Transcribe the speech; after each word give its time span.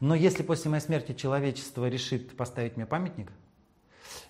Но 0.00 0.14
если 0.14 0.42
после 0.42 0.70
моей 0.70 0.82
смерти 0.82 1.12
человечество 1.12 1.88
решит 1.88 2.36
поставить 2.36 2.76
мне 2.76 2.86
памятник, 2.86 3.30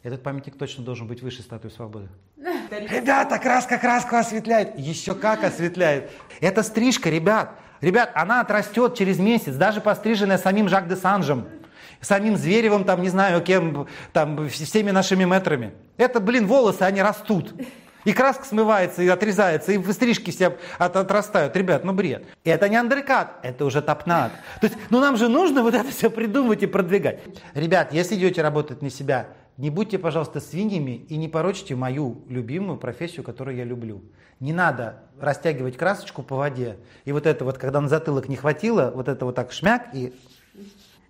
этот 0.03 0.23
памятник 0.23 0.57
точно 0.57 0.85
должен 0.85 1.07
быть 1.07 1.23
выше 1.23 1.43
статуи 1.43 1.71
свободы. 1.71 2.09
Ребята, 2.37 3.39
краска 3.39 3.79
краску 3.79 4.17
осветляет. 4.17 4.79
Еще 4.79 5.15
как 5.15 5.45
осветляет. 5.45 6.11
Это 6.41 6.63
стрижка, 6.63 7.11
ребят. 7.11 7.59
Ребят, 7.81 8.13
она 8.15 8.41
отрастет 8.41 8.97
через 8.97 9.19
месяц, 9.19 9.55
даже 9.57 9.81
постриженная 9.81 10.39
самим 10.39 10.69
Жак 10.69 10.89
де 10.89 10.97
Санжем, 10.97 11.47
самим 12.01 12.37
Зверевым, 12.37 12.85
там, 12.85 13.03
не 13.03 13.11
знаю, 13.11 13.43
кем, 13.43 13.89
там, 14.13 14.49
всеми 14.49 14.91
нашими 14.91 15.25
метрами. 15.25 15.75
Это, 15.97 16.21
блин, 16.21 16.47
волосы, 16.47 16.83
они 16.83 17.03
растут. 17.03 17.53
И 18.05 18.13
краска 18.13 18.45
смывается, 18.45 19.03
и 19.03 19.09
отрезается, 19.09 19.73
и 19.73 19.93
стрижки 19.93 20.31
все 20.31 20.57
от, 20.79 20.97
отрастают. 20.97 21.57
Ребят, 21.57 21.85
ну 21.85 21.93
бред. 21.93 22.25
И 22.45 22.51
это 22.51 22.69
не 22.69 22.77
андеркат, 22.77 23.39
это 23.43 23.65
уже 23.65 23.83
топнат. 23.83 24.33
То 24.61 24.67
есть, 24.67 24.77
ну 24.91 25.01
нам 25.01 25.17
же 25.17 25.29
нужно 25.29 25.63
вот 25.63 25.75
это 25.75 25.91
все 25.91 26.11
придумывать 26.11 26.63
и 26.63 26.67
продвигать. 26.67 27.21
Ребят, 27.55 27.93
если 27.93 28.17
идете 28.17 28.43
работать 28.43 28.83
на 28.83 28.91
себя, 28.91 29.29
не 29.57 29.71
будьте, 29.71 29.99
пожалуйста, 29.99 30.41
свиньями 30.41 31.07
и 31.09 31.17
не 31.17 31.29
порочите 31.29 31.77
мою 31.77 32.25
любимую 32.29 32.77
профессию, 32.77 33.23
которую 33.23 33.57
я 33.57 33.65
люблю. 33.65 34.03
Не 34.41 34.53
надо 34.53 35.05
растягивать 35.21 35.77
красочку 35.77 36.23
по 36.23 36.37
воде. 36.37 36.77
И 37.05 37.13
вот 37.13 37.25
это 37.25 37.45
вот, 37.45 37.57
когда 37.57 37.81
на 37.81 37.89
затылок 37.89 38.29
не 38.29 38.37
хватило, 38.37 38.93
вот 38.95 39.09
это 39.09 39.25
вот 39.25 39.37
так 39.37 39.53
шмяк 39.53 39.95
и 39.95 40.13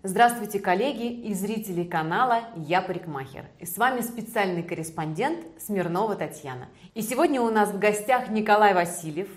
Здравствуйте, 0.06 0.60
коллеги 0.60 1.10
и 1.10 1.32
зрители 1.32 1.82
канала 1.82 2.42
«Я 2.56 2.82
парикмахер». 2.82 3.46
И 3.58 3.64
с 3.64 3.78
вами 3.78 4.02
специальный 4.02 4.62
корреспондент 4.62 5.46
Смирнова 5.58 6.14
Татьяна. 6.14 6.68
И 6.92 7.00
сегодня 7.00 7.40
у 7.40 7.48
нас 7.48 7.70
в 7.70 7.78
гостях 7.78 8.28
Николай 8.28 8.74
Васильев, 8.74 9.28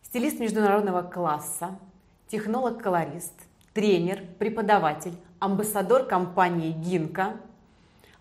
стилист 0.00 0.40
международного 0.40 1.02
класса, 1.02 1.78
технолог-колорист, 2.28 3.34
тренер, 3.74 4.22
преподаватель, 4.38 5.12
амбассадор 5.38 6.06
компании 6.06 6.72
«Гинка», 6.72 7.36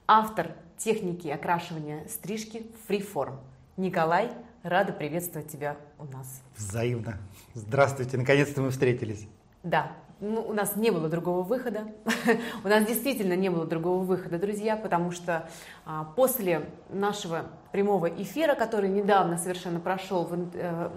автор 0.08 0.52
техники 0.78 1.30
окрашивания 1.30 2.06
стрижки 2.10 2.66
Freeform. 2.90 3.38
Николай, 3.78 4.34
рада 4.64 4.92
приветствовать 4.92 5.50
тебя 5.50 5.78
у 5.98 6.04
нас. 6.04 6.42
Взаимно. 6.58 7.20
Здравствуйте, 7.54 8.18
наконец-то 8.18 8.62
мы 8.62 8.72
встретились. 8.72 9.30
Да, 9.64 9.94
ну, 10.22 10.46
у 10.48 10.54
нас 10.54 10.76
не 10.76 10.92
было 10.92 11.10
другого 11.10 11.42
выхода. 11.42 11.88
у 12.64 12.68
нас 12.68 12.86
действительно 12.86 13.34
не 13.34 13.50
было 13.50 13.66
другого 13.66 14.04
выхода, 14.04 14.38
друзья, 14.38 14.78
потому 14.78 15.12
что 15.12 15.50
а, 15.84 16.06
после 16.16 16.70
нашего 16.90 17.48
прямого 17.72 18.06
эфира, 18.06 18.54
который 18.54 18.90
недавно 18.90 19.38
совершенно 19.38 19.80
прошел 19.80 20.26
в, 20.26 20.50
э, 20.54 20.90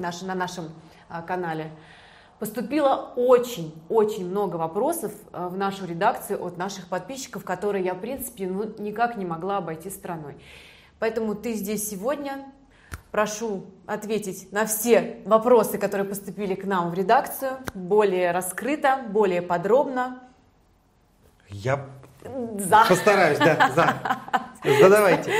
наш, 0.00 0.22
на 0.22 0.34
нашем 0.34 0.70
а, 1.08 1.22
канале, 1.22 1.70
поступило 2.40 3.12
очень-очень 3.14 4.28
много 4.28 4.56
вопросов 4.56 5.12
а, 5.32 5.48
в 5.48 5.56
нашу 5.56 5.86
редакцию 5.86 6.44
от 6.44 6.56
наших 6.56 6.88
подписчиков, 6.88 7.44
которые 7.44 7.84
я, 7.84 7.94
в 7.94 8.00
принципе, 8.00 8.48
ну, 8.48 8.64
никак 8.78 9.16
не 9.16 9.24
могла 9.24 9.58
обойти 9.58 9.88
стороной. 9.88 10.36
Поэтому 10.98 11.36
ты 11.36 11.54
здесь 11.54 11.88
сегодня 11.88 12.44
прошу 13.12 13.66
ответить 13.86 14.50
на 14.52 14.66
все 14.66 15.20
вопросы, 15.24 15.78
которые 15.78 16.06
поступили 16.06 16.54
к 16.54 16.64
нам 16.64 16.90
в 16.90 16.94
редакцию, 16.94 17.58
более 17.74 18.30
раскрыто, 18.32 19.04
более 19.08 19.42
подробно. 19.42 20.22
Я 21.48 21.86
за. 22.58 22.84
постараюсь, 22.88 23.38
да, 23.38 23.70
за. 23.74 24.80
Задавайте. 24.80 25.32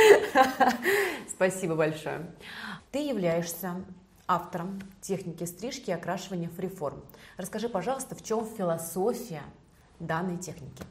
Спасибо 1.29 1.75
большое. 1.75 2.27
Ты 2.93 2.99
являешься 3.09 3.77
автором 4.27 4.81
техники 5.01 5.45
стрижки 5.45 5.91
и 5.91 5.93
окрашивания 5.93 6.49
фриформ. 6.49 7.03
Расскажи, 7.37 7.69
пожалуйста, 7.69 8.15
в 8.15 8.23
чем 8.23 8.47
философия 8.47 9.43
данной 9.99 10.37
техники? 10.37 10.83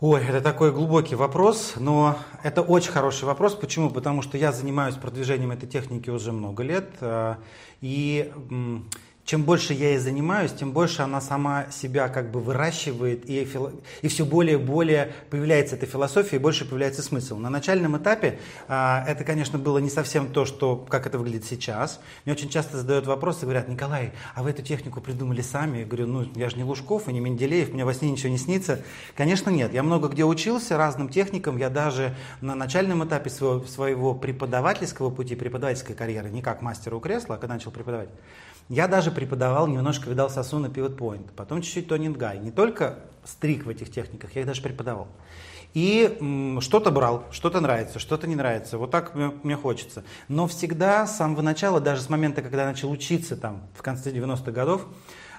Ой, 0.00 0.22
это 0.22 0.40
такой 0.40 0.70
глубокий 0.70 1.16
вопрос, 1.16 1.72
но 1.74 2.16
это 2.44 2.62
очень 2.62 2.92
хороший 2.92 3.24
вопрос. 3.24 3.56
Почему? 3.56 3.90
Потому 3.90 4.22
что 4.22 4.38
я 4.38 4.52
занимаюсь 4.52 4.94
продвижением 4.94 5.50
этой 5.50 5.68
техники 5.68 6.08
уже 6.08 6.30
много 6.30 6.62
лет. 6.62 6.88
Э, 7.00 7.34
и 7.80 8.32
чем 9.28 9.44
больше 9.44 9.74
я 9.74 9.90
ей 9.90 9.98
занимаюсь, 9.98 10.52
тем 10.52 10.72
больше 10.72 11.02
она 11.02 11.20
сама 11.20 11.70
себя 11.70 12.08
как 12.08 12.30
бы 12.30 12.40
выращивает, 12.40 13.28
и, 13.28 13.46
и 14.00 14.08
все 14.08 14.24
более 14.24 14.54
и 14.54 14.56
более 14.56 15.12
появляется 15.28 15.76
эта 15.76 15.84
философия, 15.84 16.36
и 16.36 16.38
больше 16.38 16.64
появляется 16.64 17.02
смысл. 17.02 17.36
На 17.36 17.50
начальном 17.50 17.98
этапе 17.98 18.38
а, 18.68 19.04
это, 19.06 19.24
конечно, 19.24 19.58
было 19.58 19.80
не 19.80 19.90
совсем 19.90 20.32
то, 20.32 20.46
что, 20.46 20.76
как 20.76 21.06
это 21.06 21.18
выглядит 21.18 21.44
сейчас. 21.44 22.00
Мне 22.24 22.32
очень 22.32 22.48
часто 22.48 22.78
задают 22.78 23.06
вопросы, 23.06 23.42
говорят, 23.42 23.68
Николай, 23.68 24.12
а 24.34 24.42
вы 24.42 24.48
эту 24.48 24.62
технику 24.62 25.02
придумали 25.02 25.42
сами? 25.42 25.80
Я 25.80 25.84
говорю, 25.84 26.06
ну, 26.06 26.26
я 26.34 26.48
же 26.48 26.56
не 26.56 26.64
Лужков 26.64 27.06
и 27.06 27.12
не 27.12 27.20
Менделеев, 27.20 27.74
мне 27.74 27.84
во 27.84 27.92
сне 27.92 28.10
ничего 28.10 28.30
не 28.30 28.38
снится. 28.38 28.80
Конечно, 29.14 29.50
нет. 29.50 29.74
Я 29.74 29.82
много 29.82 30.08
где 30.08 30.24
учился 30.24 30.78
разным 30.78 31.10
техникам, 31.10 31.58
я 31.58 31.68
даже 31.68 32.16
на 32.40 32.54
начальном 32.54 33.06
этапе 33.06 33.28
своего, 33.28 33.62
своего 33.66 34.14
преподавательского 34.14 35.10
пути, 35.10 35.36
преподавательской 35.36 35.94
карьеры, 35.94 36.30
не 36.30 36.40
как 36.40 36.62
мастера 36.62 36.96
у 36.96 37.00
кресла, 37.00 37.34
а 37.34 37.38
когда 37.38 37.52
начал 37.52 37.72
преподавать, 37.72 38.08
я 38.68 38.88
даже 38.88 39.10
преподавал 39.10 39.66
немножко, 39.66 40.10
видал 40.10 40.30
сосу 40.30 40.58
на 40.58 40.66
Pivot 40.66 40.96
Point, 40.96 41.30
потом 41.36 41.62
чуть-чуть 41.62 41.88
Тонинг 41.88 42.16
Гай. 42.16 42.38
Не 42.38 42.50
только 42.50 42.98
стрик 43.24 43.66
в 43.66 43.68
этих 43.68 43.90
техниках, 43.90 44.34
я 44.34 44.42
их 44.42 44.46
даже 44.46 44.62
преподавал. 44.62 45.08
И 45.74 46.18
что-то 46.60 46.90
брал, 46.90 47.24
что-то 47.30 47.60
нравится, 47.60 47.98
что-то 47.98 48.26
не 48.26 48.34
нравится. 48.36 48.78
Вот 48.78 48.90
так 48.90 49.14
мне, 49.14 49.32
мне 49.42 49.56
хочется. 49.56 50.02
Но 50.26 50.46
всегда 50.46 51.06
с 51.06 51.16
самого 51.16 51.42
начала, 51.42 51.80
даже 51.80 52.00
с 52.00 52.08
момента, 52.08 52.40
когда 52.42 52.64
начал 52.64 52.90
учиться 52.90 53.36
там 53.36 53.62
в 53.74 53.82
конце 53.82 54.10
90-х 54.10 54.50
годов, 54.50 54.86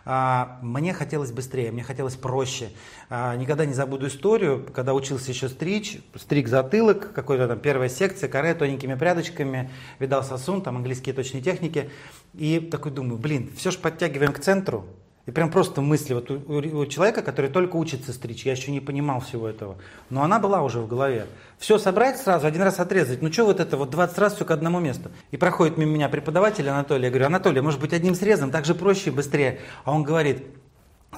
мне 0.05 0.93
хотелось 0.93 1.31
быстрее, 1.31 1.71
мне 1.71 1.83
хотелось 1.83 2.15
проще. 2.15 2.69
А, 3.09 3.35
никогда 3.35 3.65
не 3.65 3.73
забуду 3.73 4.07
историю, 4.07 4.65
когда 4.73 4.93
учился 4.93 5.31
еще 5.31 5.49
стричь, 5.49 5.99
стриг 6.15 6.47
затылок, 6.47 7.13
какой-то 7.13 7.47
там 7.47 7.59
первая 7.59 7.89
секция, 7.89 8.29
каре 8.29 8.53
тоненькими 8.53 8.95
прядочками, 8.95 9.69
видал 9.99 10.23
сосун, 10.23 10.61
там 10.61 10.77
английские 10.77 11.13
точные 11.15 11.41
техники. 11.41 11.89
И 12.33 12.59
такой 12.59 12.91
думаю, 12.91 13.17
блин, 13.17 13.51
все 13.55 13.71
же 13.71 13.79
подтягиваем 13.79 14.33
к 14.33 14.39
центру, 14.39 14.85
и 15.29 15.31
прям 15.31 15.51
просто 15.51 15.81
мысли 15.81 16.15
вот 16.15 16.31
у, 16.31 16.39
у, 16.47 16.85
человека, 16.87 17.21
который 17.21 17.51
только 17.51 17.75
учится 17.75 18.13
стричь, 18.13 18.47
я 18.47 18.53
еще 18.53 18.71
не 18.71 18.79
понимал 18.79 19.19
всего 19.19 19.47
этого, 19.47 19.77
но 20.09 20.23
она 20.23 20.39
была 20.39 20.63
уже 20.63 20.79
в 20.79 20.87
голове. 20.87 21.27
Все 21.59 21.77
собрать 21.77 22.17
сразу, 22.17 22.47
один 22.47 22.63
раз 22.63 22.79
отрезать, 22.79 23.21
ну 23.21 23.31
что 23.31 23.45
вот 23.45 23.59
это 23.59 23.77
вот 23.77 23.91
20 23.91 24.17
раз 24.17 24.33
все 24.33 24.43
к 24.43 24.49
одному 24.49 24.79
месту. 24.79 25.11
И 25.29 25.37
проходит 25.37 25.77
мимо 25.77 25.91
меня 25.91 26.09
преподаватель 26.09 26.67
Анатолий, 26.67 27.03
я 27.03 27.09
говорю, 27.11 27.27
Анатолий, 27.27 27.61
может 27.61 27.79
быть 27.79 27.93
одним 27.93 28.15
срезом, 28.15 28.49
так 28.49 28.65
же 28.65 28.73
проще 28.73 29.11
и 29.11 29.13
быстрее. 29.13 29.59
А 29.83 29.91
он 29.91 30.01
говорит, 30.01 30.47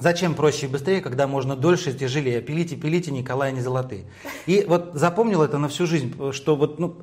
Зачем 0.00 0.34
проще 0.34 0.66
и 0.66 0.68
быстрее, 0.68 1.00
когда 1.00 1.26
можно 1.26 1.54
дольше 1.54 1.90
и 1.90 1.94
тяжелее? 1.94 2.40
Пилите, 2.40 2.76
пилите, 2.76 3.10
Николай, 3.10 3.52
не 3.52 3.60
золотые. 3.60 4.04
И 4.46 4.64
вот 4.66 4.92
запомнил 4.94 5.42
это 5.42 5.58
на 5.58 5.68
всю 5.68 5.86
жизнь, 5.86 6.14
что 6.32 6.56
вот, 6.56 6.78
ну, 6.78 7.02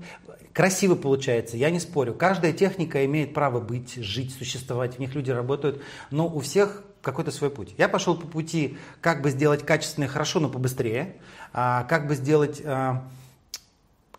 красиво 0.53 0.95
получается, 0.95 1.55
я 1.55 1.69
не 1.69 1.79
спорю. 1.79 2.13
Каждая 2.13 2.51
техника 2.51 3.05
имеет 3.05 3.33
право 3.33 3.59
быть, 3.59 3.95
жить, 3.95 4.33
существовать, 4.33 4.95
в 4.95 4.99
них 4.99 5.13
люди 5.13 5.29
работают, 5.31 5.81
но 6.09 6.27
у 6.27 6.39
всех 6.39 6.83
какой-то 7.01 7.31
свой 7.31 7.49
путь. 7.49 7.75
Я 7.77 7.87
пошел 7.87 8.17
по 8.17 8.27
пути, 8.27 8.77
как 9.01 9.21
бы 9.21 9.29
сделать 9.29 9.65
качественно 9.65 10.05
и 10.05 10.07
хорошо, 10.07 10.39
но 10.39 10.49
побыстрее, 10.49 11.15
а, 11.53 11.83
как 11.83 12.07
бы 12.07 12.15
сделать 12.15 12.61
а, 12.65 13.07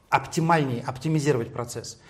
оптимальнее, 0.09 0.83
оптимизировать 0.83 1.53
процесс. 1.53 2.01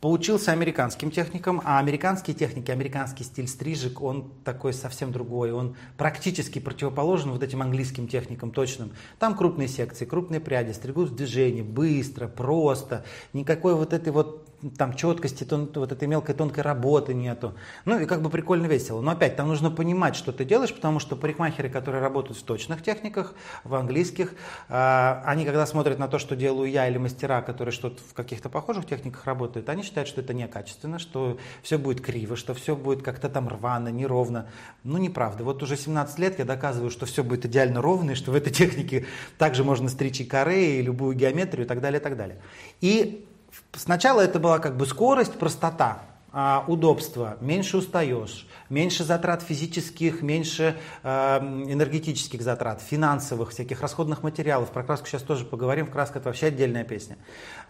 Поучился 0.00 0.52
американским 0.52 1.10
техникам, 1.10 1.60
а 1.64 1.80
американские 1.80 2.36
техники, 2.36 2.70
американский 2.70 3.24
стиль 3.24 3.48
стрижек, 3.48 4.00
он 4.00 4.30
такой 4.44 4.72
совсем 4.72 5.10
другой, 5.10 5.50
он 5.50 5.74
практически 5.96 6.60
противоположен 6.60 7.32
вот 7.32 7.42
этим 7.42 7.62
английским 7.62 8.06
техникам 8.06 8.52
точным. 8.52 8.92
Там 9.18 9.36
крупные 9.36 9.66
секции, 9.66 10.04
крупные 10.04 10.38
пряди, 10.38 10.70
стригут 10.70 11.10
в 11.10 11.16
движении, 11.16 11.62
быстро, 11.62 12.28
просто, 12.28 13.04
никакой 13.32 13.74
вот 13.74 13.92
этой 13.92 14.12
вот 14.12 14.47
там 14.76 14.94
четкости, 14.94 15.44
тон, 15.44 15.70
вот 15.74 15.92
этой 15.92 16.08
мелкой 16.08 16.34
тонкой 16.34 16.60
работы 16.60 17.14
нету. 17.14 17.54
Ну 17.84 18.00
и 18.00 18.06
как 18.06 18.22
бы 18.22 18.30
прикольно 18.30 18.66
весело. 18.66 19.00
Но 19.00 19.12
опять, 19.12 19.36
там 19.36 19.48
нужно 19.48 19.70
понимать, 19.70 20.16
что 20.16 20.32
ты 20.32 20.44
делаешь, 20.44 20.74
потому 20.74 20.98
что 20.98 21.16
парикмахеры, 21.16 21.68
которые 21.68 22.02
работают 22.02 22.38
в 22.38 22.42
точных 22.42 22.82
техниках, 22.82 23.34
в 23.62 23.74
английских, 23.74 24.34
э, 24.68 25.22
они 25.24 25.44
когда 25.44 25.64
смотрят 25.64 25.98
на 25.98 26.08
то, 26.08 26.18
что 26.18 26.34
делаю 26.34 26.70
я 26.70 26.88
или 26.88 26.98
мастера, 26.98 27.40
которые 27.42 27.72
что-то 27.72 28.02
в 28.02 28.14
каких-то 28.14 28.48
похожих 28.48 28.86
техниках 28.86 29.26
работают, 29.26 29.68
они 29.68 29.82
считают, 29.82 30.08
что 30.08 30.22
это 30.22 30.34
некачественно, 30.34 30.98
что 30.98 31.38
все 31.62 31.78
будет 31.78 32.00
криво, 32.00 32.34
что 32.34 32.52
все 32.54 32.74
будет 32.74 33.02
как-то 33.02 33.28
там 33.28 33.48
рвано, 33.48 33.88
неровно. 33.88 34.48
Ну 34.82 34.98
неправда. 34.98 35.44
Вот 35.44 35.62
уже 35.62 35.76
17 35.76 36.18
лет 36.18 36.38
я 36.38 36.44
доказываю, 36.44 36.90
что 36.90 37.06
все 37.06 37.22
будет 37.22 37.46
идеально 37.46 37.80
ровно, 37.80 38.12
и 38.12 38.14
что 38.14 38.32
в 38.32 38.34
этой 38.34 38.52
технике 38.52 39.06
также 39.38 39.62
можно 39.62 39.88
стричь 39.88 40.20
и 40.20 40.24
коре, 40.24 40.80
и 40.80 40.82
любую 40.82 41.14
геометрию 41.14 41.64
и 41.64 41.68
так 41.68 41.80
далее, 41.80 42.00
и 42.00 42.02
так 42.02 42.16
далее. 42.16 42.40
И 42.80 43.27
Сначала 43.72 44.20
это 44.20 44.38
была 44.38 44.58
как 44.58 44.76
бы 44.76 44.86
скорость, 44.86 45.34
простота, 45.34 46.02
а, 46.30 46.64
удобство, 46.68 47.38
меньше 47.40 47.78
устаешь, 47.78 48.46
меньше 48.68 49.02
затрат 49.02 49.42
физических, 49.42 50.20
меньше 50.20 50.76
э, 51.02 51.38
энергетических 51.38 52.42
затрат, 52.42 52.82
финансовых, 52.82 53.50
всяких 53.50 53.80
расходных 53.80 54.22
материалов. 54.22 54.70
Про 54.70 54.82
краску 54.82 55.06
сейчас 55.06 55.22
тоже 55.22 55.46
поговорим, 55.46 55.86
краска 55.86 56.18
это 56.18 56.28
вообще 56.28 56.46
отдельная 56.46 56.84
песня. 56.84 57.16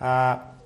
А, 0.00 0.56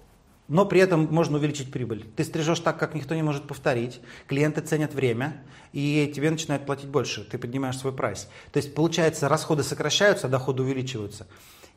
но 0.48 0.64
при 0.64 0.80
этом 0.80 1.06
можно 1.10 1.36
увеличить 1.36 1.70
прибыль. 1.70 2.06
Ты 2.16 2.24
стрижешь 2.24 2.60
так, 2.60 2.78
как 2.78 2.94
никто 2.94 3.14
не 3.14 3.22
может 3.22 3.46
повторить, 3.46 4.00
клиенты 4.26 4.62
ценят 4.62 4.94
время, 4.94 5.42
и 5.72 6.10
тебе 6.14 6.30
начинают 6.30 6.66
платить 6.66 6.88
больше, 6.88 7.24
ты 7.24 7.38
поднимаешь 7.38 7.78
свой 7.78 7.92
прайс. 7.92 8.28
То 8.52 8.56
есть, 8.56 8.74
получается, 8.74 9.28
расходы 9.28 9.62
сокращаются, 9.62 10.26
а 10.28 10.30
доходы 10.30 10.62
увеличиваются. 10.62 11.26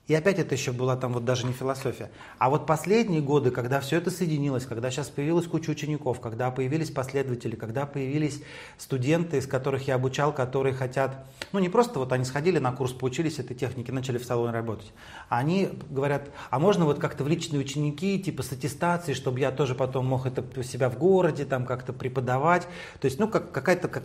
И 0.07 0.13
опять 0.13 0.37
это 0.37 0.53
еще 0.53 0.71
была 0.71 0.95
там 0.95 1.13
вот 1.13 1.25
даже 1.25 1.47
не 1.47 1.53
философия. 1.53 2.11
А 2.37 2.51
вот 2.51 2.67
последние 2.67 3.21
годы, 3.21 3.49
когда 3.49 3.79
все 3.79 3.97
это 3.97 4.11
соединилось, 4.11 4.65
когда 4.65 4.91
сейчас 4.91 5.09
появилась 5.09 5.47
куча 5.47 5.71
учеников, 5.71 6.19
когда 6.19 6.51
появились 6.51 6.91
последователи, 6.91 7.55
когда 7.55 7.87
появились 7.87 8.43
студенты, 8.77 9.37
из 9.37 9.47
которых 9.47 9.87
я 9.87 9.95
обучал, 9.95 10.31
которые 10.31 10.75
хотят, 10.75 11.25
ну 11.53 11.59
не 11.59 11.69
просто 11.69 11.97
вот 11.97 12.11
они 12.11 12.23
сходили 12.23 12.59
на 12.59 12.71
курс, 12.71 12.91
поучились 12.91 13.39
этой 13.39 13.55
технике, 13.55 13.91
начали 13.91 14.19
в 14.19 14.25
салоне 14.25 14.53
работать. 14.53 14.93
Они 15.27 15.69
говорят, 15.89 16.29
а 16.51 16.59
можно 16.59 16.85
вот 16.85 16.99
как-то 16.99 17.23
в 17.23 17.27
личные 17.27 17.59
ученики, 17.59 18.19
типа 18.19 18.43
с 18.43 18.51
аттестацией, 18.51 19.15
чтобы 19.15 19.39
я 19.39 19.51
тоже 19.51 19.73
потом 19.73 20.05
мог 20.05 20.27
это 20.27 20.43
у 20.55 20.63
себя 20.63 20.89
в 20.91 20.99
городе 20.99 21.45
там 21.45 21.65
как-то 21.65 21.93
преподавать. 21.93 22.67
То 22.99 23.05
есть, 23.05 23.17
ну 23.19 23.27
как, 23.27 23.51
какая-то 23.51 23.87
как, 23.87 24.03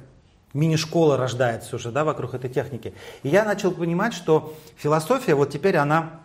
мини-школа 0.52 1.16
рождается 1.16 1.76
уже 1.76 1.90
да, 1.90 2.04
вокруг 2.04 2.34
этой 2.34 2.50
техники. 2.50 2.94
И 3.22 3.28
я 3.28 3.44
начал 3.44 3.70
понимать, 3.70 4.14
что 4.14 4.54
философия 4.76 5.34
вот 5.34 5.50
теперь 5.50 5.76
она 5.76 6.20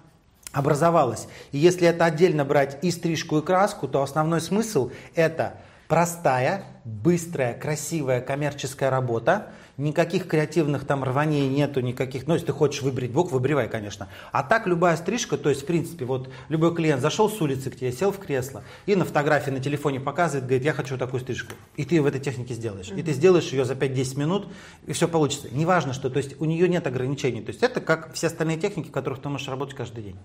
образовалась. 0.51 1.27
И 1.51 1.57
если 1.57 1.87
это 1.87 2.05
отдельно 2.05 2.45
брать 2.45 2.77
и 2.81 2.91
стрижку, 2.91 3.39
и 3.39 3.41
краску, 3.41 3.87
то 3.87 4.01
основной 4.01 4.41
смысл 4.41 4.91
это 5.13 5.57
простая, 5.87 6.63
быстрая, 6.83 7.53
красивая 7.53 8.21
коммерческая 8.21 8.89
работа, 8.89 9.47
никаких 9.77 10.27
креативных 10.27 10.85
там 10.85 11.03
рваний 11.03 11.47
нету, 11.47 11.81
никаких, 11.81 12.27
ну, 12.27 12.33
если 12.33 12.47
ты 12.47 12.53
хочешь 12.53 12.81
выбрить 12.81 13.11
бок, 13.11 13.31
выбривай, 13.31 13.67
конечно. 13.67 14.07
А 14.31 14.43
так 14.43 14.67
любая 14.67 14.95
стрижка, 14.95 15.37
то 15.37 15.49
есть, 15.49 15.63
в 15.63 15.65
принципе, 15.65 16.05
вот 16.05 16.29
любой 16.49 16.73
клиент 16.73 17.01
зашел 17.01 17.29
с 17.29 17.41
улицы 17.41 17.69
к 17.69 17.75
тебе, 17.75 17.91
сел 17.91 18.11
в 18.11 18.19
кресло 18.19 18.63
и 18.85 18.95
на 18.95 19.05
фотографии 19.05 19.51
на 19.51 19.59
телефоне 19.59 19.99
показывает, 19.99 20.45
говорит, 20.45 20.63
я 20.63 20.73
хочу 20.73 20.97
такую 20.97 21.21
стрижку. 21.21 21.53
И 21.75 21.85
ты 21.85 22.01
в 22.01 22.05
этой 22.05 22.21
технике 22.21 22.53
сделаешь. 22.53 22.89
И 22.89 23.03
ты 23.03 23.13
сделаешь 23.13 23.49
ее 23.51 23.65
за 23.65 23.73
5-10 23.73 24.19
минут, 24.19 24.47
и 24.85 24.93
все 24.93 25.07
получится. 25.07 25.47
Неважно 25.51 25.93
что, 25.93 26.09
то 26.09 26.17
есть 26.17 26.39
у 26.39 26.45
нее 26.45 26.69
нет 26.69 26.87
ограничений. 26.87 27.41
То 27.41 27.49
есть 27.49 27.63
это 27.63 27.81
как 27.81 28.13
все 28.13 28.27
остальные 28.27 28.57
техники, 28.57 28.87
в 28.87 28.91
которых 28.91 29.21
ты 29.21 29.29
можешь 29.29 29.47
работать 29.47 29.75
каждый 29.75 30.03
день. 30.03 30.15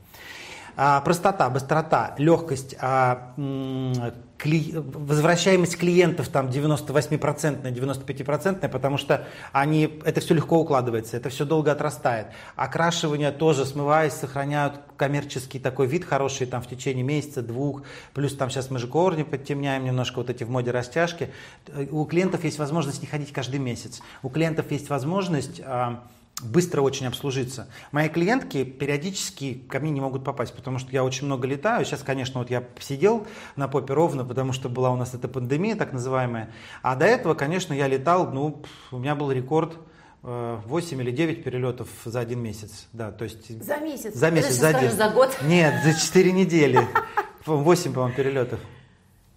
А, 0.76 1.00
простота, 1.00 1.50
быстрота, 1.50 2.14
легкость, 2.18 2.76
а, 2.80 3.34
кли... 4.40 4.72
возвращаемость 4.74 5.76
клиентов 5.76 6.28
там 6.28 6.48
98%, 6.48 7.62
95%, 7.62 8.68
потому 8.68 8.96
что 8.96 9.26
они, 9.52 10.00
это 10.04 10.20
все 10.20 10.34
легко 10.34 10.60
укладывается, 10.60 11.16
это 11.16 11.28
все 11.28 11.44
долго 11.44 11.72
отрастает. 11.72 12.28
Окрашивание 12.56 13.32
тоже, 13.32 13.66
смываясь, 13.66 14.14
сохраняют 14.14 14.80
коммерческий 14.96 15.58
такой 15.58 15.86
вид 15.86 16.04
хороший 16.04 16.46
там 16.46 16.62
в 16.62 16.68
течение 16.68 17.04
месяца, 17.04 17.42
двух, 17.42 17.82
плюс 18.14 18.34
там 18.34 18.50
сейчас 18.50 18.70
мы 18.70 18.78
же 18.78 18.86
корни 18.86 19.22
подтемняем 19.22 19.84
немножко, 19.84 20.18
вот 20.18 20.30
эти 20.30 20.44
в 20.44 20.50
моде 20.50 20.70
растяжки. 20.70 21.30
У 21.90 22.04
клиентов 22.06 22.44
есть 22.44 22.58
возможность 22.58 23.02
не 23.02 23.08
ходить 23.08 23.32
каждый 23.32 23.60
месяц. 23.60 24.00
У 24.22 24.30
клиентов 24.30 24.70
есть 24.70 24.88
возможность 24.88 25.60
а, 25.64 26.02
быстро 26.42 26.80
очень 26.82 27.06
обслужиться. 27.06 27.68
Мои 27.92 28.08
клиентки 28.08 28.64
периодически 28.64 29.54
ко 29.68 29.80
мне 29.80 29.90
не 29.90 30.00
могут 30.00 30.24
попасть, 30.24 30.54
потому 30.54 30.78
что 30.78 30.90
я 30.92 31.04
очень 31.04 31.26
много 31.26 31.46
летаю. 31.46 31.84
Сейчас, 31.84 32.02
конечно, 32.02 32.40
вот 32.40 32.50
я 32.50 32.64
сидел 32.78 33.26
на 33.56 33.68
попе 33.68 33.94
ровно, 33.94 34.24
потому 34.24 34.52
что 34.52 34.68
была 34.68 34.90
у 34.90 34.96
нас 34.96 35.14
эта 35.14 35.28
пандемия 35.28 35.76
так 35.76 35.92
называемая. 35.92 36.50
А 36.82 36.96
до 36.96 37.06
этого, 37.06 37.34
конечно, 37.34 37.72
я 37.72 37.88
летал, 37.88 38.30
ну, 38.32 38.62
у 38.90 38.98
меня 38.98 39.14
был 39.14 39.30
рекорд 39.30 39.76
8 40.22 40.98
э, 40.98 41.02
или 41.02 41.10
9 41.10 41.44
перелетов 41.44 41.88
за 42.04 42.20
один 42.20 42.40
месяц. 42.40 42.88
Да, 42.92 43.10
то 43.10 43.24
есть... 43.24 43.62
За 43.64 43.78
месяц? 43.78 44.14
За 44.14 44.30
месяц, 44.30 44.54
за 44.54 44.68
один. 44.68 44.90
за 44.90 45.08
год? 45.10 45.36
Нет, 45.42 45.82
за 45.84 45.98
4 45.98 46.32
недели. 46.32 46.86
8, 47.46 47.92
по-моему, 47.92 48.14
перелетов. 48.14 48.60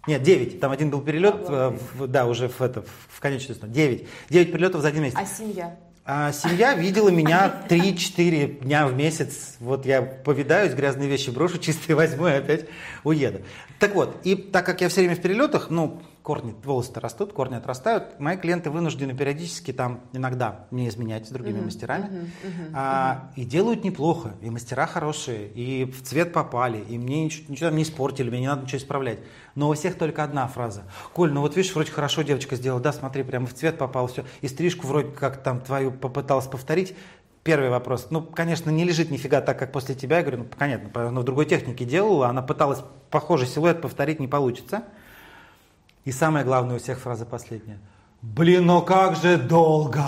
Нет, 0.06 0.22
9. 0.22 0.60
Там 0.60 0.72
один 0.72 0.90
был 0.90 1.00
перелет, 1.00 1.46
э, 1.48 1.76
в, 1.94 2.06
да, 2.06 2.26
уже 2.26 2.48
в, 2.48 2.60
это, 2.60 2.84
в 3.08 3.20
конечную 3.20 3.56
сторону. 3.56 3.74
9. 3.74 4.06
9 4.28 4.52
перелетов 4.52 4.82
за 4.82 4.88
один 4.88 5.02
месяц. 5.02 5.16
А 5.18 5.24
семья? 5.24 5.76
А 6.06 6.32
семья 6.32 6.74
видела 6.74 7.08
меня 7.08 7.62
3-4 7.66 8.60
дня 8.62 8.86
в 8.86 8.94
месяц. 8.94 9.56
Вот 9.58 9.86
я 9.86 10.02
повидаюсь, 10.02 10.74
грязные 10.74 11.08
вещи 11.08 11.30
брошу, 11.30 11.56
чистые 11.58 11.96
возьму 11.96 12.26
и 12.26 12.32
опять 12.32 12.66
уеду. 13.04 13.40
Так 13.78 13.94
вот, 13.94 14.20
и 14.22 14.34
так 14.34 14.66
как 14.66 14.82
я 14.82 14.90
все 14.90 15.00
время 15.00 15.16
в 15.16 15.22
перелетах, 15.22 15.70
ну, 15.70 16.02
корни, 16.22 16.54
волосы 16.62 16.92
растут, 17.00 17.32
корни 17.32 17.54
отрастают, 17.54 18.20
мои 18.20 18.36
клиенты 18.36 18.70
вынуждены 18.70 19.14
периодически 19.14 19.72
там 19.72 20.02
иногда 20.12 20.66
мне 20.70 20.88
изменять 20.88 21.26
с 21.26 21.30
другими 21.30 21.58
uh-huh, 21.58 21.64
мастерами. 21.64 22.04
Uh-huh, 22.04 22.26
uh-huh, 22.44 22.70
а, 22.74 23.30
И 23.36 23.44
делают 23.44 23.82
неплохо, 23.82 24.34
и 24.42 24.50
мастера 24.50 24.86
хорошие, 24.86 25.48
и 25.48 25.86
в 25.86 26.02
цвет 26.02 26.34
попали, 26.34 26.84
и 26.86 26.98
мне 26.98 27.24
ничего, 27.24 27.44
ничего 27.48 27.68
там 27.68 27.76
не 27.76 27.82
испортили, 27.82 28.28
мне 28.28 28.40
не 28.40 28.46
надо 28.46 28.64
ничего 28.64 28.78
исправлять. 28.78 29.20
Но 29.54 29.68
у 29.68 29.74
всех 29.74 29.96
только 29.96 30.24
одна 30.24 30.48
фраза. 30.48 30.82
Коль, 31.12 31.32
ну 31.32 31.40
вот 31.40 31.56
видишь, 31.56 31.74
вроде 31.74 31.92
хорошо 31.92 32.22
девочка 32.22 32.56
сделала, 32.56 32.80
да, 32.80 32.92
смотри, 32.92 33.22
прямо 33.22 33.46
в 33.46 33.54
цвет 33.54 33.78
попало 33.78 34.08
все, 34.08 34.24
и 34.40 34.48
стрижку 34.48 34.86
вроде 34.86 35.10
как 35.10 35.42
там 35.42 35.60
твою 35.60 35.92
попыталась 35.92 36.46
повторить. 36.46 36.96
Первый 37.44 37.68
вопрос. 37.68 38.06
Ну, 38.10 38.22
конечно, 38.22 38.70
не 38.70 38.84
лежит 38.84 39.10
нифига 39.10 39.42
так, 39.42 39.58
как 39.58 39.70
после 39.70 39.94
тебя. 39.94 40.16
Я 40.16 40.22
говорю, 40.22 40.38
ну, 40.38 40.44
понятно, 40.44 41.10
но 41.10 41.20
в 41.20 41.24
другой 41.24 41.44
технике 41.44 41.84
делала, 41.84 42.28
она 42.28 42.40
пыталась 42.40 42.80
похожий 43.10 43.46
силуэт 43.46 43.82
повторить, 43.82 44.18
не 44.18 44.28
получится. 44.28 44.84
И 46.04 46.12
самое 46.12 46.44
главное 46.44 46.76
у 46.76 46.78
всех 46.78 46.98
фраза 46.98 47.26
последняя. 47.26 47.78
Блин, 48.22 48.64
ну 48.64 48.80
как 48.80 49.16
же 49.16 49.36
долго. 49.36 50.02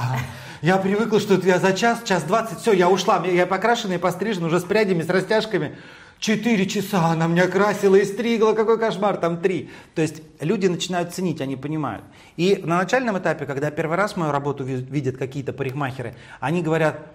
Я 0.63 0.79
привыкла, 0.79 1.21
что 1.21 1.35
я 1.35 1.59
за 1.59 1.75
час, 1.75 2.01
час 2.05 2.23
двадцать, 2.23 2.61
все, 2.61 2.73
я 2.73 2.89
ушла. 2.89 3.23
Я 3.27 3.47
покрашенная, 3.47 3.99
пострижена, 3.99 4.47
уже 4.47 4.59
с 4.59 4.65
прядями, 4.65 5.03
с 5.03 5.09
растяжками. 5.09 5.77
Четыре 6.19 6.67
часа 6.67 7.09
она 7.09 7.27
меня 7.27 7.47
красила 7.47 7.97
и 7.97 8.05
стригла, 8.05 8.55
какой 8.55 8.79
кошмар, 8.79 9.19
там 9.19 9.41
три. 9.41 9.71
То 9.95 10.03
есть 10.03 10.23
люди 10.41 10.67
начинают 10.67 11.13
ценить, 11.13 11.41
они 11.41 11.57
понимают. 11.57 12.05
И 12.37 12.61
на 12.65 12.79
начальном 12.79 13.19
этапе, 13.19 13.45
когда 13.45 13.71
первый 13.71 13.97
раз 13.97 14.17
мою 14.17 14.33
работу 14.33 14.65
видят 14.65 15.19
какие-то 15.19 15.53
парикмахеры, 15.53 16.15
они 16.41 16.63
говорят, 16.63 17.15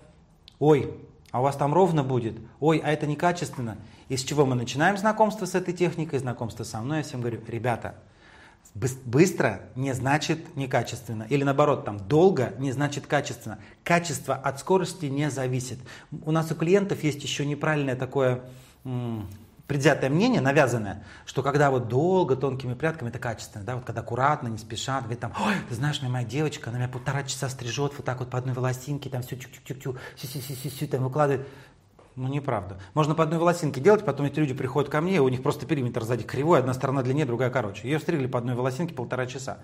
ой, 0.59 0.93
а 1.31 1.39
у 1.39 1.43
вас 1.43 1.55
там 1.55 1.73
ровно 1.73 2.03
будет, 2.03 2.35
ой, 2.59 2.79
а 2.83 2.91
это 2.91 3.07
некачественно. 3.07 3.77
И 4.09 4.17
с 4.17 4.23
чего 4.23 4.45
мы 4.45 4.55
начинаем 4.55 4.97
знакомство 4.97 5.45
с 5.45 5.55
этой 5.55 5.73
техникой, 5.73 6.19
знакомство 6.19 6.63
со 6.63 6.79
мной, 6.81 6.99
я 6.99 7.03
всем 7.03 7.21
говорю, 7.21 7.41
ребята, 7.47 7.95
Быстро 8.73 9.63
не 9.75 9.93
значит 9.93 10.55
некачественно. 10.55 11.23
Или 11.29 11.43
наоборот, 11.43 11.83
там 11.83 11.97
долго 12.07 12.53
не 12.57 12.71
значит 12.71 13.05
качественно. 13.05 13.59
Качество 13.83 14.33
от 14.33 14.61
скорости 14.61 15.07
не 15.07 15.29
зависит. 15.29 15.77
У 16.23 16.31
нас 16.31 16.51
у 16.51 16.55
клиентов 16.55 17.03
есть 17.03 17.21
еще 17.21 17.45
неправильное 17.45 17.97
такое 17.97 18.43
предвзятое 19.71 20.09
мнение, 20.09 20.41
навязанное, 20.41 21.03
что 21.25 21.43
когда 21.43 21.71
вот 21.71 21.87
долго, 21.87 22.35
тонкими 22.35 22.73
прядками, 22.73 23.07
это 23.07 23.19
качественно, 23.19 23.63
да, 23.63 23.75
вот 23.75 23.85
когда 23.85 24.01
аккуратно, 24.01 24.49
не 24.49 24.57
спеша, 24.57 24.99
говорит 24.99 25.21
там, 25.21 25.33
ой, 25.39 25.53
ты 25.69 25.75
знаешь, 25.75 26.01
моя 26.01 26.25
девочка, 26.25 26.69
она 26.69 26.79
меня 26.79 26.89
полтора 26.89 27.23
часа 27.23 27.47
стрижет 27.47 27.93
вот 27.95 28.05
так 28.05 28.19
вот 28.19 28.29
по 28.29 28.37
одной 28.37 28.53
волосинке, 28.53 29.09
там 29.09 29.21
все 29.21 29.37
чук-чук-чук, 29.37 29.97
сю-сю-сю-сю, 30.17 30.87
там 30.87 31.03
выкладывает. 31.03 31.47
Ну, 32.17 32.27
неправда. 32.27 32.77
Можно 32.93 33.15
по 33.15 33.23
одной 33.23 33.39
волосинке 33.39 33.79
делать, 33.79 34.03
потом 34.03 34.25
эти 34.25 34.37
люди 34.37 34.53
приходят 34.53 34.89
ко 34.89 34.99
мне, 34.99 35.21
у 35.21 35.29
них 35.29 35.41
просто 35.41 35.65
периметр 35.65 36.03
сзади 36.03 36.23
кривой, 36.23 36.59
одна 36.59 36.73
сторона 36.73 37.03
длиннее, 37.03 37.25
другая 37.25 37.49
короче. 37.49 37.87
Ее 37.87 37.99
стригли 37.99 38.27
по 38.27 38.37
одной 38.37 38.53
волосинке 38.55 38.93
полтора 38.93 39.27
часа. 39.27 39.59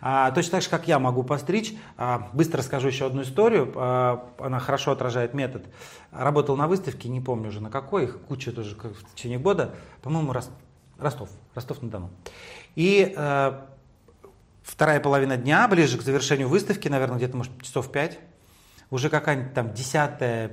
А, 0.00 0.30
точно 0.30 0.52
так 0.52 0.62
же, 0.62 0.70
как 0.70 0.86
я 0.86 1.00
могу 1.00 1.24
постричь. 1.24 1.74
А, 1.96 2.28
быстро 2.32 2.58
расскажу 2.58 2.86
еще 2.86 3.06
одну 3.06 3.22
историю, 3.22 3.72
а, 3.74 4.32
она 4.38 4.60
хорошо 4.60 4.92
отражает 4.92 5.34
метод. 5.34 5.66
Работал 6.12 6.56
на 6.56 6.68
выставке, 6.68 7.08
не 7.08 7.20
помню 7.20 7.48
уже 7.48 7.60
на 7.60 7.70
какой, 7.70 8.04
их 8.04 8.20
куча 8.22 8.52
тоже 8.52 8.76
в 8.76 9.14
течение 9.14 9.40
года, 9.40 9.74
по-моему, 10.00 10.32
Ростов, 10.98 11.30
Ростов-на-Дону. 11.54 12.10
И 12.76 13.12
а, 13.16 13.66
вторая 14.62 15.00
половина 15.00 15.36
дня, 15.36 15.66
ближе 15.66 15.98
к 15.98 16.02
завершению 16.02 16.48
выставки, 16.48 16.86
наверное, 16.86 17.16
где-то, 17.16 17.36
может, 17.36 17.60
часов 17.60 17.90
пять, 17.90 18.20
уже 18.90 19.10
какая-нибудь 19.10 19.52
там 19.52 19.74
десятая, 19.74 20.52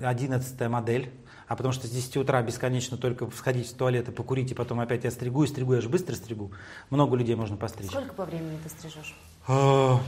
одиннадцатая 0.00 0.68
модель, 0.68 1.10
а 1.48 1.54
потому 1.54 1.72
что 1.72 1.86
с 1.86 1.90
10 1.90 2.16
утра 2.16 2.42
бесконечно 2.42 2.96
только 2.96 3.28
сходить 3.30 3.68
в 3.68 3.74
туалет 3.74 4.08
и 4.08 4.12
покурить, 4.12 4.50
и 4.50 4.54
потом 4.54 4.80
опять 4.80 5.04
я 5.04 5.10
стригу 5.10 5.44
и 5.44 5.46
стригу, 5.46 5.74
я 5.74 5.80
же 5.80 5.88
быстро 5.88 6.14
стригу. 6.14 6.50
Много 6.90 7.16
людей 7.16 7.36
можно 7.36 7.56
постричь. 7.56 7.90
Сколько 7.90 8.14
по 8.14 8.24
времени 8.24 8.58
ты 8.62 8.68
стрижешь? 8.68 9.14
А, 9.46 10.00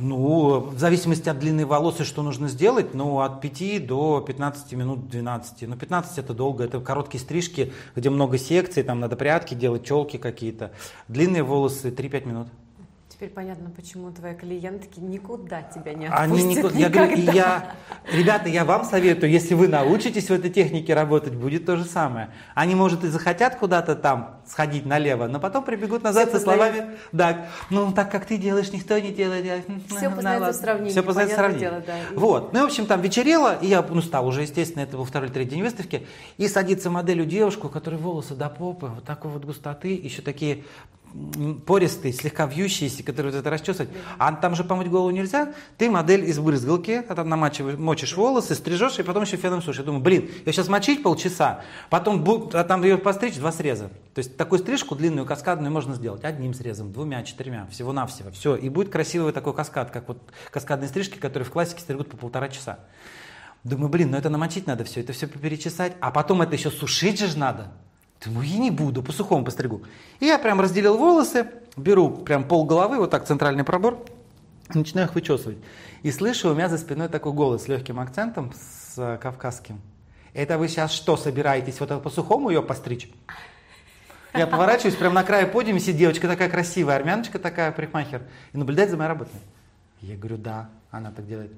ну, 0.00 0.60
в 0.60 0.78
зависимости 0.78 1.28
от 1.28 1.38
длины 1.38 1.66
волос 1.66 2.00
и 2.00 2.04
что 2.04 2.22
нужно 2.22 2.48
сделать, 2.48 2.94
ну, 2.94 3.20
от 3.20 3.40
5 3.40 3.86
до 3.86 4.20
15 4.20 4.72
минут, 4.72 5.08
12. 5.08 5.68
Но 5.68 5.76
15 5.76 6.18
это 6.18 6.34
долго, 6.34 6.64
это 6.64 6.80
короткие 6.80 7.20
стрижки, 7.20 7.72
где 7.94 8.10
много 8.10 8.38
секций, 8.38 8.82
там 8.82 8.98
надо 8.98 9.14
прятки 9.14 9.54
делать, 9.54 9.86
челки 9.86 10.16
какие-то. 10.16 10.72
Длинные 11.06 11.44
волосы 11.44 11.90
3-5 11.90 12.26
минут. 12.26 12.48
Теперь 13.18 13.30
понятно, 13.30 13.68
почему 13.70 14.12
твои 14.12 14.32
клиентки 14.36 15.00
никуда 15.00 15.62
тебя 15.62 15.92
не 15.92 16.06
Они 16.06 16.38
отпустят 16.38 16.56
никуда, 16.56 16.78
я 16.78 16.88
говорю, 16.88 17.16
я, 17.16 17.72
ребята, 18.12 18.48
я 18.48 18.64
вам 18.64 18.84
советую, 18.84 19.32
если 19.32 19.54
вы 19.54 19.66
научитесь 19.66 20.28
в 20.28 20.32
этой 20.32 20.50
технике 20.50 20.94
работать, 20.94 21.34
будет 21.34 21.66
то 21.66 21.76
же 21.76 21.84
самое. 21.84 22.30
Они, 22.54 22.76
может, 22.76 23.02
и 23.02 23.08
захотят 23.08 23.56
куда-то 23.56 23.96
там 23.96 24.40
сходить 24.46 24.86
налево, 24.86 25.26
но 25.26 25.40
потом 25.40 25.64
прибегут 25.64 26.04
назад 26.04 26.28
Все 26.28 26.38
со 26.38 26.44
словами, 26.44 26.96
да, 27.10 27.48
ну 27.70 27.90
так 27.90 28.08
как 28.08 28.24
ты 28.24 28.36
делаешь, 28.36 28.70
никто 28.70 28.96
не 29.00 29.10
делает. 29.10 29.44
Я, 29.44 29.62
Все 29.62 30.10
«Ну, 30.10 30.14
познается 30.14 30.24
ладно». 30.24 30.52
в 30.52 30.54
сравнении, 30.54 30.90
Все 30.92 31.02
познается 31.02 31.34
в 31.34 31.38
сравнении. 31.38 31.60
дело, 31.60 31.82
да. 31.84 31.94
Вот, 32.14 32.52
ну, 32.52 32.60
и, 32.60 32.62
в 32.62 32.66
общем, 32.66 32.86
там 32.86 33.00
вечерело, 33.00 33.58
и 33.60 33.66
я, 33.66 33.82
ну, 33.82 34.00
стал 34.00 34.28
уже, 34.28 34.42
естественно, 34.42 34.84
это 34.84 34.96
был 34.96 35.04
второй 35.04 35.30
третий 35.30 35.56
день 35.56 35.64
выставки, 35.64 36.06
и 36.36 36.46
садится 36.46 36.88
модель 36.88 37.22
у 37.22 37.24
девушку, 37.24 37.66
у 37.66 37.70
которой 37.70 37.96
волосы 37.96 38.36
до 38.36 38.48
попы, 38.48 38.86
вот 38.86 39.02
такой 39.02 39.32
вот 39.32 39.44
густоты, 39.44 39.92
еще 39.92 40.22
такие 40.22 40.62
м, 41.14 41.60
пористые, 41.60 42.12
слегка 42.12 42.46
вьющиеся, 42.46 43.02
которые 43.02 43.32
вот 43.32 43.38
это 43.38 43.50
расчесывать. 43.50 43.90
А 44.18 44.32
там 44.32 44.54
же 44.54 44.64
помыть 44.64 44.88
голову 44.88 45.10
нельзя. 45.10 45.54
Ты 45.76 45.90
модель 45.90 46.24
из 46.24 46.38
брызгалки, 46.38 47.04
а 47.08 47.14
там 47.14 47.28
намачиваешь, 47.28 47.78
мочишь 47.78 48.16
волосы, 48.16 48.54
стрижешь, 48.54 48.98
и 48.98 49.02
потом 49.02 49.22
еще 49.24 49.36
феном 49.36 49.62
сушишь. 49.62 49.78
Я 49.78 49.84
думаю, 49.84 50.02
блин, 50.02 50.30
я 50.44 50.52
сейчас 50.52 50.68
мочить 50.68 51.02
полчаса, 51.02 51.62
потом 51.90 52.24
а 52.52 52.64
там 52.64 52.82
ее 52.82 52.98
постричь 52.98 53.36
два 53.36 53.52
среза. 53.52 53.88
То 54.14 54.18
есть 54.18 54.36
такую 54.36 54.58
стрижку 54.58 54.94
длинную, 54.94 55.26
каскадную 55.26 55.72
можно 55.72 55.94
сделать 55.94 56.24
одним 56.24 56.54
срезом, 56.54 56.92
двумя, 56.92 57.22
четырьмя, 57.22 57.66
всего-навсего. 57.70 58.30
Все, 58.30 58.56
и 58.56 58.68
будет 58.68 58.90
красивый 58.90 59.32
такой 59.32 59.54
каскад, 59.54 59.90
как 59.90 60.08
вот 60.08 60.18
каскадные 60.50 60.88
стрижки, 60.88 61.18
которые 61.18 61.46
в 61.46 61.50
классике 61.50 61.80
стригут 61.80 62.10
по 62.10 62.16
полтора 62.16 62.48
часа. 62.48 62.80
Думаю, 63.64 63.88
блин, 63.88 64.10
ну 64.10 64.16
это 64.16 64.30
намочить 64.30 64.66
надо 64.66 64.84
все, 64.84 65.00
это 65.00 65.12
все 65.12 65.26
перечесать, 65.26 65.94
а 66.00 66.10
потом 66.10 66.42
это 66.42 66.54
еще 66.54 66.70
сушить 66.70 67.18
же 67.18 67.36
надо. 67.36 67.72
Думаю, 68.24 68.48
я 68.48 68.58
не 68.58 68.70
буду, 68.70 69.02
по 69.02 69.12
сухому 69.12 69.44
постригу. 69.44 69.82
И 70.20 70.26
я 70.26 70.38
прям 70.38 70.60
разделил 70.60 70.96
волосы, 70.96 71.46
беру 71.76 72.10
прям 72.10 72.44
пол 72.44 72.64
головы, 72.64 72.98
вот 72.98 73.10
так 73.10 73.26
центральный 73.26 73.64
пробор, 73.64 74.04
начинаю 74.74 75.06
их 75.06 75.14
вычесывать. 75.14 75.58
И 76.02 76.10
слышу 76.10 76.50
у 76.50 76.54
меня 76.54 76.68
за 76.68 76.78
спиной 76.78 77.08
такой 77.08 77.32
голос 77.32 77.64
с 77.64 77.68
легким 77.68 78.00
акцентом, 78.00 78.52
с 78.52 78.98
э, 78.98 79.18
кавказским. 79.18 79.80
Это 80.34 80.58
вы 80.58 80.68
сейчас 80.68 80.92
что, 80.92 81.16
собираетесь 81.16 81.80
вот 81.80 81.90
это 81.90 82.00
по 82.00 82.10
сухому 82.10 82.50
ее 82.50 82.62
постричь? 82.62 83.10
Я 84.34 84.46
поворачиваюсь, 84.46 84.94
прям 84.94 85.14
на 85.14 85.24
краю 85.24 85.48
подиума 85.48 85.80
сидит 85.80 85.96
девочка 85.96 86.28
такая 86.28 86.48
красивая, 86.48 86.96
армяночка 86.96 87.38
такая, 87.38 87.72
парикмахер, 87.72 88.22
и 88.52 88.58
наблюдает 88.58 88.90
за 88.90 88.96
моей 88.96 89.08
работой. 89.08 89.40
Я 90.00 90.16
говорю, 90.16 90.36
да. 90.36 90.68
Она 90.90 91.10
так 91.10 91.26
делает. 91.26 91.52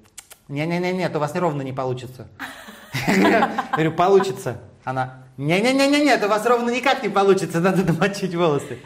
Не-не-не, 0.48 1.04
это 1.04 1.18
у 1.18 1.20
вас 1.20 1.34
ровно 1.36 1.62
не 1.62 1.72
получится. 1.72 2.26
Я 3.06 3.68
говорю, 3.72 3.92
получится. 3.92 4.60
Она, 4.82 5.22
не-не-не-не, 5.40 6.12
это 6.12 6.26
у 6.26 6.28
вас 6.28 6.44
ровно 6.44 6.70
никак 6.70 7.02
не 7.02 7.08
получится, 7.08 7.60
надо 7.60 7.84
намочить 7.84 8.34
волосы. 8.34 8.78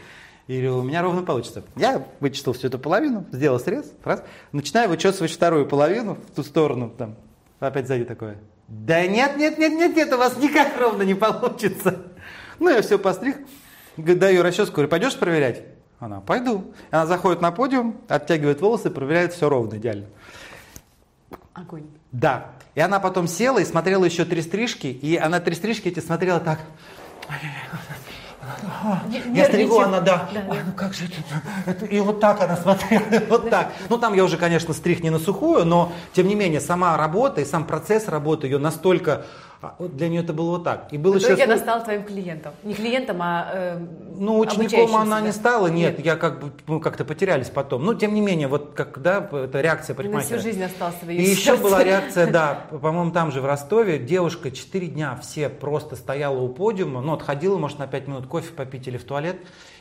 Говорю, 0.47 0.77
у 0.77 0.83
меня 0.83 1.01
ровно 1.01 1.23
получится. 1.23 1.63
Я 1.75 2.05
вычистил 2.19 2.53
всю 2.53 2.67
эту 2.67 2.79
половину, 2.79 3.25
сделал 3.31 3.59
срез, 3.59 3.91
раз, 4.03 4.23
начинаю 4.51 4.89
вычесывать 4.89 5.31
вторую 5.31 5.65
половину 5.67 6.15
в 6.15 6.35
ту 6.35 6.43
сторону, 6.43 6.89
там, 6.89 7.15
опять 7.59 7.87
сзади 7.87 8.05
такое. 8.05 8.37
Да 8.67 9.05
нет, 9.05 9.37
нет, 9.37 9.57
нет, 9.57 9.73
нет, 9.73 9.95
нет, 9.95 10.13
у 10.13 10.17
вас 10.17 10.37
никак 10.37 10.79
ровно 10.79 11.01
не 11.01 11.13
получится. 11.13 12.03
Ну, 12.59 12.69
я 12.69 12.81
все 12.81 12.97
постриг, 12.97 13.37
даю 13.97 14.41
расческу, 14.41 14.75
говорю, 14.75 14.89
пойдешь 14.89 15.17
проверять? 15.17 15.63
Она, 15.99 16.21
пойду. 16.21 16.73
Она 16.91 17.05
заходит 17.05 17.41
на 17.41 17.51
подиум, 17.51 17.97
оттягивает 18.07 18.61
волосы, 18.61 18.89
проверяет 18.89 19.33
все 19.33 19.49
ровно, 19.49 19.75
идеально. 19.75 20.05
Огонь. 21.53 21.87
Да. 22.11 22.54
И 22.75 22.81
она 22.81 22.99
потом 22.99 23.27
села 23.27 23.59
и 23.59 23.65
смотрела 23.65 24.03
еще 24.05 24.25
три 24.25 24.41
стрижки, 24.41 24.87
и 24.87 25.15
она 25.15 25.39
три 25.39 25.55
стрижки 25.55 25.87
эти 25.87 26.01
смотрела 26.01 26.39
так. 26.39 26.59
Я 29.33 29.45
стригу, 29.45 29.79
она, 29.79 30.01
да. 30.01 30.29
Ой, 30.47 30.59
ну 30.65 30.71
как 30.73 30.93
же 30.93 31.05
это, 31.65 31.85
И 31.85 31.99
вот 31.99 32.19
так 32.19 32.41
она 32.41 32.55
смотрела, 32.57 33.03
вот 33.29 33.49
так. 33.49 33.71
Ну 33.89 33.97
там 33.97 34.13
я 34.13 34.23
уже, 34.23 34.37
конечно, 34.37 34.73
стриг 34.73 35.01
не 35.01 35.09
на 35.09 35.19
сухую, 35.19 35.65
но 35.65 35.91
тем 36.13 36.27
не 36.27 36.35
менее 36.35 36.61
сама 36.61 36.95
работа 36.97 37.41
и 37.41 37.45
сам 37.45 37.65
процесс 37.65 38.07
работы 38.07 38.47
ее 38.47 38.59
настолько... 38.59 39.25
а, 39.61 39.75
вот 39.79 39.95
Для 39.95 40.09
нее 40.09 40.21
это 40.21 40.33
было 40.33 40.51
вот 40.51 40.63
так. 40.63 40.91
И 40.91 40.97
был 40.97 41.13
В 41.13 41.15
еще 41.17 41.27
итоге 41.27 41.45
она 41.45 41.57
стала 41.57 41.81
твоим 41.81 42.03
клиентом. 42.03 42.53
Не 42.63 42.73
клиентом, 42.73 43.17
а 43.21 43.49
э, 43.53 43.79
ну, 44.17 44.39
учеником 44.39 44.95
она 44.95 45.21
не 45.21 45.27
да. 45.27 45.33
стала, 45.33 45.67
нет, 45.67 46.03
я 46.03 46.15
как 46.15 46.39
бы, 46.41 46.51
мы 46.67 46.79
как-то 46.79 47.05
потерялись 47.05 47.49
потом. 47.49 47.83
Но, 47.83 47.93
тем 47.93 48.13
не 48.13 48.21
менее, 48.21 48.47
вот 48.47 48.73
когда 48.75 49.17
это 49.19 49.61
реакция 49.61 49.93
На 49.93 49.97
парикмахера. 49.97 50.39
всю 50.39 50.49
жизнь 50.49 50.63
остался 50.63 51.05
в 51.05 51.09
ее 51.09 51.21
И 51.21 51.29
еще 51.29 51.41
сердце. 51.51 51.63
была 51.63 51.83
реакция, 51.83 52.31
да, 52.31 52.67
по-моему, 52.69 53.11
там 53.11 53.31
же 53.31 53.41
в 53.41 53.45
Ростове, 53.45 53.99
девушка 53.99 54.51
4 54.51 54.87
дня 54.87 55.17
все 55.21 55.49
просто 55.49 55.95
стояла 55.95 56.39
у 56.39 56.49
подиума, 56.49 57.01
ну, 57.01 57.13
отходила, 57.13 57.57
может, 57.57 57.79
на 57.79 57.87
5 57.87 58.07
минут 58.07 58.27
кофе 58.27 58.53
попить 58.53 58.87
или 58.87 58.97
в 58.97 59.03
туалет, 59.03 59.37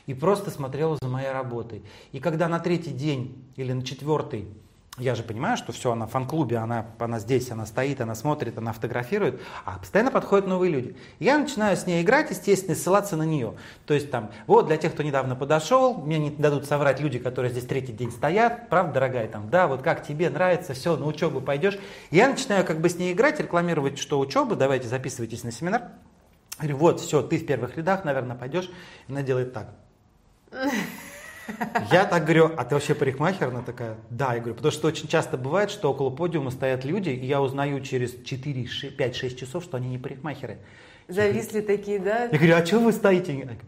и 0.07 0.15
просто 0.15 0.51
смотрела 0.51 0.99
за 1.01 1.09
моей 1.09 1.31
работой. 1.31 1.83
И 2.13 2.21
когда 2.21 2.49
на 2.49 2.59
третий 2.61 2.93
день 2.93 3.45
или 3.57 3.73
на 3.73 3.83
четвертый 3.83 4.49
я 4.97 5.17
же 5.17 5.25
понимаю, 5.25 5.57
что 5.57 5.73
все, 5.73 5.91
она 5.91 6.07
в 6.07 6.11
фан-клубе, 6.11 6.59
она, 6.59 6.87
она 7.01 7.19
здесь, 7.19 7.51
она 7.51 7.67
стоит, 7.67 8.01
она 8.01 8.15
смотрит, 8.15 8.59
она 8.59 8.73
фотографирует, 8.73 9.41
а 9.65 9.79
постоянно 9.79 10.13
подходят 10.13 10.47
новые 10.47 10.71
люди. 10.71 10.97
Я 11.19 11.37
начинаю 11.37 11.77
с 11.77 11.85
ней 11.87 12.03
играть, 12.03 12.31
естественно, 12.31 12.77
ссылаться 12.77 13.17
на 13.17 13.25
нее. 13.25 13.55
То 13.87 13.95
есть 13.95 14.13
там, 14.13 14.31
вот 14.47 14.67
для 14.69 14.77
тех, 14.77 14.93
кто 14.93 15.03
недавно 15.03 15.35
подошел, 15.35 15.95
мне 15.95 16.19
не 16.19 16.31
дадут 16.31 16.67
соврать 16.67 17.01
люди, 17.01 17.19
которые 17.19 17.51
здесь 17.51 17.65
третий 17.65 17.93
день 17.93 18.13
стоят, 18.13 18.69
правда, 18.69 18.95
дорогая, 18.95 19.27
там, 19.27 19.51
да, 19.51 19.67
вот 19.67 19.83
как 19.83 20.07
тебе 20.07 20.31
нравится, 20.31 20.75
все, 20.75 20.97
на 20.97 21.07
учебу 21.07 21.41
пойдешь. 21.41 21.77
Я 22.13 22.29
начинаю 22.29 22.65
как 22.65 22.81
бы 22.81 22.89
с 22.89 22.97
ней 22.97 23.13
играть, 23.13 23.41
рекламировать, 23.41 23.99
что 23.99 24.21
учеба, 24.21 24.55
давайте 24.55 24.87
записывайтесь 24.87 25.43
на 25.43 25.51
семинар. 25.51 25.91
Говорю, 26.59 26.77
вот, 26.77 27.01
все, 27.01 27.21
ты 27.21 27.39
в 27.39 27.47
первых 27.47 27.77
рядах, 27.77 28.05
наверное, 28.05 28.37
пойдешь. 28.37 28.71
И 29.09 29.13
она 29.13 29.23
делает 29.23 29.53
так. 29.53 29.71
Я 31.91 32.05
так 32.05 32.25
говорю, 32.25 32.51
а 32.57 32.65
ты 32.65 32.75
вообще 32.75 32.95
парикмахер? 32.95 33.49
Она 33.49 33.63
такая, 33.63 33.97
да. 34.11 34.35
Я 34.35 34.41
говорю, 34.41 34.55
потому 34.55 34.73
что 34.73 34.89
очень 34.89 35.09
часто 35.09 35.37
бывает, 35.37 35.71
что 35.71 35.91
около 35.91 36.11
подиума 36.11 36.51
стоят 36.51 36.85
люди, 36.85 37.11
и 37.11 37.27
я 37.27 37.43
узнаю 37.43 37.81
через 37.81 38.15
4, 38.25 38.69
5-6 38.97 39.35
часов, 39.37 39.65
что 39.65 39.77
они 39.77 39.89
не 39.89 39.99
парикмахеры. 39.99 40.59
Зависли 41.09 41.61
такие, 41.61 41.99
да? 41.99 42.25
Я 42.25 42.39
говорю, 42.39 42.57
а 42.57 42.65
что 42.65 42.79
вы 42.81 42.93
стоите? 42.93 43.59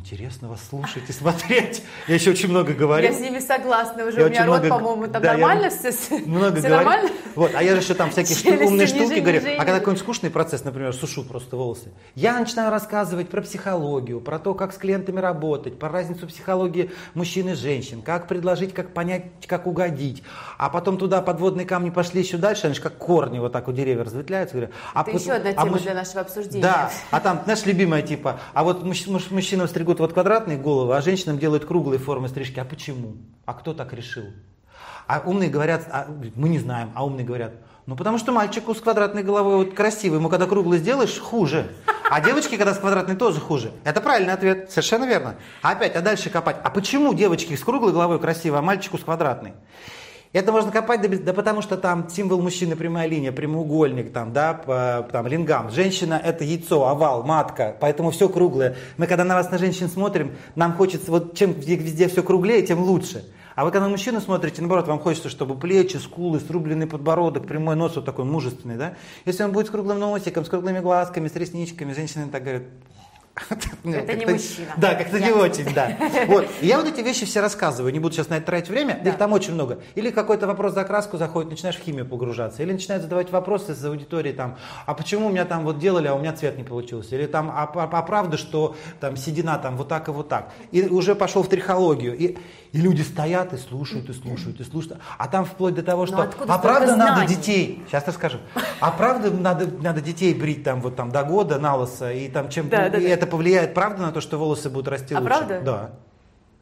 Интересно 0.00 0.48
вас 0.48 0.60
слушать 0.68 1.04
и 1.08 1.12
смотреть. 1.12 1.82
Я 2.06 2.16
еще 2.16 2.30
очень 2.30 2.50
много 2.50 2.74
говорю. 2.74 3.02
Я 3.08 3.14
с 3.14 3.18
ними 3.20 3.38
согласна 3.38 4.04
уже. 4.04 4.20
Я 4.20 4.26
У 4.26 4.28
меня 4.28 4.44
рот, 4.44 4.60
много- 4.60 4.68
по-моему, 4.68 5.06
там 5.10 5.22
да, 5.22 5.32
я 5.32 5.38
нормально 5.38 5.70
все? 5.70 5.90
Много 6.26 6.58
все 6.58 6.68
говорю. 6.68 6.74
нормально? 6.84 7.10
Вот, 7.34 7.50
а 7.54 7.62
я 7.62 7.74
же 7.74 7.80
еще 7.80 7.94
там 7.94 8.10
всякие 8.10 8.36
шту- 8.36 8.50
умные 8.66 8.86
ниже, 8.86 8.88
штуки 8.88 9.20
говорю. 9.20 9.40
ниже, 9.40 9.52
А 9.54 9.56
когда 9.58 9.72
ниже. 9.72 9.80
какой-нибудь 9.80 10.02
скучный 10.02 10.30
процесс, 10.30 10.64
например, 10.64 10.92
сушу 10.92 11.24
просто 11.24 11.56
волосы, 11.56 11.92
я 12.14 12.38
начинаю 12.38 12.70
рассказывать 12.70 13.30
про 13.30 13.40
психологию, 13.40 14.20
про 14.20 14.38
то, 14.38 14.52
как 14.52 14.74
с 14.74 14.76
клиентами 14.76 15.18
работать, 15.18 15.78
про 15.78 15.88
разницу 15.88 16.26
психологии 16.26 16.90
мужчин 17.14 17.48
и 17.48 17.54
женщин, 17.54 18.02
как 18.02 18.28
предложить, 18.28 18.74
как 18.74 18.92
понять, 18.92 19.24
как 19.46 19.66
угодить. 19.66 20.22
А 20.58 20.68
потом 20.68 20.98
туда 20.98 21.22
подводные 21.22 21.66
камни 21.66 21.88
пошли 21.88 22.20
еще 22.20 22.36
дальше, 22.36 22.66
они 22.66 22.74
же 22.74 22.82
как 22.82 22.98
корни 22.98 23.38
вот 23.38 23.52
так 23.52 23.66
у 23.66 23.72
деревьев 23.72 24.04
разветвляются. 24.06 24.56
Говорю, 24.56 24.72
а 24.92 25.00
Это 25.02 25.10
вот- 25.12 25.20
еще 25.22 25.32
одна 25.32 25.50
а 25.50 25.54
тема 25.54 25.66
муж- 25.72 25.80
для 25.82 25.94
нашего 25.94 26.20
обсуждения. 26.20 26.62
Да, 26.62 26.90
а 27.10 27.20
там, 27.20 27.40
знаешь, 27.44 27.64
любимая 27.64 28.02
типа, 28.02 28.40
а 28.52 28.62
вот 28.62 28.84
мужч- 28.84 29.10
муж- 29.10 29.30
мужчинам 29.30 29.66
стригут 29.86 30.00
вот 30.00 30.14
квадратные 30.14 30.58
головы, 30.58 30.96
а 30.96 31.00
женщинам 31.00 31.38
делают 31.38 31.64
круглые 31.64 32.00
формы 32.00 32.28
стрижки. 32.28 32.58
А 32.58 32.64
почему? 32.64 33.18
А 33.44 33.54
кто 33.54 33.72
так 33.72 33.92
решил? 33.92 34.24
А 35.06 35.22
умные 35.24 35.48
говорят, 35.48 35.86
а, 35.92 36.08
мы 36.34 36.48
не 36.48 36.58
знаем, 36.58 36.90
а 36.96 37.06
умные 37.06 37.24
говорят, 37.24 37.52
ну 37.86 37.94
потому 37.94 38.18
что 38.18 38.32
мальчику 38.32 38.74
с 38.74 38.80
квадратной 38.80 39.22
головой 39.22 39.58
вот 39.58 39.74
красивый, 39.74 40.18
ему 40.18 40.28
когда 40.28 40.46
круглый 40.46 40.80
сделаешь, 40.80 41.20
хуже. 41.20 41.70
А 42.10 42.20
девочки, 42.20 42.56
когда 42.56 42.74
с 42.74 42.78
квадратной, 42.78 43.14
тоже 43.14 43.38
хуже. 43.38 43.70
Это 43.84 44.00
правильный 44.00 44.32
ответ, 44.32 44.72
совершенно 44.72 45.04
верно. 45.04 45.36
А 45.62 45.70
опять, 45.70 45.94
а 45.94 46.00
дальше 46.00 46.30
копать. 46.30 46.56
А 46.64 46.70
почему 46.70 47.14
девочки 47.14 47.54
с 47.54 47.62
круглой 47.62 47.92
головой 47.92 48.18
красивые, 48.18 48.58
а 48.58 48.62
мальчику 48.62 48.98
с 48.98 49.04
квадратной? 49.04 49.54
Это 50.32 50.52
можно 50.52 50.70
копать, 50.70 51.00
да, 51.02 51.08
да 51.08 51.32
потому 51.32 51.62
что 51.62 51.76
там 51.76 52.08
символ 52.08 52.42
мужчины 52.42 52.76
прямая 52.76 53.08
линия, 53.08 53.32
прямоугольник, 53.32 54.12
там, 54.12 54.32
да, 54.32 54.54
по- 54.54 55.08
там, 55.10 55.26
лингам. 55.26 55.70
Женщина 55.70 56.20
это 56.22 56.44
яйцо, 56.44 56.86
овал, 56.86 57.22
матка, 57.22 57.76
поэтому 57.80 58.10
все 58.10 58.28
круглое. 58.28 58.76
Мы 58.96 59.06
когда 59.06 59.24
на 59.24 59.34
вас, 59.34 59.50
на 59.50 59.58
женщин 59.58 59.88
смотрим, 59.88 60.36
нам 60.54 60.74
хочется, 60.74 61.10
вот 61.10 61.36
чем 61.36 61.52
везде, 61.52 62.08
все 62.08 62.22
круглее, 62.22 62.62
тем 62.62 62.80
лучше. 62.82 63.24
А 63.54 63.64
вы 63.64 63.70
когда 63.70 63.86
на 63.86 63.90
мужчину 63.90 64.20
смотрите, 64.20 64.60
наоборот, 64.60 64.86
вам 64.86 64.98
хочется, 64.98 65.30
чтобы 65.30 65.56
плечи, 65.58 65.96
скулы, 65.96 66.40
срубленный 66.40 66.86
подбородок, 66.86 67.46
прямой 67.46 67.74
нос 67.74 67.96
вот 67.96 68.04
такой 68.04 68.26
мужественный, 68.26 68.76
да? 68.76 68.94
Если 69.24 69.42
он 69.42 69.52
будет 69.52 69.68
с 69.68 69.70
круглым 69.70 69.98
носиком, 69.98 70.44
с 70.44 70.50
круглыми 70.50 70.80
глазками, 70.80 71.28
с 71.28 71.34
ресничками, 71.34 71.94
женщины 71.94 72.28
так 72.30 72.42
говорят, 72.42 72.64
Это 73.84 74.14
не 74.14 74.24
мужчина. 74.26 74.72
Да, 74.78 74.94
как-то 74.94 75.20
не 75.20 75.30
очень, 75.30 75.72
да. 75.74 75.96
Вот. 76.26 76.46
Я 76.62 76.78
вот 76.78 76.88
эти 76.88 77.00
вещи 77.02 77.26
все 77.26 77.40
рассказываю, 77.40 77.92
не 77.92 77.98
буду 78.00 78.14
сейчас 78.14 78.28
на 78.30 78.34
это 78.34 78.46
тратить 78.46 78.70
время, 78.70 79.00
их 79.04 79.18
там 79.18 79.32
очень 79.32 79.52
много. 79.52 79.80
Или 79.94 80.10
какой-то 80.10 80.46
вопрос 80.46 80.72
за 80.72 80.84
краску 80.84 81.18
заходит, 81.18 81.50
начинаешь 81.50 81.76
в 81.76 81.82
химию 81.82 82.06
погружаться. 82.06 82.62
Или 82.62 82.72
начинают 82.72 83.02
задавать 83.02 83.30
вопросы 83.30 83.72
из 83.72 83.84
аудитории, 83.84 84.32
там, 84.32 84.56
а 84.86 84.94
почему 84.94 85.26
у 85.26 85.30
меня 85.30 85.44
там 85.44 85.64
вот 85.64 85.78
делали, 85.78 86.08
а 86.08 86.14
у 86.14 86.18
меня 86.18 86.32
цвет 86.32 86.56
не 86.56 86.64
получился. 86.64 87.14
Или 87.14 87.26
там, 87.26 87.50
а, 87.50 87.70
а- 87.74 87.88
а 87.92 88.02
правда, 88.02 88.36
что 88.38 88.74
там 89.00 89.16
седина 89.16 89.58
там 89.58 89.76
вот 89.76 89.88
так 89.88 90.08
и 90.08 90.10
вот 90.10 90.28
так. 90.28 90.50
И 90.72 90.82
уже 90.82 91.14
пошел 91.14 91.42
в 91.42 91.48
трихологию. 91.48 92.16
И, 92.16 92.38
и 92.72 92.78
люди 92.80 93.02
стоят 93.02 93.52
и 93.52 93.58
слушают, 93.58 94.08
и 94.08 94.12
слушают, 94.14 94.60
и 94.60 94.64
слушают. 94.64 94.98
А 95.18 95.28
там 95.28 95.44
вплоть 95.44 95.74
до 95.74 95.82
того, 95.82 96.06
что, 96.06 96.22
откуда 96.22 96.54
а 96.54 96.58
правда 96.58 96.96
надо 96.96 97.26
детей, 97.26 97.82
сейчас 97.86 98.06
расскажу, 98.06 98.38
а 98.80 98.90
правда 98.90 99.30
надо, 99.30 99.66
надо 99.80 100.00
детей 100.00 100.34
брить 100.34 100.64
там 100.64 100.80
вот 100.80 100.96
там 100.96 101.10
до 101.10 101.22
года 101.22 101.58
на 101.58 101.76
лысо, 101.76 102.12
и 102.12 102.28
там 102.28 102.48
чем, 102.48 102.68
Да, 102.68 102.88
да. 102.88 102.98
Это 103.26 103.32
повлияет, 103.32 103.74
правда, 103.74 104.02
на 104.02 104.12
то, 104.12 104.20
что 104.20 104.38
волосы 104.38 104.70
будут 104.70 104.88
расти 104.88 105.14
А 105.14 105.18
лучше? 105.20 105.26
правда? 105.34 105.60
Да. 105.64 105.90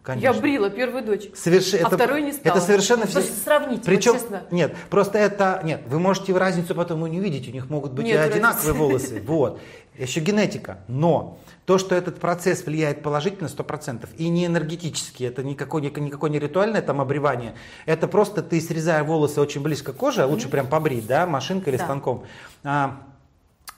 Конечно. 0.03 0.35
Я 0.35 0.39
брила 0.39 0.69
первую 0.69 1.03
дочь, 1.03 1.31
Соверш... 1.35 1.73
а 1.73 1.79
это, 1.79 1.97
вторую 1.97 2.25
не 2.25 2.33
стала. 2.33 2.57
Это 2.59 2.67
совершенно... 2.67 3.07
Просто 3.07 3.33
сравните, 3.43 3.83
Причем, 3.87 4.13
вот 4.13 4.21
честно. 4.21 4.43
нет, 4.51 4.75
просто 4.91 5.19
это... 5.19 5.63
Нет, 5.65 5.81
вы 5.87 5.99
можете 5.99 6.37
разницу 6.37 6.75
потом 6.75 7.07
и 7.07 7.11
не 7.11 7.21
увидеть, 7.21 7.49
у 7.49 7.53
них 7.53 7.71
могут 7.71 7.93
быть 7.93 8.05
Нет 8.05 8.17
и 8.17 8.19
одинаковые 8.19 8.73
разницы. 8.73 9.15
волосы. 9.15 9.23
Вот. 9.27 9.61
Еще 9.97 10.21
генетика. 10.21 10.81
Но 10.89 11.39
то, 11.65 11.79
что 11.79 11.95
этот 11.95 12.19
процесс 12.21 12.67
влияет 12.67 13.03
положительно 13.03 13.47
100%, 13.47 14.07
и 14.19 14.29
не 14.29 14.45
энергетически, 14.45 15.25
это 15.25 15.43
никакое, 15.43 15.81
никакое 15.81 16.29
не 16.31 16.39
ритуальное 16.39 16.83
там 16.83 17.01
обревание, 17.01 17.55
это 17.87 18.07
просто 18.07 18.43
ты, 18.43 18.61
срезая 18.61 19.05
волосы 19.05 19.41
очень 19.41 19.63
близко 19.63 19.95
к 19.95 19.97
коже, 19.97 20.25
а 20.25 20.27
лучше 20.27 20.51
прям 20.51 20.67
побрить, 20.67 21.07
да, 21.07 21.27
машинкой 21.27 21.73
или 21.73 21.79
Да. 21.79 21.85
станком, 21.85 22.25
а, 22.63 23.01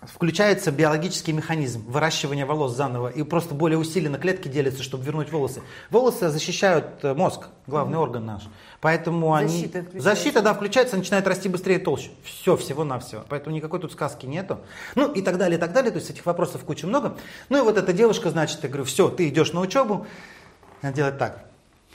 включается 0.03 0.71
биологический 0.71 1.33
механизм 1.33 1.85
выращивания 1.87 2.45
волос 2.45 2.75
заново, 2.77 3.09
и 3.09 3.23
просто 3.23 3.55
более 3.55 3.79
усиленно 3.79 4.19
клетки 4.19 4.49
делятся, 4.49 4.83
чтобы 4.83 5.05
вернуть 5.05 5.33
волосы. 5.33 5.63
Волосы 5.91 6.29
защищают 6.29 7.03
э, 7.03 7.15
мозг, 7.15 7.49
главный 7.67 7.97
орган 7.97 8.27
наш. 8.27 8.43
Поэтому 8.81 9.33
Защита 9.33 9.55
они... 9.55 9.67
включается. 9.67 10.01
Защита, 10.01 10.43
да, 10.43 10.55
включается, 10.55 10.97
начинает 10.97 11.27
расти 11.27 11.49
быстрее 11.49 11.77
и 11.77 11.79
толще. 11.79 12.11
Все, 12.25 12.57
всего-навсего. 12.57 13.25
Поэтому 13.29 13.57
никакой 13.57 13.81
тут 13.81 13.93
сказки 13.93 14.27
нету. 14.27 14.61
Ну 14.95 15.11
и 15.11 15.23
так 15.23 15.39
далее, 15.39 15.57
и 15.57 15.61
так 15.61 15.73
далее. 15.73 15.91
То 15.91 15.99
есть 15.99 16.11
этих 16.11 16.27
вопросов 16.27 16.65
куча 16.65 16.87
много. 16.87 17.17
Ну 17.49 17.59
и 17.59 17.63
вот 17.63 17.79
эта 17.79 17.93
девушка, 17.93 18.31
значит, 18.31 18.63
я 18.63 18.69
говорю, 18.69 18.85
все, 18.85 19.09
ты 19.09 19.29
идешь 19.29 19.53
на 19.53 19.61
учебу. 19.61 20.07
Она 20.83 20.93
делает 20.93 21.19
так. 21.19 21.47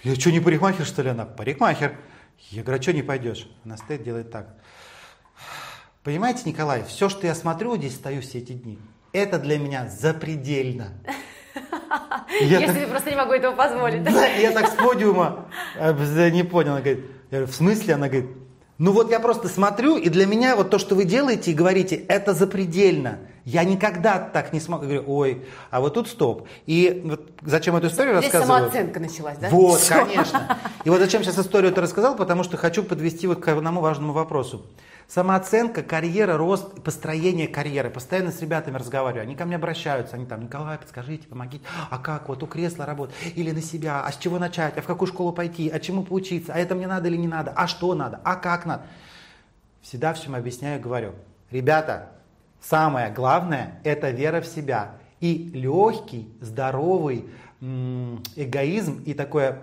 Я 0.04 0.16
что, 0.16 0.32
не 0.32 0.40
парикмахер, 0.40 0.86
что 0.86 1.04
ли? 1.04 1.10
Она, 1.10 1.26
парикмахер. 1.26 1.96
Я 2.50 2.64
говорю, 2.64 2.80
а 2.80 2.82
что 2.82 2.94
не 2.94 3.04
пойдешь? 3.04 3.48
Она 3.64 3.78
стоит, 3.78 4.04
делает 4.04 4.32
так. 4.32 4.48
Понимаете, 6.04 6.42
Николай, 6.46 6.84
все, 6.88 7.10
что 7.10 7.28
я 7.28 7.36
смотрю, 7.36 7.78
здесь 7.78 7.94
стою 7.96 8.22
все 8.22 8.40
эти 8.40 8.54
дни, 8.54 8.80
это 9.14 9.38
для 9.38 9.60
меня 9.60 9.88
запредельно. 9.88 10.94
Я 12.40 12.60
Я 12.60 12.74
так- 12.74 12.90
просто 12.90 13.10
не 13.12 13.16
могу 13.18 13.34
этого 13.34 13.54
позволить. 13.56 14.04
да, 14.04 14.26
я 14.26 14.52
так 14.52 14.68
с 14.70 14.72
подиума 14.72 15.48
э, 15.76 16.30
не 16.30 16.44
понял. 16.44 16.72
Она 16.72 16.80
говорит, 16.82 17.06
в 17.30 17.52
смысле? 17.52 17.96
Она 17.96 18.08
говорит, 18.08 18.30
ну 18.78 18.94
вот 18.94 19.12
я 19.12 19.20
просто 19.20 19.50
смотрю, 19.50 19.98
и 19.98 20.08
для 20.10 20.26
меня 20.26 20.56
вот 20.56 20.70
то, 20.70 20.80
что 20.80 20.96
вы 20.96 21.04
делаете 21.04 21.52
и 21.52 21.54
говорите, 21.54 21.96
это 21.96 22.34
запредельно. 22.34 23.20
Я 23.44 23.64
никогда 23.66 24.18
так 24.18 24.54
не 24.54 24.60
смогу. 24.62 24.84
Я 24.86 24.90
говорю, 25.02 25.04
ой, 25.14 25.46
а 25.72 25.82
вот 25.82 25.96
тут 25.96 26.08
стоп. 26.08 26.48
И 26.66 27.02
вот 27.04 27.32
зачем 27.42 27.76
эту 27.76 27.88
историю 27.88 28.18
Здесь 28.20 28.32
рассказываю? 28.34 28.60
самооценка 28.70 29.00
началась, 29.02 29.38
да? 29.38 29.50
Вот, 29.50 29.80
Всё. 29.82 30.06
конечно. 30.06 30.58
И 30.86 30.90
вот 30.90 31.00
зачем 31.00 31.24
сейчас 31.24 31.38
историю 31.38 31.72
это 31.72 31.82
рассказал, 31.82 32.16
потому 32.16 32.44
что 32.44 32.56
хочу 32.56 32.82
подвести 32.84 33.28
вот 33.28 33.42
к 33.44 33.48
одному 33.50 33.82
важному 33.82 34.14
вопросу. 34.14 34.66
Самооценка, 35.14 35.84
карьера, 35.84 36.38
рост, 36.38 36.82
построение 36.84 37.50
карьеры. 37.50 37.90
Постоянно 37.90 38.32
с 38.32 38.40
ребятами 38.40 38.78
разговариваю. 38.78 39.24
Они 39.24 39.36
ко 39.36 39.44
мне 39.44 39.58
обращаются. 39.58 40.16
Они 40.16 40.26
там, 40.26 40.44
Николай, 40.44 40.78
подскажите, 40.78 41.28
помогите. 41.28 41.66
А 41.90 42.00
как 42.00 42.30
вот 42.30 42.42
у 42.44 42.48
кресла 42.48 42.86
работать? 42.86 43.14
Или 43.36 43.52
на 43.52 43.62
себя? 43.62 44.06
А 44.06 44.12
с 44.14 44.16
чего 44.16 44.40
начать? 44.40 44.78
А 44.78 44.82
в 44.82 44.86
какую 44.86 45.10
школу 45.10 45.34
пойти? 45.34 45.70
А 45.70 45.82
чему 45.82 46.04
поучиться? 46.04 46.54
А 46.54 46.58
это 46.58 46.76
мне 46.76 46.88
надо 46.88 47.10
или 47.10 47.18
не 47.18 47.28
надо? 47.28 47.52
А 47.52 47.68
что 47.68 47.94
надо? 47.94 48.22
А 48.24 48.38
как 48.38 48.66
надо? 48.66 48.84
Всегда 49.82 50.14
всем 50.14 50.34
объясняю 50.34 50.80
и 50.80 50.82
говорю. 50.82 51.12
Ребята, 51.50 52.08
самое 52.62 53.12
главное– 53.12 53.82
это 53.84 54.12
вера 54.12 54.40
в 54.40 54.48
себя. 54.48 54.94
И 55.20 55.52
легкий, 55.54 56.34
здоровый 56.40 57.26
эгоизм 57.60 59.04
и 59.06 59.14
такое 59.14 59.60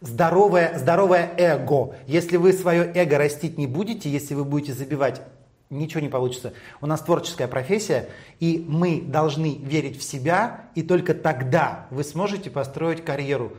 здоровое, 0.00 0.78
здоровое 0.78 1.32
эго. 1.36 1.94
Если 2.06 2.36
вы 2.36 2.52
свое 2.52 2.90
эго 2.94 3.18
растить 3.18 3.58
не 3.58 3.66
будете, 3.66 4.10
если 4.10 4.34
вы 4.34 4.44
будете 4.44 4.72
забивать, 4.72 5.22
ничего 5.70 6.00
не 6.00 6.08
получится. 6.08 6.52
У 6.80 6.86
нас 6.86 7.00
творческая 7.00 7.48
профессия, 7.48 8.08
и 8.40 8.64
мы 8.66 9.00
должны 9.00 9.58
верить 9.62 9.98
в 9.98 10.02
себя, 10.02 10.66
и 10.74 10.82
только 10.82 11.14
тогда 11.14 11.86
вы 11.90 12.04
сможете 12.04 12.50
построить 12.50 13.04
карьеру. 13.04 13.52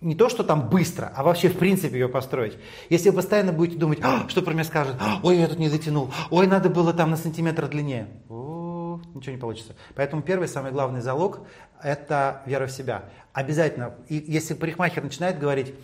Не 0.00 0.14
то, 0.14 0.28
что 0.28 0.44
там 0.44 0.68
быстро, 0.68 1.12
а 1.16 1.24
вообще 1.24 1.48
в 1.48 1.58
принципе 1.58 1.98
ее 1.98 2.08
построить. 2.08 2.56
Если 2.88 3.10
вы 3.10 3.16
постоянно 3.16 3.52
будете 3.52 3.78
думать, 3.78 3.98
«А, 4.02 4.28
что 4.28 4.42
про 4.42 4.52
меня 4.52 4.62
скажут, 4.62 4.96
«А, 5.00 5.18
ой, 5.24 5.38
я 5.38 5.48
тут 5.48 5.58
не 5.58 5.68
затянул, 5.68 6.12
ой, 6.30 6.46
надо 6.46 6.70
было 6.70 6.94
там 6.94 7.10
на 7.10 7.16
сантиметр 7.16 7.66
длиннее. 7.66 8.06
О, 8.28 9.00
ничего 9.12 9.32
не 9.32 9.40
получится. 9.40 9.74
Поэтому 9.96 10.22
первый, 10.22 10.46
самый 10.46 10.70
главный 10.70 11.00
залог– 11.00 11.40
это 11.82 12.42
вера 12.46 12.66
в 12.66 12.70
себя. 12.70 13.04
Обязательно. 13.32 13.94
И 14.08 14.24
если 14.26 14.54
парикмахер 14.54 15.02
начинает 15.02 15.38
говорить, 15.38 15.74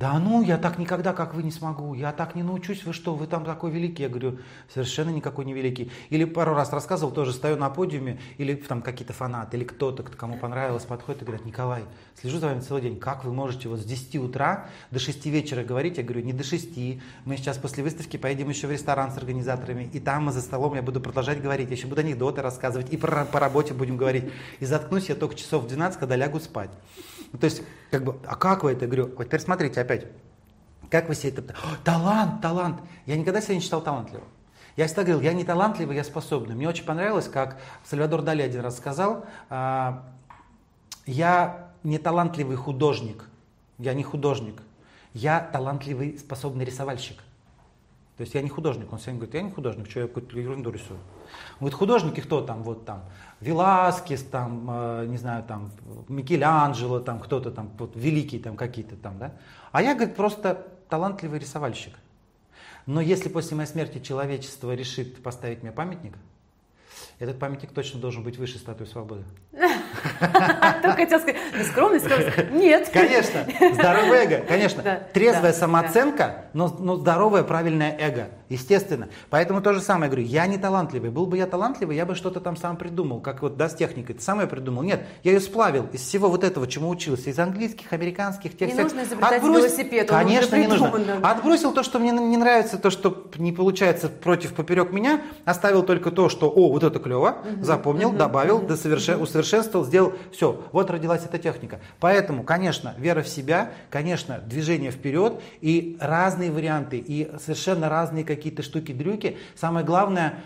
да 0.00 0.18
ну, 0.18 0.40
я 0.40 0.56
так 0.56 0.78
никогда, 0.78 1.12
как 1.12 1.34
вы, 1.34 1.42
не 1.42 1.50
смогу, 1.50 1.92
я 1.92 2.10
так 2.12 2.34
не 2.34 2.42
научусь, 2.42 2.84
вы 2.86 2.94
что, 2.94 3.14
вы 3.14 3.26
там 3.26 3.44
такой 3.44 3.70
великий. 3.70 4.04
Я 4.04 4.08
говорю, 4.08 4.38
совершенно 4.72 5.10
никакой 5.10 5.44
не 5.44 5.52
великий. 5.52 5.92
Или 6.08 6.24
пару 6.24 6.54
раз 6.54 6.72
рассказывал, 6.72 7.12
тоже 7.12 7.34
стою 7.34 7.58
на 7.58 7.68
подиуме, 7.68 8.18
или 8.38 8.54
там 8.54 8.80
какие-то 8.80 9.12
фанаты, 9.12 9.58
или 9.58 9.64
кто-то, 9.64 10.02
кто- 10.02 10.16
кому 10.16 10.38
понравилось, 10.38 10.84
подходит 10.84 11.20
и 11.20 11.24
говорят, 11.26 11.44
Николай, 11.44 11.84
слежу 12.18 12.38
за 12.38 12.46
вами 12.46 12.60
целый 12.60 12.80
день, 12.80 12.98
как 12.98 13.26
вы 13.26 13.34
можете 13.34 13.68
вот 13.68 13.80
с 13.80 13.84
10 13.84 14.16
утра 14.16 14.68
до 14.90 14.98
6 14.98 15.28
вечера 15.28 15.64
говорить? 15.64 15.98
Я 15.98 16.02
говорю, 16.02 16.24
не 16.24 16.32
до 16.32 16.44
6, 16.44 16.98
мы 17.26 17.36
сейчас 17.36 17.58
после 17.58 17.84
выставки 17.84 18.16
поедем 18.16 18.48
еще 18.48 18.68
в 18.68 18.70
ресторан 18.70 19.12
с 19.12 19.18
организаторами, 19.18 19.90
и 19.92 20.00
там 20.00 20.32
за 20.32 20.40
столом 20.40 20.76
я 20.76 20.82
буду 20.82 21.02
продолжать 21.02 21.42
говорить, 21.42 21.68
я 21.68 21.76
еще 21.76 21.88
буду 21.88 22.00
анекдоты 22.00 22.40
рассказывать, 22.40 22.90
и 22.90 22.96
про, 22.96 23.26
по 23.26 23.38
работе 23.38 23.74
будем 23.74 23.98
говорить. 23.98 24.24
И 24.60 24.64
заткнусь 24.64 25.10
я 25.10 25.14
только 25.14 25.34
часов 25.34 25.64
в 25.64 25.68
12, 25.68 26.00
когда 26.00 26.16
лягу 26.16 26.40
спать. 26.40 26.70
Ну, 27.32 27.38
то 27.38 27.44
есть, 27.44 27.62
как 27.90 28.04
бы, 28.04 28.18
а 28.26 28.36
как 28.36 28.64
вы 28.64 28.72
это? 28.72 28.86
Говорю, 28.86 29.14
вот 29.16 29.24
теперь 29.24 29.40
смотрите 29.40 29.80
опять. 29.80 30.06
Как 30.90 31.08
вы 31.08 31.14
себе 31.14 31.30
это... 31.30 31.42
О, 31.52 31.76
талант, 31.84 32.40
талант. 32.40 32.80
Я 33.06 33.16
никогда 33.16 33.40
себя 33.40 33.54
не 33.54 33.60
считал 33.60 33.80
талантливым. 33.80 34.26
Я 34.76 34.86
всегда 34.86 35.02
говорил, 35.02 35.20
я 35.20 35.32
не 35.32 35.44
талантливый, 35.44 35.96
я 35.96 36.04
способный. 36.04 36.54
Мне 36.54 36.68
очень 36.68 36.84
понравилось, 36.84 37.28
как 37.28 37.60
Сальвадор 37.84 38.22
Дали 38.22 38.42
один 38.42 38.60
раз 38.60 38.76
сказал, 38.76 39.24
а, 39.48 40.04
я 41.06 41.70
не 41.82 41.98
талантливый 41.98 42.56
художник, 42.56 43.24
я 43.78 43.94
не 43.94 44.02
художник, 44.02 44.62
я 45.12 45.40
талантливый 45.40 46.18
способный 46.18 46.64
рисовальщик. 46.64 47.18
То 48.16 48.22
есть 48.22 48.34
я 48.34 48.42
не 48.42 48.48
художник, 48.48 48.92
он 48.92 48.98
всем 48.98 49.16
говорит, 49.16 49.34
я 49.34 49.42
не 49.42 49.50
художник, 49.50 49.90
что 49.90 50.00
я 50.00 50.06
какую-то 50.06 50.38
ерунду 50.38 50.70
рисую. 50.70 50.98
Он 50.98 51.60
говорит, 51.60 51.78
художники 51.78 52.20
кто 52.20 52.42
там, 52.42 52.62
вот 52.62 52.84
там, 52.84 53.04
Веласкес, 53.40 54.22
там, 54.22 54.66
э, 54.70 55.06
не 55.06 55.16
знаю, 55.16 55.42
там, 55.44 55.72
Микеланджело, 56.08 57.00
там, 57.00 57.18
кто-то 57.20 57.50
там, 57.50 57.70
вот, 57.78 57.96
великие 57.96 58.40
там 58.40 58.56
какие-то 58.56 58.96
там, 58.96 59.18
да. 59.18 59.32
А 59.72 59.82
я, 59.82 59.94
говорит, 59.94 60.14
просто 60.14 60.66
талантливый 60.88 61.38
рисовальщик. 61.38 61.94
Но 62.86 63.00
если 63.00 63.28
после 63.28 63.56
моей 63.56 63.68
смерти 63.68 63.98
человечество 63.98 64.74
решит 64.74 65.22
поставить 65.22 65.62
мне 65.62 65.72
памятник, 65.72 66.14
этот 67.18 67.38
памятник 67.38 67.72
точно 67.72 68.00
должен 68.00 68.22
быть 68.22 68.38
выше 68.38 68.58
статуи 68.58 68.86
свободы. 68.86 69.24
Только 69.52 70.96
хотел 70.96 71.20
сказать, 71.20 71.36
скромность, 71.70 72.04
скромность. 72.06 72.50
Нет. 72.50 72.88
Конечно, 72.92 73.46
здоровое 73.74 74.24
эго, 74.24 74.46
конечно. 74.46 75.02
Трезвая 75.12 75.52
самооценка, 75.52 76.46
но 76.52 76.68
здоровое 76.68 77.42
правильное 77.42 77.96
эго, 77.98 78.28
естественно. 78.50 79.08
Поэтому 79.30 79.62
то 79.62 79.72
же 79.72 79.80
самое 79.80 80.10
говорю, 80.10 80.26
я 80.26 80.46
не 80.46 80.58
талантливый. 80.58 81.08
Был 81.10 81.24
бы 81.26 81.38
я 81.38 81.46
талантливый, 81.46 81.96
я 81.96 82.04
бы 82.04 82.14
что-то 82.14 82.40
там 82.40 82.56
сам 82.56 82.76
придумал, 82.76 83.20
как 83.20 83.40
вот 83.40 83.56
да, 83.56 83.68
с 83.70 83.74
техникой. 83.74 84.16
Ты 84.16 84.22
сам 84.22 84.40
ее 84.40 84.46
придумал. 84.46 84.82
Нет, 84.82 85.06
я 85.24 85.32
ее 85.32 85.40
сплавил 85.40 85.86
из 85.92 86.02
всего 86.02 86.28
вот 86.28 86.44
этого, 86.44 86.66
чему 86.66 86.90
учился, 86.90 87.30
из 87.30 87.38
английских, 87.38 87.92
американских, 87.92 88.56
тех 88.58 88.68
Не 88.68 88.74
всех. 88.74 88.84
нужно 88.84 89.02
изобретать 89.04 89.42
Отбрось- 89.42 89.56
велосипед, 89.58 90.08
Конечно, 90.08 90.56
не 90.56 90.66
нужно. 90.66 90.92
Отбросил 91.22 91.72
то, 91.72 91.82
что 91.82 91.98
мне 91.98 92.10
не 92.10 92.36
нравится, 92.36 92.76
то, 92.76 92.90
что 92.90 93.24
не 93.38 93.52
получается 93.52 94.08
против 94.08 94.52
поперек 94.54 94.92
меня, 94.92 95.20
оставил 95.44 95.82
только 95.84 96.10
то, 96.10 96.28
что, 96.28 96.50
о, 96.50 96.70
вот 96.72 96.82
это 96.82 96.98
клево, 96.98 97.38
запомнил, 97.60 98.10
добавил, 98.12 98.60
досовершен- 98.60 99.22
усовершенствовал, 99.22 99.84
сделал, 99.86 100.12
все, 100.32 100.60
вот 100.72 100.90
родилась 100.90 101.24
эта 101.24 101.38
техника. 101.38 101.80
Поэтому, 102.00 102.42
конечно, 102.42 102.94
вера 102.98 103.22
в 103.22 103.28
себя, 103.28 103.70
конечно, 103.90 104.38
движение 104.44 104.90
вперед 104.90 105.40
и 105.60 105.96
разные 106.00 106.50
варианты, 106.50 106.98
и 106.98 107.30
совершенно 107.38 107.88
разные 107.88 108.24
какие-то 108.40 108.62
штуки-дрюки. 108.62 109.36
Самое 109.54 109.84
главное, 109.84 110.40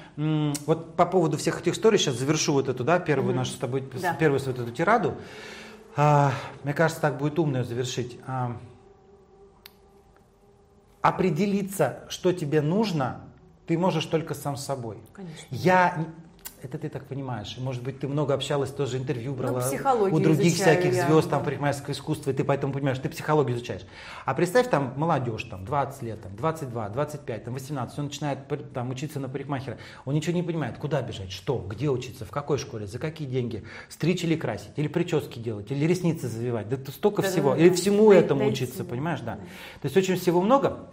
вот 0.66 0.96
по 0.96 1.07
поводу 1.07 1.37
всех 1.38 1.61
этих 1.61 1.74
историй, 1.74 1.98
сейчас 1.98 2.16
завершу 2.16 2.52
вот 2.52 2.68
эту, 2.68 2.83
да, 2.85 2.98
первую 2.98 3.35
нашу 3.35 3.52
с 3.52 3.57
тобой, 3.57 3.85
Да. 4.02 4.14
первую 4.14 4.40
вот 4.44 4.59
эту 4.59 4.70
тираду. 4.72 5.14
А, 5.96 6.33
мне 6.64 6.74
кажется, 6.74 7.00
так 7.00 7.16
будет 7.18 7.38
умно 7.38 7.59
её 7.59 7.64
завершить. 7.64 8.18
А, 8.26 8.57
определиться, 11.02 12.00
что 12.09 12.33
тебе 12.33 12.61
нужно, 12.62 13.20
ты 13.66 13.78
можешь 13.78 14.07
только 14.07 14.35
сам 14.35 14.57
собой. 14.57 14.98
Конечно. 15.12 15.46
Я, 15.50 16.04
это 16.64 16.79
ты 16.79 16.88
так 16.88 17.07
понимаешь, 17.07 17.57
может 17.59 17.83
быть, 17.83 18.00
ты 18.00 18.09
много 18.09 18.35
общалась, 18.35 18.70
тоже 18.70 18.98
интервью 18.98 19.35
брала 19.35 19.61
Ну, 19.70 20.05
у 20.16 20.18
других 20.20 20.53
изучаю 20.55 20.79
всяких 20.81 20.94
я, 20.96 21.07
звезд, 21.07 21.29
да. 21.29 21.37
там, 21.37 21.44
парикмахерское 21.44 21.94
искусство, 21.94 22.31
и 22.31 22.35
ты 22.35 22.44
поэтому 22.44 22.72
понимаешь, 22.72 22.98
ты 22.98 23.09
психологию 23.09 23.57
изучаешь. 23.57 23.83
А 24.24 24.35
представь, 24.35 24.68
там, 24.70 24.94
молодежь, 24.96 25.44
там, 25.44 25.64
20 25.64 26.03
лет, 26.03 26.22
там, 26.22 26.35
22, 26.37 26.88
25, 26.90 27.44
там, 27.44 27.55
18, 27.55 27.98
он 27.98 28.05
начинает 28.07 28.38
там, 28.72 28.90
учиться 28.90 29.20
на 29.20 29.29
парикмахера, 29.29 29.79
он 30.05 30.14
ничего 30.14 30.35
не 30.35 30.42
понимает, 30.42 30.79
куда 30.79 31.03
бежать, 31.03 31.33
что, 31.33 31.59
где 31.59 31.88
учиться, 31.88 32.24
в 32.24 32.31
какой 32.31 32.59
школе, 32.59 32.87
за 32.87 32.98
какие 32.98 33.29
деньги, 33.29 33.64
стричь 33.88 34.24
или 34.24 34.37
красить, 34.37 34.72
или 34.77 34.88
прически 34.88 35.38
делать, 35.38 35.70
или 35.70 35.85
ресницы 35.87 36.29
завивать, 36.29 36.68
да 36.68 36.77
столько 36.92 37.22
Да-да-да. 37.22 37.33
всего, 37.33 37.55
или 37.55 37.70
всему 37.70 38.11
Най- 38.11 38.18
этому 38.20 38.40
найти, 38.40 38.64
учиться, 38.64 38.85
да. 38.85 38.90
понимаешь, 38.90 39.20
да. 39.20 39.35
То 39.35 39.85
есть 39.85 39.96
очень 39.96 40.16
всего 40.16 40.40
много, 40.40 40.88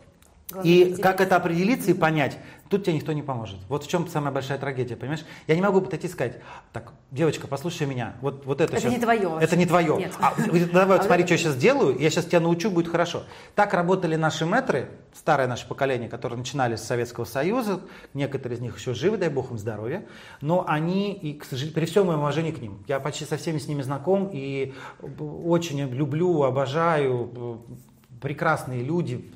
и 0.64 0.96
как 1.02 1.22
это 1.22 1.36
определиться 1.36 1.92
и 1.92 1.94
понять, 1.94 2.38
тут 2.70 2.86
тебе 2.86 2.96
никто 2.96 3.12
не 3.14 3.22
поможет. 3.22 3.60
Вот 3.68 3.84
в 3.84 3.90
чем 3.90 4.08
самая 4.08 4.32
большая 4.32 4.58
трагедия, 4.58 4.96
понимаешь? 4.96 5.26
Я 5.48 5.56
не 5.56 5.62
могу 5.62 5.82
подойти 5.82 6.08
и 6.08 6.10
сказать, 6.10 6.40
так, 6.72 6.94
девочка, 7.12 7.48
послушай 7.48 7.86
меня, 7.86 8.16
вот, 8.22 8.46
вот 8.46 8.62
это 8.62 8.74
Это 8.74 8.82
сейчас... 8.82 8.94
не 8.94 9.00
твое. 9.00 9.38
Это 9.42 9.56
не 9.58 9.66
твое. 9.66 9.98
Нет. 9.98 10.14
А, 10.20 10.34
давай 10.38 10.98
вот 10.98 11.02
А 11.02 11.04
смотри, 11.04 11.26
что 11.26 11.34
я 11.34 11.38
сейчас 11.38 11.56
делаю, 11.58 11.98
я 12.00 12.10
сейчас 12.10 12.26
тебя 12.26 12.40
научу, 12.40 12.72
будет 12.72 12.88
хорошо. 12.88 13.24
Так 13.56 13.74
работали 13.74 14.16
наши 14.16 14.46
мэтры, 14.46 14.90
старое 15.14 15.48
наше 15.48 15.68
поколение, 15.68 16.10
которые 16.10 16.40
начинали 16.40 16.78
с 16.78 16.84
Советского 16.84 17.26
Союза, 17.26 17.82
некоторые 18.14 18.58
из 18.58 18.62
них 18.62 18.78
еще 18.78 18.94
живы, 18.94 19.18
дай 19.18 19.30
бог 19.30 19.52
им 19.52 19.58
здоровья, 19.58 20.06
но 20.40 20.66
они, 20.68 21.14
и, 21.14 21.34
к 21.34 21.44
сожалению, 21.44 21.76
при 21.76 21.86
всем 21.86 22.08
моем 22.08 22.20
уважении 22.20 22.52
к 22.52 22.62
ним, 22.62 22.84
я 22.88 23.00
почти 23.00 23.26
со 23.26 23.38
всеми 23.38 23.58
с 23.58 23.68
ними 23.68 23.82
знаком 23.82 24.30
и 24.32 24.74
очень 25.20 25.82
люблю, 25.90 26.44
обожаю, 26.44 27.62
прекрасные 28.22 28.84
люди, 28.84 29.30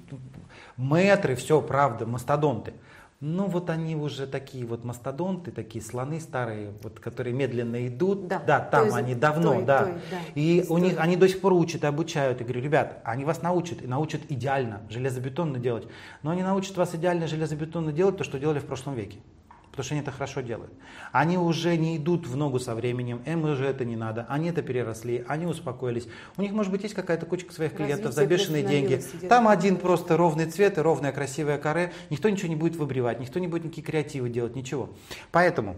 мэтры, 0.77 1.35
все, 1.35 1.61
правда, 1.61 2.05
мастодонты. 2.05 2.73
Ну 3.21 3.45
вот 3.47 3.69
они 3.69 3.95
уже 3.95 4.27
такие 4.27 4.65
вот 4.65 4.83
мастодонты, 4.83 5.49
такие 5.51 5.83
слоны 5.83 6.19
старые, 6.19 6.73
вот, 6.83 6.99
которые 6.99 7.33
медленно 7.33 7.87
идут. 7.87 8.27
Да, 8.27 8.59
там 8.59 8.89
той- 8.89 8.99
они 8.99 9.15
давно, 9.15 9.53
той- 9.53 9.63
да. 9.63 9.83
той, 9.83 9.93
да, 10.11 10.17
И 10.35 10.59
у 10.59 10.63
история. 10.63 10.83
них 10.83 10.99
они 10.99 11.15
до 11.15 11.27
сих 11.29 11.39
пор 11.39 11.53
учат 11.53 11.83
и 11.85 11.87
обучают. 11.87 12.41
И 12.41 12.43
говорю, 12.43 12.61
ребят, 12.61 12.99
они 13.05 13.23
вас 13.23 13.41
научат, 13.41 13.81
и 13.81 13.87
научат 13.87 14.21
идеально 14.29 14.81
железобетонно 14.89 15.59
делать. 15.59 15.87
Но 16.23 16.31
они 16.31 16.43
научат 16.43 16.75
вас 16.75 16.93
идеально 16.93 17.25
железобетонно 17.27 17.93
делать 17.93 18.17
то, 18.17 18.25
что 18.25 18.37
делали 18.37 18.59
в 18.59 18.65
прошлом 18.65 18.95
веке. 18.95 19.19
Потому 19.75 19.85
что 19.85 19.95
они 19.95 20.01
это 20.01 20.11
хорошо 20.11 20.39
делают. 20.39 20.71
Они 21.11 21.37
уже 21.37 21.75
не 21.75 21.97
идут 21.97 22.27
в 22.27 22.37
ногу 22.37 22.59
со 22.59 22.75
временем, 22.75 23.21
им 23.25 23.43
уже 23.43 23.65
это 23.65 23.83
не 23.83 23.97
надо, 23.97 24.25
они 24.29 24.47
это 24.47 24.61
переросли, 24.61 25.25
они 25.27 25.45
успокоились. 25.45 26.07
У 26.37 26.41
них, 26.41 26.53
может 26.53 26.71
быть, 26.71 26.83
есть 26.83 26.95
какая-то 26.95 27.25
кучка 27.25 27.53
своих 27.53 27.73
клиентов 27.73 28.13
за 28.13 28.21
Развитие 28.21 28.37
бешеные 28.37 28.63
деньги. 28.63 29.27
Там 29.27 29.49
один 29.49 29.75
просто 29.75 30.15
ровный 30.15 30.45
цвет 30.45 30.77
и 30.77 30.81
ровная 30.81 31.11
красивая 31.11 31.57
каре. 31.57 31.91
Никто 32.09 32.29
ничего 32.29 32.47
не 32.47 32.55
будет 32.55 32.77
выбривать, 32.77 33.19
никто 33.19 33.39
не 33.39 33.47
будет 33.47 33.65
никакие 33.65 33.85
креативы 33.85 34.29
делать, 34.29 34.55
ничего. 34.55 34.91
Поэтому 35.31 35.75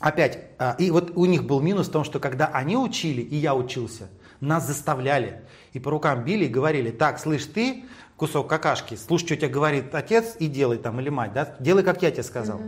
Опять, 0.00 0.38
а, 0.58 0.76
и 0.78 0.92
вот 0.92 1.16
у 1.16 1.24
них 1.24 1.44
был 1.44 1.60
минус 1.60 1.88
в 1.88 1.90
том, 1.90 2.04
что 2.04 2.20
когда 2.20 2.46
они 2.46 2.76
учили, 2.76 3.20
и 3.20 3.34
я 3.34 3.56
учился, 3.56 4.08
нас 4.40 4.64
заставляли. 4.64 5.40
И 5.72 5.80
по 5.80 5.90
рукам 5.90 6.24
били 6.24 6.44
и 6.44 6.48
говорили, 6.48 6.92
так, 6.92 7.18
слышь, 7.18 7.46
ты 7.46 7.84
кусок 8.18 8.48
какашки, 8.48 8.96
слушай, 8.96 9.26
что 9.26 9.36
тебе 9.36 9.48
говорит 9.48 9.94
отец, 9.94 10.36
и 10.40 10.48
делай 10.48 10.76
там, 10.76 11.00
или 11.00 11.08
мать, 11.08 11.32
да, 11.32 11.54
делай, 11.60 11.84
как 11.84 12.02
я 12.02 12.10
тебе 12.10 12.24
сказал. 12.24 12.60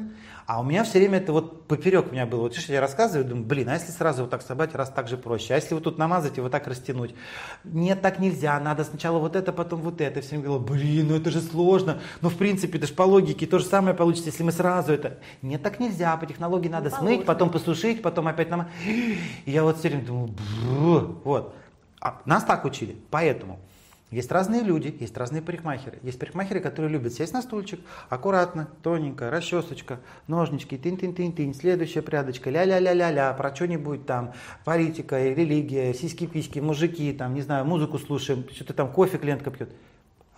А 0.46 0.58
у 0.58 0.64
меня 0.64 0.82
все 0.82 0.98
время 0.98 1.18
это 1.18 1.32
вот 1.32 1.68
поперек 1.68 2.08
у 2.08 2.12
меня 2.12 2.26
было. 2.26 2.40
Вот 2.40 2.56
что 2.56 2.72
я 2.72 2.80
рассказываю, 2.80 3.24
думаю, 3.24 3.46
блин, 3.46 3.68
а 3.68 3.74
если 3.74 3.92
сразу 3.92 4.22
вот 4.22 4.30
так 4.30 4.42
собрать, 4.42 4.74
раз 4.74 4.90
так 4.90 5.06
же 5.06 5.16
проще. 5.16 5.54
А 5.54 5.56
если 5.56 5.74
вот 5.74 5.84
тут 5.84 5.96
намазать 5.96 6.38
и 6.38 6.40
вот 6.40 6.50
так 6.50 6.66
растянуть? 6.66 7.14
Нет, 7.62 8.02
так 8.02 8.18
нельзя, 8.18 8.58
надо 8.58 8.82
сначала 8.82 9.18
вот 9.18 9.36
это, 9.36 9.52
потом 9.52 9.80
вот 9.80 10.00
это. 10.00 10.18
И 10.18 10.22
все 10.22 10.30
время 10.30 10.46
говорила, 10.46 10.66
блин, 10.66 11.08
ну 11.08 11.16
это 11.16 11.30
же 11.30 11.40
сложно. 11.40 12.00
Ну 12.20 12.30
в 12.30 12.36
принципе, 12.36 12.78
это 12.78 12.88
же 12.88 12.94
по 12.94 13.02
логике 13.02 13.46
то 13.46 13.60
же 13.60 13.64
самое 13.64 13.94
получится, 13.94 14.30
если 14.30 14.42
мы 14.42 14.50
сразу 14.50 14.92
это... 14.92 15.18
Нет, 15.40 15.62
так 15.62 15.78
нельзя, 15.78 16.16
по 16.16 16.26
технологии 16.26 16.68
надо 16.68 16.90
смыть, 16.90 17.00
положено. 17.00 17.26
потом 17.26 17.50
посушить, 17.50 18.02
потом 18.02 18.26
опять 18.26 18.50
нам... 18.50 18.68
И 19.44 19.52
я 19.52 19.62
вот 19.62 19.78
все 19.78 19.88
время 19.88 20.04
думаю, 20.04 20.30
«Бррр». 20.30 21.14
вот. 21.22 21.54
А 22.00 22.20
нас 22.24 22.42
так 22.42 22.64
учили, 22.64 22.96
поэтому... 23.10 23.60
Есть 24.10 24.32
разные 24.32 24.62
люди, 24.62 24.94
есть 24.98 25.16
разные 25.16 25.40
парикмахеры. 25.40 26.00
Есть 26.02 26.18
парикмахеры, 26.18 26.60
которые 26.60 26.90
любят 26.90 27.12
сесть 27.12 27.32
на 27.32 27.42
стульчик, 27.42 27.80
аккуратно, 28.08 28.68
тоненько, 28.82 29.30
расчесочка, 29.30 30.00
ножнички, 30.26 30.76
тынь-тынь-тынь-тынь, 30.76 31.54
следующая 31.54 32.02
прядочка, 32.02 32.50
ля-ля-ля-ля-ля, 32.50 33.32
про 33.34 33.54
что-нибудь 33.54 34.06
там, 34.06 34.32
политика, 34.64 35.22
религия, 35.22 35.94
сиськи-письки, 35.94 36.58
мужики, 36.58 37.12
там, 37.12 37.34
не 37.34 37.42
знаю, 37.42 37.64
музыку 37.64 37.98
слушаем, 37.98 38.44
что-то 38.52 38.74
там, 38.74 38.92
кофе 38.92 39.18
клиентка 39.18 39.52
пьет. 39.52 39.70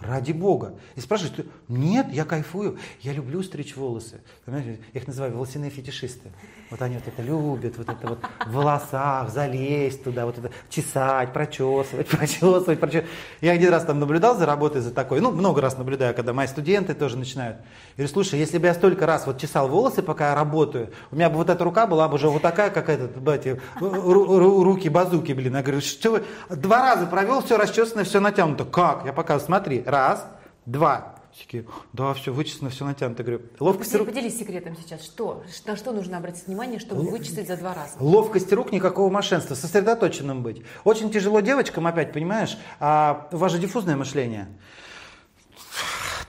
Ради 0.06 0.32
Бога. 0.32 0.74
И 0.96 1.00
спрашиваешь, 1.00 1.36
ты, 1.36 1.44
нет, 1.68 2.06
я 2.10 2.24
кайфую, 2.24 2.78
я 3.02 3.12
люблю 3.12 3.42
стричь 3.42 3.76
волосы. 3.76 4.20
Понимаете, 4.44 4.80
Я 4.92 5.00
их 5.00 5.06
называю 5.06 5.34
волосяные 5.34 5.70
фетишисты. 5.70 6.30
Вот 6.70 6.80
они 6.82 6.96
вот 6.96 7.06
это 7.06 7.22
любят, 7.22 7.76
вот 7.76 7.88
это 7.88 8.08
вот 8.08 8.18
в 8.46 8.52
волосах, 8.52 9.30
залезть 9.30 10.02
туда, 10.04 10.26
вот 10.26 10.38
это 10.38 10.50
чесать, 10.70 11.32
прочесывать, 11.32 12.06
прочесывать, 12.08 12.80
прочесывать. 12.80 13.10
Я 13.40 13.52
один 13.52 13.70
раз 13.70 13.84
там 13.84 14.00
наблюдал 14.00 14.36
за 14.36 14.46
работой 14.46 14.80
за 14.80 14.90
такой, 14.90 15.20
ну, 15.20 15.30
много 15.30 15.60
раз 15.60 15.76
наблюдаю, 15.76 16.14
когда 16.14 16.32
мои 16.32 16.46
студенты 16.46 16.94
тоже 16.94 17.16
начинают. 17.16 17.58
Говорю, 17.96 18.12
слушай, 18.12 18.38
если 18.38 18.58
бы 18.58 18.66
я 18.66 18.74
столько 18.74 19.06
раз 19.06 19.26
вот 19.26 19.38
чесал 19.38 19.68
волосы, 19.68 20.02
пока 20.02 20.30
я 20.30 20.34
работаю, 20.34 20.90
у 21.10 21.16
меня 21.16 21.28
бы 21.30 21.36
вот 21.36 21.50
эта 21.50 21.62
рука 21.62 21.86
была 21.86 22.08
бы 22.08 22.14
уже 22.14 22.28
вот 22.28 22.42
такая, 22.42 22.70
как 22.70 22.88
этот, 22.88 23.16
эти, 23.28 23.60
ру- 23.80 24.26
ру- 24.26 24.62
руки-базуки, 24.64 25.32
блин. 25.32 25.56
Я 25.56 25.62
говорю, 25.62 25.80
что 25.80 26.10
вы, 26.12 26.24
два 26.48 26.80
раза 26.94 27.06
провел, 27.06 27.42
все 27.42 27.56
расчесано, 27.58 28.04
все 28.04 28.20
натянуто. 28.20 28.64
Как? 28.64 29.04
Я 29.04 29.12
показываю, 29.12 29.46
смотри, 29.46 29.82
раз, 29.84 30.26
два. 30.66 31.16
Такие, 31.38 31.64
да, 31.94 32.12
все 32.12 32.30
вычесано, 32.30 32.68
все 32.68 32.84
натянуто. 32.84 33.22
Я 33.22 33.26
говорю, 33.26 33.46
ловкость 33.58 33.94
рук, 33.94 34.06
поделись 34.06 34.38
секретом 34.38 34.76
сейчас. 34.76 35.02
Что? 35.02 35.42
На 35.66 35.76
что 35.76 35.92
нужно 35.92 36.18
обратить 36.18 36.46
внимание, 36.46 36.78
чтобы 36.78 37.02
вычислить 37.10 37.48
за 37.48 37.56
два 37.56 37.72
раза? 37.74 37.92
Ловкости 38.00 38.52
рук, 38.52 38.70
никакого 38.70 39.08
мошенства, 39.10 39.54
сосредоточенным 39.54 40.42
быть. 40.42 40.62
Очень 40.84 41.10
тяжело 41.10 41.40
девочкам, 41.40 41.86
опять, 41.86 42.12
понимаешь, 42.12 42.58
а 42.80 43.28
у 43.32 43.36
вас 43.38 43.50
же 43.52 43.58
диффузное 43.58 43.96
мышление. 43.96 44.48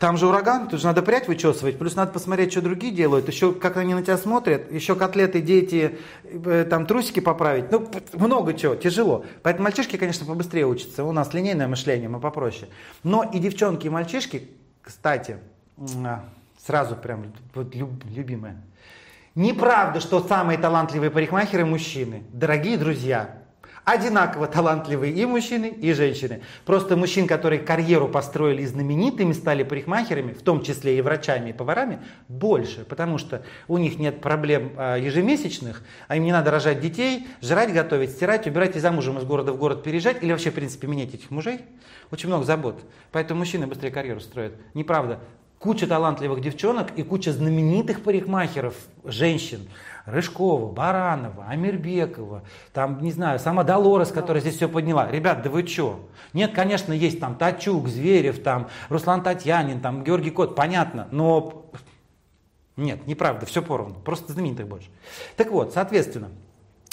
Там 0.03 0.17
же 0.17 0.27
ураган, 0.27 0.67
тут 0.67 0.81
же 0.81 0.87
надо 0.87 1.01
прядь 1.01 1.29
вычесывать, 1.29 1.79
плюс 1.79 1.95
надо 1.95 2.11
посмотреть, 2.11 2.51
что 2.51 2.61
другие 2.61 2.93
делают, 2.93 3.29
еще 3.29 3.53
как 3.53 3.77
они 3.77 3.93
на 3.93 4.03
тебя 4.03 4.17
смотрят, 4.17 4.69
еще 4.69 4.95
котлеты, 4.95 5.39
дети, 5.39 5.97
э, 6.25 6.67
там 6.69 6.85
трусики 6.85 7.21
поправить, 7.21 7.71
ну, 7.71 7.89
много 8.11 8.53
чего, 8.53 8.75
тяжело. 8.75 9.23
Поэтому 9.43 9.63
мальчишки, 9.63 9.95
конечно, 9.95 10.25
побыстрее 10.25 10.67
учатся, 10.67 11.05
у 11.05 11.13
нас 11.13 11.33
линейное 11.33 11.69
мышление, 11.69 12.09
мы 12.09 12.19
попроще. 12.19 12.67
Но 13.03 13.23
и 13.23 13.39
девчонки, 13.39 13.87
и 13.87 13.89
мальчишки, 13.89 14.49
кстати, 14.81 15.37
а, 16.05 16.25
сразу 16.67 16.97
прям 16.97 17.31
вот 17.55 17.73
люб- 17.73 18.03
любимые, 18.13 18.61
Неправда, 19.35 20.01
что 20.01 20.19
самые 20.19 20.59
талантливые 20.59 21.11
парикмахеры 21.11 21.65
мужчины. 21.65 22.23
Дорогие 22.33 22.77
друзья, 22.77 23.42
одинаково 23.85 24.47
талантливые 24.47 25.13
и 25.13 25.25
мужчины, 25.25 25.67
и 25.67 25.93
женщины. 25.93 26.41
Просто 26.65 26.95
мужчин, 26.95 27.27
которые 27.27 27.59
карьеру 27.61 28.07
построили 28.07 28.61
и 28.61 28.65
знаменитыми 28.65 29.33
стали 29.33 29.63
парикмахерами, 29.63 30.33
в 30.33 30.41
том 30.41 30.63
числе 30.63 30.97
и 30.97 31.01
врачами, 31.01 31.49
и 31.49 31.53
поварами, 31.53 31.99
больше, 32.27 32.85
потому 32.85 33.17
что 33.17 33.43
у 33.67 33.77
них 33.77 33.99
нет 33.99 34.21
проблем 34.21 34.71
а, 34.77 34.95
ежемесячных, 34.95 35.83
а 36.07 36.15
им 36.15 36.23
не 36.23 36.31
надо 36.31 36.51
рожать 36.51 36.79
детей, 36.79 37.27
жрать, 37.41 37.73
готовить, 37.73 38.11
стирать, 38.11 38.47
убирать 38.47 38.75
и 38.75 38.79
замужем 38.79 39.17
из 39.17 39.25
города 39.25 39.51
в 39.51 39.57
город 39.57 39.83
переезжать, 39.83 40.23
или 40.23 40.31
вообще, 40.31 40.51
в 40.51 40.55
принципе, 40.55 40.87
менять 40.87 41.13
этих 41.13 41.29
мужей. 41.29 41.61
Очень 42.11 42.29
много 42.29 42.45
забот. 42.45 42.83
Поэтому 43.11 43.39
мужчины 43.39 43.67
быстрее 43.67 43.91
карьеру 43.91 44.19
строят. 44.19 44.53
Неправда. 44.73 45.19
Куча 45.59 45.87
талантливых 45.87 46.41
девчонок 46.41 46.89
и 46.97 47.03
куча 47.03 47.31
знаменитых 47.31 48.03
парикмахеров, 48.03 48.75
женщин. 49.05 49.69
Рыжкова, 50.05 50.71
Баранова, 50.71 51.45
Амирбекова, 51.47 52.43
там, 52.73 53.01
не 53.01 53.11
знаю, 53.11 53.39
сама 53.39 53.63
Долорес, 53.63 54.11
которая 54.11 54.41
здесь 54.41 54.55
все 54.57 54.67
подняла. 54.67 55.09
Ребят, 55.09 55.41
да 55.43 55.49
вы 55.49 55.65
что? 55.65 56.09
Нет, 56.33 56.53
конечно, 56.53 56.91
есть 56.91 57.19
там 57.19 57.35
Тачук, 57.35 57.87
Зверев, 57.87 58.43
там, 58.43 58.67
Руслан 58.89 59.23
Татьянин, 59.23 59.79
там, 59.79 60.03
Георгий 60.03 60.31
Кот, 60.31 60.55
понятно, 60.55 61.07
но 61.11 61.65
нет, 62.75 63.07
неправда, 63.07 63.45
все 63.45 63.61
поровну, 63.61 63.95
просто 63.95 64.33
знаменитых 64.33 64.67
больше. 64.67 64.89
Так 65.37 65.51
вот, 65.51 65.73
соответственно, 65.73 66.29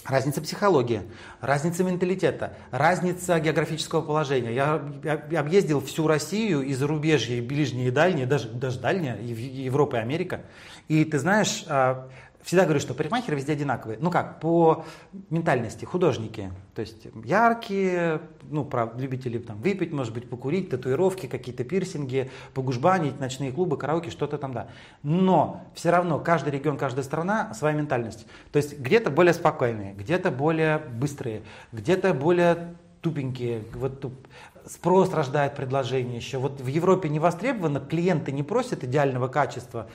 Разница 0.07 0.41
психологии, 0.41 1.03
разница 1.43 1.85
менталитета, 1.85 2.55
разница 2.71 3.39
географического 3.39 4.01
положения. 4.01 4.51
Я 4.51 4.83
объездил 5.39 5.83
всю 5.83 6.07
Россию 6.07 6.63
и 6.63 6.73
зарубежье, 6.73 7.37
и 7.37 7.41
ближние, 7.43 7.89
и 7.89 7.91
дальние, 7.91 8.25
даже, 8.25 8.49
даже 8.49 8.79
в- 8.81 8.87
и 8.91 9.63
Европа, 9.63 9.97
и 9.97 9.99
Америка. 9.99 10.41
И 10.89 11.05
ты 11.05 11.19
знаешь, 11.19 11.65
а, 11.69 12.09
всегда 12.43 12.65
говорю, 12.65 12.81
что 12.81 12.95
парикмахеры 12.95 13.37
везде 13.37 13.53
одинаковые. 13.53 13.99
Ну 14.01 14.11
как, 14.11 14.41
по 14.41 14.85
ментальности, 15.31 15.85
художники. 15.85 16.53
То 16.75 16.81
есть 16.81 17.07
яркие, 17.25 18.21
ну, 18.43 18.65
про 18.65 18.93
любители 18.97 19.39
там 19.39 19.61
выпить, 19.61 19.93
может 19.93 20.15
быть, 20.15 20.29
покурить, 20.29 20.71
татуировки, 20.71 21.27
какие-то 21.27 21.65
пирсинги, 21.65 22.31
погужбанить, 22.55 23.21
ночные 23.21 23.53
клубы, 23.53 23.77
караоке, 23.77 24.11
что-то 24.11 24.39
там, 24.39 24.53
да. 24.53 24.69
Но 25.03 25.65
все 25.75 25.91
равно 25.91 26.19
каждый 26.19 26.51
регион, 26.51 26.77
каждая 26.77 27.05
страна 27.05 27.53
своя 27.55 27.77
ментальность. 27.77 28.27
То 28.53 28.57
есть 28.57 28.79
где-то 28.79 29.11
более 29.11 29.35
спокойные, 29.35 29.95
где-то 29.95 30.31
более 30.31 30.79
быстрые, 30.79 31.43
где-то 31.73 32.15
более 32.15 32.75
тупенькие. 33.01 33.65
Вот 33.75 34.01
туп- 34.01 34.27
Спрос 34.67 35.13
рождает 35.13 35.57
предложение 35.57 36.17
еще. 36.17 36.39
Вот 36.39 36.61
в 36.61 36.67
Европе 36.67 37.09
не 37.09 37.19
востребовано, 37.19 37.81
клиенты 37.81 38.31
не 38.31 38.43
просят 38.43 38.85
идеального 38.85 39.27
качества. 39.27 39.89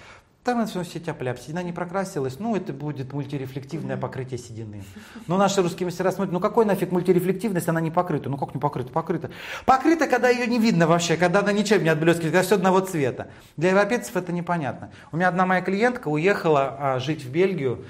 Там 0.46 0.60
это 0.60 0.84
все 0.84 1.00
тяп-ляп, 1.00 1.40
седина 1.40 1.64
не 1.64 1.72
прокрасилась, 1.72 2.38
ну 2.38 2.56
это 2.56 2.72
будет 2.72 3.12
мультирефлективное 3.14 3.98
покрытие 3.98 4.38
седины. 4.38 4.84
Но 5.28 5.38
наши 5.38 5.64
русские 5.64 5.88
мастера 5.88 6.12
смотрят, 6.12 6.32
ну 6.32 6.40
какой 6.40 6.66
нафиг 6.66 6.92
мультирефлективность, 6.92 7.68
она 7.68 7.82
не 7.82 7.90
покрыта. 7.90 8.30
Ну 8.30 8.38
как 8.38 8.54
не 8.54 8.62
покрыта? 8.62 8.92
Покрыта. 8.92 9.32
Покрыта, 9.66 10.06
когда 10.06 10.30
ее 10.30 10.46
не 10.46 10.60
видно 10.60 10.86
вообще, 10.86 11.18
когда 11.18 11.40
она 11.40 11.52
ничем 11.52 11.82
не 11.82 11.90
отблескивает, 11.90 12.32
когда 12.32 12.44
все 12.44 12.56
одного 12.58 12.82
цвета. 12.82 13.30
Для 13.58 13.72
европейцев 13.72 14.16
это 14.16 14.32
непонятно. 14.32 14.92
У 15.12 15.18
меня 15.18 15.30
одна 15.30 15.48
моя 15.48 15.62
клиентка 15.62 16.10
уехала 16.10 16.76
а, 16.78 17.00
жить 17.00 17.26
в 17.26 17.32
Бельгию, 17.32 17.84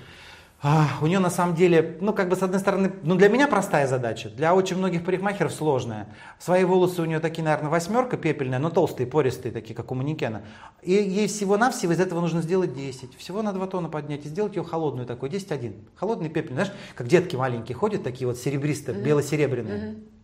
у 0.99 1.06
нее 1.06 1.19
на 1.19 1.30
самом 1.30 1.54
деле, 1.54 1.97
ну, 2.01 2.12
как 2.12 2.28
бы 2.28 2.36
с 2.36 2.41
одной 2.41 2.60
стороны, 2.60 2.91
ну, 3.04 3.15
для 3.15 3.30
меня 3.30 3.47
простая 3.47 3.88
задача, 3.88 4.30
для 4.30 4.56
очень 4.56 4.78
многих 4.78 5.06
парикмахеров 5.06 5.54
сложная. 5.54 6.08
Свои 6.39 6.63
волосы 6.63 7.04
у 7.04 7.06
нее 7.06 7.19
такие, 7.19 7.43
наверное, 7.43 7.69
восьмерка 7.69 8.17
пепельная, 8.17 8.58
но 8.58 8.71
толстые, 8.71 9.06
пористые, 9.06 9.51
такие, 9.51 9.75
как 9.75 9.91
у 9.91 9.95
манекена. 9.95 10.41
И 10.82 10.93
ей 10.93 11.28
всего-навсего 11.28 11.93
из 11.93 11.99
этого 11.99 12.19
нужно 12.19 12.41
сделать 12.41 12.73
10. 12.73 13.15
Всего 13.15 13.43
на 13.43 13.54
2 13.54 13.67
тона 13.67 13.89
поднять 13.89 14.25
и 14.25 14.30
сделать 14.30 14.56
ее 14.56 14.63
холодную 14.63 15.06
такой, 15.06 15.30
10-1. 15.30 15.73
Холодный 15.95 16.30
пепельный, 16.30 16.63
знаешь, 16.63 16.73
как 16.95 17.08
детки 17.08 17.36
маленькие 17.36 17.75
ходят, 17.75 18.04
такие 18.04 18.25
вот 18.28 18.38
серебристые, 18.38 18.97
mm-hmm. 18.97 19.04
бело-серебряные. 19.04 19.78
Mm-hmm. 19.78 20.14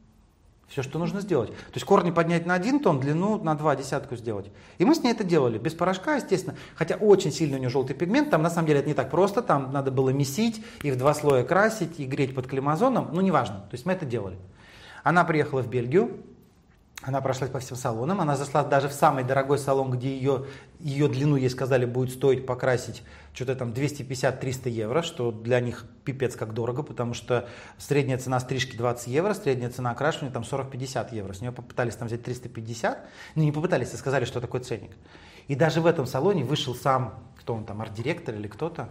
Все, 0.71 0.83
что 0.83 0.99
нужно 0.99 1.19
сделать. 1.19 1.49
То 1.49 1.73
есть 1.73 1.85
корни 1.85 2.11
поднять 2.11 2.45
на 2.45 2.53
один 2.53 2.79
тон, 2.79 3.01
длину 3.01 3.37
на 3.43 3.55
два 3.55 3.75
десятку 3.75 4.15
сделать. 4.15 4.49
И 4.77 4.85
мы 4.85 4.95
с 4.95 5.03
ней 5.03 5.11
это 5.11 5.25
делали, 5.25 5.57
без 5.57 5.73
порошка, 5.73 6.15
естественно. 6.15 6.55
Хотя 6.75 6.95
очень 6.95 7.33
сильно 7.33 7.57
у 7.57 7.59
нее 7.59 7.69
желтый 7.69 7.93
пигмент, 7.93 8.29
там 8.29 8.41
на 8.41 8.49
самом 8.49 8.67
деле 8.67 8.79
это 8.79 8.87
не 8.87 8.93
так 8.93 9.11
просто, 9.11 9.41
там 9.41 9.73
надо 9.73 9.91
было 9.91 10.11
месить 10.11 10.63
и 10.81 10.91
в 10.91 10.97
два 10.97 11.13
слоя 11.13 11.43
красить 11.43 11.99
и 11.99 12.05
греть 12.05 12.33
под 12.33 12.47
климазоном, 12.47 13.09
ну 13.11 13.19
неважно. 13.19 13.65
То 13.69 13.73
есть 13.73 13.85
мы 13.85 13.91
это 13.91 14.05
делали. 14.05 14.37
Она 15.03 15.25
приехала 15.25 15.61
в 15.61 15.67
Бельгию, 15.67 16.23
она 17.03 17.19
прошлась 17.19 17.49
по 17.49 17.59
всем 17.59 17.75
салонам, 17.75 18.21
она 18.21 18.35
зашла 18.35 18.63
даже 18.63 18.87
в 18.87 18.93
самый 18.93 19.23
дорогой 19.23 19.57
салон, 19.57 19.89
где 19.89 20.15
ее, 20.15 20.45
ее 20.79 21.07
длину, 21.07 21.35
ей 21.35 21.49
сказали, 21.49 21.85
будет 21.85 22.13
стоить 22.13 22.45
покрасить 22.45 23.01
что-то 23.33 23.55
там 23.55 23.69
250-300 23.69 24.69
евро, 24.69 25.01
что 25.01 25.31
для 25.31 25.59
них 25.61 25.85
пипец 26.05 26.35
как 26.35 26.53
дорого, 26.53 26.83
потому 26.83 27.13
что 27.15 27.47
средняя 27.79 28.19
цена 28.19 28.39
стрижки 28.39 28.75
20 28.75 29.07
евро, 29.07 29.33
средняя 29.33 29.71
цена 29.71 29.91
окрашивания 29.91 30.31
там 30.31 30.43
40-50 30.43 31.15
евро. 31.15 31.33
С 31.33 31.41
нее 31.41 31.51
попытались 31.51 31.95
там 31.95 32.07
взять 32.07 32.23
350, 32.23 32.99
ну 33.35 33.43
не 33.43 33.51
попытались, 33.51 33.93
а 33.93 33.97
сказали, 33.97 34.25
что 34.25 34.39
такой 34.39 34.59
ценник. 34.59 34.91
И 35.47 35.55
даже 35.55 35.81
в 35.81 35.87
этом 35.87 36.05
салоне 36.05 36.43
вышел 36.43 36.75
сам, 36.75 37.23
кто 37.39 37.55
он 37.55 37.65
там, 37.65 37.81
арт-директор 37.81 38.35
или 38.35 38.47
кто-то, 38.47 38.89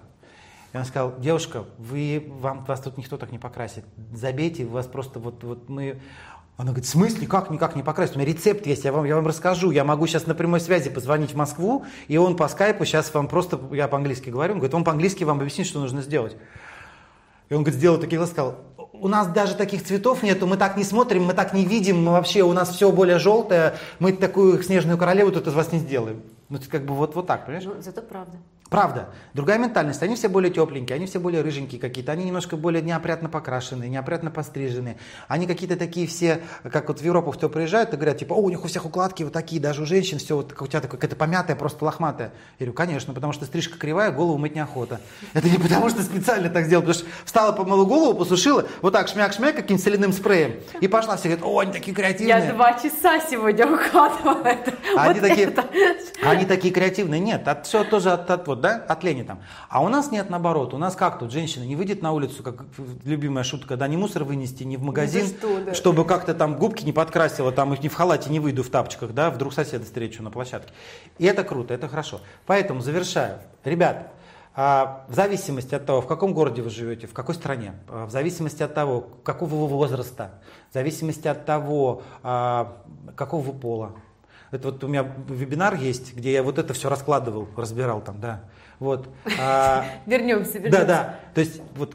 и 0.73 0.77
он 0.77 0.85
сказал, 0.85 1.19
девушка, 1.19 1.65
вы, 1.79 2.25
вам, 2.29 2.65
вас 2.65 2.81
тут 2.81 2.97
никто 2.97 3.17
так 3.17 3.33
не 3.33 3.39
покрасит. 3.39 3.85
Забейте, 4.13 4.65
вас 4.65 4.87
просто 4.87 5.19
вот, 5.19 5.43
вот 5.43 5.69
мы, 5.69 6.01
она 6.61 6.73
говорит, 6.73 6.85
в 6.85 6.91
смысле, 6.91 7.27
как 7.27 7.51
никак 7.51 7.75
не 7.75 7.83
покрасить? 7.83 8.17
У 8.17 8.19
меня 8.19 8.29
рецепт 8.29 8.67
есть, 8.67 8.85
я 8.85 8.93
вам, 8.93 9.05
я 9.07 9.17
вам 9.17 9.27
расскажу. 9.27 9.71
Я 9.71 9.83
могу 9.83 10.07
сейчас 10.07 10.27
на 10.27 10.35
прямой 10.35 10.61
связи 10.61 10.91
позвонить 10.91 11.33
в 11.33 11.37
Москву, 11.37 11.87
и 12.07 12.19
он 12.19 12.37
по 12.37 12.49
скайпу 12.49 12.85
сейчас 12.85 13.13
вам 13.15 13.29
просто, 13.29 13.59
я 13.73 13.89
по-английски 13.89 14.29
говорю, 14.29 14.53
он 14.53 14.59
говорит, 14.59 14.75
он 14.75 14.85
по-английски 14.85 15.25
вам 15.25 15.39
объяснит, 15.39 15.67
что 15.67 15.81
нужно 15.81 16.03
сделать. 16.03 16.37
И 17.49 17.55
он 17.55 17.63
говорит, 17.63 17.79
сделал 17.79 17.99
такие 17.99 18.19
глаза, 18.19 18.33
сказал, 18.33 18.59
у 18.93 19.09
нас 19.09 19.29
даже 19.29 19.55
таких 19.55 19.85
цветов 19.85 20.23
нету, 20.23 20.47
мы 20.47 20.59
так 20.59 20.77
не 20.77 20.85
смотрим, 20.85 21.25
мы 21.25 21.33
так 21.33 21.55
не 21.55 21.65
видим, 21.65 22.05
мы 22.05 22.13
вообще, 22.13 22.43
у 22.43 22.53
нас 22.53 22.69
все 22.69 22.93
более 22.93 23.19
желтое, 23.19 23.77
мы 23.99 24.13
такую 24.13 24.63
снежную 24.63 24.99
королеву 24.99 25.33
тут 25.33 25.47
из 25.47 25.55
вас 25.55 25.73
не 25.73 25.79
сделаем. 25.79 26.23
Ну, 26.51 26.59
это 26.59 26.69
как 26.69 26.85
бы 26.85 26.95
вот, 26.95 27.15
вот 27.15 27.27
так, 27.27 27.47
понимаешь? 27.47 27.65
Ну, 27.65 27.81
зато 27.81 28.03
правда. 28.03 28.37
Правда. 28.71 29.09
Другая 29.35 29.59
ментальность. 29.59 30.01
Они 30.05 30.15
все 30.15 30.29
более 30.29 30.53
тепленькие, 30.53 30.95
они 30.95 31.07
все 31.07 31.19
более 31.19 31.43
рыженькие 31.43 31.81
какие-то, 31.81 32.13
они 32.13 32.25
немножко 32.25 32.57
более 32.57 32.83
неопрятно 32.83 33.29
покрашенные, 33.29 33.91
неопрятно 33.91 34.31
постриженные. 34.31 34.97
Они 35.27 35.49
какие-то 35.49 35.77
такие 35.77 36.07
все, 36.07 36.41
как 36.71 36.87
вот 36.87 37.01
в 37.01 37.05
Европу 37.05 37.33
кто 37.33 37.49
приезжает, 37.49 37.93
и 37.93 37.97
говорят, 37.97 38.19
типа, 38.19 38.33
о, 38.33 38.37
у 38.37 38.49
них 38.49 38.65
у 38.65 38.69
всех 38.69 38.87
укладки 38.87 39.25
вот 39.25 39.33
такие, 39.33 39.61
даже 39.61 39.83
у 39.83 39.87
женщин 39.87 40.19
все 40.19 40.37
вот, 40.37 40.55
у 40.61 40.67
тебя 40.69 40.81
такое, 40.81 40.99
какая-то 41.01 41.17
помятая, 41.17 41.57
просто 41.57 41.85
лохматая. 41.85 42.29
Я 42.61 42.67
говорю, 42.67 42.73
конечно, 42.75 43.13
потому 43.13 43.33
что 43.33 43.45
стрижка 43.45 43.77
кривая, 43.77 44.13
голову 44.13 44.39
мыть 44.39 44.55
неохота. 44.55 45.01
Это 45.35 45.49
не 45.49 45.59
потому, 45.59 45.89
что 45.89 46.03
специально 46.03 46.49
так 46.49 46.67
сделал, 46.67 46.83
потому 46.83 46.95
что 46.95 47.11
встала, 47.25 47.51
помыла 47.51 47.85
голову, 47.85 48.17
посушила, 48.17 48.67
вот 48.83 48.93
так 48.93 49.09
шмяк-шмяк 49.09 49.55
каким-то 49.55 49.83
соляным 49.83 50.13
спреем, 50.13 50.61
и 50.81 50.87
пошла, 50.87 51.17
все 51.17 51.29
говорят, 51.29 51.45
о, 51.45 51.59
они 51.59 51.73
такие 51.73 51.95
креативные. 51.95 52.47
Я 52.47 52.53
два 52.53 52.75
часа 52.75 53.19
сегодня 53.29 53.67
укладывала 53.67 54.47
это. 54.47 54.75
Они, 54.97 55.19
вот 55.19 55.29
такие, 55.29 55.49
это. 55.49 55.65
они 56.23 56.45
такие 56.45 56.73
креативные. 56.73 57.21
Нет, 57.21 57.49
от, 57.49 57.67
все 57.67 57.83
тоже 57.83 58.13
от, 58.13 58.31
от, 58.31 58.47
вот, 58.47 58.60
да, 58.61 58.77
от 58.77 59.03
лени 59.03 59.23
там. 59.23 59.41
А 59.69 59.83
у 59.83 59.89
нас 59.89 60.11
нет 60.11 60.31
наоборот. 60.31 60.75
У 60.75 60.79
нас 60.79 60.95
как 60.95 61.19
тут 61.19 61.33
женщина 61.33 61.65
не 61.65 61.77
выйдет 61.77 62.03
на 62.03 62.13
улицу, 62.13 62.43
как 62.43 62.65
любимая 63.05 63.45
шутка, 63.45 63.77
да, 63.77 63.89
не 63.89 63.97
мусор 63.97 64.25
вынести, 64.25 64.65
не 64.65 64.77
в 64.77 64.83
магазин, 64.83 65.27
что, 65.27 65.65
да. 65.65 65.75
чтобы 65.75 66.05
как-то 66.05 66.35
там 66.35 66.57
губки 66.57 66.85
не 66.85 66.93
подкрасила, 66.93 67.53
там 67.53 67.73
их 67.73 67.83
не 67.83 67.89
в 67.89 67.95
халате 67.95 68.31
не 68.31 68.41
выйду 68.41 68.63
в 68.63 68.71
тапочках, 68.71 69.13
да, 69.13 69.31
вдруг 69.31 69.53
соседа 69.53 69.85
встречу 69.85 70.23
на 70.23 70.31
площадке. 70.31 70.73
И 71.19 71.27
это 71.27 71.45
круто, 71.45 71.75
это 71.75 71.89
хорошо. 71.89 72.21
Поэтому 72.47 72.81
завершаю. 72.81 73.39
Ребят, 73.65 74.13
а, 74.55 75.05
в 75.09 75.15
зависимости 75.15 75.75
от 75.75 75.87
того, 75.87 76.01
в 76.03 76.07
каком 76.07 76.35
городе 76.35 76.61
вы 76.61 76.71
живете, 76.71 77.07
в 77.07 77.13
какой 77.13 77.35
стране, 77.35 77.75
а, 77.89 78.07
в 78.07 78.11
зависимости 78.11 78.63
от 78.63 78.75
того, 78.75 79.07
какого 79.23 79.55
вы 79.55 79.69
возраста, 79.69 80.33
в 80.71 80.75
зависимости 80.75 81.29
от 81.29 81.47
того, 81.47 82.03
а, 82.23 82.77
какого 83.17 83.43
вы 83.43 83.53
пола. 83.53 83.93
Это 84.51 84.71
вот 84.71 84.83
у 84.83 84.89
меня 84.89 85.11
вебинар 85.29 85.75
есть, 85.75 86.15
где 86.15 86.33
я 86.33 86.43
вот 86.43 86.59
это 86.59 86.75
все 86.75 86.89
раскладывал, 86.89 87.49
разбирал 87.57 88.01
там, 88.01 88.21
да. 88.21 88.45
Вот. 88.79 89.09
Вернемся, 90.07 90.59
вернемся. 90.59 90.71
Да, 90.71 90.85
да. 90.85 91.21
То 91.35 91.41
есть 91.41 91.61
вот 91.77 91.95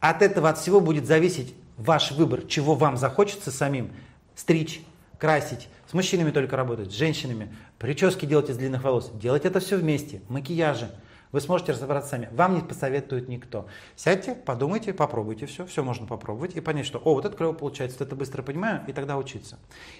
от 0.00 0.22
этого, 0.22 0.48
от 0.48 0.58
всего 0.58 0.80
будет 0.80 1.06
зависеть 1.06 1.54
ваш 1.76 2.12
выбор, 2.12 2.42
чего 2.42 2.74
вам 2.74 2.96
захочется 2.96 3.50
самим. 3.50 3.92
Стричь, 4.34 4.82
красить. 5.18 5.68
С 5.88 5.94
мужчинами 5.94 6.30
только 6.30 6.56
работать, 6.56 6.90
с 6.90 6.94
женщинами. 6.94 7.54
Прически 7.78 8.26
делать 8.26 8.50
из 8.50 8.56
длинных 8.56 8.82
волос. 8.82 9.10
Делать 9.14 9.44
это 9.44 9.60
все 9.60 9.76
вместе. 9.76 10.20
Макияжи. 10.28 10.90
Вы 11.32 11.40
сможете 11.40 11.72
разобраться 11.72 12.10
сами. 12.10 12.28
Вам 12.32 12.54
не 12.54 12.60
посоветует 12.60 13.28
никто. 13.28 13.66
Сядьте, 13.96 14.34
подумайте, 14.34 14.92
попробуйте 14.92 15.46
все. 15.46 15.66
Все 15.66 15.82
можно 15.82 16.06
попробовать 16.06 16.56
и 16.56 16.60
понять, 16.60 16.86
что, 16.86 16.98
о, 16.98 17.14
вот 17.14 17.24
это 17.24 17.36
клево 17.36 17.52
получается, 17.52 17.98
вот 17.98 18.06
это 18.06 18.16
быстро 18.16 18.42
понимаю, 18.42 18.82
и 18.86 18.92
тогда 18.92 19.16
учиться. 19.16 19.58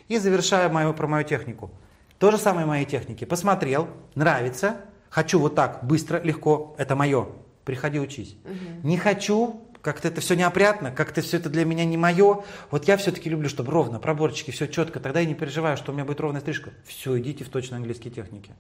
И 0.08 0.18
завершая 0.18 0.68
мою, 0.68 0.94
про 0.94 1.06
мою 1.06 1.24
технику. 1.24 1.70
То 2.18 2.30
же 2.30 2.38
самое 2.38 2.66
моей 2.66 2.84
техники. 2.84 3.24
Посмотрел, 3.24 3.88
нравится, 4.14 4.80
хочу 5.10 5.38
вот 5.38 5.54
так, 5.54 5.84
быстро, 5.84 6.20
легко, 6.20 6.74
это 6.78 6.96
мое. 6.96 7.28
Приходи, 7.64 8.00
учись. 8.00 8.36
Угу. 8.44 8.88
Не 8.88 8.96
хочу, 8.96 9.62
как-то 9.82 10.08
это 10.08 10.20
все 10.20 10.34
неопрятно, 10.34 10.90
как-то 10.90 11.20
все 11.20 11.36
это 11.36 11.48
для 11.48 11.64
меня 11.64 11.84
не 11.84 11.96
мое. 11.96 12.44
Вот 12.70 12.88
я 12.88 12.96
все-таки 12.96 13.30
люблю, 13.30 13.48
чтобы 13.48 13.72
ровно, 13.72 13.98
проборчики, 13.98 14.50
все 14.50 14.66
четко. 14.66 15.00
Тогда 15.00 15.20
я 15.20 15.26
не 15.26 15.34
переживаю, 15.34 15.76
что 15.76 15.92
у 15.92 15.94
меня 15.94 16.04
будет 16.04 16.20
ровная 16.20 16.40
стрижка. 16.40 16.70
Все, 16.86 17.18
идите 17.18 17.44
в 17.44 17.48
точно 17.48 17.76
английские 17.76 18.12
техники. 18.12 18.52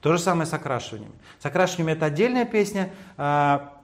То 0.00 0.12
же 0.12 0.18
самое 0.18 0.46
с 0.46 0.52
окрашиванием. 0.52 1.12
С 1.38 1.46
окрашиванием 1.46 1.96
это 1.96 2.06
отдельная 2.06 2.44
песня. 2.44 2.90
А, 3.16 3.80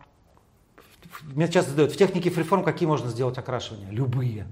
меня 1.23 1.49
часто 1.49 1.71
задают, 1.71 1.93
в 1.93 1.97
технике 1.97 2.31
фриформ 2.31 2.63
какие 2.63 2.87
можно 2.87 3.09
сделать 3.11 3.39
окрашивания? 3.39 3.91
Любые. 3.91 4.47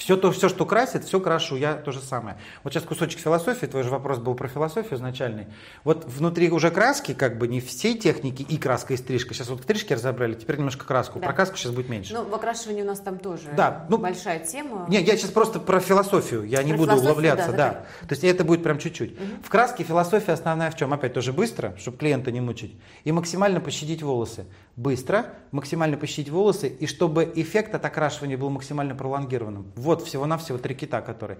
Все, 0.00 0.16
то, 0.16 0.32
все, 0.32 0.48
что 0.48 0.64
красит, 0.64 1.04
все 1.04 1.20
крашу, 1.20 1.56
я 1.56 1.74
то 1.74 1.92
же 1.92 2.00
самое. 2.00 2.38
Вот 2.64 2.72
сейчас 2.72 2.84
кусочек 2.84 3.20
философии, 3.20 3.66
твой 3.66 3.82
же 3.82 3.90
вопрос 3.90 4.16
был 4.18 4.34
про 4.34 4.48
философию 4.48 4.94
изначальный. 4.94 5.46
Вот 5.84 6.06
внутри 6.06 6.50
уже 6.50 6.70
краски, 6.70 7.12
как 7.12 7.36
бы 7.36 7.46
не 7.46 7.60
всей 7.60 7.98
техники 7.98 8.40
и 8.40 8.56
краска, 8.56 8.94
и 8.94 8.96
стрижка. 8.96 9.34
Сейчас 9.34 9.50
вот 9.50 9.62
стрижки 9.62 9.92
разобрали, 9.92 10.32
теперь 10.32 10.56
немножко 10.56 10.86
краску. 10.86 11.18
Да. 11.18 11.26
Про 11.26 11.34
краску 11.34 11.58
сейчас 11.58 11.72
будет 11.72 11.90
меньше. 11.90 12.14
Ну, 12.14 12.24
в 12.24 12.34
окрашивании 12.34 12.80
у 12.80 12.86
нас 12.86 12.98
там 13.00 13.18
тоже 13.18 13.50
да, 13.54 13.84
ну, 13.90 13.98
большая 13.98 14.38
тема. 14.38 14.86
Не, 14.88 15.02
я 15.02 15.18
сейчас 15.18 15.32
просто 15.32 15.60
про 15.60 15.80
философию, 15.80 16.44
я 16.44 16.58
про 16.58 16.64
не 16.64 16.72
буду 16.72 16.96
углубляться. 16.96 17.52
Да, 17.52 17.56
да. 17.56 17.72
То 18.06 18.14
есть 18.14 18.24
это 18.24 18.42
будет 18.42 18.62
прям 18.62 18.78
чуть-чуть. 18.78 19.12
Угу. 19.12 19.24
В 19.44 19.50
краске 19.50 19.84
философия 19.84 20.32
основная 20.32 20.70
в 20.70 20.76
чем? 20.76 20.94
Опять 20.94 21.12
тоже 21.12 21.34
быстро, 21.34 21.74
чтобы 21.76 21.98
клиента 21.98 22.32
не 22.32 22.40
мучить. 22.40 22.74
И 23.04 23.12
максимально 23.12 23.60
пощадить 23.60 24.02
волосы 24.02 24.46
быстро, 24.80 25.26
максимально 25.52 25.98
пощадить 25.98 26.30
волосы, 26.30 26.68
и 26.68 26.86
чтобы 26.86 27.30
эффект 27.34 27.74
от 27.74 27.84
окрашивания 27.84 28.38
был 28.38 28.48
максимально 28.48 28.94
пролонгированным. 28.94 29.72
Вот 29.76 30.02
всего-навсего 30.02 30.56
три 30.56 30.74
кита, 30.74 31.02
которые, 31.02 31.38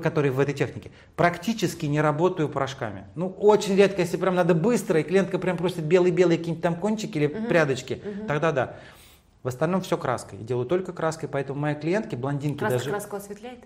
которые 0.00 0.30
в 0.30 0.38
этой 0.38 0.54
технике. 0.54 0.92
Практически 1.16 1.86
не 1.86 2.00
работаю 2.00 2.48
порошками. 2.48 3.06
Ну, 3.16 3.28
очень 3.28 3.74
редко, 3.74 4.02
если 4.02 4.16
прям 4.16 4.36
надо 4.36 4.54
быстро, 4.54 5.00
и 5.00 5.02
клиентка 5.02 5.38
прям 5.38 5.56
просит 5.56 5.80
белые-белые 5.80 6.38
какие-нибудь 6.38 6.62
там 6.62 6.76
кончики 6.76 7.18
или 7.18 7.26
угу. 7.26 7.46
прядочки, 7.48 7.94
угу. 7.94 8.26
тогда 8.28 8.52
да. 8.52 8.76
В 9.42 9.48
остальном 9.48 9.80
все 9.80 9.98
краской. 9.98 10.38
Я 10.38 10.44
делаю 10.44 10.66
только 10.66 10.92
краской, 10.92 11.28
поэтому 11.28 11.58
мои 11.58 11.74
клиентки, 11.74 12.14
блондинки 12.14 12.60
краска 12.60 12.78
даже... 12.78 12.90
краску 12.90 13.16
осветляет? 13.16 13.58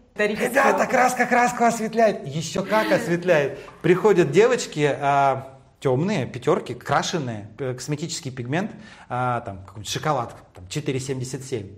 Да, 0.54 0.86
краска 0.86 1.26
краску 1.26 1.64
осветляет. 1.64 2.26
Еще 2.26 2.64
как 2.64 2.90
осветляет. 2.90 3.58
Приходят 3.82 4.30
девочки, 4.30 4.90
а, 4.98 5.55
темные, 5.80 6.26
пятерки, 6.26 6.74
крашеные, 6.74 7.48
э, 7.58 7.74
косметический 7.74 8.30
пигмент, 8.30 8.72
а, 9.08 9.40
там, 9.40 9.58
какой-нибудь 9.64 9.92
шоколад, 9.92 10.34
там, 10.54 10.64
4,77. 10.68 11.70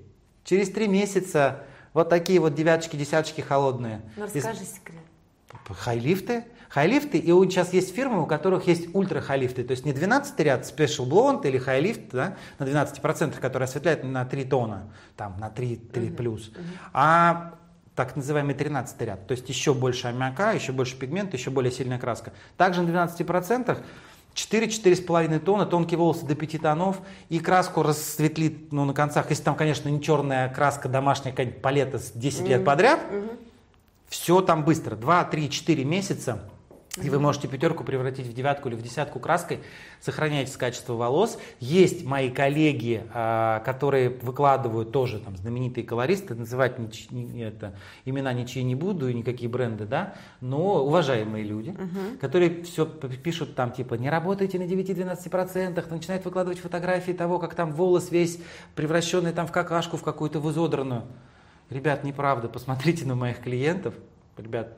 Через 0.45 0.71
три 0.71 0.89
месяца 0.89 1.65
вот 1.93 2.09
такие 2.09 2.41
вот 2.41 2.55
девяточки, 2.55 2.97
десяточки 2.97 3.41
холодные. 3.41 4.03
Ну, 4.17 4.25
расскажи 4.25 4.63
Из... 4.63 4.75
секрет. 4.75 5.01
Хайлифты. 5.69 6.45
Хайлифты, 6.69 7.17
и 7.17 7.31
сейчас 7.31 7.73
есть 7.73 7.95
фирмы, 7.95 8.23
у 8.23 8.27
которых 8.27 8.67
есть 8.67 8.95
ультра 8.95 9.23
хайлифты, 9.23 9.65
то 9.65 9.71
есть 9.71 9.87
не 9.87 9.95
12 9.95 10.39
ряд 10.41 10.65
Special 10.65 11.09
Blonde 11.09 11.49
или 11.49 11.57
хайлифт 11.57 12.11
да, 12.13 12.37
на 12.59 12.65
12%, 12.65 13.41
который 13.41 13.65
осветляет 13.65 14.05
на 14.05 14.27
3 14.27 14.45
тона, 14.45 14.93
там 15.17 15.41
на 15.41 15.49
3, 15.49 15.77
3 15.77 16.11
плюс, 16.11 16.51
uh-huh. 16.51 16.63
а 16.93 17.55
так 17.99 18.15
называемый 18.15 18.55
13 18.55 19.01
ряд, 19.01 19.27
то 19.27 19.33
есть 19.33 19.49
еще 19.49 19.75
больше 19.75 20.07
аммиака, 20.07 20.53
еще 20.53 20.71
больше 20.71 20.97
пигмента, 20.97 21.37
еще 21.37 21.51
более 21.51 21.73
сильная 21.73 21.99
краска. 21.99 22.33
Также 22.57 22.83
на 22.83 22.91
12% 22.91 23.77
4-4,5 24.37 25.41
тона, 25.41 25.67
тонкие 25.67 25.99
волосы 25.99 26.25
до 26.25 26.37
5 26.37 26.63
тонов, 26.63 27.01
и 27.29 27.41
краску 27.41 27.83
рассветлит 27.83 28.73
ну, 28.73 28.85
на 28.85 28.95
концах, 28.95 29.31
если 29.31 29.43
там, 29.43 29.57
конечно, 29.57 29.89
не 29.89 30.01
черная 30.01 30.49
краска 30.49 30.89
домашняя, 30.89 31.33
какая-нибудь 31.33 31.61
палета 31.61 31.99
с 31.99 32.13
10 32.13 32.39
mm-hmm. 32.39 32.49
лет 32.49 32.65
подряд, 32.65 33.01
mm-hmm. 33.11 33.39
все 34.09 34.41
там 34.43 34.65
быстро, 34.65 34.95
2, 34.95 35.25
3, 35.25 35.51
4 35.51 35.85
месяца, 35.85 36.49
И 37.03 37.11
вы 37.11 37.19
можете 37.19 37.49
пятерку 37.49 37.85
превратить 37.85 38.27
в 38.27 38.33
девятку 38.33 38.69
или 38.69 38.75
в 38.75 38.83
десятку 38.83 39.21
краской, 39.21 39.61
сохраняете 40.01 40.57
качество 40.59 40.95
волос. 40.95 41.39
Есть 41.61 42.05
мои 42.05 42.31
коллеги, 42.31 43.05
а, 43.15 43.61
которые 43.61 44.11
выкладывают 44.11 44.93
тоже 44.93 45.21
там 45.21 45.37
знаменитые 45.37 45.85
колористы, 45.85 46.35
называть 46.35 46.79
нич, 46.79 47.11
не, 47.11 47.43
это, 47.43 47.75
имена 48.05 48.33
ничьи 48.33 48.63
не 48.63 48.75
буду 48.75 49.09
и 49.09 49.15
никакие 49.15 49.49
бренды, 49.49 49.85
да, 49.85 50.15
но 50.41 50.85
уважаемые 50.85 51.45
люди, 51.45 51.71
угу. 51.71 52.19
которые 52.21 52.63
все 52.65 52.87
пишут 52.87 53.55
там 53.55 53.73
типа 53.73 53.95
не 53.95 54.11
работайте 54.11 54.59
на 54.59 54.65
9-12%, 54.65 55.91
начинают 55.91 56.25
выкладывать 56.25 56.59
фотографии 56.59 57.13
того, 57.13 57.39
как 57.39 57.55
там 57.55 57.73
волос 57.73 58.11
весь 58.11 58.39
превращенный 58.75 59.33
там 59.33 59.47
в 59.47 59.53
какашку, 59.53 59.97
в 59.97 60.03
какую-то 60.03 60.41
в 60.41 60.51
изодранную. 60.51 61.05
Ребят, 61.71 62.03
неправда, 62.03 62.49
посмотрите 62.49 63.05
на 63.05 63.15
моих 63.15 63.41
клиентов, 63.41 63.95
ребят, 64.37 64.77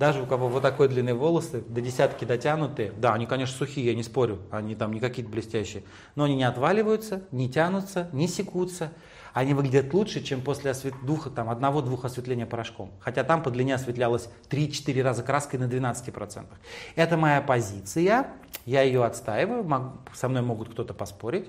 даже 0.00 0.22
у 0.22 0.26
кого 0.26 0.48
вот 0.48 0.62
такой 0.62 0.88
длинные 0.88 1.14
волосы, 1.14 1.60
до 1.60 1.82
десятки 1.82 2.24
дотянутые, 2.24 2.90
да, 2.96 3.12
они, 3.12 3.26
конечно, 3.26 3.54
сухие, 3.54 3.84
я 3.84 3.94
не 3.94 4.02
спорю, 4.02 4.38
они 4.50 4.74
там 4.74 4.94
не 4.94 4.98
какие-то 4.98 5.30
блестящие, 5.30 5.82
но 6.14 6.24
они 6.24 6.36
не 6.36 6.44
отваливаются, 6.44 7.24
не 7.32 7.50
тянутся, 7.50 8.08
не 8.14 8.26
секутся. 8.26 8.92
Они 9.34 9.52
выглядят 9.52 9.92
лучше, 9.92 10.22
чем 10.22 10.40
после 10.40 10.70
освет... 10.70 10.94
двух, 11.04 11.32
там, 11.34 11.50
одного-двух 11.50 12.04
осветления 12.06 12.46
порошком. 12.46 12.90
Хотя 12.98 13.22
там 13.24 13.42
по 13.42 13.50
длине 13.50 13.74
осветлялось 13.74 14.28
3-4 14.48 15.02
раза 15.02 15.22
краской 15.22 15.58
на 15.58 15.64
12%. 15.64 16.46
Это 16.96 17.16
моя 17.18 17.42
позиция, 17.42 18.26
я 18.64 18.82
ее 18.82 19.04
отстаиваю, 19.04 19.92
со 20.14 20.28
мной 20.30 20.42
могут 20.42 20.70
кто-то 20.70 20.94
поспорить. 20.94 21.48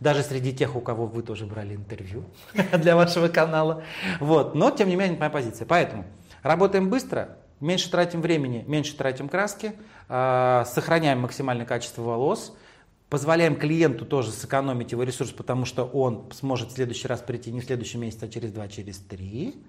Даже 0.00 0.24
среди 0.24 0.52
тех, 0.52 0.74
у 0.74 0.80
кого 0.80 1.06
вы 1.06 1.22
тоже 1.22 1.46
брали 1.46 1.76
интервью 1.76 2.24
для 2.72 2.96
вашего 2.96 3.28
канала. 3.28 3.84
Вот. 4.18 4.56
Но, 4.56 4.72
тем 4.72 4.88
не 4.88 4.96
менее, 4.96 5.12
это 5.12 5.20
моя 5.20 5.30
позиция. 5.30 5.66
Поэтому 5.66 6.04
работаем 6.42 6.90
быстро, 6.90 7.38
меньше 7.62 7.90
тратим 7.90 8.20
времени, 8.20 8.64
меньше 8.66 8.96
тратим 8.96 9.28
краски, 9.28 9.72
а, 10.08 10.64
сохраняем 10.66 11.20
максимальное 11.20 11.64
качество 11.64 12.02
волос, 12.02 12.54
позволяем 13.08 13.56
клиенту 13.56 14.04
тоже 14.04 14.30
сэкономить 14.30 14.92
его 14.92 15.02
ресурс, 15.02 15.30
потому 15.30 15.64
что 15.64 15.84
он 15.84 16.30
сможет 16.32 16.70
в 16.70 16.74
следующий 16.74 17.08
раз 17.08 17.20
прийти 17.20 17.52
не 17.52 17.60
в 17.60 17.64
следующем 17.64 18.00
месяце, 18.00 18.24
а 18.24 18.28
через 18.28 18.52
два, 18.52 18.68
через 18.68 18.98
три 18.98 19.62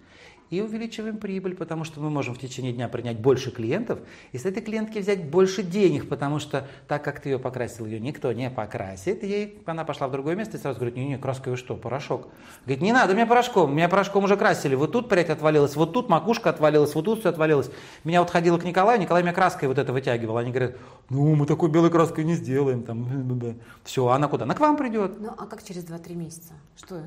и 0.53 0.61
увеличиваем 0.61 1.17
прибыль, 1.17 1.55
потому 1.55 1.83
что 1.83 1.99
мы 1.99 2.09
можем 2.09 2.35
в 2.35 2.39
течение 2.39 2.73
дня 2.73 2.87
принять 2.87 3.19
больше 3.19 3.51
клиентов, 3.51 3.99
и 4.31 4.37
с 4.37 4.45
этой 4.45 4.61
клиентки 4.61 4.99
взять 4.99 5.25
больше 5.25 5.63
денег, 5.63 6.07
потому 6.07 6.39
что 6.39 6.67
так 6.87 7.03
как 7.03 7.19
ты 7.19 7.29
ее 7.29 7.39
покрасил, 7.39 7.85
ее 7.85 7.99
никто 7.99 8.31
не 8.31 8.49
покрасит, 8.49 9.23
ей 9.23 9.61
она 9.65 9.83
пошла 9.83 10.07
в 10.07 10.11
другое 10.11 10.35
место 10.35 10.57
и 10.57 10.59
сразу 10.59 10.77
говорит, 10.79 10.95
не-не, 10.95 11.17
краска 11.17 11.49
вы 11.49 11.57
что, 11.57 11.75
порошок. 11.75 12.27
Говорит, 12.65 12.83
не 12.83 12.93
надо 12.93 13.13
мне 13.15 13.25
порошком, 13.25 13.75
меня 13.75 13.89
порошком 13.89 14.25
уже 14.25 14.37
красили, 14.37 14.75
вот 14.75 14.91
тут 14.91 15.09
прядь 15.09 15.29
отвалилась, 15.29 15.75
вот 15.75 15.93
тут 15.93 16.09
макушка 16.09 16.51
отвалилась, 16.51 16.93
вот 16.93 17.05
тут 17.05 17.19
все 17.21 17.29
отвалилось. 17.29 17.71
Меня 18.03 18.21
вот 18.21 18.29
ходила 18.29 18.57
к 18.57 18.63
Николаю, 18.63 18.99
Николай 18.99 19.23
меня 19.23 19.33
краской 19.33 19.67
вот 19.67 19.79
это 19.79 19.91
вытягивал, 19.91 20.37
они 20.37 20.51
говорят, 20.51 20.75
ну 21.09 21.35
мы 21.35 21.45
такой 21.45 21.69
белой 21.69 21.89
краской 21.89 22.23
не 22.23 22.35
сделаем, 22.35 22.83
там, 22.83 23.57
все, 23.83 24.07
а 24.07 24.15
она 24.15 24.27
куда? 24.27 24.43
Она 24.45 24.53
к 24.53 24.59
вам 24.59 24.77
придет. 24.77 25.19
Ну 25.19 25.29
а 25.35 25.45
как 25.47 25.63
через 25.63 25.83
2-3 25.85 26.15
месяца? 26.15 26.53
Что? 26.77 27.01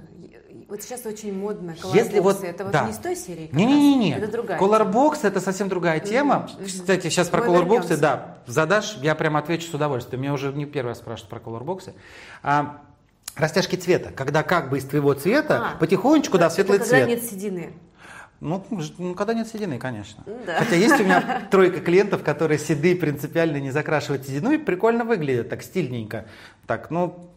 Вот 0.68 0.82
сейчас 0.82 1.06
очень 1.06 1.36
модно, 1.38 1.76
Если 1.94 2.18
вот, 2.18 2.42
это 2.42 2.64
вот 2.64 2.72
да. 2.72 2.86
не 2.86 2.92
с 2.92 2.98
той 2.98 3.14
серии? 3.14 3.35
Серии. 3.36 3.50
Не-не-не, 3.52 4.16
это 4.16 4.30
другая. 4.30 4.58
Colorbox 4.58 5.20
это 5.22 5.40
совсем 5.40 5.68
другая 5.68 6.00
тема. 6.00 6.48
Mm-hmm. 6.58 6.66
Кстати, 6.66 7.08
сейчас 7.08 7.28
про 7.28 7.44
Colorbox, 7.44 7.96
да, 7.96 8.38
задашь, 8.46 8.96
я 9.02 9.14
прямо 9.14 9.40
отвечу 9.40 9.68
с 9.68 9.74
удовольствием. 9.74 10.22
Меня 10.22 10.32
уже 10.32 10.52
не 10.52 10.66
первый 10.66 10.88
раз 10.90 10.98
спрашивают 10.98 11.30
про 11.30 11.38
Colorbox. 11.38 11.92
А, 12.42 12.82
растяжки 13.36 13.76
цвета, 13.76 14.10
когда 14.10 14.42
как 14.42 14.70
бы 14.70 14.78
из 14.78 14.84
твоего 14.84 15.14
цвета 15.14 15.72
а, 15.74 15.78
потихонечку, 15.78 16.38
да, 16.38 16.50
светлый 16.50 16.78
когда 16.78 16.88
цвет. 16.88 17.00
Когда 17.02 17.14
нет 17.14 17.24
седины. 17.24 17.72
Ну, 18.40 18.62
ну, 18.98 19.14
когда 19.14 19.32
нет 19.32 19.48
седины, 19.48 19.78
конечно. 19.78 20.22
Да. 20.46 20.58
Хотя 20.58 20.76
есть 20.76 21.00
у 21.00 21.04
меня 21.04 21.46
тройка 21.50 21.80
клиентов, 21.80 22.22
которые 22.22 22.58
седые 22.58 22.94
принципиально 22.94 23.58
не 23.58 23.70
закрашивают 23.70 24.26
седину 24.26 24.50
и 24.50 24.58
прикольно 24.58 25.04
выглядят, 25.04 25.48
так 25.48 25.62
стильненько. 25.62 26.26
Так, 26.66 26.90
ну, 26.90 27.30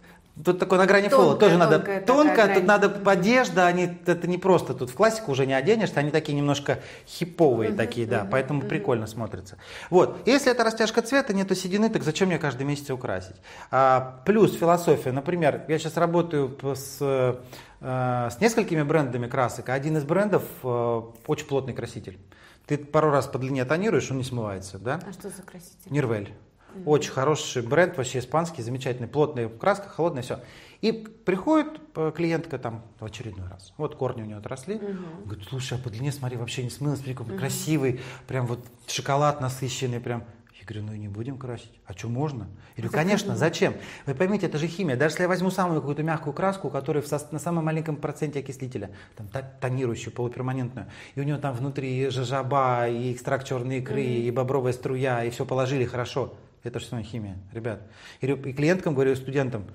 Тут 0.43 0.58
такой 0.58 0.78
на 0.78 0.86
грани 0.86 1.10
фола. 1.10 1.36
Тоже 1.36 1.58
надо 1.58 1.80
тонко, 2.02 2.47
тут 2.54 2.63
надо 2.63 3.02
одежда, 3.06 3.67
они, 3.67 3.97
это 4.06 4.28
не 4.28 4.38
просто 4.38 4.73
тут 4.73 4.89
в 4.89 4.93
классику 4.93 5.32
уже 5.32 5.45
не 5.45 5.54
оденешься, 5.54 5.99
они 5.99 6.12
такие 6.12 6.38
немножко 6.38 6.80
хиповые 7.06 7.71
uh-huh, 7.71 7.75
такие, 7.75 8.08
да, 8.08 8.21
uh-huh, 8.21 8.30
поэтому 8.32 8.62
uh-huh. 8.62 8.69
прикольно 8.69 9.08
смотрятся. 9.08 9.58
Вот, 9.89 10.17
если 10.25 10.52
это 10.52 10.63
растяжка 10.63 11.02
цвета, 11.02 11.34
нету 11.34 11.56
седины, 11.56 11.89
так 11.89 12.04
зачем 12.04 12.30
мне 12.30 12.38
каждый 12.38 12.63
месяц 12.63 12.89
украсить? 12.89 13.36
А, 13.69 14.21
плюс 14.25 14.56
философия, 14.56 15.12
например, 15.12 15.65
я 15.67 15.78
сейчас 15.78 15.97
работаю 15.97 16.58
с, 16.63 16.97
э, 17.02 17.36
с 17.82 18.39
несколькими 18.39 18.84
брендами 18.84 19.28
красок, 19.28 19.69
а 19.69 19.73
один 19.73 19.97
из 19.97 20.04
брендов 20.04 20.43
э, 20.63 21.02
очень 21.28 21.47
плотный 21.47 21.73
краситель. 21.73 22.17
Ты 22.65 22.78
пару 22.78 23.10
раз 23.10 23.28
по 23.28 23.39
длине 23.39 23.65
тонируешь, 23.65 24.10
он 24.12 24.17
не 24.17 24.23
смывается, 24.23 24.78
да? 24.78 25.02
А 25.06 25.12
что 25.12 25.30
за 25.30 25.41
краситель? 25.41 25.91
Нирвель. 25.91 26.34
Mm-hmm. 26.73 26.84
Очень 26.86 27.12
хороший 27.12 27.62
бренд, 27.62 27.97
вообще 27.97 28.19
испанский, 28.19 28.62
замечательный, 28.62 29.08
плотная 29.08 29.49
краска, 29.49 29.89
холодная, 29.89 30.23
все. 30.23 30.39
И 30.82 30.91
приходит 30.91 31.82
э, 31.95 32.12
клиентка 32.15 32.58
там 32.58 32.84
в 32.99 33.05
очередной 33.05 33.47
раз. 33.49 33.73
Вот 33.77 33.95
корни 33.95 34.21
у 34.21 34.25
нее 34.25 34.38
отросли. 34.38 34.75
Mm-hmm. 34.75 35.25
Говорит, 35.25 35.47
слушай, 35.47 35.77
а 35.77 35.82
по 35.82 35.89
длине, 35.89 36.12
смотри, 36.12 36.38
вообще 36.38 36.63
не 36.63 36.69
смылась, 36.69 36.99
смотри, 36.99 37.15
какой 37.15 37.36
mm-hmm. 37.36 37.39
красивый, 37.39 38.01
прям 38.27 38.45
вот 38.45 38.65
шоколад 38.88 39.41
насыщенный, 39.41 39.99
прям. 39.99 40.23
Я 40.58 40.65
говорю, 40.65 40.84
ну 40.84 40.93
и 40.93 40.99
не 40.99 41.08
будем 41.08 41.38
красить. 41.38 41.71
А 41.86 41.93
что 41.93 42.08
можно? 42.08 42.47
Я 42.77 42.84
говорю, 42.84 42.91
конечно, 42.91 43.36
зачем? 43.38 43.73
Вы 44.05 44.13
поймите, 44.13 44.45
это 44.45 44.58
же 44.58 44.67
химия. 44.67 44.95
Даже 44.95 45.13
если 45.13 45.23
я 45.23 45.27
возьму 45.27 45.51
самую 45.51 45.82
какую-то 45.82 46.03
мягкую 46.03 46.34
краску, 46.34 46.67
у 46.67 46.71
которой 46.71 47.03
на 47.32 47.39
самом 47.39 47.65
маленьком 47.65 47.97
проценте 47.97 48.39
окислителя, 48.39 48.91
там 49.17 49.27
тонирующую, 49.60 50.13
полуперманентную, 50.13 50.88
и 51.15 51.19
у 51.19 51.23
нее 51.23 51.38
там 51.38 51.55
внутри 51.55 52.10
жажаба, 52.10 52.88
и 52.88 53.12
экстракт 53.13 53.45
черной 53.45 53.79
икры, 53.79 54.01
mm-hmm. 54.01 54.27
и 54.27 54.32
бобровая 54.32 54.71
струя, 54.71 55.25
и 55.25 55.29
все 55.29 55.45
положили 55.45 55.84
хорошо. 55.84 56.36
Это 56.63 56.80
что 56.80 57.02
химия, 57.02 57.38
ребят. 57.54 57.82
И, 58.22 58.28
и 58.28 58.54
клиенткам 58.54 58.93
говорю, 58.93 59.15
студентам, 59.15 59.65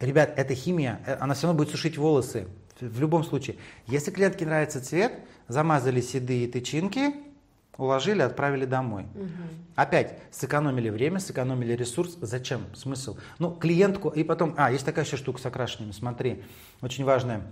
ребят, 0.00 0.32
это 0.36 0.54
химия, 0.54 1.00
э, 1.06 1.14
она 1.20 1.34
все 1.34 1.46
равно 1.46 1.58
будет 1.58 1.70
сушить 1.70 1.98
волосы. 1.98 2.46
В 2.80 3.00
любом 3.00 3.24
случае. 3.24 3.56
Если 3.86 4.10
клиентке 4.10 4.46
нравится 4.46 4.84
цвет, 4.84 5.12
замазали 5.48 6.00
седые 6.00 6.48
тычинки, 6.48 7.14
уложили, 7.76 8.22
отправили 8.22 8.64
домой. 8.64 9.04
Угу. 9.14 9.28
Опять 9.76 10.18
сэкономили 10.30 10.90
время, 10.90 11.20
сэкономили 11.20 11.72
ресурс. 11.74 12.16
Зачем? 12.20 12.62
Смысл? 12.74 13.16
Ну, 13.38 13.50
клиентку, 13.50 14.08
и 14.08 14.24
потом, 14.24 14.54
а, 14.56 14.70
есть 14.70 14.84
такая 14.84 15.04
еще 15.04 15.16
штука 15.16 15.40
с 15.40 15.46
окрашенными, 15.46 15.92
смотри, 15.92 16.42
очень 16.80 17.04
важная. 17.04 17.42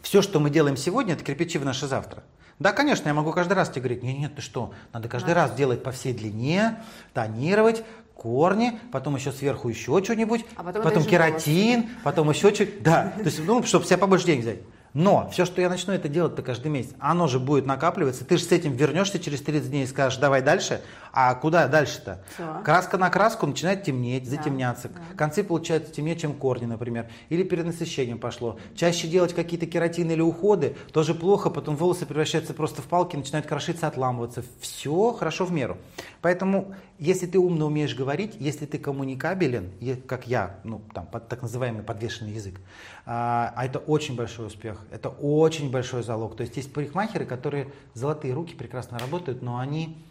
Все, 0.00 0.22
что 0.22 0.40
мы 0.40 0.50
делаем 0.50 0.76
сегодня, 0.76 1.14
это 1.14 1.24
кирпичи 1.24 1.58
в 1.58 1.64
наше 1.64 1.86
завтра. 1.86 2.22
Да, 2.58 2.72
конечно, 2.72 3.08
я 3.08 3.14
могу 3.14 3.32
каждый 3.32 3.52
раз 3.52 3.68
тебе 3.68 3.82
говорить, 3.82 4.02
нет, 4.02 4.18
нет, 4.18 4.34
ты 4.34 4.42
что, 4.42 4.72
надо 4.92 5.08
каждый 5.08 5.32
а. 5.32 5.34
раз 5.34 5.54
делать 5.54 5.82
по 5.82 5.92
всей 5.92 6.14
длине, 6.14 6.76
тонировать, 7.12 7.84
корни, 8.14 8.80
потом 8.92 9.16
еще 9.16 9.30
сверху 9.30 9.68
еще 9.68 10.02
что-нибудь, 10.02 10.44
а 10.56 10.64
потом, 10.64 10.82
потом 10.82 11.04
кератин, 11.04 11.90
потом 12.02 12.30
еще 12.30 12.54
что-нибудь. 12.54 12.82
Да, 12.82 13.12
то 13.16 13.24
есть, 13.24 13.40
ну, 13.44 13.62
чтобы 13.62 13.84
себе 13.84 13.98
побольше 13.98 14.26
денег 14.26 14.42
взять. 14.42 14.58
Но 14.98 15.28
все, 15.30 15.44
что 15.44 15.60
я 15.60 15.68
начну 15.68 15.92
это 15.92 16.08
делать-то 16.08 16.40
каждый 16.40 16.68
месяц, 16.68 16.92
оно 16.98 17.28
же 17.28 17.38
будет 17.38 17.66
накапливаться. 17.66 18.24
Ты 18.24 18.38
же 18.38 18.44
с 18.44 18.50
этим 18.50 18.72
вернешься 18.72 19.18
через 19.18 19.42
30 19.42 19.68
дней 19.68 19.84
и 19.84 19.86
скажешь, 19.86 20.18
давай 20.18 20.40
дальше. 20.40 20.80
А 21.12 21.34
куда 21.34 21.68
дальше-то? 21.68 22.22
Все. 22.32 22.62
Краска 22.64 22.96
на 22.96 23.10
краску 23.10 23.46
начинает 23.46 23.84
темнеть, 23.84 24.26
затемняться. 24.26 24.88
Да. 24.88 25.00
Концы 25.14 25.44
получаются 25.44 25.92
темнее, 25.92 26.16
чем 26.16 26.32
корни, 26.32 26.64
например. 26.64 27.10
Или 27.28 27.42
перенасыщением 27.42 28.18
пошло. 28.18 28.58
Чаще 28.74 29.06
делать 29.06 29.34
какие-то 29.34 29.66
кератины 29.66 30.12
или 30.12 30.22
уходы 30.22 30.76
тоже 30.92 31.14
плохо, 31.14 31.50
потом 31.50 31.76
волосы 31.76 32.06
превращаются 32.06 32.54
просто 32.54 32.80
в 32.80 32.86
палки, 32.86 33.16
начинают 33.16 33.46
крошиться, 33.46 33.86
отламываться. 33.86 34.44
Все 34.60 35.12
хорошо 35.12 35.44
в 35.44 35.52
меру. 35.52 35.76
Поэтому, 36.22 36.74
если 36.98 37.26
ты 37.26 37.38
умно 37.38 37.66
умеешь 37.66 37.94
говорить, 37.94 38.34
если 38.38 38.64
ты 38.64 38.78
коммуникабелен, 38.78 39.72
как 40.06 40.26
я, 40.26 40.56
ну, 40.64 40.80
там, 40.94 41.06
так 41.06 41.42
называемый 41.42 41.82
подвешенный 41.82 42.32
язык, 42.32 42.58
а, 43.06 43.52
а 43.54 43.64
это 43.64 43.78
очень 43.78 44.16
большой 44.16 44.48
успех, 44.48 44.80
это 44.90 45.08
очень 45.08 45.70
большой 45.70 46.02
залог. 46.02 46.36
То 46.36 46.42
есть 46.42 46.56
есть 46.56 46.72
парикмахеры, 46.72 47.24
которые 47.24 47.72
золотые 47.94 48.34
руки 48.34 48.54
прекрасно 48.54 48.98
работают, 48.98 49.42
но 49.42 49.58
они 49.58 50.05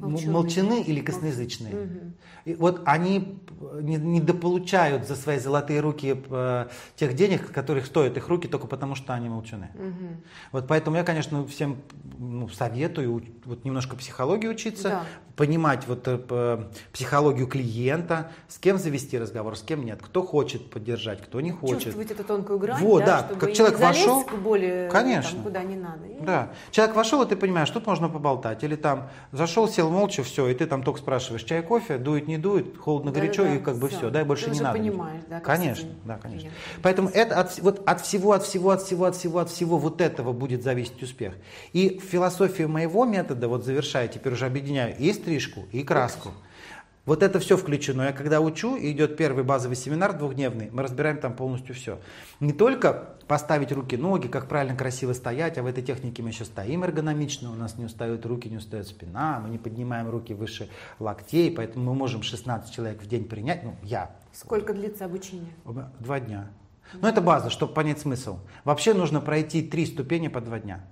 Молчуны. 0.00 0.32
молчаны 0.32 0.82
или 0.82 1.00
косноязычные. 1.00 1.74
Угу. 1.74 2.12
И 2.44 2.54
вот 2.54 2.82
они 2.84 3.40
не, 3.80 3.96
недополучают 3.96 5.06
за 5.06 5.16
свои 5.16 5.38
золотые 5.38 5.80
руки 5.80 6.22
э, 6.28 6.66
тех 6.96 7.14
денег, 7.14 7.50
которых 7.50 7.86
стоят 7.86 8.16
их 8.16 8.28
руки, 8.28 8.48
только 8.48 8.66
потому 8.66 8.94
что 8.94 9.14
они 9.14 9.28
молчаны. 9.28 9.70
Угу. 9.74 10.08
Вот 10.52 10.66
поэтому 10.68 10.96
я, 10.96 11.04
конечно, 11.04 11.46
всем 11.46 11.78
ну, 12.18 12.48
советую 12.48 13.24
вот 13.44 13.64
немножко 13.64 13.96
психологии 13.96 14.46
учиться, 14.46 14.88
да. 14.88 15.02
понимать 15.36 15.86
вот 15.86 16.02
э, 16.06 16.64
психологию 16.92 17.46
клиента, 17.46 18.30
с 18.48 18.58
кем 18.58 18.78
завести 18.78 19.18
разговор, 19.18 19.56
с 19.56 19.62
кем 19.62 19.84
нет, 19.84 20.00
кто 20.02 20.22
хочет 20.22 20.70
поддержать, 20.70 21.22
кто 21.22 21.40
не 21.40 21.50
хочет. 21.50 21.84
Чувствовать 21.84 22.10
эту 22.10 22.24
тонкую 22.24 22.58
грань, 22.58 22.82
вот, 22.82 23.04
да, 23.04 23.22
да. 23.22 23.34
как 23.36 23.52
человек 23.52 23.78
вошел, 23.78 24.24
боли, 24.42 24.88
конечно, 24.92 25.32
там, 25.32 25.42
куда 25.42 25.62
не 25.62 25.76
надо. 25.76 26.02
Да, 26.20 26.52
человек 26.70 26.96
вошел, 26.96 27.22
и 27.22 27.28
ты 27.28 27.36
понимаешь, 27.36 27.70
тут 27.70 27.86
можно 27.86 28.08
поболтать, 28.08 28.62
или 28.64 28.76
там 28.76 29.08
зашел, 29.32 29.68
сел 29.68 29.83
ответил 29.84 29.98
молча, 30.00 30.22
все, 30.22 30.48
и 30.48 30.54
ты 30.54 30.66
там 30.66 30.82
только 30.82 31.00
спрашиваешь, 31.00 31.42
чай, 31.44 31.62
кофе, 31.62 31.98
дует, 31.98 32.26
не 32.28 32.38
дует, 32.38 32.76
холодно, 32.78 33.12
Да, 33.12 33.20
горячо, 33.20 33.44
да, 33.44 33.50
да, 33.50 33.54
и 33.56 33.58
как 33.58 33.76
бы 33.78 33.88
всё. 33.88 33.98
все, 33.98 34.10
да, 34.10 34.20
и 34.22 34.24
больше 34.24 34.44
Ты 34.44 34.50
не 34.50 34.54
уже 34.54 34.62
надо. 34.64 34.78
понимаешь, 34.78 35.22
да, 35.28 35.40
Конечно, 35.40 35.86
этим 35.86 35.94
да, 36.04 36.18
конечно. 36.18 36.40
клиентом. 36.50 36.80
Поэтому 36.82 37.08
это 37.10 37.40
от, 37.40 37.58
вот 37.60 37.82
от 37.86 38.00
всего, 38.00 38.32
от 38.32 38.42
всего, 38.44 38.70
от 38.70 38.82
всего, 38.82 39.04
от 39.06 39.16
всего, 39.16 39.38
от 39.38 39.38
всего, 39.38 39.38
от 39.40 39.50
всего 39.50 39.78
вот 39.78 40.00
этого 40.00 40.32
будет 40.32 40.62
зависеть 40.62 41.02
успех. 41.02 41.34
И 41.72 41.98
в 41.98 42.02
философии 42.04 42.64
моего 42.64 43.04
метода, 43.04 43.48
вот 43.48 43.64
завершая, 43.64 44.08
теперь 44.08 44.32
уже 44.32 44.46
объединяю 44.46 44.96
и 44.98 45.12
стрижку, 45.12 45.64
и 45.72 45.82
краску. 45.82 46.30
Вот 47.06 47.22
это 47.22 47.38
все 47.38 47.56
включено. 47.56 48.02
Я 48.02 48.12
когда 48.12 48.40
учу, 48.40 48.76
и 48.76 48.90
идет 48.92 49.16
первый 49.16 49.44
базовый 49.44 49.76
семинар 49.76 50.16
двухдневный, 50.16 50.70
мы 50.72 50.82
разбираем 50.82 51.18
там 51.18 51.34
полностью 51.34 51.74
все. 51.74 51.98
Не 52.40 52.52
только 52.52 53.10
поставить 53.28 53.72
руки, 53.72 53.96
ноги, 53.96 54.28
как 54.28 54.48
правильно 54.48 54.76
красиво 54.76 55.12
стоять, 55.12 55.58
а 55.58 55.62
в 55.62 55.66
этой 55.66 55.82
технике 55.82 56.22
мы 56.22 56.30
еще 56.30 56.44
стоим 56.44 56.84
эргономично, 56.84 57.50
у 57.52 57.54
нас 57.54 57.76
не 57.76 57.84
устают 57.84 58.24
руки, 58.26 58.48
не 58.48 58.56
устает 58.56 58.86
спина, 58.86 59.40
мы 59.42 59.50
не 59.50 59.58
поднимаем 59.58 60.08
руки 60.08 60.34
выше 60.34 60.68
локтей, 60.98 61.50
поэтому 61.50 61.92
мы 61.92 61.94
можем 61.94 62.22
16 62.22 62.74
человек 62.74 63.02
в 63.02 63.06
день 63.06 63.24
принять, 63.24 63.64
ну 63.64 63.76
я, 63.82 64.10
Сколько 64.34 64.74
длится 64.74 65.04
обучение? 65.04 65.52
Два 66.00 66.18
дня. 66.18 66.50
Но 67.00 67.08
это 67.08 67.20
база, 67.20 67.50
чтобы 67.50 67.72
понять 67.74 67.98
смысл. 67.98 68.38
Вообще 68.64 68.94
нужно 68.94 69.20
пройти 69.20 69.62
три 69.62 69.86
ступени 69.86 70.28
по 70.28 70.40
два 70.40 70.58
дня. 70.60 70.84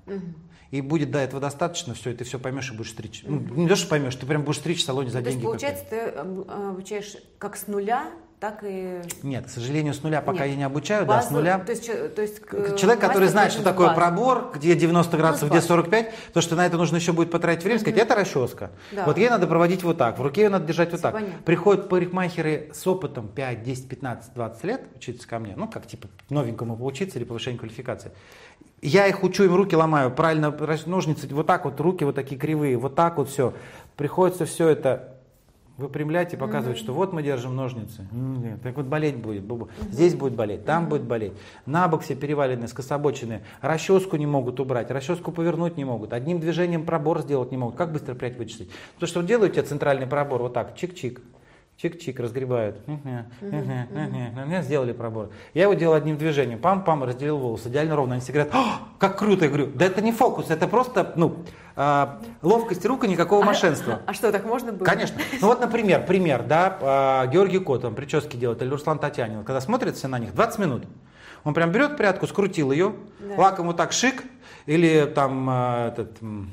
И 0.71 0.81
будет 0.81 1.11
до 1.11 1.19
этого 1.19 1.41
достаточно, 1.41 1.93
все, 1.95 2.11
и 2.11 2.15
ты 2.15 2.25
все 2.25 2.39
поймешь 2.39 2.71
и 2.73 2.75
будешь 2.75 2.91
стричь. 2.93 3.25
Ну, 3.27 3.39
не 3.41 3.69
то, 3.69 3.77
что 3.77 3.89
поймешь, 3.89 4.17
ты 4.17 4.25
прям 4.25 4.43
будешь 4.43 4.59
стричь 4.59 4.81
в 4.83 4.85
салоне 4.87 5.11
за 5.11 5.19
То 5.21 5.27
есть, 5.27 5.33
деньги. 5.37 5.45
получается, 5.45 5.85
ты 5.91 6.01
об- 6.01 6.51
обучаешь 6.51 7.15
как 7.39 7.57
с 7.57 7.67
нуля, 7.67 8.11
так 8.43 8.59
и... 8.65 9.01
Нет, 9.23 9.47
к 9.47 9.49
сожалению, 9.51 9.95
с 9.95 10.03
нуля 10.03 10.21
пока 10.21 10.41
Нет. 10.41 10.49
я 10.49 10.57
не 10.57 10.65
обучаю, 10.65 11.07
да, 11.07 11.23
с 11.23 11.27
Базу- 11.27 11.35
нуля. 11.37 11.61
То 11.61 11.71
есть, 11.71 12.15
то 12.17 12.23
есть, 12.23 12.41
к- 12.41 12.77
Человек, 12.77 13.01
который 13.01 13.29
знает, 13.29 13.53
что 13.53 13.63
такое 13.63 13.87
базу. 13.87 14.01
пробор, 14.01 14.51
где 14.53 14.75
90 14.75 15.17
градусов, 15.17 15.49
где 15.49 15.59
базу. 15.59 15.69
45, 15.69 16.13
то 16.33 16.41
что 16.41 16.57
на 16.57 16.67
это 16.67 16.77
нужно 16.77 16.97
еще 16.97 17.13
будет 17.13 17.31
потратить 17.31 17.63
время, 17.63 17.79
сказать, 17.79 18.01
это 18.01 18.17
расческа. 18.17 18.73
Да. 18.91 19.05
Вот 19.05 19.17
ей 19.17 19.31
надо 19.31 19.47
проводить 19.47 19.85
вот 19.85 19.97
так, 19.97 20.19
в 20.19 20.23
руке 20.23 20.43
ее 20.43 20.49
надо 20.49 20.67
держать 20.67 20.91
вот 20.91 20.99
Всё 20.99 21.03
так. 21.09 21.15
понятно. 21.15 21.41
Приходят 21.45 21.89
парикмахеры 21.89 22.71
с 22.75 22.85
опытом 22.85 23.29
5, 23.29 23.63
10, 23.63 23.89
15, 23.89 24.35
20 24.35 24.65
лет 24.65 24.83
учиться 24.97 25.29
ко 25.29 25.39
мне, 25.39 25.55
ну 25.57 25.69
как 25.69 25.87
типа 25.87 26.09
новенькому 26.29 26.77
поучиться 26.77 27.21
или 27.21 27.25
повышение 27.25 27.61
квалификации. 27.61 28.11
Я 28.81 29.07
их 29.07 29.23
учу, 29.23 29.45
им 29.45 29.55
руки 29.55 29.77
ломаю, 29.77 30.11
правильно 30.11 30.53
ножницы, 30.87 31.29
вот 31.29 31.47
так 31.47 31.65
вот, 31.65 31.79
руки 31.81 32.03
вот 32.03 32.17
такие 32.17 32.41
кривые, 32.41 32.77
вот 32.77 32.97
так 32.97 33.19
вот 33.19 33.29
все. 33.29 33.55
Приходится 33.97 34.47
все 34.47 34.67
это 34.69 35.12
выпрямлять 35.83 36.33
и 36.33 36.37
показывать, 36.37 36.79
что 36.79 36.95
вот 36.95 37.13
мы 37.13 37.23
держим 37.23 37.55
ножницы. 37.55 38.07
Нет, 38.13 38.63
Так 38.63 38.77
вот 38.77 38.87
болеть 38.87 39.17
будет. 39.17 39.43
бу-бу. 39.43 39.69
Здесь 39.91 40.15
будет 40.15 40.35
болеть, 40.35 40.65
там 40.65 40.89
будет 40.89 41.03
болеть. 41.03 41.33
На 41.67 41.89
бок 41.89 42.03
все 42.03 42.15
переваленные, 42.15 42.69
скособоченные. 42.69 43.43
Расческу 43.61 44.17
не 44.17 44.27
могут 44.27 44.61
убрать, 44.61 44.91
расческу 44.91 45.33
повернуть 45.33 45.77
не 45.77 45.85
могут. 45.85 46.13
Одним 46.13 46.41
движением 46.41 46.85
пробор 46.87 47.21
сделать 47.21 47.51
не 47.51 47.59
могут. 47.59 47.77
Как 47.77 47.93
быстро 47.93 48.15
прядь 48.15 48.39
вычистить? 48.39 48.71
То, 48.99 49.07
что 49.07 49.23
делают 49.23 49.53
тебе 49.55 49.63
центральный 49.65 50.07
пробор 50.07 50.43
вот 50.43 50.55
так, 50.55 50.75
чик-чик. 50.77 51.21
Чик-чик, 51.83 52.21
разгребают. 52.23 52.77
Сделали 54.63 54.93
пробор. 54.93 55.31
Я 55.53 55.63
его 55.65 55.75
делал 55.75 55.95
одним 55.95 56.17
движением. 56.17 56.61
Пам-пам, 56.61 57.05
разделил 57.05 57.39
волосы. 57.39 57.71
Идеально 57.71 57.97
ровно. 57.97 58.15
Они 58.15 58.23
все 58.23 58.33
говорят, 58.33 58.55
«О, 58.55 58.79
как 59.01 59.19
круто. 59.19 59.47
Я 59.47 59.49
говорю, 59.49 59.67
да 59.75 59.87
это 59.87 60.01
не 60.01 60.13
фокус, 60.13 60.51
это 60.51 60.69
просто 60.69 61.13
ну, 61.17 61.45
а, 61.75 62.21
ловкость 62.41 62.87
рук 62.87 63.03
и 63.05 63.09
никакого 63.09 63.43
мошенства. 63.43 64.01
А 64.07 64.15
что, 64.15 64.31
так 64.31 64.45
можно 64.45 64.73
было? 64.73 64.85
Конечно. 64.87 65.21
Ну 65.41 65.49
вот, 65.49 65.61
например, 65.61 66.07
пример, 66.07 66.45
да, 66.45 66.79
а, 66.81 67.27
Георгий 67.27 67.59
Кот, 67.59 67.85
он 67.85 67.97
прически 67.97 68.37
делает, 68.37 68.63
или 68.63 68.69
Руслан 68.69 69.01
Татьянин, 69.01 69.43
когда 69.45 69.61
смотрит 69.61 69.97
все 69.97 70.07
на 70.07 70.21
них, 70.21 70.35
20 70.35 70.59
минут. 70.61 70.85
Он 71.43 71.53
прям 71.55 71.73
берет 71.73 71.97
прядку, 71.97 72.29
скрутил 72.29 72.71
ее, 72.71 72.95
лаком 73.37 73.67
вот 73.67 73.77
так 73.77 73.91
шик, 73.91 74.23
или 74.67 75.11
там 75.13 75.49
а, 75.51 75.89
этот, 75.89 76.23
м, 76.23 76.51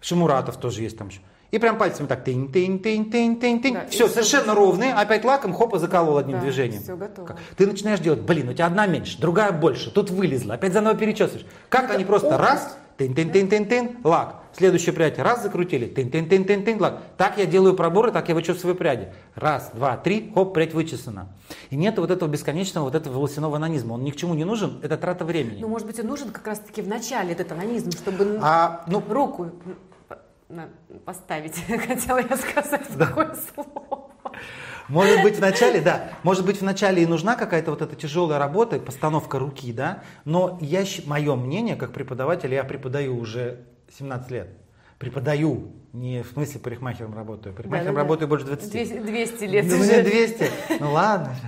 Шамуратов 0.00 0.56
тоже 0.56 0.82
есть 0.82 0.96
там 0.96 1.08
еще. 1.08 1.20
И 1.50 1.58
прям 1.58 1.78
пальцами 1.78 2.06
так 2.06 2.22
тынь 2.24 2.50
тынь 2.52 2.78
тынь 2.80 3.10
тынь 3.10 3.40
тынь 3.40 3.60
тынь 3.60 3.74
Да, 3.74 3.86
Все, 3.90 4.08
совершенно 4.08 4.54
ровные, 4.54 4.92
опять 4.94 5.24
лаком, 5.24 5.52
хоп, 5.52 5.74
и 5.74 5.78
заколол 5.78 6.16
одним 6.18 6.36
Да, 6.38 6.42
движением. 6.42 6.82
всё 6.82 6.96
готово. 6.96 7.26
Как? 7.26 7.38
Ты 7.56 7.66
начинаешь 7.66 7.98
делать, 8.00 8.20
блин, 8.20 8.48
у 8.48 8.52
тебя 8.52 8.66
одна 8.66 8.86
меньше, 8.86 9.20
другая 9.20 9.50
больше, 9.52 9.90
тут 9.90 10.10
вылезла, 10.10 10.54
опять 10.54 10.72
заново 10.72 10.94
перечесываешь. 10.96 11.44
Как 11.68 11.84
Это 11.86 11.94
они 11.94 12.04
просто 12.04 12.28
опыт. 12.28 12.40
раз, 12.40 12.78
тын 12.98 13.14
тын 13.14 13.30
тын 13.32 13.48
тын 13.48 13.64
тын 13.66 13.90
лак. 14.04 14.36
Следующее 14.56 14.92
прядь, 14.92 15.18
раз 15.18 15.42
закрутили, 15.42 15.86
тын 15.86 16.10
тын 16.10 16.28
тын 16.28 16.44
тын 16.44 16.64
тын 16.64 16.80
лак. 16.80 16.98
Так 17.16 17.38
я 17.38 17.46
делаю 17.46 17.74
проборы, 17.74 18.10
так 18.12 18.28
я 18.28 18.34
вычесываю 18.34 18.74
пряди. 18.76 19.08
Раз, 19.34 19.70
два, 19.74 19.96
три, 19.96 20.30
хоп, 20.34 20.52
прядь 20.54 20.74
вычесана. 20.74 21.28
И 21.70 21.76
нет 21.76 21.98
вот 21.98 22.10
этого 22.12 22.28
бесконечного 22.28 22.84
вот 22.84 22.94
этого 22.94 23.14
волосяного 23.14 23.56
анонизма. 23.56 23.94
Он 23.94 24.04
ни 24.04 24.10
к 24.12 24.16
чему 24.16 24.34
не 24.34 24.44
нужен, 24.44 24.78
это 24.82 24.96
трата 24.96 25.24
времени. 25.24 25.60
Ну, 25.62 25.68
может 25.68 25.86
быть, 25.86 25.98
и 25.98 26.02
нужен 26.02 26.30
как 26.30 26.46
раз-таки 26.46 26.82
в 26.82 26.88
начале 26.88 27.32
этот 27.32 27.50
анонизм, 27.52 27.90
чтобы 27.92 28.38
А, 28.42 28.82
ну, 28.88 29.02
руку 29.08 29.50
поставить, 31.04 31.54
хотела 31.86 32.18
я 32.18 32.36
сказать 32.36 32.86
такое 32.98 33.34
слово. 33.54 34.10
Может 34.88 35.22
быть, 35.22 35.36
в 35.36 35.40
начале, 35.40 35.80
да, 35.80 36.10
может 36.24 36.44
быть, 36.44 36.60
в 36.60 36.64
начале 36.64 37.02
и 37.02 37.06
нужна 37.06 37.36
какая-то 37.36 37.70
вот 37.70 37.80
эта 37.80 37.94
тяжелая 37.94 38.38
работа, 38.38 38.78
постановка 38.80 39.38
руки, 39.38 39.72
да, 39.72 40.02
но 40.24 40.58
я, 40.60 40.84
мое 41.06 41.36
мнение, 41.36 41.76
как 41.76 41.92
преподаватель, 41.92 42.52
я 42.52 42.64
преподаю 42.64 43.16
уже 43.16 43.66
17 43.96 44.30
лет. 44.32 44.48
Преподаю, 44.98 45.72
не 45.92 46.22
в 46.22 46.28
смысле 46.32 46.60
парикмахером 46.60 47.14
работаю, 47.14 47.54
парикмахером 47.54 47.94
Да-да-да. 47.94 48.02
работаю 48.02 48.28
больше 48.28 48.46
20. 48.46 48.70
200, 48.70 48.98
200 49.00 49.44
лет 49.44 49.64
Ну, 49.66 49.78
уже. 49.78 49.96
не 49.96 50.02
200, 50.02 50.50
ну 50.80 50.92
ладно 50.92 51.34
же. 51.34 51.40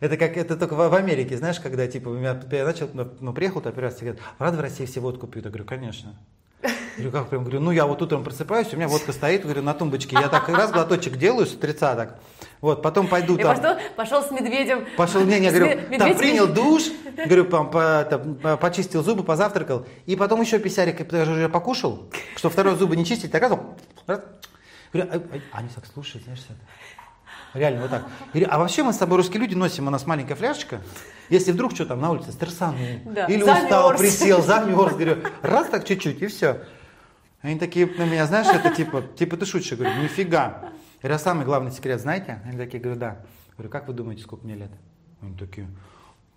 Это 0.00 0.16
как 0.16 0.36
это 0.36 0.56
только 0.56 0.74
в, 0.74 0.94
Америке, 0.94 1.36
знаешь, 1.36 1.60
когда 1.60 1.86
типа 1.86 2.08
я 2.18 2.64
начал, 2.64 2.88
ну, 2.92 3.08
ну, 3.20 3.32
приехал 3.32 3.60
то 3.60 3.70
первый 3.70 3.84
раз, 3.84 4.00
говорят, 4.00 4.18
правда 4.36 4.58
в 4.58 4.60
России 4.60 4.84
все 4.84 4.98
водку 4.98 5.28
пьют? 5.28 5.44
Я 5.44 5.50
говорю, 5.50 5.64
конечно. 5.64 6.18
Я 6.62 6.70
говорю, 6.96 7.10
как 7.12 7.28
прям? 7.28 7.42
Говорю, 7.42 7.60
ну 7.60 7.70
я 7.72 7.86
вот 7.86 8.00
утром 8.02 8.22
просыпаюсь, 8.22 8.72
у 8.72 8.76
меня 8.76 8.86
водка 8.86 9.12
стоит, 9.12 9.42
говорю, 9.42 9.62
на 9.62 9.74
тумбочке. 9.74 10.16
Я 10.20 10.28
так 10.28 10.48
раз 10.48 10.70
глоточек 10.70 11.16
делаю 11.16 11.46
с 11.46 11.54
утреца 11.54 11.94
так. 11.96 12.18
Вот, 12.60 12.82
потом 12.82 13.08
пойду 13.08 13.36
там. 13.36 13.56
пошел, 13.56 13.76
пошел 13.96 14.22
с 14.22 14.30
медведем. 14.30 14.86
Пошел, 14.96 15.24
не, 15.24 15.40
не, 15.40 15.48
говорю, 15.50 15.66
ме- 15.66 15.98
там 15.98 16.08
медведь- 16.10 16.18
принял 16.18 16.46
душ, 16.46 16.84
говорю, 17.16 17.46
по- 17.46 17.64
по- 17.64 18.06
там, 18.08 18.34
по- 18.36 18.56
почистил 18.56 19.02
зубы, 19.02 19.24
позавтракал, 19.24 19.84
и 20.06 20.14
потом 20.14 20.40
еще 20.40 20.60
писярик, 20.60 21.04
даже 21.08 21.32
уже 21.32 21.48
покушал, 21.48 22.08
что 22.36 22.50
второй 22.50 22.76
зубы 22.76 22.94
не 22.96 23.04
чистить, 23.04 23.32
так 23.32 23.42
раз, 23.42 23.58
раз. 24.06 24.20
Говорю, 24.92 25.10
а, 25.12 25.16
а- 25.16 25.58
они 25.58 25.68
так 25.74 25.84
слушают, 25.92 26.24
знаешь, 26.24 26.40
это. 26.48 26.58
Реально, 27.54 27.82
вот 27.82 27.90
так. 27.90 28.06
А 28.48 28.58
вообще 28.58 28.82
мы 28.82 28.92
с 28.92 28.96
собой 28.98 29.18
русские 29.18 29.40
люди 29.40 29.54
носим, 29.54 29.86
у 29.86 29.90
нас 29.90 30.06
маленькая 30.06 30.34
фляжечка, 30.34 30.80
если 31.28 31.52
вдруг 31.52 31.74
что 31.74 31.84
там 31.84 32.00
на 32.00 32.10
улице, 32.10 32.32
стресанул, 32.32 32.78
Да, 33.04 33.26
или 33.26 33.42
замерз. 33.42 33.64
устал, 33.64 33.96
присел, 33.96 34.42
замерз, 34.42 34.92
говорю, 34.94 35.18
раз 35.42 35.68
так 35.68 35.84
чуть-чуть, 35.84 36.22
и 36.22 36.26
все. 36.28 36.62
Они 37.42 37.58
такие 37.58 37.86
на 37.86 38.04
меня, 38.06 38.26
знаешь, 38.26 38.46
это 38.46 38.74
типа, 38.74 39.02
типа 39.02 39.36
ты 39.36 39.44
шутишь, 39.46 39.72
я 39.72 39.76
говорю, 39.76 40.02
нифига. 40.02 40.62
Я 41.02 41.08
говорю, 41.08 41.14
а 41.16 41.18
самый 41.18 41.44
главный 41.44 41.72
секрет 41.72 42.00
знаете? 42.00 42.40
Они 42.44 42.56
такие, 42.56 42.80
говорю, 42.80 42.98
да. 42.98 43.06
Я 43.48 43.54
говорю, 43.56 43.70
как 43.70 43.88
вы 43.88 43.94
думаете, 43.94 44.22
сколько 44.22 44.44
мне 44.46 44.54
лет? 44.54 44.70
Они 45.20 45.36
такие, 45.36 45.68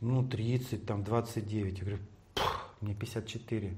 ну, 0.01 0.23
30, 0.27 0.85
там, 0.85 1.03
29. 1.03 1.77
Я 1.77 1.83
говорю, 1.85 1.99
«Пф, 2.33 2.65
мне 2.81 2.93
54. 2.95 3.73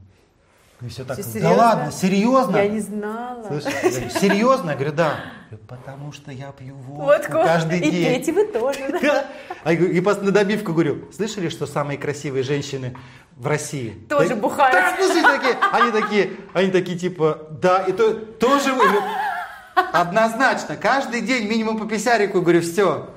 И 0.80 0.90
все 0.90 1.04
так, 1.04 1.18
Всё 1.20 1.42
да 1.42 1.52
ладно, 1.54 1.92
серьезно? 1.92 2.58
Я 2.58 2.68
не 2.68 2.80
знала. 2.82 3.42
Я 3.50 3.60
говорю, 3.90 4.10
серьезно? 4.12 4.70
Я 4.70 4.76
говорю, 4.76 4.92
да. 4.94 5.06
Я 5.50 5.58
говорю, 5.58 5.66
потому 5.68 6.12
что 6.12 6.32
я 6.32 6.52
пью 6.52 6.76
водку 6.76 7.02
Водку. 7.04 7.32
каждый 7.32 7.80
И 7.80 7.90
день. 7.90 8.06
пейте 8.06 8.32
вы 8.32 8.46
тоже. 8.46 8.80
да. 8.92 9.00
Да. 9.02 9.26
А 9.64 9.74
И 9.74 10.00
просто 10.02 10.24
на 10.24 10.32
добивку 10.32 10.74
говорю, 10.74 11.12
слышали, 11.12 11.50
что 11.50 11.66
самые 11.66 11.98
красивые 11.98 12.44
женщины 12.44 12.96
в 13.36 13.48
России? 13.48 14.06
Тоже 14.08 14.30
Да- 14.30 14.36
бухают. 14.36 14.72
Так, 14.74 15.00
слушай, 15.00 15.24
такие, 15.24 15.58
они 15.72 15.92
такие, 15.92 16.30
они 16.54 16.70
такие 16.72 16.98
типа, 17.00 17.40
да, 17.60 17.80
и 17.84 17.92
то, 17.92 18.14
тоже 18.14 18.72
вы. 18.72 18.84
Говорю, 18.84 19.02
Однозначно, 19.94 20.76
каждый 20.76 21.22
день 21.22 21.48
минимум 21.48 21.78
по 21.80 21.86
писярику, 21.86 22.42
говорю, 22.42 22.62
все. 22.62 23.10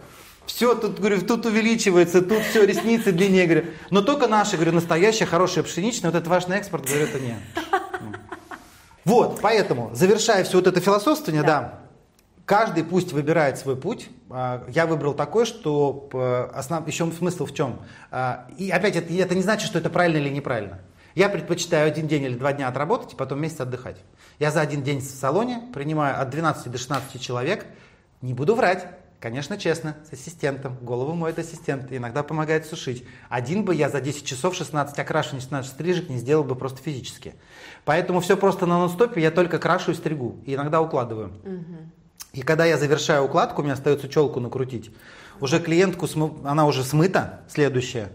Все, 0.55 0.75
тут, 0.75 0.99
говорю, 0.99 1.21
тут 1.23 1.47
увеличивается, 1.47 2.23
тут 2.23 2.43
все, 2.43 2.65
ресницы 2.67 3.13
длиннее, 3.13 3.47
говорю. 3.47 3.67
Но 3.91 4.03
только 4.03 4.27
наши, 4.27 4.57
говорю, 4.57 4.73
настоящая, 4.73 5.27
хорошая 5.27 5.63
пшеничная, 5.65 6.11
вот 6.11 6.19
это 6.21 6.29
ваш 6.29 6.49
на 6.49 6.55
экспорт, 6.59 6.87
говорю, 6.87 7.05
это 7.05 7.21
нет. 7.21 7.39
Вот, 9.05 9.41
поэтому, 9.41 9.91
завершая 9.95 10.45
все 10.45 10.59
вот 10.59 10.67
это 10.67 10.81
философствование, 10.81 11.43
да, 11.43 11.81
каждый 12.45 12.85
пусть 12.85 13.13
выбирает 13.13 13.59
свой 13.59 13.77
путь. 13.77 14.09
А, 14.29 14.65
Я 14.69 14.87
выбрал 14.87 15.15
такой, 15.15 15.47
что 15.47 15.93
п- 15.93 16.51
основ... 16.53 16.87
еще 16.87 17.11
смысл 17.13 17.47
в 17.47 17.55
чем? 17.55 17.81
А, 18.11 18.47
И 18.59 18.71
опять, 18.71 18.97
это, 18.97 19.13
это 19.15 19.35
не 19.35 19.43
значит, 19.43 19.69
что 19.69 19.79
это 19.79 19.89
правильно 19.89 20.19
или 20.19 20.29
неправильно. 20.29 20.81
Я 21.15 21.29
предпочитаю 21.29 21.87
один 21.89 22.09
день 22.09 22.25
или 22.25 22.35
два 22.35 22.53
дня 22.53 22.69
отработать, 22.69 23.15
и 23.15 23.17
потом 23.17 23.41
месяц 23.41 23.61
отдыхать. 23.61 23.97
Я 24.39 24.51
за 24.51 24.61
один 24.61 24.83
день 24.83 25.01
в 25.01 25.05
салоне 25.05 25.63
принимаю 25.73 26.21
от 26.21 26.29
12 26.31 26.71
до 26.71 26.77
16 26.79 27.21
человек. 27.21 27.67
Не 28.21 28.35
буду 28.35 28.55
врать, 28.55 28.87
конечно, 29.21 29.57
честно, 29.59 29.97
с 30.09 30.13
ассистентом. 30.13 30.77
Голову 30.83 31.15
моет 31.15 31.39
ассистент, 31.39 31.93
иногда 31.93 32.23
помогает 32.23 32.67
сушить. 32.67 33.05
Один 33.29 33.65
бы 33.65 33.75
я 33.75 33.89
за 33.89 34.01
10 34.01 34.25
часов 34.25 34.55
16 34.55 34.99
окрашиваний, 34.99 35.41
16 35.43 35.71
стрижек 35.71 36.09
не 36.09 36.19
сделал 36.19 36.43
бы 36.45 36.55
просто 36.57 36.83
физически. 36.83 37.35
Поэтому 37.85 38.21
все 38.21 38.37
просто 38.37 38.67
на 38.67 38.79
нон-стопе, 38.79 39.21
я 39.21 39.31
только 39.31 39.59
крашу 39.59 39.93
и 39.93 39.95
стригу, 39.95 40.41
и 40.47 40.55
иногда 40.55 40.81
укладываю. 40.81 41.33
И 42.33 42.43
когда 42.43 42.65
я 42.65 42.79
завершаю 42.79 43.25
укладку, 43.25 43.61
у 43.61 43.65
меня 43.65 43.75
остается 43.75 44.09
челку 44.09 44.41
накрутить. 44.41 44.91
Уже 45.41 45.59
клиентку, 45.59 46.07
смы- 46.07 46.41
она 46.45 46.67
уже 46.67 46.85
смыта, 46.85 47.41
следующая. 47.49 48.11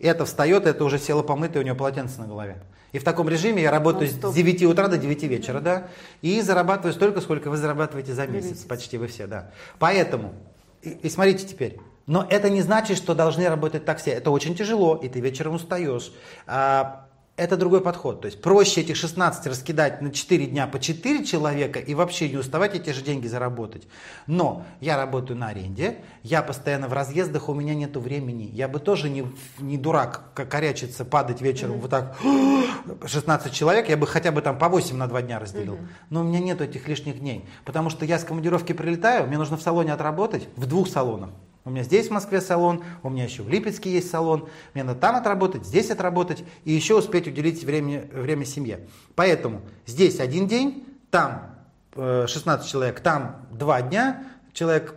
Это 0.00 0.24
встает, 0.24 0.66
это 0.66 0.84
уже 0.84 0.98
села 0.98 1.22
помытая, 1.22 1.60
у 1.60 1.64
нее 1.64 1.74
полотенце 1.74 2.20
на 2.20 2.26
голове. 2.26 2.62
И 2.92 2.98
в 2.98 3.04
таком 3.04 3.28
режиме 3.28 3.62
я 3.62 3.70
работаю 3.70 4.08
с 4.08 4.14
9 4.14 4.62
утра 4.64 4.88
до 4.88 4.98
9 4.98 5.22
вечера, 5.24 5.60
да, 5.60 5.88
и 6.20 6.40
зарабатываю 6.40 6.92
столько, 6.92 7.20
сколько 7.20 7.50
вы 7.50 7.56
зарабатываете 7.56 8.12
за 8.12 8.26
месяц, 8.26 8.50
месяц. 8.50 8.64
почти 8.64 8.98
вы 8.98 9.06
все, 9.06 9.26
да. 9.26 9.50
Поэтому, 9.78 10.34
и, 10.82 10.90
и 10.90 11.08
смотрите 11.08 11.46
теперь, 11.46 11.78
но 12.06 12.26
это 12.28 12.50
не 12.50 12.62
значит, 12.62 12.96
что 12.96 13.14
должны 13.14 13.48
работать 13.48 13.84
так 13.84 13.98
все. 13.98 14.10
Это 14.10 14.30
очень 14.30 14.54
тяжело, 14.54 14.96
и 14.96 15.08
ты 15.08 15.20
вечером 15.20 15.54
устаешь. 15.54 16.12
А, 16.46 17.01
это 17.36 17.56
другой 17.56 17.80
подход. 17.80 18.20
То 18.20 18.26
есть 18.26 18.42
проще 18.42 18.82
этих 18.82 18.96
16 18.96 19.46
раскидать 19.46 20.02
на 20.02 20.12
4 20.12 20.46
дня 20.46 20.66
по 20.66 20.78
4 20.78 21.24
человека 21.24 21.78
и 21.78 21.94
вообще 21.94 22.28
не 22.28 22.36
уставать 22.36 22.74
эти 22.74 22.90
же 22.90 23.02
деньги 23.02 23.26
заработать. 23.26 23.88
Но 24.26 24.64
я 24.80 24.96
работаю 24.96 25.38
на 25.38 25.48
аренде, 25.48 25.98
я 26.22 26.42
постоянно 26.42 26.88
в 26.88 26.92
разъездах, 26.92 27.48
у 27.48 27.54
меня 27.54 27.74
нет 27.74 27.96
времени. 27.96 28.50
Я 28.52 28.68
бы 28.68 28.80
тоже 28.80 29.08
не, 29.08 29.26
не 29.58 29.78
дурак, 29.78 30.32
как 30.34 30.50
корячиться, 30.50 31.04
падать 31.04 31.40
вечером 31.40 31.76
mm-hmm. 31.76 31.80
вот 31.80 31.90
так 31.90 33.08
16 33.08 33.52
человек, 33.52 33.88
я 33.88 33.96
бы 33.96 34.06
хотя 34.06 34.30
бы 34.30 34.42
там 34.42 34.58
по 34.58 34.68
8 34.68 34.94
на 34.96 35.06
2 35.06 35.22
дня 35.22 35.38
разделил. 35.38 35.74
Mm-hmm. 35.74 36.06
Но 36.10 36.20
у 36.20 36.24
меня 36.24 36.38
нет 36.38 36.60
этих 36.60 36.86
лишних 36.86 37.18
дней, 37.18 37.46
потому 37.64 37.88
что 37.88 38.04
я 38.04 38.18
с 38.18 38.24
командировки 38.24 38.72
прилетаю, 38.72 39.26
мне 39.26 39.38
нужно 39.38 39.56
в 39.56 39.62
салоне 39.62 39.94
отработать, 39.94 40.48
в 40.56 40.66
двух 40.66 40.88
салонах. 40.88 41.30
У 41.64 41.70
меня 41.70 41.84
здесь 41.84 42.08
в 42.08 42.10
Москве 42.10 42.40
салон, 42.40 42.82
у 43.02 43.10
меня 43.10 43.24
еще 43.24 43.42
в 43.42 43.48
Липецке 43.48 43.90
есть 43.92 44.10
салон. 44.10 44.48
Мне 44.74 44.82
надо 44.82 44.98
там 44.98 45.14
отработать, 45.14 45.64
здесь 45.64 45.90
отработать 45.90 46.42
и 46.64 46.72
еще 46.72 46.98
успеть 46.98 47.28
уделить 47.28 47.62
время, 47.62 48.08
время 48.12 48.44
семье. 48.44 48.80
Поэтому 49.14 49.62
здесь 49.86 50.18
один 50.18 50.48
день, 50.48 50.84
там 51.10 51.54
16 51.94 52.66
э, 52.66 52.68
человек, 52.68 53.00
там 53.00 53.46
2 53.52 53.82
дня, 53.82 54.24
человек 54.52 54.96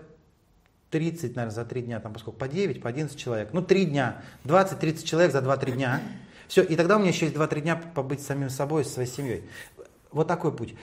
30, 0.89 1.35
наверное, 1.35 1.53
за 1.53 1.65
3 1.65 1.81
дня, 1.83 1.99
там 1.99 2.13
поскольку 2.13 2.39
по 2.39 2.47
9, 2.47 2.81
по 2.81 2.89
11 2.89 3.17
человек, 3.17 3.49
ну 3.53 3.61
3 3.61 3.85
дня, 3.85 4.23
20-30 4.45 5.03
человек 5.03 5.31
за 5.31 5.39
2-3 5.39 5.71
дня. 5.73 6.01
Все, 6.47 6.63
и 6.63 6.75
тогда 6.75 6.95
у 6.95 6.99
меня 6.99 7.09
еще 7.09 7.25
есть 7.25 7.37
2-3 7.37 7.61
дня 7.61 7.75
побыть 7.75 8.21
самим 8.21 8.49
собой, 8.49 8.85
со 8.85 8.93
своей 8.93 9.09
семьей. 9.09 9.49
Вот 10.11 10.27
такой 10.27 10.55
путь. 10.55 10.73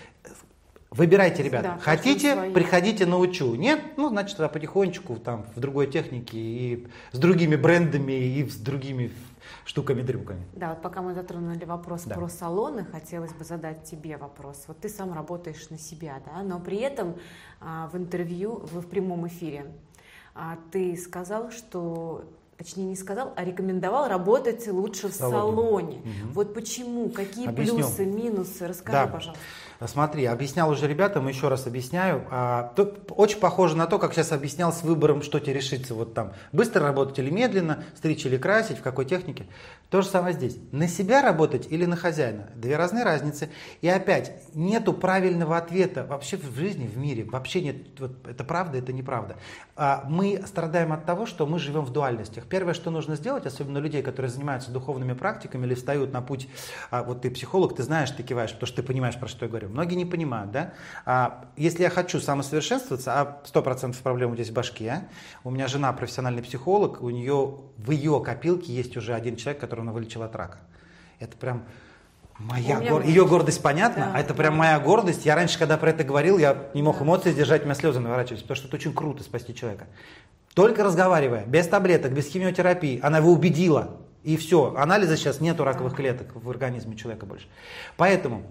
Выбирайте, 0.92 1.42
ребята. 1.42 1.74
Да, 1.76 1.78
Хотите, 1.78 2.50
приходите 2.54 3.06
научу. 3.06 3.54
Нет, 3.54 3.80
ну, 3.96 4.10
значит, 4.10 4.36
тогда 4.36 4.48
потихонечку 4.48 5.16
там 5.16 5.46
в 5.56 5.60
другой 5.60 5.86
технике 5.86 6.38
и 6.38 6.86
с 7.12 7.18
другими 7.18 7.56
брендами 7.56 8.12
и 8.12 8.46
с 8.46 8.56
другими 8.56 9.10
штуками-дрюками. 9.64 10.42
Да, 10.54 10.70
вот 10.70 10.82
пока 10.82 11.00
мы 11.00 11.14
затронули 11.14 11.64
вопрос 11.64 12.04
да. 12.04 12.14
про 12.14 12.28
салоны, 12.28 12.84
хотелось 12.84 13.32
бы 13.32 13.44
задать 13.44 13.84
тебе 13.84 14.16
вопрос. 14.16 14.64
Вот 14.66 14.80
ты 14.80 14.88
сам 14.88 15.12
работаешь 15.14 15.70
на 15.70 15.78
себя, 15.78 16.20
да, 16.26 16.42
но 16.42 16.60
при 16.60 16.78
этом 16.78 17.16
а, 17.60 17.88
в 17.92 17.96
интервью, 17.96 18.56
в, 18.56 18.80
в 18.80 18.86
прямом 18.86 19.26
эфире, 19.28 19.66
а, 20.34 20.58
ты 20.70 20.96
сказал, 20.96 21.50
что 21.50 22.24
точнее 22.56 22.84
не 22.84 22.96
сказал, 22.96 23.32
а 23.36 23.44
рекомендовал 23.44 24.08
работать 24.08 24.66
лучше 24.68 25.08
в 25.08 25.12
салоне. 25.12 25.98
Угу. 25.98 26.32
Вот 26.32 26.54
почему, 26.54 27.08
какие 27.10 27.48
Объясню. 27.48 27.76
плюсы, 27.76 28.04
минусы, 28.04 28.68
расскажи, 28.68 28.98
да. 28.98 29.06
пожалуйста. 29.06 29.42
Смотри, 29.86 30.24
объяснял 30.26 30.70
уже 30.70 30.86
ребятам, 30.86 31.28
еще 31.28 31.48
раз 31.48 31.66
объясняю. 31.66 32.24
А, 32.30 32.72
очень 33.10 33.38
похоже 33.38 33.76
на 33.76 33.86
то, 33.86 33.98
как 33.98 34.12
сейчас 34.12 34.32
объяснял 34.32 34.72
с 34.72 34.82
выбором, 34.82 35.22
что 35.22 35.40
тебе 35.40 35.54
решиться. 35.54 35.94
Вот 35.94 36.14
там, 36.14 36.32
быстро 36.52 36.82
работать 36.82 37.18
или 37.18 37.30
медленно, 37.30 37.84
стричь 37.96 38.24
или 38.26 38.36
красить, 38.36 38.78
в 38.78 38.82
какой 38.82 39.04
технике. 39.04 39.46
То 39.90 40.02
же 40.02 40.08
самое 40.08 40.34
здесь. 40.34 40.56
На 40.72 40.88
себя 40.88 41.22
работать 41.22 41.66
или 41.70 41.84
на 41.84 41.96
хозяина? 41.96 42.48
Две 42.54 42.76
разные 42.76 43.04
разницы. 43.04 43.50
И 43.80 43.88
опять, 43.88 44.32
нету 44.54 44.92
правильного 44.92 45.56
ответа 45.56 46.04
вообще 46.04 46.36
в 46.36 46.54
жизни, 46.56 46.86
в 46.86 46.96
мире. 46.96 47.24
Вообще 47.24 47.60
нет, 47.60 47.76
вот 47.98 48.26
это 48.26 48.44
правда, 48.44 48.78
это 48.78 48.92
неправда. 48.92 49.36
А 49.76 50.04
мы 50.08 50.42
страдаем 50.46 50.92
от 50.92 51.04
того, 51.04 51.26
что 51.26 51.46
мы 51.46 51.58
живем 51.58 51.84
в 51.84 51.90
дуальностях. 51.90 52.44
Первое, 52.46 52.74
что 52.74 52.90
нужно 52.90 53.16
сделать, 53.16 53.46
особенно 53.46 53.78
людей, 53.78 54.02
которые 54.02 54.30
занимаются 54.30 54.70
духовными 54.70 55.12
практиками 55.12 55.66
или 55.66 55.74
встают 55.74 56.12
на 56.12 56.22
путь, 56.22 56.48
а, 56.90 57.02
вот 57.02 57.22
ты 57.22 57.30
психолог, 57.30 57.74
ты 57.74 57.82
знаешь, 57.82 58.10
ты 58.10 58.22
киваешь, 58.22 58.52
потому 58.52 58.66
что 58.66 58.76
ты 58.76 58.82
понимаешь, 58.82 59.18
про 59.18 59.28
что 59.28 59.44
я 59.44 59.48
говорю. 59.48 59.68
Многие 59.72 59.94
не 59.94 60.04
понимают, 60.04 60.50
да? 60.50 60.72
А, 61.04 61.46
если 61.56 61.82
я 61.82 61.90
хочу 61.90 62.20
самосовершенствоваться, 62.20 63.20
а 63.20 63.42
100% 63.44 64.00
проблем 64.02 64.34
здесь 64.34 64.50
в 64.50 64.52
башке, 64.52 64.90
а? 64.90 65.02
у 65.44 65.50
меня 65.50 65.66
жена 65.68 65.92
профессиональный 65.92 66.42
психолог, 66.42 67.02
у 67.02 67.10
нее 67.10 67.56
в 67.78 67.90
ее 67.90 68.22
копилке 68.24 68.72
есть 68.72 68.96
уже 68.96 69.14
один 69.14 69.36
человек, 69.36 69.60
который 69.60 69.80
она 69.80 69.92
вылечила 69.92 70.26
от 70.26 70.36
рака. 70.36 70.58
Это 71.18 71.36
прям 71.36 71.64
моя 72.38 72.80
гор... 72.80 73.02
Ее 73.02 73.26
гордость 73.26 73.62
понятна, 73.62 74.10
да, 74.12 74.18
а 74.18 74.20
это 74.20 74.34
прям 74.34 74.56
моя 74.56 74.78
гордость. 74.78 75.24
Я 75.24 75.34
раньше, 75.34 75.58
когда 75.58 75.76
про 75.78 75.90
это 75.90 76.04
говорил, 76.04 76.38
я 76.38 76.70
не 76.74 76.82
мог 76.82 77.00
эмоции 77.00 77.30
сдержать, 77.30 77.62
у 77.62 77.64
меня 77.64 77.74
слезы 77.74 78.00
наворачивались, 78.00 78.42
потому 78.42 78.56
что 78.56 78.68
это 78.68 78.76
очень 78.76 78.92
круто 78.92 79.22
спасти 79.22 79.54
человека. 79.54 79.86
Только 80.54 80.84
разговаривая, 80.84 81.46
без 81.46 81.66
таблеток, 81.66 82.12
без 82.12 82.26
химиотерапии, 82.26 83.00
она 83.02 83.18
его 83.18 83.32
убедила. 83.32 83.96
И 84.22 84.36
все, 84.36 84.74
анализа 84.76 85.16
сейчас 85.16 85.40
нету 85.40 85.64
раковых 85.64 85.96
клеток 85.96 86.28
в 86.34 86.48
организме 86.48 86.96
человека 86.96 87.26
больше. 87.26 87.46
Поэтому 87.96 88.44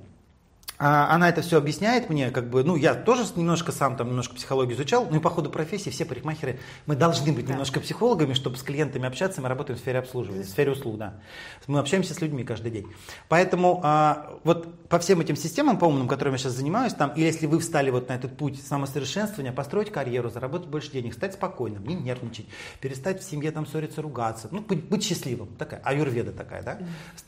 она 0.82 1.30
это 1.30 1.44
все 1.44 1.60
объясняет 1.60 2.10
мне, 2.10 2.32
как 2.32 2.50
бы, 2.50 2.64
ну, 2.64 2.76
я 2.76 2.96
тоже 2.96 3.24
немножко 3.36 3.72
сам 3.72 3.96
там 3.96 4.08
немножко 4.08 4.34
психологию 4.34 4.76
изучал, 4.76 5.08
ну 5.12 5.18
и 5.18 5.20
по 5.20 5.30
ходу 5.30 5.52
профессии 5.52 5.92
все 5.92 6.06
парикмахеры, 6.06 6.60
мы 6.88 6.96
должны 6.96 7.32
быть 7.32 7.46
да. 7.46 7.52
немножко 7.52 7.80
психологами, 7.80 8.34
чтобы 8.34 8.58
с 8.58 8.64
клиентами 8.64 9.08
общаться, 9.08 9.42
мы 9.42 9.48
работаем 9.48 9.78
в 9.78 9.82
сфере 9.82 10.00
обслуживания, 10.00 10.42
в 10.42 10.48
сфере 10.48 10.72
услуг, 10.72 10.98
да. 10.98 11.20
Мы 11.68 11.78
общаемся 11.78 12.16
с 12.16 12.22
людьми 12.22 12.44
каждый 12.44 12.72
день. 12.72 12.88
Поэтому 13.30 13.80
а, 13.84 14.40
вот 14.44 14.88
по 14.88 14.98
всем 14.98 15.22
этим 15.22 15.36
системам, 15.36 15.78
по 15.78 15.86
умным, 15.86 16.08
которыми 16.08 16.34
я 16.34 16.38
сейчас 16.40 16.54
занимаюсь, 16.54 16.94
там, 16.94 17.12
или 17.12 17.26
если 17.26 17.46
вы 17.46 17.60
встали 17.60 17.92
вот 17.92 18.10
на 18.10 18.14
этот 18.14 18.36
путь 18.36 18.60
самосовершенствования, 18.60 19.52
построить 19.52 19.92
карьеру, 19.92 20.32
заработать 20.32 20.68
больше 20.68 20.92
денег, 20.92 21.14
стать 21.14 21.36
спокойным, 21.36 21.86
не 21.86 21.94
нервничать, 21.94 22.48
перестать 22.80 23.22
в 23.22 23.30
семье 23.30 23.52
там 23.52 23.68
ссориться, 23.68 24.02
ругаться, 24.02 24.48
ну, 24.50 24.62
быть, 24.62 24.84
быть 24.86 25.04
счастливым, 25.04 25.50
такая, 25.58 25.80
аюрведа 25.84 26.32
такая, 26.32 26.64
да, 26.64 26.80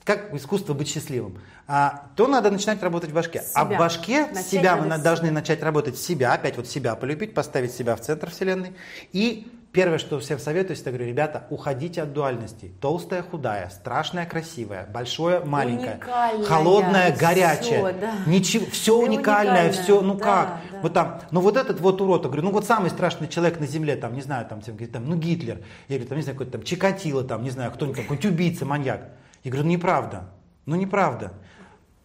как 0.05 0.33
искусство 0.33 0.73
быть 0.73 0.87
счастливым, 0.87 1.37
а, 1.67 2.07
то 2.15 2.25
надо 2.25 2.49
начинать 2.49 2.81
работать 2.81 3.11
в 3.11 3.13
башке 3.13 3.42
себя. 3.49 3.61
А 3.61 3.65
в 3.65 3.77
башке 3.77 4.25
начать 4.27 4.45
себя 4.45 4.75
мы 4.75 4.97
должны 4.97 5.31
начать 5.31 5.61
работать 5.63 5.97
себя, 5.97 6.33
опять 6.33 6.57
вот 6.57 6.67
себя 6.67 6.95
полюбить, 6.95 7.33
поставить 7.33 7.71
себя 7.71 7.95
в 7.95 8.01
центр 8.01 8.29
вселенной. 8.29 8.73
И 9.11 9.51
первое, 9.73 9.97
что 9.97 10.19
всем 10.19 10.39
советую, 10.39 10.77
я 10.77 10.91
говорю, 10.91 11.07
ребята, 11.07 11.47
уходите 11.49 12.03
от 12.03 12.13
дуальностей. 12.13 12.73
Толстая, 12.79 13.23
худая, 13.23 13.69
страшная, 13.69 14.25
красивая, 14.25 14.85
большое, 14.85 15.41
маленькое, 15.41 15.95
уникальная, 15.95 16.45
холодное, 16.45 17.17
горячее. 17.17 17.79
Все, 17.79 17.93
да. 17.93 18.13
Ничего, 18.27 18.65
все 18.71 18.97
уникальное, 18.97 19.71
все, 19.71 20.01
ну 20.01 20.13
да, 20.13 20.23
как? 20.23 20.47
Да. 20.71 20.79
Вот 20.81 20.93
там, 20.93 21.21
ну 21.31 21.41
вот 21.41 21.57
этот 21.57 21.79
вот 21.81 21.99
урод, 21.99 22.23
я 22.23 22.27
говорю, 22.27 22.43
ну 22.43 22.51
вот 22.51 22.65
самый 22.65 22.91
страшный 22.91 23.27
человек 23.27 23.59
на 23.59 23.65
земле, 23.65 23.95
там, 23.95 24.13
не 24.13 24.21
знаю, 24.21 24.45
там, 24.47 24.61
там 24.61 25.05
ну 25.05 25.15
Гитлер, 25.15 25.57
я 25.87 25.95
говорю, 25.97 26.07
там, 26.07 26.17
не 26.17 26.23
знаю, 26.23 26.37
какой-то 26.37 26.51
там 26.53 26.63
Чикатило, 26.63 27.23
там, 27.23 27.43
не 27.43 27.49
знаю, 27.49 27.71
кто-нибудь, 27.71 28.01
какой-нибудь 28.01 28.31
убийца, 28.31 28.65
маньяк. 28.65 29.09
Я 29.43 29.51
говорю, 29.51 29.65
ну 29.65 29.71
неправда, 29.71 30.29
ну 30.65 30.75
неправда. 30.75 31.33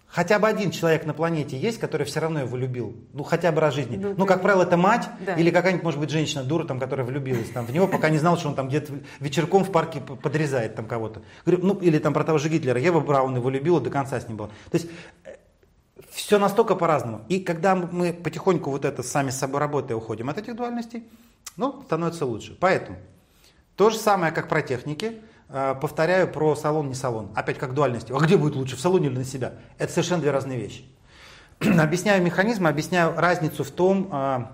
Хотя 0.08 0.38
бы 0.38 0.48
один 0.48 0.70
человек 0.70 1.04
на 1.04 1.12
планете 1.12 1.58
есть, 1.58 1.78
который 1.78 2.06
все 2.06 2.20
равно 2.20 2.40
его 2.40 2.56
любил. 2.56 2.96
Ну, 3.12 3.24
хотя 3.24 3.52
бы 3.52 3.60
раз 3.60 3.74
в 3.74 3.76
жизни. 3.76 3.96
Ну, 3.96 4.14
ну 4.16 4.26
как 4.26 4.40
правило, 4.40 4.62
это 4.62 4.78
мать 4.78 5.06
да. 5.20 5.34
или 5.34 5.50
какая-нибудь, 5.50 5.84
может 5.84 6.00
быть, 6.00 6.08
женщина, 6.08 6.42
дура, 6.42 6.64
там, 6.64 6.80
которая 6.80 7.06
влюбилась 7.06 7.50
там, 7.50 7.66
в 7.66 7.72
него, 7.72 7.86
пока 7.86 8.08
не 8.08 8.16
знал, 8.16 8.38
что 8.38 8.48
он 8.48 8.54
там 8.54 8.68
где-то 8.68 8.94
вечерком 9.20 9.64
в 9.64 9.70
парке 9.70 10.00
подрезает 10.00 10.74
там 10.76 10.86
кого-то. 10.86 11.20
Ну, 11.44 11.74
или 11.74 11.98
там 11.98 12.14
про 12.14 12.24
того 12.24 12.38
же 12.38 12.48
Гитлера. 12.48 12.80
Ева 12.80 13.00
Браун 13.00 13.36
его 13.36 13.50
любила, 13.50 13.82
до 13.82 13.90
конца 13.90 14.18
с 14.18 14.26
ним 14.26 14.38
была. 14.38 14.48
То 14.70 14.78
есть 14.78 14.88
э, 15.24 15.36
все 16.10 16.38
настолько 16.38 16.74
по-разному. 16.74 17.20
И 17.28 17.40
когда 17.40 17.76
мы 17.76 18.14
потихоньку 18.14 18.70
вот 18.70 18.86
это 18.86 19.02
сами 19.02 19.28
с 19.28 19.38
собой 19.38 19.60
работая 19.60 19.94
уходим 19.94 20.30
от 20.30 20.38
этих 20.38 20.56
дуальностей, 20.56 21.04
ну, 21.58 21.82
становится 21.84 22.24
лучше. 22.24 22.56
Поэтому 22.58 22.96
то 23.76 23.90
же 23.90 23.98
самое, 23.98 24.32
как 24.32 24.48
про 24.48 24.62
техники– 24.62 25.20
повторяю 25.48 26.30
про 26.30 26.54
салон, 26.56 26.88
не 26.88 26.94
салон. 26.94 27.30
Опять 27.34 27.58
как 27.58 27.74
дуальность. 27.74 28.10
А 28.10 28.18
где 28.18 28.36
будет 28.36 28.54
лучше, 28.54 28.76
в 28.76 28.80
салоне 28.80 29.06
или 29.06 29.18
на 29.18 29.24
себя? 29.24 29.54
Это 29.78 29.92
совершенно 29.92 30.20
две 30.20 30.30
разные 30.30 30.58
вещи. 30.58 30.84
объясняю 31.60 32.22
механизм, 32.22 32.66
объясняю 32.66 33.14
разницу 33.16 33.64
в 33.64 33.70
том, 33.70 34.08
э, 34.12 34.44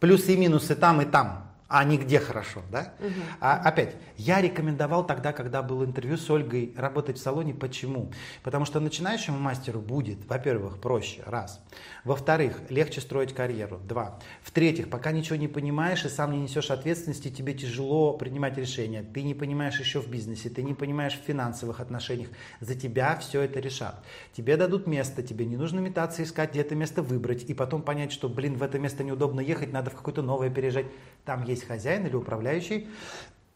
плюсы 0.00 0.34
и 0.34 0.36
минусы 0.36 0.74
там 0.74 1.00
и 1.00 1.04
там 1.04 1.45
а 1.68 1.82
не 1.84 1.98
где 1.98 2.20
хорошо, 2.20 2.62
да? 2.70 2.94
Угу. 3.00 3.10
А, 3.40 3.56
опять, 3.56 3.96
я 4.16 4.40
рекомендовал 4.40 5.04
тогда, 5.06 5.32
когда 5.32 5.62
был 5.62 5.84
интервью 5.84 6.16
с 6.16 6.30
Ольгой, 6.30 6.72
работать 6.76 7.18
в 7.18 7.22
салоне. 7.22 7.54
Почему? 7.54 8.12
Потому 8.42 8.64
что 8.64 8.78
начинающему 8.78 9.38
мастеру 9.38 9.80
будет, 9.80 10.18
во-первых, 10.28 10.78
проще, 10.78 11.22
раз. 11.26 11.60
Во-вторых, 12.04 12.60
легче 12.68 13.00
строить 13.00 13.34
карьеру, 13.34 13.80
два. 13.82 14.20
В-третьих, 14.42 14.88
пока 14.88 15.10
ничего 15.10 15.36
не 15.36 15.48
понимаешь 15.48 16.04
и 16.04 16.08
сам 16.08 16.32
не 16.32 16.38
несешь 16.38 16.70
ответственности, 16.70 17.30
тебе 17.30 17.52
тяжело 17.52 18.12
принимать 18.12 18.56
решения. 18.56 19.02
Ты 19.02 19.22
не 19.22 19.34
понимаешь 19.34 19.80
еще 19.80 20.00
в 20.00 20.08
бизнесе, 20.08 20.50
ты 20.50 20.62
не 20.62 20.74
понимаешь 20.74 21.14
в 21.14 21.26
финансовых 21.26 21.80
отношениях. 21.80 22.28
За 22.60 22.76
тебя 22.76 23.16
все 23.16 23.40
это 23.42 23.58
решат. 23.58 24.04
Тебе 24.32 24.56
дадут 24.56 24.86
место, 24.86 25.22
тебе 25.22 25.44
не 25.44 25.56
нужно 25.56 25.80
метаться, 25.80 26.22
искать, 26.22 26.50
где 26.50 26.60
это 26.60 26.76
место 26.76 27.02
выбрать, 27.02 27.42
и 27.44 27.54
потом 27.54 27.82
понять, 27.82 28.12
что, 28.12 28.28
блин, 28.28 28.56
в 28.56 28.62
это 28.62 28.78
место 28.78 29.02
неудобно 29.02 29.40
ехать, 29.40 29.72
надо 29.72 29.90
в 29.90 29.96
какое-то 29.96 30.22
новое 30.22 30.48
переезжать. 30.48 30.86
Там 31.24 31.42
есть 31.42 31.55
есть 31.56 31.66
хозяин 31.66 32.06
или 32.06 32.14
управляющий, 32.14 32.88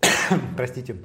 простите, 0.57 0.97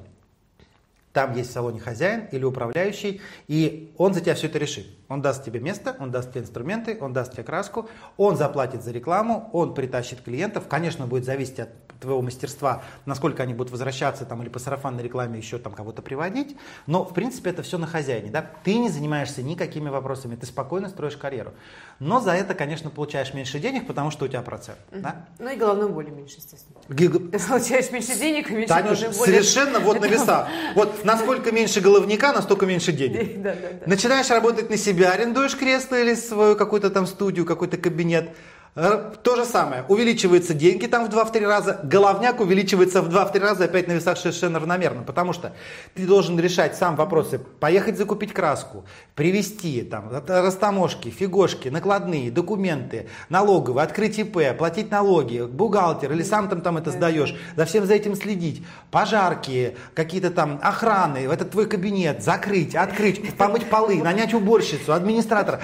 там 1.15 1.33
есть 1.33 1.49
в 1.49 1.53
салоне 1.53 1.79
хозяин 1.79 2.27
или 2.31 2.43
управляющий, 2.43 3.21
и 3.47 3.93
он 3.97 4.13
за 4.13 4.19
тебя 4.19 4.35
все 4.35 4.47
это 4.47 4.59
решит. 4.59 4.85
Он 5.07 5.21
даст 5.21 5.45
тебе 5.45 5.61
место, 5.61 5.95
он 5.99 6.11
даст 6.11 6.31
тебе 6.31 6.41
инструменты, 6.41 6.97
он 6.99 7.13
даст 7.13 7.31
тебе 7.31 7.43
краску, 7.43 7.89
он 8.17 8.35
заплатит 8.35 8.83
за 8.83 8.91
рекламу, 8.91 9.49
он 9.53 9.73
притащит 9.73 10.21
клиентов. 10.21 10.67
Конечно, 10.67 11.07
будет 11.07 11.23
зависеть 11.23 11.59
от 11.61 11.84
твоего 12.05 12.21
мастерства, 12.21 12.83
насколько 13.05 13.43
они 13.43 13.53
будут 13.53 13.71
возвращаться 13.71 14.25
там 14.25 14.41
или 14.41 14.49
по 14.49 14.59
сарафанной 14.59 15.03
рекламе 15.03 15.37
еще 15.39 15.57
там 15.57 15.73
кого-то 15.73 16.01
приводить. 16.01 16.55
Но, 16.87 17.03
в 17.03 17.13
принципе, 17.13 17.49
это 17.49 17.63
все 17.63 17.77
на 17.77 17.87
хозяине. 17.87 18.29
Да? 18.31 18.45
Ты 18.63 18.77
не 18.77 18.89
занимаешься 18.89 19.41
никакими 19.41 19.89
вопросами, 19.89 20.35
ты 20.35 20.45
спокойно 20.45 20.87
строишь 20.89 21.17
карьеру. 21.17 21.53
Но 21.99 22.19
за 22.19 22.31
это, 22.31 22.53
конечно, 22.53 22.89
получаешь 22.89 23.33
меньше 23.33 23.59
денег, 23.59 23.87
потому 23.87 24.11
что 24.11 24.25
у 24.25 24.27
тебя 24.27 24.41
процент. 24.41 24.77
Мгм. 24.91 25.01
Да? 25.01 25.25
Ну 25.39 25.49
и 25.49 25.55
головной 25.55 25.89
боли 25.89 26.09
меньше, 26.09 26.35
естественно. 26.37 26.77
Гиг- 26.89 27.31
Ты 27.31 27.39
получаешь 27.39 27.91
меньше 27.91 28.15
денег 28.17 28.51
и 28.51 28.53
меньше 28.53 28.67
Танюш, 28.69 28.99
головной 28.99 29.17
боли. 29.17 29.29
совершенно 29.31 29.79
вот 29.79 29.99
на 30.01 30.05
весах. 30.05 30.47
Вот 30.75 31.03
насколько 31.03 31.51
меньше 31.51 31.81
головника, 31.81 32.33
настолько 32.33 32.65
меньше 32.65 32.91
денег. 32.91 33.15
Да, 33.45 33.53
да, 33.53 33.69
да. 33.79 33.85
Начинаешь 33.87 34.29
работать 34.29 34.69
на 34.69 34.77
себя, 34.77 35.11
арендуешь 35.11 35.55
кресло 35.57 35.99
или 35.99 36.15
свою 36.15 36.55
какую-то 36.55 36.89
там 36.89 37.05
студию, 37.07 37.45
какой-то 37.45 37.77
кабинет. 37.77 38.29
То 38.75 39.37
же 39.37 39.45
самое. 39.45 39.85
Увеличиваются 39.87 40.53
деньги 40.53 40.85
там 40.85 41.09
в 41.09 41.09
2-3 41.09 41.47
раза, 41.47 41.79
головняк 41.83 42.41
увеличивается 42.41 43.01
в 43.01 43.07
2-3 43.07 43.39
раза 43.39 43.63
опять 43.63 43.87
на 43.87 43.93
весах 43.93 44.17
совершенно 44.17 44.59
равномерно. 44.59 45.03
Потому 45.03 45.31
что 45.31 45.53
ты 45.93 46.05
должен 46.05 46.37
решать 46.37 46.75
сам 46.75 46.97
вопросы. 46.97 47.39
Поехать 47.39 47.97
закупить 47.97 48.33
краску, 48.33 48.83
привезти 49.15 49.81
там 49.81 50.11
растаможки, 50.27 51.07
фигошки, 51.07 51.69
накладные, 51.69 52.29
документы, 52.31 53.07
налоговые, 53.29 53.85
открыть 53.85 54.19
ИП, 54.19 54.57
платить 54.57 54.91
налоги, 54.91 55.43
бухгалтер 55.43 56.11
или 56.11 56.23
сам 56.23 56.49
там, 56.49 56.59
там 56.59 56.75
это 56.75 56.91
сдаешь. 56.91 57.33
За 57.55 57.63
всем 57.63 57.85
за 57.85 57.93
этим 57.93 58.13
следить. 58.13 58.61
Пожарки, 58.91 59.77
какие-то 59.93 60.31
там 60.31 60.59
охраны, 60.61 61.29
в 61.29 61.31
этот 61.31 61.51
твой 61.51 61.67
кабинет, 61.67 62.21
закрыть, 62.21 62.75
открыть, 62.75 63.37
помыть 63.37 63.69
полы, 63.69 64.03
нанять 64.03 64.33
уборщицу, 64.33 64.91
администратора. 64.91 65.61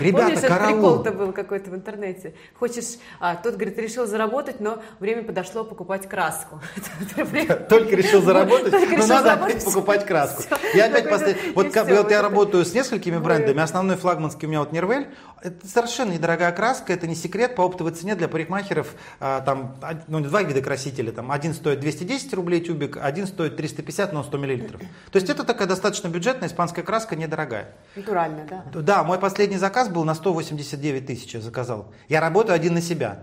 Ребята, 0.00 0.32
Помнишь, 0.32 0.48
караул. 0.48 0.74
прикол-то 0.74 1.12
был 1.12 1.32
какой-то 1.32 1.70
в 1.70 1.76
интернете? 1.76 2.34
Хочешь, 2.54 2.98
а, 3.20 3.36
тот, 3.36 3.54
говорит, 3.54 3.78
решил 3.78 4.06
заработать, 4.06 4.60
но 4.60 4.82
время 4.98 5.22
подошло 5.22 5.64
покупать 5.64 6.08
краску. 6.08 6.60
Только 7.68 7.96
решил 7.96 8.22
заработать, 8.22 8.72
но 8.98 9.06
надо 9.06 9.32
опять 9.32 9.64
покупать 9.64 10.06
краску. 10.06 10.42
Я 10.74 10.86
опять 10.86 11.08
после... 11.08 11.36
Вот 11.54 12.10
я 12.10 12.22
работаю 12.22 12.64
с 12.64 12.74
несколькими 12.74 13.18
брендами. 13.18 13.60
Основной 13.60 13.96
флагманский 13.96 14.46
у 14.46 14.50
меня 14.50 14.60
вот 14.60 14.72
Нервель. 14.72 15.08
Это 15.42 15.66
совершенно 15.66 16.12
недорогая 16.12 16.52
краска, 16.52 16.92
это 16.92 17.06
не 17.06 17.14
секрет. 17.14 17.54
По 17.54 17.62
оптовой 17.62 17.92
цене 17.92 18.14
для 18.14 18.28
парикмахеров 18.28 18.94
а, 19.20 19.40
там 19.40 19.76
ну, 20.06 20.20
два 20.20 20.42
вида 20.42 20.60
красителя. 20.60 21.12
Там 21.12 21.32
один 21.32 21.54
стоит 21.54 21.80
210 21.80 22.32
рублей 22.34 22.60
тюбик, 22.60 22.98
один 23.00 23.26
стоит 23.26 23.56
350, 23.56 24.12
но 24.12 24.22
100 24.22 24.38
миллилитров. 24.38 24.80
То 25.10 25.16
есть 25.16 25.30
это 25.30 25.44
такая 25.44 25.66
достаточно 25.66 26.08
бюджетная 26.08 26.48
испанская 26.48 26.84
краска, 26.84 27.16
недорогая. 27.16 27.74
Натурально, 27.96 28.46
да. 28.48 28.80
Да, 28.80 29.04
мой 29.04 29.18
последний 29.18 29.56
заказ 29.56 29.88
был 29.88 30.04
на 30.04 30.14
189 30.14 31.06
тысяч, 31.06 31.34
я 31.34 31.40
заказал. 31.40 31.92
Я 32.08 32.20
работаю 32.30 32.54
один 32.54 32.74
на 32.74 32.80
себя. 32.80 33.18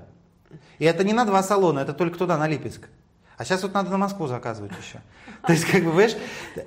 И 0.80 0.86
это 0.86 1.04
не 1.04 1.14
на 1.14 1.26
два 1.26 1.42
салона, 1.42 1.80
это 1.80 1.94
только 1.94 2.18
туда, 2.18 2.38
на 2.38 2.48
Липецк. 2.48 2.90
А 3.38 3.46
сейчас 3.46 3.62
вот 3.62 3.74
надо 3.74 3.90
на 3.92 3.98
Москву 3.98 4.28
заказывать 4.28 4.72
еще. 4.82 5.00
То 5.48 5.54
есть, 5.54 5.66
как 5.66 5.84
бы, 5.84 5.92
понимаешь, 5.92 6.16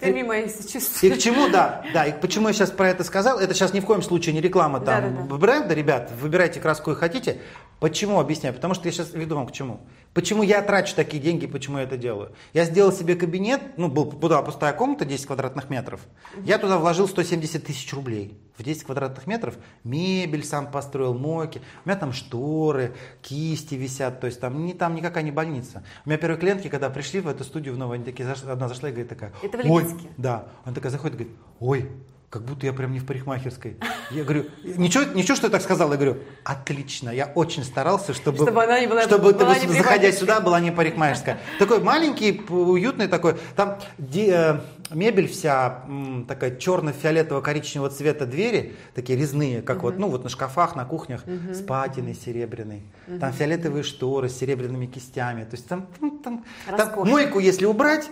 Ты 0.01 0.13
мимо 0.13 0.29
мои 0.29 0.45
и 0.45 0.49
сочувствия. 0.49 1.15
к 1.17 1.19
чему, 1.19 1.49
да, 1.49 1.85
да, 1.93 2.07
и 2.07 2.21
почему 2.21 2.49
я 2.49 2.55
сейчас 2.55 2.71
про 2.71 2.89
это 2.89 3.03
сказал, 3.05 3.39
это 3.41 3.55
сейчас 3.55 3.73
ни 3.75 3.81
в 3.81 3.85
коем 3.87 4.03
случае 4.03 4.35
не 4.35 4.41
реклама 4.41 4.81
там 4.81 5.17
Да-да-да. 5.17 5.37
бренда, 5.37 5.75
ребят, 5.75 6.13
выбирайте 6.21 6.61
краску, 6.61 6.85
какую 6.85 6.97
хотите. 6.97 7.41
Почему, 7.81 8.21
объясняю, 8.21 8.55
потому 8.55 8.75
что 8.75 8.87
я 8.87 8.93
сейчас 8.93 9.13
веду 9.15 9.35
вам 9.35 9.49
к 9.49 9.53
чему. 9.53 9.81
Почему 10.13 10.43
я 10.43 10.61
трачу 10.61 10.97
такие 10.97 11.23
деньги, 11.23 11.47
почему 11.47 11.79
я 11.79 11.85
это 11.85 11.97
делаю. 11.97 12.33
Я 12.53 12.65
сделал 12.65 12.91
себе 12.93 13.15
кабинет, 13.15 13.61
ну, 13.77 13.89
был, 13.89 14.07
была 14.07 14.43
пустая 14.43 14.73
комната, 14.73 15.05
10 15.05 15.25
квадратных 15.27 15.71
метров, 15.71 16.01
я 16.45 16.59
туда 16.59 16.79
вложил 16.79 17.07
170 17.07 17.65
тысяч 17.65 17.93
рублей. 17.95 18.37
В 18.59 18.63
10 18.65 18.83
квадратных 18.85 19.29
метров 19.29 19.55
мебель 19.85 20.45
сам 20.45 20.71
построил, 20.71 21.15
мойки, 21.15 21.63
у 21.85 21.89
меня 21.89 21.97
там 21.99 22.13
шторы, 22.13 22.95
кисти 23.23 23.77
висят, 23.77 24.21
то 24.21 24.27
есть 24.27 24.41
там, 24.41 24.67
не, 24.67 24.75
там 24.75 24.97
никакая 24.97 25.23
не 25.23 25.31
больница. 25.31 25.85
У 26.05 26.09
меня 26.09 26.19
первые 26.19 26.41
клиентки, 26.41 26.69
когда 26.69 26.91
пришли 26.91 27.21
в 27.21 27.29
эту 27.29 27.45
студию 27.45 27.75
в 27.75 27.79
новую, 27.79 27.95
они 27.95 28.05
такие, 28.05 28.29
заш- 28.29 28.51
одна 28.51 28.69
зашла 28.69 28.89
и 28.89 28.93
говорит 28.93 29.09
такая, 29.09 29.33
Это 29.43 29.59
в 29.59 29.71
ой, 29.71 29.87
да. 30.17 30.49
Она 30.65 30.75
такая 30.75 30.91
заходит 30.91 31.15
и 31.15 31.19
говорит, 31.23 31.39
ой, 31.61 31.89
как 32.31 32.43
будто 32.45 32.65
я 32.65 32.73
прям 32.73 32.93
не 32.93 33.01
в 33.01 33.07
парикмахерской. 33.07 33.77
Я 34.13 34.23
говорю, 34.23 34.45
ничего, 34.63 35.03
ничего, 35.15 35.35
что 35.35 35.49
я 35.49 35.51
так 35.51 35.63
сказал. 35.63 35.91
Я 35.91 35.97
говорю, 35.97 36.19
отлично, 36.45 37.11
я 37.11 37.27
очень 37.35 37.65
старался, 37.65 38.15
чтобы, 38.15 38.39
Чтобы 38.45 38.63
она 38.63 38.79
не 38.79 38.87
была- 38.87 39.03
чтобы 39.03 39.33
была 39.33 39.55
ты, 39.57 39.67
не 39.67 39.73
заходя 39.75 40.13
сюда, 40.13 40.41
была 40.41 40.61
не 40.61 40.71
парикмахерская. 40.71 41.39
Такой 41.59 41.81
маленький, 41.81 42.41
уютный 42.49 43.09
такой. 43.09 43.35
Там 43.57 43.79
де- 43.99 44.31
э, 44.33 44.61
мебель 44.95 45.27
вся 45.27 45.83
такая 46.29 46.57
черно-фиолетово-коричневого 46.57 47.91
цвета 47.91 48.27
двери, 48.27 48.77
такие 48.95 49.19
резные, 49.19 49.61
как 49.61 49.83
вот, 49.83 49.99
ну 49.99 50.09
вот 50.09 50.23
на 50.23 50.31
шкафах, 50.31 50.77
на 50.77 50.85
кухнях, 50.85 51.25
с 51.53 51.61
патиной 51.63 52.15
серебряной. 52.15 52.85
Там 53.19 53.33
фиолетовые 53.33 53.83
шторы 53.83 54.29
с 54.29 54.39
серебряными 54.39 54.87
кистями. 54.87 55.43
То 55.43 55.57
есть 55.57 55.67
там, 55.67 55.89
там, 56.01 56.19
там 56.21 56.45
Роскошно. 56.69 57.11
мойку, 57.11 57.41
если 57.41 57.65
убрать, 57.67 58.09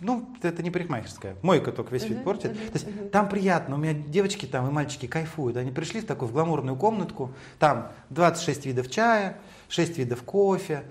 ну, 0.00 0.28
это 0.42 0.62
не 0.62 0.70
парикмахерская. 0.70 1.36
Мойка 1.42 1.72
только 1.72 1.92
весь 1.94 2.04
вид 2.04 2.24
портит. 2.24 2.52
То 2.52 2.78
есть 2.78 3.10
там 3.10 3.28
приятно. 3.28 3.76
У 3.76 3.78
меня 3.78 3.94
девочки 3.94 4.46
там 4.46 4.68
и 4.68 4.70
мальчики 4.70 5.06
кайфуют. 5.06 5.56
Они 5.56 5.70
пришли 5.70 6.00
в 6.00 6.06
такую 6.06 6.28
в 6.28 6.32
гламурную 6.32 6.76
комнатку. 6.76 7.32
Там 7.58 7.92
26 8.10 8.66
видов 8.66 8.90
чая, 8.90 9.38
6 9.68 9.98
видов 9.98 10.22
кофе. 10.22 10.84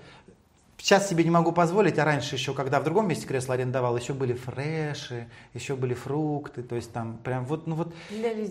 Сейчас 0.84 1.08
себе 1.08 1.24
не 1.24 1.30
могу 1.30 1.50
позволить, 1.52 1.98
а 1.98 2.04
раньше 2.04 2.34
еще, 2.34 2.52
когда 2.52 2.78
в 2.78 2.84
другом 2.84 3.08
месте 3.08 3.26
кресло 3.26 3.54
арендовал, 3.54 3.96
еще 3.96 4.12
были 4.12 4.34
фреши, 4.34 5.28
еще 5.54 5.76
были 5.76 5.94
фрукты, 5.94 6.62
то 6.62 6.76
есть 6.76 6.92
там 6.92 7.16
прям 7.24 7.46
вот, 7.46 7.66
ну 7.66 7.74
вот, 7.74 7.94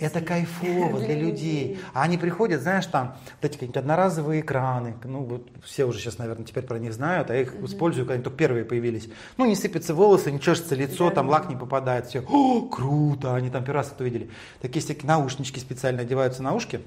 это 0.01 0.19
кайфово 0.19 0.97
для, 0.97 1.05
Для 1.09 1.15
людей. 1.15 1.67
людей. 1.67 1.79
А 1.93 2.01
они 2.01 2.17
приходят, 2.17 2.63
знаешь, 2.63 2.87
там 2.87 3.17
вот 3.39 3.45
эти 3.45 3.53
какие-нибудь 3.53 3.77
одноразовые 3.77 4.41
экраны, 4.41 4.95
ну 5.03 5.19
вот 5.23 5.47
все 5.63 5.85
уже 5.85 5.99
сейчас, 5.99 6.17
наверное, 6.17 6.43
теперь 6.43 6.63
про 6.63 6.79
них 6.79 6.93
знают, 6.93 7.29
а 7.29 7.35
я 7.35 7.41
их 7.41 7.53
использую, 7.61 8.05
когда 8.07 8.15
они 8.15 8.23
только 8.23 8.37
первые 8.39 8.65
появились. 8.65 9.07
Ну 9.37 9.45
не 9.45 9.55
сыпятся 9.55 9.93
волосы, 9.93 10.31
не 10.31 10.39
чешется 10.39 10.73
лицо, 10.73 11.09
Да, 11.09 11.15
там 11.17 11.27
да. 11.27 11.33
лак 11.33 11.49
не 11.49 11.55
попадает, 11.55 12.07
все, 12.07 12.21
о, 12.27 12.61
круто, 12.63 13.35
они 13.35 13.51
там 13.51 13.63
первый 13.63 13.75
раз 13.77 13.91
это 13.91 14.01
увидели. 14.01 14.31
Такие 14.59 14.83
всякие 14.83 15.05
наушнички 15.07 15.59
специально 15.59 16.01
одеваются 16.01 16.41
на 16.41 16.55
ушки, 16.55 16.81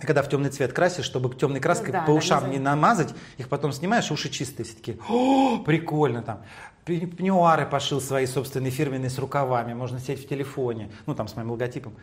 и 0.00 0.06
когда 0.06 0.22
в 0.22 0.28
темный 0.28 0.50
цвет 0.50 0.72
красишь, 0.72 1.04
чтобы 1.04 1.34
темной 1.34 1.60
краской 1.60 1.88
Ну 1.88 1.92
да, 1.92 2.02
по 2.02 2.10
ушам 2.12 2.44
не 2.44 2.50
не 2.52 2.56
за- 2.58 2.62
намазать, 2.62 3.14
их 3.36 3.48
потом 3.48 3.72
снимаешь, 3.72 4.10
уши 4.10 4.28
чистые, 4.28 4.64
все 4.64 4.74
такие, 4.76 4.98
о, 5.08 5.58
прикольно 5.58 6.22
там. 6.22 6.42
Пеньюары 6.84 7.66
пошил 7.66 8.00
свои 8.00 8.24
собственные 8.24 8.70
фирменные 8.70 9.10
с 9.10 9.18
рукавами, 9.18 9.74
можно 9.74 9.98
сидеть 10.00 10.24
в 10.24 10.28
телефоне, 10.28 10.90
ну 11.06 11.14
там 11.14 11.28
с 11.28 11.36
моим 11.36 11.50
логотипом. 11.50 11.94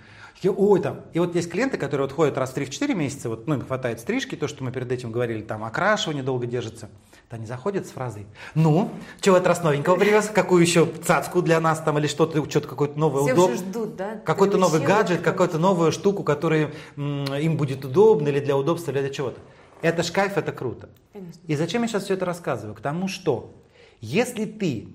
Я, 0.41 0.51
ой, 0.51 0.79
там. 0.79 1.01
И 1.13 1.19
вот 1.19 1.33
есть 1.33 1.49
клиенты, 1.49 1.77
которые 1.77 2.05
вот 2.07 2.15
ходят 2.15 2.37
раз 2.37 2.51
в 2.51 2.57
3-4 2.57 2.93
месяца, 2.93 3.29
вот, 3.29 3.47
ну 3.47 3.55
им 3.55 3.61
хватает 3.65 3.99
стрижки, 3.99 4.35
то, 4.35 4.47
что 4.47 4.63
мы 4.63 4.71
перед 4.71 4.91
этим 4.91 5.11
говорили, 5.11 5.41
там 5.41 5.63
окрашивание 5.63 6.21
долго 6.23 6.45
держится. 6.45 6.89
Вот 7.25 7.37
они 7.37 7.47
заходят 7.47 7.87
с 7.87 7.89
фразой, 7.89 8.27
ну, 8.53 8.91
что 9.19 9.33
от 9.33 9.47
раз 9.47 9.63
новенького 9.63 9.95
привез, 9.95 10.29
какую 10.29 10.61
еще 10.61 10.85
цацку 10.85 11.41
для 11.41 11.59
нас 11.59 11.79
там 11.79 11.97
или 11.97 12.05
что-то, 12.05 12.47
что-то 12.47 12.67
какое-то 12.67 12.99
новое 12.99 13.23
Все 13.33 13.55
ждут, 13.55 13.95
да? 13.95 14.21
Какой-то 14.23 14.57
новый 14.57 14.79
гаджет, 14.79 15.21
какую-то 15.21 15.57
новую 15.57 15.91
штуку, 15.91 16.23
которая 16.23 16.71
им 16.95 17.57
будет 17.57 17.83
удобна 17.83 18.27
или 18.27 18.39
для 18.39 18.55
удобства, 18.55 18.91
или 18.91 18.99
для 18.99 19.09
чего-то. 19.09 19.39
Это 19.81 20.03
ж 20.03 20.11
кайф, 20.11 20.37
это 20.37 20.51
круто. 20.51 20.89
Конечно. 21.13 21.41
И 21.47 21.55
зачем 21.55 21.81
я 21.81 21.87
сейчас 21.87 22.03
все 22.03 22.13
это 22.13 22.25
рассказываю? 22.25 22.75
К 22.75 22.81
тому, 22.81 23.07
что 23.07 23.55
если 24.01 24.45
ты 24.45 24.89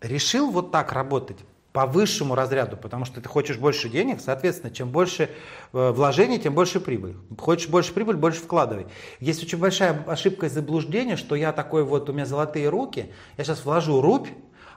решил 0.00 0.50
вот 0.50 0.72
так 0.72 0.92
работать 0.92 1.38
по 1.74 1.86
высшему 1.86 2.36
разряду, 2.36 2.76
потому 2.76 3.04
что 3.04 3.20
ты 3.20 3.28
хочешь 3.28 3.58
больше 3.58 3.88
денег, 3.88 4.20
соответственно, 4.20 4.72
чем 4.72 4.90
больше 4.90 5.28
э, 5.72 5.90
вложений, 5.90 6.38
тем 6.38 6.54
больше 6.54 6.78
прибыль. 6.78 7.16
Хочешь 7.36 7.68
больше 7.68 7.92
прибыль, 7.92 8.14
больше 8.14 8.38
вкладывай. 8.38 8.86
Есть 9.18 9.42
очень 9.42 9.58
большая 9.58 10.04
ошибка 10.06 10.46
и 10.46 10.48
заблуждение, 10.48 11.16
что 11.16 11.34
я 11.34 11.52
такой 11.52 11.82
вот, 11.82 12.08
у 12.08 12.12
меня 12.12 12.26
золотые 12.26 12.68
руки, 12.68 13.12
я 13.36 13.42
сейчас 13.42 13.64
вложу 13.64 14.00
рубь, 14.00 14.28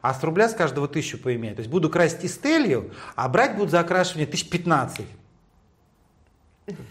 а 0.02 0.12
с 0.12 0.24
рубля 0.24 0.50
с 0.50 0.56
каждого 0.56 0.88
тысячу 0.88 1.20
поимею. 1.20 1.56
То 1.56 1.60
есть 1.60 1.70
буду 1.70 1.88
красить 1.92 2.26
истелью, 2.26 2.92
а 3.16 3.30
брать 3.30 3.56
будут 3.58 3.70
за 3.70 3.80
окрашивание 3.82 4.26
тысяч 4.26 4.50
пятнадцать. 4.50 5.06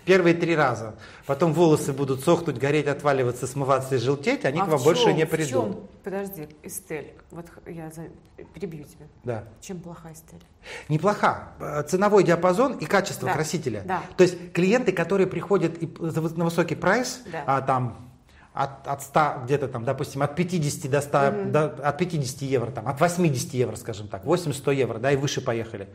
Первые 0.07 0.35
три 0.35 0.57
раза. 0.57 0.95
Потом 1.27 1.53
волосы 1.53 1.93
будут 1.93 2.25
сохнуть, 2.25 2.57
гореть, 2.57 2.87
отваливаться, 2.87 3.47
смываться 3.47 3.97
и 3.97 3.99
желтеть, 3.99 4.45
они 4.47 4.59
А 4.61 4.65
к 4.65 4.69
вам 4.69 4.79
в 4.79 4.85
больше 4.85 5.13
не 5.13 5.27
придут. 5.27 5.51
чём? 5.51 5.89
Подожди, 6.03 6.49
Эстель. 6.63 7.13
Вот 7.31 7.47
я 7.67 7.91
за- 7.91 8.07
перебью 8.55 8.85
тебя. 8.85 9.07
Да. 9.25 9.45
Чем 9.61 9.81
плоха 9.81 10.11
Эстель? 10.13 10.41
Неплоха. 10.89 11.49
Э, 11.61 11.83
Ценовой 11.83 12.25
диапазон 12.25 12.79
и 12.79 12.87
качество 12.87 13.27
Да, 13.29 13.35
красителя. 13.35 13.83
да. 13.85 14.03
То 14.17 14.23
есть 14.23 14.53
клиенты, 14.53 14.93
которые 14.93 15.27
приходят 15.27 15.77
на 16.01 16.45
высокий 16.45 16.75
прайс, 16.75 17.21
Да. 17.31 17.45
а, 17.47 17.61
там 17.61 18.11
от, 18.55 18.89
от 18.89 19.03
100, 19.03 19.43
где-то 19.45 19.69
там, 19.69 19.85
допустим, 19.85 20.23
от 20.23 20.35
50 20.35 20.89
до 20.89 21.03
100, 21.03 21.31
до- 21.51 21.67
от 21.87 21.99
50 21.99 22.47
евро, 22.47 22.71
там, 22.71 22.89
от 22.89 22.99
80 22.99 23.53
евро, 23.53 23.77
скажем 23.77 24.09
так, 24.09 24.25
80-100 24.25 24.71
евро, 24.73 24.99
да, 24.99 25.13
и 25.13 25.17
выше 25.17 25.43
поехали. 25.43 25.89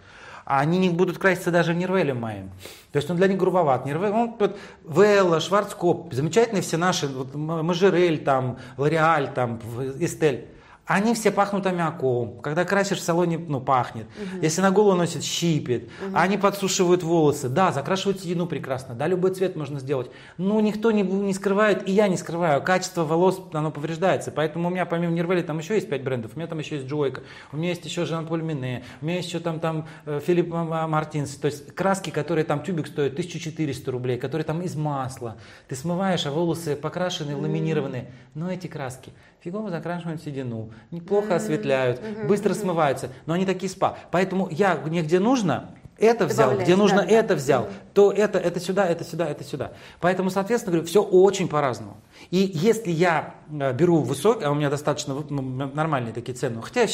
А 0.45 0.59
они 0.59 0.77
не 0.79 0.89
будут 0.89 1.17
краситься 1.17 1.51
даже 1.51 1.73
в 1.73 1.77
Нирвеле 1.77 2.13
моем. 2.13 2.49
То 2.91 2.97
есть 2.97 3.09
он 3.09 3.17
для 3.17 3.27
них 3.27 3.37
грубоват. 3.37 3.85
Нирвель, 3.85 4.11
он, 4.11 4.35
вот, 4.39 4.57
Вэлла, 4.83 5.39
Шварцкоп, 5.39 6.13
замечательные 6.13 6.61
все 6.61 6.77
наши, 6.77 7.07
вот, 7.07 7.33
Мажерель, 7.35 8.23
там, 8.23 8.57
Лореаль, 8.77 9.33
там, 9.33 9.59
Эстель. 9.99 10.47
Они 10.85 11.13
все 11.13 11.31
пахнут 11.31 11.65
аммиаком. 11.67 12.39
Когда 12.41 12.65
красишь 12.65 12.97
в 12.97 13.03
салоне, 13.03 13.37
ну, 13.37 13.61
пахнет. 13.61 14.07
Угу. 14.07 14.41
Если 14.41 14.61
на 14.61 14.71
голову 14.71 14.97
носит, 14.97 15.23
щипет. 15.23 15.83
Угу. 15.83 16.15
Они 16.15 16.37
подсушивают 16.37 17.03
волосы. 17.03 17.49
Да, 17.49 17.71
закрашивают 17.71 18.19
седину 18.19 18.47
прекрасно. 18.47 18.95
Да, 18.95 19.07
любой 19.07 19.31
цвет 19.31 19.55
можно 19.55 19.79
сделать. 19.79 20.09
Но 20.37 20.59
никто 20.59 20.91
не, 20.91 21.03
не 21.03 21.33
скрывает, 21.33 21.87
и 21.87 21.91
я 21.91 22.07
не 22.07 22.17
скрываю. 22.17 22.61
Качество 22.61 23.05
волос, 23.05 23.41
оно 23.53 23.71
повреждается. 23.71 24.31
Поэтому 24.31 24.67
у 24.67 24.71
меня 24.71 24.85
помимо 24.85 25.13
Нирвели 25.13 25.43
там 25.43 25.59
еще 25.59 25.75
есть 25.75 25.87
5 25.87 26.03
брендов. 26.03 26.31
У 26.35 26.39
меня 26.39 26.47
там 26.47 26.59
еще 26.59 26.75
есть 26.75 26.87
Джойка. 26.87 27.21
У 27.51 27.57
меня 27.57 27.69
есть 27.69 27.85
еще 27.85 28.05
Жан-Поль 28.05 28.41
Мине. 28.41 28.83
У 29.01 29.05
меня 29.05 29.17
есть 29.17 29.29
еще 29.29 29.39
там, 29.39 29.59
там 29.59 29.87
э, 30.05 30.19
Филипп 30.25 30.49
Мартинс. 30.49 31.35
То 31.35 31.45
есть 31.45 31.73
краски, 31.75 32.09
которые 32.09 32.43
там 32.43 32.63
тюбик 32.63 32.87
стоит 32.87 33.13
1400 33.13 33.91
рублей, 33.91 34.17
которые 34.17 34.45
там 34.45 34.61
из 34.61 34.75
масла. 34.75 35.37
Ты 35.69 35.75
смываешь, 35.75 36.25
а 36.25 36.31
волосы 36.31 36.75
покрашены, 36.75 37.35
ламинированные. 37.37 38.11
Но 38.33 38.51
эти 38.51 38.67
краски 38.67 39.13
фигово 39.43 39.69
закрашивают 39.69 40.21
седину, 40.21 40.71
неплохо 40.91 41.35
осветляют, 41.35 42.01
быстро 42.27 42.53
смываются, 42.53 43.09
но 43.25 43.33
они 43.33 43.45
такие 43.45 43.69
спа. 43.69 43.97
Поэтому 44.11 44.47
я 44.49 44.75
где 44.75 45.19
нужно, 45.19 45.75
это 45.97 46.25
взял, 46.25 46.57
где 46.57 46.75
нужно 46.75 47.03
да, 47.03 47.05
это 47.05 47.29
да. 47.29 47.35
взял, 47.35 47.69
то 47.93 48.11
это, 48.11 48.39
это 48.39 48.59
сюда, 48.59 48.87
это 48.87 49.03
сюда, 49.03 49.27
это 49.29 49.43
сюда. 49.43 49.73
Поэтому, 49.99 50.31
соответственно, 50.31 50.73
говорю, 50.73 50.87
все 50.87 51.03
очень 51.03 51.47
по-разному. 51.47 51.97
И 52.31 52.37
если 52.53 52.89
я 52.89 53.35
э, 53.51 53.71
беру 53.73 53.97
высокий, 53.97 54.45
а 54.45 54.51
у 54.51 54.55
меня 54.55 54.69
достаточно 54.69 55.13
ну, 55.13 55.41
нормальные 55.41 56.13
такие 56.13 56.33
цены, 56.33 56.61
хотя 56.61 56.81
я 56.81 56.87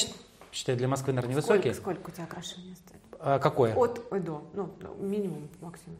считаю 0.51 0.77
для 0.77 0.87
Москвы, 0.89 1.13
наверное, 1.13 1.35
невысокие. 1.35 1.73
Сколько, 1.73 1.99
сколько 1.99 2.09
у 2.09 2.13
тебя 2.13 2.23
окрашивание 2.25 2.75
стоит? 2.75 3.01
А, 3.19 3.39
какое? 3.39 3.73
От 3.75 4.01
и 4.13 4.19
до, 4.19 4.43
ну, 4.53 4.69
минимум, 4.99 5.47
максимум. 5.61 5.97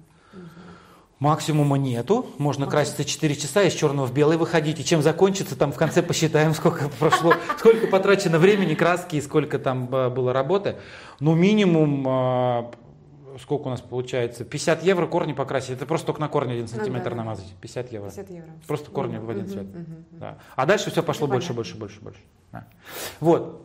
Максимума 1.20 1.78
нету. 1.78 2.28
Можно 2.38 2.66
Максим. 2.66 2.80
краситься 2.80 3.04
4 3.04 3.36
часа 3.36 3.64
из 3.64 3.74
черного 3.74 4.06
в 4.06 4.14
белый 4.14 4.38
выходить. 4.38 4.80
И 4.80 4.86
чем 4.86 5.02
закончится, 5.02 5.58
там 5.58 5.72
в 5.72 5.76
конце 5.76 6.04
посчитаем, 6.04 6.54
сколько 6.56 6.90
прошло, 6.90 7.34
сколько 7.58 7.88
потрачено 7.88 8.38
времени, 8.38 8.76
краски 8.76 9.16
и 9.16 9.22
сколько 9.22 9.58
там 9.58 9.94
э, 9.94 10.10
было 10.10 10.32
работы. 10.32 10.76
Ну, 11.20 11.34
минимум, 11.34 12.06
э, 12.08 12.72
сколько 13.42 13.68
у 13.68 13.70
нас 13.72 13.82
получается? 13.82 14.46
50 14.46 14.84
евро 14.84 15.08
корни 15.08 15.34
покрасить. 15.34 15.72
Это 15.72 15.88
просто 15.88 16.08
только 16.08 16.22
на 16.22 16.28
корни 16.28 16.54
1 16.54 16.68
сантиметр 16.68 17.10
ну, 17.10 17.16
да, 17.16 17.24
намазать. 17.24 17.52
50 17.62 17.92
евро. 17.92 18.10
50 18.10 18.30
евро. 18.30 18.50
Просто 18.68 18.92
корни 18.92 19.18
в 19.18 19.28
один 19.30 19.48
цвет. 19.48 19.66
Да. 20.12 20.38
А 20.56 20.66
дальше 20.68 20.92
все 20.92 21.02
пошло 21.02 21.26
больше, 21.26 21.54
больше, 21.54 21.78
больше, 21.78 22.00
больше. 22.00 22.20
Да. 22.52 22.68
Вот. 23.20 23.64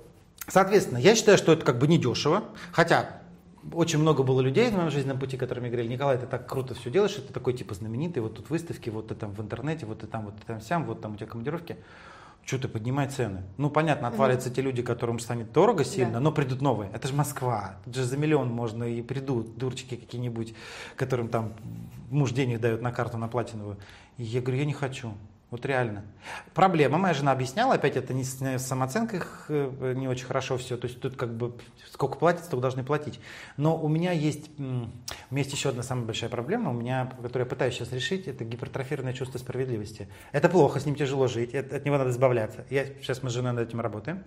Соответственно, 0.48 0.98
я 0.98 1.14
считаю, 1.14 1.36
что 1.38 1.53
это 1.53 1.64
как 1.64 1.78
бы 1.78 1.86
недешево. 1.86 2.44
Хотя 2.72 3.22
очень 3.72 3.98
много 3.98 4.22
было 4.22 4.40
людей 4.40 4.70
в 4.70 4.74
моем 4.74 4.90
жизненном 4.90 5.18
пути, 5.18 5.36
которые 5.36 5.62
мне 5.62 5.70
говорили, 5.70 5.92
Николай, 5.92 6.18
ты 6.18 6.26
так 6.26 6.48
круто 6.48 6.74
все 6.74 6.90
делаешь, 6.90 7.14
ты 7.14 7.32
такой 7.32 7.52
типа 7.52 7.74
знаменитый, 7.74 8.22
вот 8.22 8.34
тут 8.34 8.50
выставки, 8.50 8.90
вот 8.90 9.08
ты 9.08 9.14
там 9.14 9.32
в 9.32 9.40
интернете, 9.40 9.86
вот 9.86 10.00
ты 10.00 10.06
там, 10.06 10.24
вот 10.24 10.36
ты 10.36 10.46
там 10.46 10.60
сям, 10.60 10.84
вот 10.84 11.00
там 11.00 11.14
у 11.14 11.16
тебя 11.16 11.26
командировки. 11.26 11.76
Что 12.44 12.58
ты 12.58 12.66
поднимай 12.66 13.08
цены? 13.08 13.42
Ну, 13.56 13.70
понятно, 13.70 14.08
отвалятся 14.08 14.48
угу. 14.48 14.56
те 14.56 14.62
люди, 14.62 14.82
которым 14.82 15.20
станет 15.20 15.52
дорого 15.52 15.84
сильно, 15.84 16.14
да. 16.14 16.20
но 16.20 16.32
придут 16.32 16.60
новые. 16.60 16.90
Это 16.92 17.06
же 17.06 17.14
Москва. 17.14 17.76
Тут 17.84 17.94
же 17.94 18.04
за 18.04 18.16
миллион 18.16 18.48
можно 18.48 18.82
и 18.82 19.00
придут 19.00 19.56
дурчики 19.56 19.94
какие-нибудь, 19.94 20.54
которым 20.96 21.28
там 21.28 21.52
муж 22.10 22.32
денег 22.32 22.60
дает 22.60 22.82
на 22.82 22.90
карту, 22.90 23.16
на 23.16 23.28
платиновую. 23.28 23.78
И 24.16 24.24
я 24.24 24.40
говорю, 24.40 24.58
я 24.58 24.64
не 24.64 24.72
хочу. 24.72 25.14
Вот 25.53 25.66
реально. 25.66 26.03
Проблема, 26.55 26.96
моя 26.96 27.12
жена 27.12 27.30
объясняла, 27.30 27.74
опять 27.74 27.94
это 27.98 28.14
не 28.14 28.24
с 28.24 28.59
самооценкой 28.59 29.20
э, 29.50 29.92
не 29.94 30.09
очень 30.09 30.24
хорошо 30.24 30.57
все, 30.57 30.78
то 30.78 30.86
есть 30.86 30.98
тут 30.98 31.14
как 31.16 31.36
бы 31.36 31.53
сколько 31.90 32.16
платить, 32.16 32.46
столько 32.46 32.62
должны 32.62 32.82
платить. 32.82 33.20
Но 33.59 33.76
у 33.76 33.86
меня 33.86 34.12
есть, 34.12 34.48
у 34.59 34.62
меня 34.62 34.86
есть 35.30 35.53
еще 35.53 35.68
одна 35.68 35.82
самая 35.82 36.07
большая 36.07 36.30
проблема, 36.30 36.70
у 36.70 36.72
меня, 36.72 37.12
которую 37.22 37.44
я 37.44 37.50
пытаюсь 37.50 37.74
сейчас 37.74 37.92
решить, 37.92 38.26
это 38.28 38.44
гипертрофированное 38.44 39.12
чувство 39.12 39.36
справедливости. 39.36 40.09
Это 40.32 40.48
плохо, 40.48 40.80
с 40.80 40.86
ним 40.86 40.94
тяжело 40.94 41.26
жить, 41.26 41.55
от, 41.55 41.70
от 41.70 41.84
него 41.84 41.98
надо 41.98 42.09
избавляться. 42.09 42.64
Я, 42.70 42.86
сейчас 42.86 43.22
мы 43.22 43.28
с 43.28 43.34
женой 43.34 43.53
над 43.53 43.68
этим 43.68 43.82
работаем. 43.82 44.24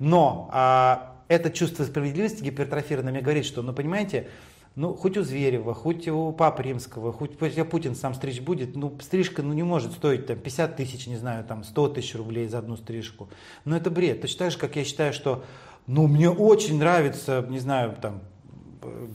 Но 0.00 0.50
а, 0.52 1.22
это 1.28 1.52
чувство 1.52 1.84
справедливости 1.84 2.42
гипертрофированное 2.42 3.12
мне 3.12 3.22
говорит, 3.22 3.44
что, 3.44 3.62
ну 3.62 3.72
понимаете, 3.72 4.26
ну, 4.74 4.94
хоть 4.94 5.16
у 5.16 5.22
Зверева, 5.22 5.74
хоть 5.74 6.06
у 6.08 6.32
Папы 6.32 6.62
Римского, 6.62 7.12
хоть 7.12 7.32
у 7.58 7.64
Путин 7.64 7.94
сам 7.94 8.14
стричь 8.14 8.40
будет, 8.40 8.76
ну, 8.76 8.96
стрижка 9.00 9.42
ну, 9.42 9.52
не 9.52 9.62
может 9.62 9.92
стоить 9.92 10.26
там 10.26 10.38
50 10.38 10.76
тысяч, 10.76 11.06
не 11.06 11.16
знаю, 11.16 11.44
там 11.44 11.64
100 11.64 11.88
тысяч 11.88 12.14
рублей 12.14 12.46
за 12.48 12.58
одну 12.58 12.76
стрижку. 12.76 13.28
Но 13.64 13.76
это 13.76 13.90
бред. 13.90 14.20
Точно 14.20 14.38
так 14.38 14.52
же, 14.52 14.58
как 14.58 14.76
я 14.76 14.84
считаю, 14.84 15.12
что, 15.12 15.44
ну, 15.86 16.06
мне 16.06 16.30
очень 16.30 16.78
нравится, 16.78 17.44
не 17.48 17.58
знаю, 17.58 17.96
там, 18.00 18.20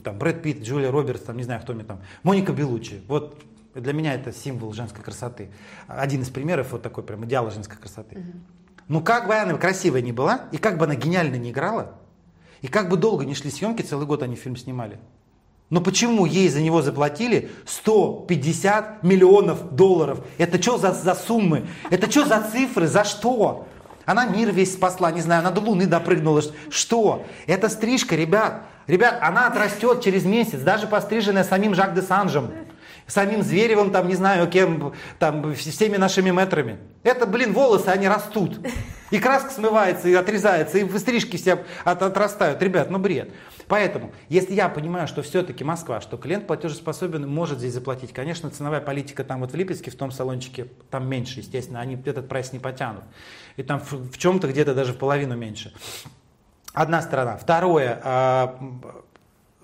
там 0.02 0.18
Брэд 0.18 0.42
Питт, 0.42 0.62
Джулия 0.62 0.90
Робертс, 0.90 1.22
там, 1.22 1.36
не 1.36 1.44
знаю, 1.44 1.62
кто 1.62 1.72
мне 1.72 1.84
там, 1.84 2.00
Моника 2.22 2.52
Белучи. 2.52 3.00
Вот 3.08 3.40
для 3.74 3.92
меня 3.92 4.14
это 4.14 4.32
символ 4.32 4.72
женской 4.72 5.02
красоты. 5.02 5.50
Один 5.86 6.22
из 6.22 6.30
примеров 6.30 6.72
вот 6.72 6.82
такой 6.82 7.04
прям 7.04 7.24
идеала 7.24 7.50
женской 7.50 7.78
красоты. 7.78 8.18
Угу. 8.18 8.32
Ну, 8.88 9.00
как 9.02 9.26
бы 9.26 9.34
она 9.34 9.54
красивая 9.54 10.02
ни 10.02 10.12
была, 10.12 10.48
и 10.52 10.58
как 10.58 10.78
бы 10.78 10.84
она 10.84 10.94
гениально 10.94 11.36
не 11.36 11.50
играла, 11.50 11.94
и 12.60 12.68
как 12.68 12.88
бы 12.88 12.96
долго 12.96 13.24
не 13.24 13.34
шли 13.34 13.50
съемки, 13.50 13.82
целый 13.82 14.06
год 14.06 14.22
они 14.22 14.36
фильм 14.36 14.56
снимали. 14.56 14.98
Но 15.74 15.80
почему 15.80 16.24
ей 16.24 16.48
за 16.50 16.60
него 16.60 16.82
заплатили 16.82 17.50
150 17.66 19.02
миллионов 19.02 19.74
долларов? 19.74 20.20
Это 20.38 20.62
что 20.62 20.78
за, 20.78 20.92
за 20.92 21.16
суммы? 21.16 21.66
Это 21.90 22.08
что 22.08 22.24
за 22.24 22.42
цифры? 22.42 22.86
За 22.86 23.02
что? 23.02 23.66
Она 24.04 24.24
мир 24.24 24.52
весь 24.52 24.74
спасла, 24.74 25.10
не 25.10 25.20
знаю, 25.20 25.40
она 25.40 25.50
до 25.50 25.60
Луны 25.60 25.86
допрыгнула. 25.86 26.42
Что? 26.70 27.24
Это 27.48 27.68
стрижка, 27.68 28.14
ребят. 28.14 28.62
Ребят, 28.86 29.18
она 29.20 29.48
отрастет 29.48 30.00
через 30.00 30.24
месяц, 30.24 30.60
даже 30.60 30.86
постриженная 30.86 31.42
самим 31.42 31.74
Жак 31.74 31.92
де 31.92 32.02
Санжем, 32.02 32.52
самим 33.08 33.42
Зверевым, 33.42 33.90
там, 33.90 34.06
не 34.06 34.14
знаю, 34.14 34.46
кем, 34.48 34.92
там, 35.18 35.56
всеми 35.56 35.96
нашими 35.96 36.30
метрами. 36.30 36.78
Это, 37.02 37.26
блин, 37.26 37.52
волосы, 37.52 37.88
они 37.88 38.06
растут. 38.06 38.60
И 39.10 39.18
краска 39.18 39.50
смывается, 39.50 40.08
и 40.08 40.14
отрезается, 40.14 40.78
и 40.78 40.98
стрижки 40.98 41.36
все 41.36 41.64
от, 41.84 42.02
отрастают. 42.02 42.62
Ребят, 42.62 42.90
ну 42.90 42.98
бред. 42.98 43.30
Поэтому, 43.68 44.12
если 44.28 44.54
я 44.54 44.68
понимаю, 44.68 45.08
что 45.08 45.22
все-таки 45.22 45.64
Москва, 45.64 46.00
что 46.00 46.16
клиент 46.16 46.46
платежеспособен, 46.46 47.28
может 47.28 47.58
здесь 47.58 47.74
заплатить, 47.74 48.12
конечно, 48.12 48.50
ценовая 48.50 48.80
политика 48.80 49.24
там 49.24 49.40
вот 49.40 49.52
в 49.52 49.54
Липецке, 49.54 49.90
в 49.90 49.96
том 49.96 50.10
салончике, 50.10 50.68
там 50.90 51.08
меньше, 51.08 51.40
естественно, 51.40 51.80
они 51.80 52.00
этот 52.04 52.28
прайс 52.28 52.52
не 52.52 52.58
потянут. 52.58 53.04
И 53.56 53.62
там 53.62 53.80
в, 53.80 53.92
в 53.92 54.18
чем-то 54.18 54.48
где-то 54.48 54.74
даже 54.74 54.92
в 54.92 54.98
половину 54.98 55.36
меньше. 55.36 55.72
Одна 56.72 57.02
сторона. 57.02 57.36
Второе, 57.36 58.00
а, 58.02 58.58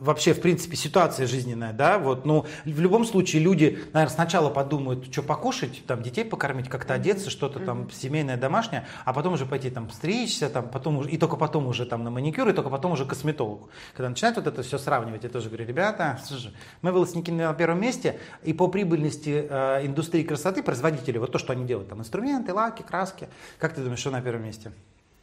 вообще, 0.01 0.33
в 0.33 0.41
принципе, 0.41 0.77
ситуация 0.77 1.27
жизненная, 1.27 1.73
да, 1.73 1.99
вот, 1.99 2.25
ну, 2.25 2.47
в 2.65 2.81
любом 2.81 3.05
случае 3.05 3.43
люди, 3.43 3.79
наверное, 3.93 4.15
сначала 4.15 4.51
подумают, 4.51 5.13
что 5.13 5.23
покушать, 5.23 5.83
там, 5.87 6.03
детей 6.03 6.25
покормить, 6.25 6.69
как-то 6.69 6.95
одеться, 6.95 7.31
что-то 7.31 7.61
там 7.61 7.91
семейное, 7.91 8.37
домашнее, 8.37 8.87
а 9.05 9.13
потом 9.13 9.35
уже 9.35 9.47
пойти 9.47 9.71
там 9.71 9.91
стричься, 9.91 10.49
там, 10.49 10.69
потом 10.69 11.03
и 11.03 11.17
только 11.19 11.37
потом 11.37 11.67
уже 11.67 11.87
там 11.87 12.03
на 12.03 12.11
маникюр, 12.11 12.49
и 12.49 12.53
только 12.53 12.71
потом 12.71 12.93
уже 12.93 13.05
косметологу. 13.05 13.69
Когда 13.95 14.09
начинают 14.09 14.37
вот 14.37 14.47
это 14.47 14.63
все 14.63 14.79
сравнивать, 14.79 15.25
я 15.25 15.29
тоже 15.29 15.49
говорю, 15.49 15.67
ребята, 15.67 16.19
слушай, 16.25 16.53
мы 16.83 16.93
волосники 16.93 17.31
на 17.31 17.53
первом 17.55 17.81
месте, 17.81 18.19
и 18.43 18.53
по 18.53 18.69
прибыльности 18.69 19.47
э, 19.49 19.87
индустрии 19.87 20.23
красоты, 20.23 20.63
производители, 20.63 21.19
вот 21.19 21.33
то, 21.33 21.39
что 21.39 21.53
они 21.53 21.67
делают, 21.67 21.89
там, 21.91 22.01
инструменты, 22.01 22.55
лаки, 22.55 22.83
краски, 22.83 23.29
как 23.59 23.75
ты 23.75 23.83
думаешь, 23.83 24.01
что 24.01 24.11
на 24.11 24.23
первом 24.23 24.45
месте? 24.45 24.73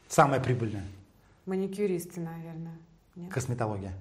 Самое 0.08 0.42
прибыльное? 0.42 0.86
Маникюристы, 1.46 2.22
наверное. 2.22 2.78
Нет? 3.16 3.32
Косметология. 3.34 3.94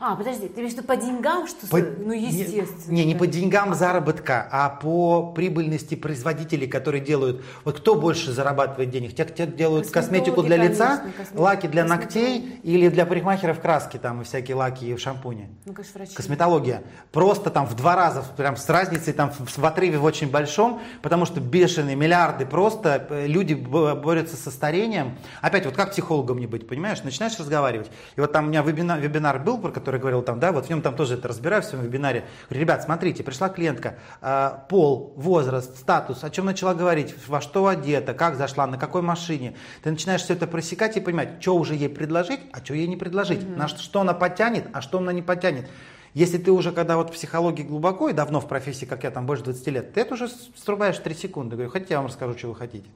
А, 0.00 0.14
подожди, 0.16 0.48
ты 0.48 0.60
имеешь 0.60 0.74
в 0.74 0.76
виду 0.76 0.86
по 0.86 0.96
деньгам, 0.96 1.46
что 1.46 1.66
по, 1.66 1.78
ну 1.78 2.12
естественно. 2.12 2.94
Не, 2.94 3.04
не 3.04 3.14
по 3.14 3.26
деньгам 3.26 3.74
заработка, 3.74 4.46
а 4.50 4.68
по 4.68 5.32
прибыльности 5.32 5.94
производителей, 5.94 6.68
которые 6.68 7.02
делают. 7.02 7.42
Вот 7.64 7.78
кто 7.80 7.94
больше 7.94 8.32
зарабатывает 8.32 8.90
денег? 8.90 9.14
Те, 9.14 9.24
те 9.24 9.46
делают 9.46 9.90
косметику 9.90 10.42
для 10.42 10.56
лица, 10.56 11.02
конечно, 11.16 11.40
лаки 11.40 11.66
для 11.66 11.84
ногтей 11.84 12.60
или 12.62 12.88
для 12.88 13.06
парикмахеров 13.06 13.60
краски 13.60 13.96
там 13.96 14.20
и 14.20 14.24
всякие 14.24 14.56
лаки 14.56 14.84
и 14.84 14.96
шампуни. 14.96 15.48
Ну, 15.64 15.72
конечно, 15.72 15.98
врачи. 15.98 16.14
Косметология. 16.14 16.82
Просто 17.10 17.50
там 17.50 17.66
в 17.66 17.74
два 17.74 17.96
раза, 17.96 18.22
прям 18.36 18.56
с 18.56 18.68
разницей 18.68 19.12
там 19.14 19.30
в, 19.30 19.58
в 19.58 19.64
отрыве 19.64 19.98
в 19.98 20.04
очень 20.04 20.30
большом, 20.30 20.80
потому 21.02 21.24
что 21.24 21.40
бешеные 21.40 21.96
миллиарды 21.96 22.44
просто 22.44 23.06
э, 23.08 23.26
люди 23.26 23.54
борются 23.54 24.36
со 24.36 24.50
старением. 24.50 25.16
Опять 25.40 25.64
вот 25.64 25.74
как 25.74 25.92
психологом 25.92 26.38
не 26.38 26.46
быть, 26.46 26.68
понимаешь? 26.68 27.02
Начинаешь 27.02 27.38
разговаривать. 27.38 27.90
И 28.16 28.20
вот 28.20 28.32
там 28.32 28.46
у 28.46 28.48
меня 28.48 28.62
вебинар, 28.62 29.00
вебинар 29.00 29.38
был, 29.38 29.58
который 29.78 30.00
говорил 30.00 30.22
там, 30.22 30.40
да, 30.40 30.52
вот 30.52 30.66
в 30.66 30.70
нем 30.70 30.82
там 30.82 30.96
тоже 30.96 31.14
это 31.14 31.28
разбираю 31.28 31.62
в 31.62 31.64
своем 31.64 31.84
вебинаре. 31.84 32.24
Говорю, 32.48 32.64
ребят, 32.64 32.82
смотрите, 32.82 33.22
пришла 33.22 33.48
клиентка, 33.48 33.98
э, 34.20 34.50
пол, 34.68 35.12
возраст, 35.16 35.78
статус, 35.78 36.24
о 36.24 36.30
чем 36.30 36.46
начала 36.46 36.74
говорить, 36.74 37.14
во 37.26 37.40
что 37.40 37.66
одета, 37.66 38.14
как 38.14 38.36
зашла, 38.36 38.66
на 38.66 38.78
какой 38.78 39.02
машине. 39.02 39.54
Ты 39.82 39.90
начинаешь 39.90 40.22
все 40.22 40.34
это 40.34 40.46
просекать 40.46 40.96
и 40.96 41.00
понимать, 41.00 41.40
что 41.40 41.56
уже 41.56 41.74
ей 41.74 41.88
предложить, 41.88 42.40
а 42.52 42.64
что 42.64 42.74
ей 42.74 42.86
не 42.86 42.96
предложить, 42.96 43.40
mm-hmm. 43.40 43.56
на 43.56 43.68
что 43.68 44.00
она 44.00 44.14
потянет, 44.14 44.66
а 44.72 44.80
что 44.80 44.98
она 44.98 45.12
не 45.12 45.22
потянет. 45.22 45.68
Если 46.14 46.38
ты 46.38 46.50
уже, 46.50 46.72
когда 46.72 46.96
вот 46.96 47.10
в 47.10 47.12
психологии 47.12 47.62
глубоко 47.62 48.08
и 48.08 48.12
давно 48.12 48.40
в 48.40 48.48
профессии, 48.48 48.86
как 48.86 49.04
я, 49.04 49.10
там 49.10 49.26
больше 49.26 49.44
20 49.44 49.66
лет, 49.68 49.92
ты 49.92 50.00
это 50.00 50.14
уже 50.14 50.28
срубаешь 50.56 50.96
в 50.96 51.02
3 51.02 51.14
секунды. 51.14 51.56
Говорю, 51.56 51.70
хотите, 51.70 51.94
я 51.94 51.98
вам 51.98 52.06
расскажу, 52.06 52.36
что 52.36 52.48
вы 52.48 52.54
хотите. 52.56 52.88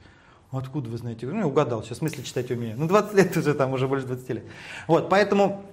Откуда 0.51 0.91
вы 0.91 0.99
знаете? 0.99 1.27
Ну, 1.27 1.39
я 1.39 1.47
угадал, 1.47 1.83
сейчас 1.83 2.03
мысли 2.03 2.21
читать 2.23 2.51
умею. 2.51 2.75
Ну, 2.77 2.87
20 2.87 3.15
лет 3.15 3.37
уже, 3.37 3.55
там 3.55 3.73
уже 3.73 3.89
больше 3.89 4.07
20 4.07 4.29
лет. 4.31 4.45
Вот, 4.87 5.09
поэтому 5.09 5.65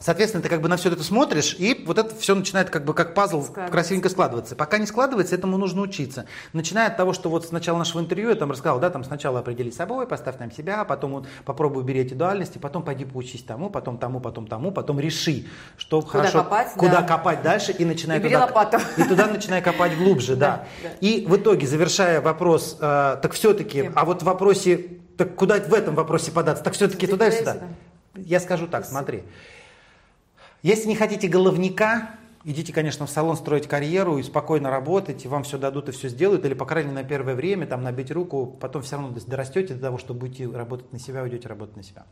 Соответственно, 0.00 0.42
ты 0.42 0.48
как 0.48 0.60
бы 0.60 0.68
на 0.68 0.76
все 0.76 0.90
это 0.90 1.02
смотришь, 1.02 1.56
и 1.58 1.82
вот 1.86 1.98
это 1.98 2.14
все 2.14 2.34
начинает 2.34 2.70
как 2.70 2.84
бы 2.84 2.94
как 2.94 3.14
пазл 3.14 3.44
красивенько 3.70 4.08
складываться. 4.08 4.56
Пока 4.56 4.78
не 4.78 4.86
складывается, 4.86 5.34
этому 5.34 5.56
нужно 5.56 5.82
учиться. 5.82 6.26
Начиная 6.52 6.88
от 6.88 6.96
того, 6.96 7.12
что 7.12 7.28
вот 7.28 7.46
с 7.46 7.52
начала 7.52 7.78
нашего 7.78 8.00
интервью 8.00 8.28
я 8.30 8.34
там 8.34 8.50
рассказал, 8.50 8.78
да, 8.78 8.90
там 8.90 9.04
сначала 9.04 9.40
определи 9.40 9.70
собой, 9.70 10.06
поставь 10.06 10.38
там 10.38 10.50
себя, 10.50 10.84
потом 10.84 11.12
вот 11.12 11.28
попробуй 11.44 11.82
убери 11.82 12.00
эти 12.00 12.14
дуальности, 12.14 12.58
потом 12.58 12.82
пойди 12.82 13.04
поучись 13.04 13.42
тому, 13.42 13.70
потом 13.70 13.98
тому, 13.98 14.20
потом 14.20 14.46
тому, 14.46 14.70
потом 14.70 15.00
реши, 15.00 15.46
что 15.76 16.02
Куда 16.02 16.18
хорошо, 16.18 16.42
копать, 16.42 16.68
куда 16.76 17.00
да. 17.00 17.02
копать 17.02 17.42
дальше 17.42 17.72
и 17.72 17.84
начинай 17.84 18.18
И 18.18 18.22
туда, 18.22 18.40
лопату. 18.40 18.78
и 18.96 19.04
туда 19.04 19.26
начинай 19.26 19.62
копать 19.62 19.96
глубже, 19.96 20.36
да. 20.36 20.66
И 21.00 21.24
в 21.28 21.36
итоге, 21.36 21.66
завершая 21.66 22.20
вопрос, 22.20 22.76
э, 22.80 23.16
так 23.22 23.32
все-таки, 23.32 23.90
а 23.94 24.04
вот 24.04 24.22
в 24.22 24.24
вопросе, 24.24 24.98
так 25.16 25.34
куда 25.34 25.58
в 25.58 25.72
этом 25.72 25.94
вопросе 25.94 26.30
податься, 26.30 26.62
так 26.62 26.74
все-таки 26.74 27.06
туда 27.06 27.28
и 27.28 27.32
сюда. 27.32 27.56
Я 28.14 28.40
скажу 28.40 28.66
так, 28.66 28.84
смотри. 28.84 29.24
Если 30.62 30.88
не 30.88 30.96
хотите 30.96 31.28
головника, 31.28 32.10
идите, 32.44 32.72
конечно, 32.72 33.06
в 33.06 33.10
салон 33.10 33.36
строить 33.36 33.66
карьеру 33.68 34.18
и 34.18 34.22
спокойно 34.22 34.70
работать, 34.70 35.24
и 35.24 35.28
вам 35.28 35.42
все 35.44 35.58
дадут 35.58 35.88
и 35.88 35.92
все 35.92 36.08
сделают, 36.08 36.44
или, 36.44 36.54
по 36.54 36.64
крайней 36.64 36.90
мере, 36.90 37.02
на 37.02 37.08
первое 37.08 37.34
время, 37.34 37.66
там, 37.66 37.82
набить 37.82 38.10
руку, 38.10 38.46
потом 38.60 38.82
все 38.82 38.96
равно 38.96 39.16
дорастете 39.26 39.74
до 39.74 39.80
того, 39.80 39.98
что 39.98 40.14
будете 40.14 40.48
работать 40.50 40.92
на 40.92 40.98
себя, 40.98 41.22
уйдете 41.22 41.48
работать 41.48 41.76
на 41.76 41.82
себя. 41.82 42.06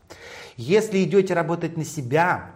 Если 0.57 1.03
идете 1.03 1.33
работать 1.33 1.77
на 1.77 1.85
себя, 1.85 2.51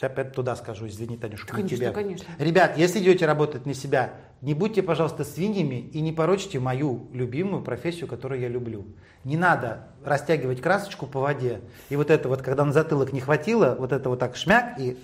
опять 0.00 0.32
туда 0.32 0.56
скажу, 0.56 0.86
извини, 0.86 1.16
Танюшка, 1.16 1.56
не 1.56 1.62
Конечно, 1.62 1.76
тебе. 1.76 1.90
конечно. 1.92 2.26
Ребят, 2.38 2.76
если 2.76 2.98
идете 3.00 3.26
работать 3.26 3.66
на 3.66 3.74
себя, 3.74 4.14
не 4.44 4.52
будьте, 4.52 4.82
пожалуйста, 4.82 5.24
свиньями 5.24 5.76
и 5.76 6.02
не 6.02 6.12
порочите 6.12 6.60
мою 6.60 7.08
любимую 7.12 7.62
профессию, 7.62 8.06
которую 8.06 8.42
я 8.42 8.48
люблю. 8.48 8.84
Не 9.24 9.38
надо 9.38 9.88
растягивать 10.04 10.60
красочку 10.60 11.06
по 11.06 11.18
воде. 11.18 11.62
И 11.88 11.96
вот 11.96 12.10
это 12.10 12.28
вот, 12.28 12.42
когда 12.42 12.64
на 12.66 12.72
затылок 12.72 13.14
не 13.14 13.20
хватило, 13.20 13.74
вот 13.78 13.92
это 13.92 14.10
вот 14.10 14.18
так 14.18 14.36
шмяк 14.36 14.78
и 14.78 14.98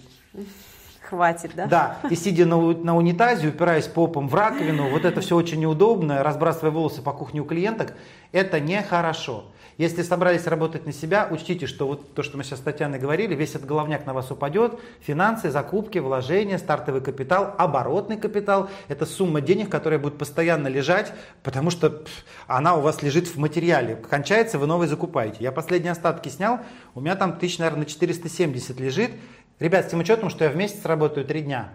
Хватит, 1.08 1.52
да? 1.56 1.66
да, 1.66 1.98
и 2.08 2.14
сидя 2.14 2.46
на, 2.46 2.56
на 2.72 2.96
унитазе, 2.96 3.48
упираясь 3.48 3.88
попом 3.88 4.28
в 4.28 4.34
раковину, 4.34 4.90
вот 4.90 5.04
это 5.04 5.20
все 5.22 5.34
очень 5.34 5.58
неудобно, 5.58 6.22
разбрасывая 6.22 6.70
волосы 6.70 7.02
по 7.02 7.12
кухне 7.12 7.40
у 7.40 7.44
клиенток, 7.44 7.94
это 8.30 8.60
нехорошо. 8.60 9.46
Если 9.80 10.02
собрались 10.02 10.46
работать 10.46 10.84
на 10.84 10.92
себя, 10.92 11.26
учтите, 11.30 11.66
что 11.66 11.86
вот 11.86 12.12
то, 12.12 12.22
что 12.22 12.36
мы 12.36 12.44
сейчас 12.44 12.58
с 12.58 12.62
Татьяной 12.62 12.98
говорили, 12.98 13.34
весь 13.34 13.54
этот 13.54 13.64
головняк 13.64 14.04
на 14.04 14.12
вас 14.12 14.30
упадет. 14.30 14.78
Финансы, 15.00 15.50
закупки, 15.50 15.96
вложения, 15.96 16.58
стартовый 16.58 17.00
капитал, 17.00 17.54
оборотный 17.56 18.18
капитал– 18.18 18.68
это 18.88 19.06
сумма 19.06 19.40
денег, 19.40 19.70
которая 19.70 19.98
будет 19.98 20.18
постоянно 20.18 20.68
лежать, 20.68 21.14
потому 21.42 21.70
что 21.70 21.88
пф, 21.88 22.12
она 22.46 22.74
у 22.76 22.82
вас 22.82 23.00
лежит 23.00 23.26
в 23.26 23.38
материале. 23.38 23.96
Кончается, 23.96 24.58
вы 24.58 24.66
новый 24.66 24.86
закупаете. 24.86 25.38
Я 25.40 25.50
последние 25.50 25.92
остатки 25.92 26.28
снял, 26.28 26.60
у 26.94 27.00
меня 27.00 27.16
там 27.16 27.38
тысяч, 27.38 27.56
наверное, 27.56 27.86
470 27.86 28.78
лежит. 28.78 29.12
Ребят, 29.60 29.86
с 29.86 29.88
тем 29.88 30.00
учетом, 30.00 30.28
что 30.28 30.44
я 30.44 30.50
в 30.50 30.56
месяц 30.56 30.84
работаю 30.84 31.24
три 31.24 31.40
дня, 31.40 31.70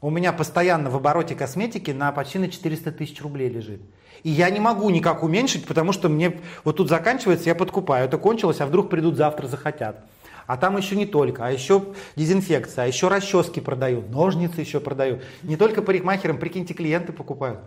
у 0.00 0.08
меня 0.08 0.32
постоянно 0.32 0.88
в 0.88 0.96
обороте 0.96 1.34
косметики 1.34 1.90
на 1.90 2.10
почти 2.10 2.38
на 2.38 2.48
400 2.48 2.90
тысяч 2.92 3.20
рублей 3.20 3.50
лежит. 3.50 3.82
И 4.24 4.30
я 4.30 4.48
не 4.50 4.58
могу 4.58 4.88
никак 4.90 5.22
уменьшить, 5.22 5.66
потому 5.66 5.92
что 5.92 6.08
мне 6.08 6.40
вот 6.64 6.78
тут 6.78 6.88
заканчивается, 6.88 7.46
я 7.48 7.54
подкупаю. 7.54 8.06
Это 8.06 8.16
кончилось, 8.18 8.60
а 8.60 8.66
вдруг 8.66 8.88
придут 8.90 9.16
завтра 9.16 9.46
захотят. 9.46 10.00
А 10.46 10.56
там 10.56 10.76
еще 10.76 10.96
не 10.96 11.06
только, 11.06 11.46
а 11.46 11.50
еще 11.50 11.84
дезинфекция, 12.16 12.84
а 12.84 12.86
еще 12.86 13.08
расчески 13.08 13.60
продаю, 13.60 14.02
ножницы 14.08 14.60
еще 14.60 14.80
продаю. 14.80 15.20
Не 15.42 15.56
только 15.56 15.82
парикмахерам, 15.82 16.38
прикиньте, 16.38 16.72
клиенты 16.74 17.12
покупают. 17.12 17.60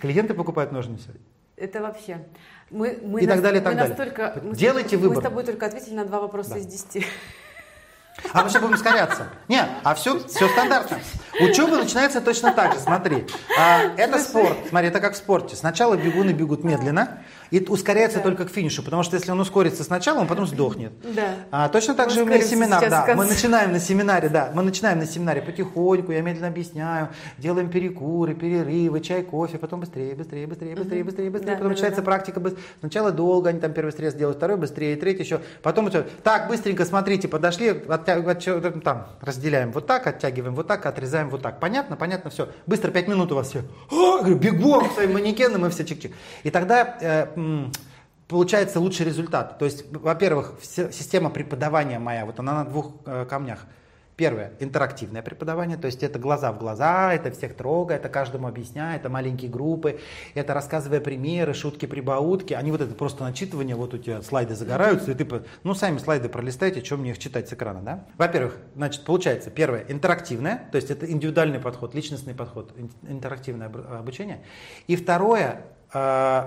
Клиенты 0.00 0.34
покупают 0.34 0.72
ножницы. 0.72 1.10
Это 1.56 1.80
вообще. 1.82 2.24
Мы, 2.70 2.98
мы 3.04 3.20
И 3.20 3.26
так 3.26 3.36
нас- 3.36 3.42
далее, 3.42 3.60
и 3.60 3.64
мы 3.64 3.70
так 3.70 3.76
далее. 3.76 3.88
настолько- 3.90 4.40
мы 4.42 4.54
Делайте 4.56 4.96
Мы 4.96 5.02
выбор. 5.04 5.18
с 5.18 5.22
тобой 5.22 5.44
только 5.44 5.66
ответили 5.66 5.94
на 5.94 6.04
два 6.06 6.20
вопроса 6.20 6.50
Да. 6.50 6.58
из 6.58 6.66
десяти. 6.66 7.06
А 8.32 8.42
мы 8.42 8.48
все 8.48 8.60
будем 8.60 8.74
ускоряться. 8.74 9.28
Нет, 9.48 9.68
а 9.84 9.94
все, 9.94 10.18
все 10.28 10.48
стандартно. 10.48 10.98
Учеба 11.40 11.76
начинается 11.76 12.20
точно 12.20 12.52
так 12.52 12.74
же, 12.74 12.78
смотри. 12.78 13.26
А, 13.58 13.82
это 13.96 14.18
спорт, 14.18 14.56
смотри, 14.68 14.88
это 14.88 15.00
как 15.00 15.14
в 15.14 15.16
спорте. 15.16 15.56
Сначала 15.56 15.96
бегуны 15.96 16.30
бегут 16.30 16.62
медленно, 16.62 17.22
и 17.52 17.64
ускоряется 17.68 18.18
Да. 18.18 18.24
только 18.24 18.46
к 18.46 18.50
финишу, 18.50 18.82
потому 18.82 19.02
что 19.02 19.16
если 19.16 19.30
он 19.30 19.38
ускорится 19.38 19.84
сначала, 19.84 20.20
он 20.20 20.26
потом 20.26 20.46
сдохнет. 20.46 20.92
Да. 21.14 21.34
А, 21.50 21.68
точно 21.68 21.94
так 21.94 22.06
Мы 22.08 22.12
же 22.14 22.22
у 22.22 22.26
меня 22.26 22.40
семинар, 22.40 22.88
да. 22.88 23.14
Мы 23.14 23.26
начинаем 23.26 23.72
на 23.72 23.78
семинаре, 23.78 24.28
да. 24.30 24.50
Мы 24.54 24.62
начинаем 24.62 24.98
на 24.98 25.06
семинаре 25.06 25.42
потихоньку, 25.42 26.12
я 26.12 26.22
медленно 26.22 26.48
объясняю, 26.48 27.10
делаем 27.36 27.68
перекуры, 27.68 28.34
перерывы, 28.34 29.00
чай, 29.00 29.22
кофе, 29.22 29.58
потом 29.58 29.80
быстрее, 29.80 30.14
быстрее, 30.14 30.46
быстрее, 30.46 30.74
быстрее, 30.74 31.04
быстрее, 31.04 31.30
быстрее. 31.30 31.52
Да, 31.52 31.56
потом 31.56 31.68
да, 31.68 31.74
начинается 31.74 32.00
да. 32.00 32.04
практика. 32.04 32.42
Сначала 32.80 33.12
долго, 33.12 33.50
они 33.50 33.60
там 33.60 33.72
первый 33.74 33.90
стресс 33.92 34.14
делают, 34.14 34.38
второй 34.38 34.56
быстрее, 34.56 34.96
третий 34.96 35.22
еще. 35.22 35.42
Потом 35.62 35.88
это, 35.88 36.06
так, 36.22 36.48
быстренько, 36.48 36.86
смотрите, 36.86 37.28
подошли, 37.28 37.68
оття- 37.68 38.80
там, 38.80 39.08
разделяем 39.20 39.72
вот 39.72 39.86
так, 39.86 40.06
оттягиваем 40.06 40.54
вот 40.54 40.66
так, 40.66 40.86
отрезаем 40.86 41.28
вот 41.28 41.42
так. 41.42 41.60
Понятно? 41.60 41.96
Понятно, 41.96 42.30
все. 42.30 42.48
Быстро, 42.66 42.90
пять 42.90 43.08
минут 43.08 43.30
у 43.32 43.34
вас 43.34 43.50
все. 43.50 43.62
«А!» 43.90 44.22
бегом 44.22 44.90
своим 44.94 45.12
манекенам 45.14 45.66
и 45.66 45.70
все 45.70 45.82
чик-чик. 45.82 46.12
И 46.42 46.50
тогда 46.50 46.96
э, 47.00 47.26
получается 48.28 48.80
лучший 48.80 49.06
результат. 49.06 49.58
То 49.58 49.64
есть, 49.64 49.84
во-первых, 49.92 50.54
система 50.62 51.30
преподавания 51.30 51.98
моя, 51.98 52.24
вот 52.24 52.38
она 52.40 52.64
на 52.64 52.70
двух 52.70 52.92
э, 53.06 53.26
камнях. 53.28 53.66
Первое, 54.14 54.52
интерактивное 54.60 55.22
преподавание, 55.22 55.78
то 55.78 55.86
есть 55.86 56.02
это 56.02 56.18
глаза 56.18 56.52
в 56.52 56.58
глаза, 56.58 57.14
это 57.14 57.30
всех 57.30 57.56
трогая, 57.56 57.96
это 57.96 58.10
каждому 58.10 58.46
объясняя, 58.46 58.96
это 58.96 59.08
маленькие 59.08 59.50
группы, 59.50 60.00
это 60.34 60.52
рассказывая 60.52 61.00
примеры, 61.00 61.54
шутки, 61.54 61.86
прибаутки. 61.86 62.52
Они 62.52 62.70
вот 62.70 62.82
это 62.82 62.94
просто 62.94 63.24
начитывание, 63.24 63.74
вот 63.74 63.94
у 63.94 63.98
тебя 63.98 64.20
слайды 64.20 64.54
загораются, 64.54 65.10
и 65.10 65.14
ты, 65.14 65.26
ну, 65.64 65.74
сами 65.74 65.96
слайды 65.96 66.28
пролистайте, 66.28 66.84
что 66.84 66.98
мне 66.98 67.12
их 67.12 67.18
читать 67.18 67.48
с 67.48 67.54
экрана, 67.54 67.80
да? 67.80 68.04
Во-первых, 68.18 68.58
значит, 68.76 69.02
получается, 69.04 69.50
первое, 69.50 69.86
интерактивное, 69.88 70.68
то 70.70 70.76
есть 70.76 70.90
это 70.90 71.10
индивидуальный 71.10 71.58
подход, 71.58 71.94
личностный 71.94 72.34
подход, 72.34 72.70
ин- 72.76 72.90
интерактивное 73.08 73.68
обучение. 73.68 74.42
И 74.88 74.94
второе, 74.94 75.62
э, 75.92 76.44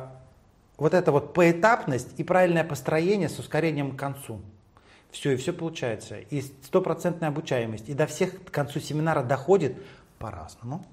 вот 0.78 0.93
это 0.93 1.11
вот 1.11 1.34
поэтапность 1.34 2.09
и 2.17 2.23
правильное 2.23 2.63
построение 2.63 3.30
с 3.30 3.39
ускорением 3.39 3.95
к 3.95 3.99
концу. 3.99 4.41
Все, 5.11 5.32
и 5.32 5.36
все 5.38 5.53
получается. 5.53 6.17
И 6.17 6.41
стопроцентная 6.41 7.30
обучаемость. 7.30 7.88
И 7.88 7.93
до 7.93 8.05
всех 8.05 8.43
к 8.43 8.51
концу 8.51 8.80
семинара 8.80 9.23
доходит 9.23 9.78
по-разному. 10.19 10.86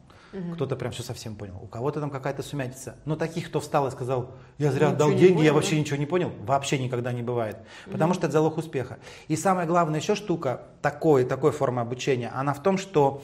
Кто-то 0.55 0.77
прям 0.77 0.93
все 0.93 1.03
совсем 1.03 1.37
понял. 1.37 1.59
У 1.61 1.67
кого-то 1.67 2.01
там 2.01 2.09
какая-то 2.09 2.43
сумятица. 2.43 2.97
Но 3.05 3.17
таких, 3.17 3.49
кто 3.49 3.61
встал 3.61 3.89
и 3.89 3.91
сказал, 3.91 4.31
я 4.57 4.73
зря 4.73 4.87
Ничего 4.87 4.93
отдал 4.93 5.11
деньги, 5.11 5.25
я 5.25 5.37
понял, 5.37 5.55
вообще 5.55 5.71
да? 5.73 5.81
ничего 5.81 5.97
не 5.99 6.07
понял, 6.07 6.33
вообще 6.47 6.79
никогда 6.79 7.13
не 7.13 7.23
бывает. 7.23 7.59
Потому 7.91 8.15
что 8.15 8.27
это 8.27 8.33
залог 8.33 8.57
успеха. 8.57 8.99
И 9.29 9.37
самая 9.37 9.67
главная 9.67 10.01
еще 10.01 10.15
штука 10.15 10.63
такой, 10.81 11.25
такой 11.25 11.53
формы 11.53 11.83
обучения, 11.83 12.31
она 12.35 12.55
в 12.55 12.63
том, 12.63 12.79
что 12.79 13.23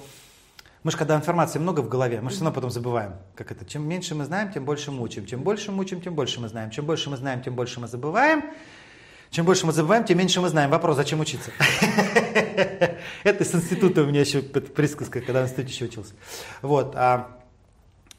мы 0.84 0.90
же 0.90 0.96
когда 0.96 1.16
информации 1.16 1.58
много 1.58 1.80
в 1.80 1.88
голове, 1.88 2.20
мы 2.20 2.30
же 2.30 2.36
все 2.36 2.44
равно 2.44 2.54
потом 2.54 2.70
забываем. 2.70 3.14
Как 3.34 3.50
это? 3.50 3.64
Чем 3.64 3.88
меньше 3.88 4.14
мы 4.14 4.24
знаем, 4.24 4.52
тем 4.52 4.64
больше 4.64 4.90
мучим. 4.90 5.26
Чем 5.26 5.42
больше 5.42 5.72
мучим, 5.72 6.00
тем 6.00 6.14
больше 6.14 6.40
мы 6.40 6.48
знаем. 6.48 6.70
Чем 6.70 6.86
больше 6.86 7.10
мы 7.10 7.16
знаем, 7.16 7.42
тем 7.42 7.54
больше 7.54 7.80
мы 7.80 7.88
забываем. 7.88 8.44
Чем 9.30 9.44
больше 9.44 9.66
мы 9.66 9.72
забываем, 9.72 10.04
тем 10.04 10.18
меньше 10.18 10.40
мы 10.40 10.48
знаем. 10.48 10.70
Вопрос, 10.70 10.96
зачем 10.96 11.20
учиться? 11.20 11.50
Это 13.24 13.44
с 13.44 13.54
института 13.54 14.02
у 14.02 14.06
меня 14.06 14.20
еще 14.20 14.40
присказка, 14.40 15.20
когда 15.20 15.42
в 15.42 15.44
институте 15.44 15.72
еще 15.72 15.84
учился. 15.84 16.14
Вот. 16.62 16.94
а, 16.96 17.38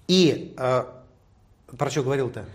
И 0.07 0.53
а, 0.57 1.03
про 1.77 1.89
что 1.89 2.03
говорил-то? 2.03 2.45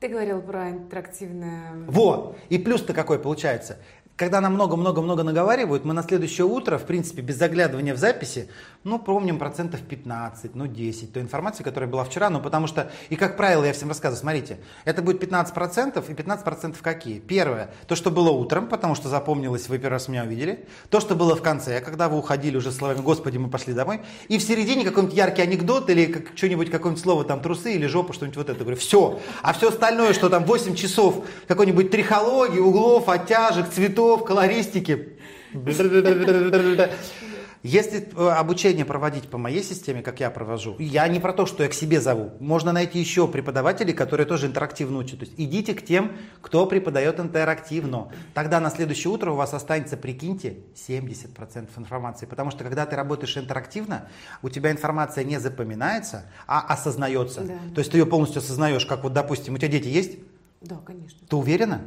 Ты 0.00 0.08
говорил 0.08 0.42
про 0.42 0.70
интерактивное... 0.70 1.72
Вот. 1.86 2.36
И 2.48 2.58
плюс-то 2.58 2.92
какой 2.94 3.18
получается? 3.18 3.78
Когда 4.16 4.40
нам 4.40 4.54
много-много-много 4.54 5.22
наговаривают, 5.22 5.84
мы 5.84 5.94
на 5.94 6.02
следующее 6.02 6.46
утро, 6.46 6.78
в 6.78 6.84
принципе, 6.84 7.22
без 7.22 7.36
заглядывания 7.36 7.94
в 7.94 7.98
записи, 7.98 8.48
ну, 8.84 8.98
помним 8.98 9.38
процентов 9.38 9.80
15, 9.80 10.54
ну, 10.54 10.66
10 10.66 11.12
той 11.12 11.22
информации, 11.22 11.64
которая 11.64 11.88
была 11.88 12.04
вчера, 12.04 12.28
ну, 12.28 12.40
потому 12.40 12.66
что, 12.66 12.90
и 13.08 13.16
как 13.16 13.36
правило, 13.36 13.64
я 13.64 13.72
всем 13.72 13.88
рассказываю, 13.88 14.20
смотрите, 14.20 14.58
это 14.84 15.00
будет 15.00 15.22
15%, 15.22 16.04
и 16.10 16.12
15% 16.12 16.76
какие? 16.82 17.18
Первое, 17.18 17.70
то, 17.86 17.96
что 17.96 18.10
было 18.10 18.30
утром, 18.30 18.68
потому 18.68 18.94
что 18.94 19.08
запомнилось, 19.08 19.70
вы 19.70 19.78
первый 19.78 19.94
раз 19.94 20.08
меня 20.08 20.24
увидели, 20.24 20.66
то, 20.90 21.00
что 21.00 21.14
было 21.14 21.34
в 21.34 21.40
конце, 21.40 21.80
когда 21.80 22.10
вы 22.10 22.18
уходили 22.18 22.58
уже 22.58 22.70
словами 22.70 23.00
«Господи, 23.00 23.38
мы 23.38 23.48
пошли 23.48 23.72
домой», 23.72 24.02
и 24.28 24.36
в 24.36 24.42
середине 24.42 24.84
какой-нибудь 24.84 25.16
яркий 25.16 25.42
анекдот 25.42 25.88
или 25.88 26.04
как, 26.04 26.36
что-нибудь, 26.36 26.70
какое-нибудь 26.70 27.02
слово, 27.02 27.24
там, 27.24 27.40
трусы 27.40 27.72
или 27.74 27.86
жопа, 27.86 28.12
что-нибудь 28.12 28.36
вот 28.36 28.50
это, 28.50 28.60
говорю, 28.60 28.76
все. 28.76 29.18
А 29.42 29.54
все 29.54 29.70
остальное, 29.70 30.12
что 30.12 30.28
там 30.28 30.44
8 30.44 30.74
часов 30.74 31.24
какой-нибудь 31.48 31.90
трихологии, 31.90 32.60
углов, 32.60 33.08
оттяжек, 33.08 33.70
цветов, 33.70 34.26
колористики. 34.26 35.14
Если 37.64 38.06
э, 38.14 38.28
обучение 38.28 38.84
проводить 38.84 39.30
по 39.30 39.38
моей 39.38 39.62
системе, 39.62 40.02
как 40.02 40.20
я 40.20 40.28
провожу, 40.28 40.76
я 40.78 41.08
не 41.08 41.18
про 41.18 41.32
то, 41.32 41.46
что 41.46 41.62
я 41.62 41.70
к 41.70 41.72
себе 41.72 41.98
зову. 41.98 42.32
Можно 42.38 42.72
найти 42.72 42.98
еще 42.98 43.26
преподавателей, 43.26 43.94
которые 43.94 44.26
тоже 44.26 44.48
интерактивно 44.48 44.98
учат. 44.98 45.20
То 45.20 45.24
есть 45.24 45.32
идите 45.38 45.72
к 45.72 45.82
тем, 45.82 46.12
кто 46.42 46.66
преподает 46.66 47.18
интерактивно. 47.20 48.10
Тогда 48.34 48.60
на 48.60 48.68
следующее 48.68 49.10
утро 49.10 49.30
у 49.30 49.36
вас 49.36 49.54
останется, 49.54 49.96
прикиньте, 49.96 50.58
70% 50.74 51.70
информации. 51.78 52.26
Потому 52.26 52.50
что 52.50 52.64
когда 52.64 52.84
ты 52.84 52.96
работаешь 52.96 53.34
интерактивно, 53.38 54.10
у 54.42 54.50
тебя 54.50 54.70
информация 54.70 55.24
не 55.24 55.40
запоминается, 55.40 56.26
а 56.46 56.60
осознается. 56.60 57.44
Да. 57.44 57.54
То 57.74 57.78
есть 57.78 57.90
ты 57.90 57.96
ее 57.96 58.04
полностью 58.04 58.40
осознаешь, 58.40 58.84
как 58.84 59.02
вот, 59.04 59.14
допустим, 59.14 59.54
у 59.54 59.56
тебя 59.56 59.68
дети 59.68 59.88
есть? 59.88 60.18
Да, 60.60 60.76
конечно. 60.84 61.18
Ты 61.26 61.34
уверена? 61.34 61.80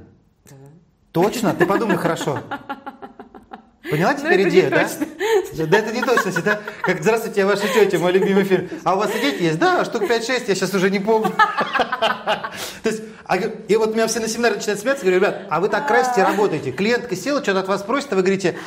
Да. 0.49 0.55
Точно? 1.11 1.53
Ты 1.53 1.67
подумай 1.67 1.97
хорошо. 1.97 2.39
Поняла 3.89 4.13
Ну, 4.13 4.19
теперь 4.19 4.41
это 4.41 4.49
идею, 4.49 4.69
да? 4.69 4.87
точно. 4.87 5.67
Да 5.67 5.77
это 5.77 5.93
не 5.93 6.01
точность, 6.01 6.37
это 6.39 6.61
как 6.81 7.01
«Здравствуйте, 7.01 7.41
я 7.41 7.47
ваша 7.47 7.67
тетя, 7.67 7.97
мой 7.99 8.11
любимый 8.11 8.43
фильм». 8.43 8.69
А 8.83 8.95
у 8.95 8.97
вас 8.97 9.11
и 9.15 9.19
дети 9.19 9.43
есть? 9.43 9.59
Да, 9.59 9.85
штук 9.85 10.03
5-6, 10.03 10.43
я 10.47 10.55
сейчас 10.55 10.73
уже 10.73 10.89
не 10.89 10.99
помню. 10.99 11.31
То 12.83 12.89
есть, 12.89 13.03
а, 13.25 13.37
и 13.37 13.75
вот 13.75 13.93
меня 13.93 14.07
все 14.07 14.19
на 14.19 14.27
семинаре 14.27 14.55
начинают 14.55 14.79
смеяться, 14.81 15.03
говорю, 15.03 15.19
ребят, 15.19 15.47
а 15.49 15.59
вы 15.59 15.69
так 15.69 15.87
красите 15.87 16.21
и 16.21 16.23
работаете. 16.23 16.71
Клиентка 16.71 17.15
села, 17.15 17.41
что-то 17.41 17.59
от 17.61 17.67
вас 17.67 17.81
просит, 17.83 18.11
а 18.13 18.15
вы 18.15 18.21
говорите, 18.21 18.57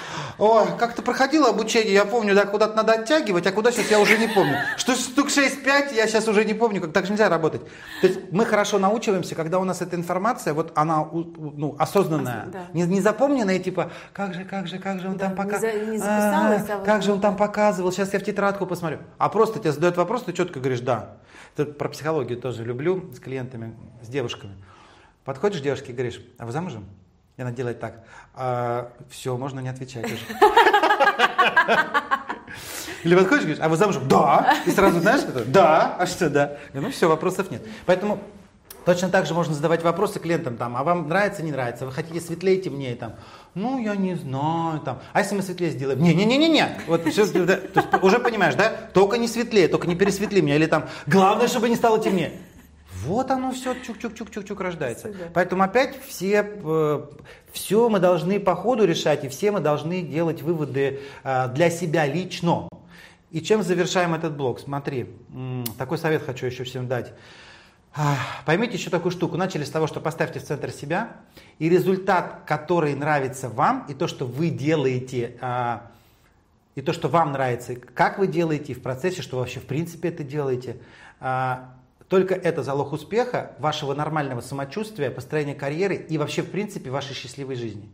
о, 0.41 0.66
как-то 0.78 1.03
проходило 1.03 1.49
обучение, 1.51 1.93
я 1.93 2.05
помню, 2.05 2.34
да, 2.34 2.47
куда-то 2.47 2.74
надо 2.76 2.95
оттягивать, 2.95 3.47
а 3.47 3.53
куда 3.53 3.70
сейчас 3.70 3.91
я 3.91 4.01
уже 4.01 4.18
не 4.18 4.26
помню. 4.28 4.57
Что 4.76 4.95
штук 4.95 5.28
6-5, 5.28 5.95
я 5.95 6.07
сейчас 6.07 6.26
уже 6.28 6.45
не 6.45 6.55
помню, 6.55 6.80
как 6.80 6.93
так 6.93 7.05
же 7.07 7.12
нельзя 7.12 7.28
работать. 7.28 7.62
То 8.01 8.07
есть 8.07 8.20
мы 8.32 8.45
хорошо 8.47 8.78
научиваемся, 8.78 9.34
когда 9.34 9.59
у 9.59 9.64
нас 9.64 9.82
эта 9.82 9.97
информация, 9.97 10.55
вот 10.55 10.72
она 10.74 11.07
ну, 11.12 11.76
осознанная, 11.78 12.47
Да. 12.53 12.66
не, 12.72 12.82
не 12.82 13.01
запомненная, 13.01 13.59
типа, 13.59 13.91
как 14.12 14.34
же, 14.34 14.45
как 14.45 14.66
же, 14.66 14.78
как 14.78 15.01
же 15.01 15.09
он 15.09 15.16
Да, 15.16 15.26
там 15.26 15.30
не 15.32 15.36
пока... 15.36 15.59
за- 15.61 15.72
не 15.72 15.99
записалась, 15.99 16.68
а 16.70 16.76
вот 16.78 16.86
как 16.86 17.03
же 17.03 17.12
он 17.12 17.20
так. 17.20 17.30
там 17.30 17.36
показывал, 17.36 17.93
сейчас 17.93 18.12
я 18.12 18.18
в 18.18 18.22
тетрадку 18.24 18.66
посмотрю. 18.66 18.99
А 19.18 19.28
просто 19.28 19.59
тебе 19.59 19.72
задают 19.72 19.97
вопрос, 19.97 20.22
ты 20.24 20.32
четко 20.32 20.59
говоришь 20.61 20.80
«да». 20.80 21.16
Тут 21.57 21.76
про 21.78 21.88
психологию 21.88 22.41
тоже 22.41 22.64
люблю 22.64 23.11
с 23.12 23.18
клиентами, 23.18 23.74
с 24.03 24.09
девушками. 24.09 24.55
Подходишь 25.24 25.61
к 25.61 25.62
девушке 25.64 25.91
и 25.91 25.95
говоришь, 25.95 26.20
а 26.38 26.47
вы 26.47 26.53
замужем? 26.53 26.86
И 27.41 27.43
она 27.43 27.53
делает 27.53 27.80
так. 27.80 27.95
все, 29.09 29.34
можно 29.34 29.61
не 29.61 29.70
отвечать 29.70 30.05
уже. 30.05 30.18
Или 33.03 33.14
подходишь 33.16 33.45
и 33.45 33.47
говоришь, 33.47 33.64
а 33.64 33.70
вы 33.70 33.78
замужем? 33.78 34.07
Да. 34.09 34.59
И 34.66 34.70
сразу 34.70 35.01
знаешь, 35.01 35.22
это? 35.22 35.47
Да. 35.47 35.97
А 35.99 36.05
что, 36.07 36.28
да? 36.28 36.59
Ну 36.74 36.91
все, 36.91 37.09
вопросов 37.09 37.51
нет. 37.51 37.62
Поэтому 37.86 38.20
точно 38.84 39.09
так 39.09 39.24
же 39.24 39.32
можно 39.32 39.55
задавать 39.55 39.82
вопросы 39.82 40.18
клиентам, 40.20 40.59
там, 40.59 40.76
а 40.76 40.84
вам 40.84 41.09
нравится, 41.09 41.43
не 41.43 41.51
нравится, 41.51 41.86
вы 41.86 41.93
хотите 41.93 42.20
светлее, 42.20 42.61
темнее, 42.61 42.95
там, 42.95 43.14
ну, 43.55 43.78
я 43.78 43.97
не 43.97 44.16
знаю, 44.16 44.80
там, 44.80 45.01
а 45.12 45.20
если 45.20 45.34
мы 45.34 45.43
светлее 45.43 45.70
сделаем? 45.70 46.03
Не-не-не-не-не, 46.03 46.80
вот 46.86 47.07
все, 47.07 47.24
да, 47.26 47.57
то 47.57 47.80
есть 47.80 48.03
уже 48.03 48.18
понимаешь, 48.18 48.55
да, 48.55 48.70
только 48.93 49.18
не 49.18 49.28
светлее, 49.28 49.68
только 49.68 49.86
не 49.86 49.97
пересветли 49.97 50.41
меня, 50.41 50.57
или 50.57 50.66
там, 50.66 50.86
главное, 51.07 51.47
чтобы 51.47 51.68
не 51.68 51.76
стало 51.76 52.03
темнее. 52.03 52.32
Вот 53.05 53.31
оно 53.31 53.53
все 53.53 53.75
чук-чук-чук-чук-чук 53.75 54.61
рождается. 54.61 55.09
Да. 55.09 55.25
Поэтому 55.33 55.63
опять 55.63 55.99
все, 56.07 56.47
э, 56.47 57.07
все 57.53 57.89
мы 57.89 57.99
должны 57.99 58.41
по 58.41 58.55
ходу 58.55 58.85
решать, 58.85 59.25
и 59.25 59.29
все 59.29 59.51
мы 59.51 59.61
должны 59.61 60.03
делать 60.03 60.43
выводы 60.43 61.01
э, 61.25 61.49
для 61.49 61.71
себя 61.71 62.07
лично. 62.07 62.69
И 63.31 63.41
чем 63.41 63.63
завершаем 63.63 64.15
этот 64.15 64.37
блок? 64.37 64.59
Смотри, 64.59 65.09
такой 65.79 65.99
совет 65.99 66.25
хочу 66.25 66.47
еще 66.47 66.65
всем 66.65 66.89
дать. 66.89 67.13
А, 67.95 68.17
Поймите 68.45 68.75
еще 68.75 68.91
такую 68.91 69.13
штуку. 69.13 69.37
Начали 69.37 69.65
с 69.65 69.71
того, 69.71 69.87
что 69.87 70.01
поставьте 70.01 70.41
в 70.41 70.45
центр 70.45 70.71
себя, 70.71 71.17
и 71.59 71.69
результат, 71.69 72.43
который 72.47 72.95
нравится 72.95 73.49
вам, 73.49 73.87
и 73.89 73.95
то, 73.95 74.07
что 74.07 74.27
вы 74.27 74.51
делаете, 74.51 75.37
а, 75.41 75.91
и 76.75 76.83
то, 76.83 76.93
что 76.93 77.09
вам 77.09 77.33
нравится, 77.33 77.75
как 77.75 78.19
вы 78.19 78.27
делаете, 78.27 78.73
и 78.73 78.75
в 78.75 78.83
процессе, 78.83 79.23
что 79.23 79.37
вы 79.37 79.43
вообще 79.43 79.61
в 79.61 79.67
принципе 79.67 80.09
это 80.09 80.23
делаете, 80.23 80.77
а, 81.19 81.75
только 82.11 82.35
это 82.35 82.65
залог 82.65 82.93
успеха, 82.93 83.53
вашего 83.61 83.95
нормального 83.95 84.41
самочувствия, 84.41 85.13
построения 85.13 85.55
карьеры 85.55 85.95
и 85.95 86.19
вообще, 86.19 86.43
в 86.43 86.51
принципе, 86.51 86.91
вашей 86.91 87.15
счастливой 87.15 87.55
жизни. 87.55 87.89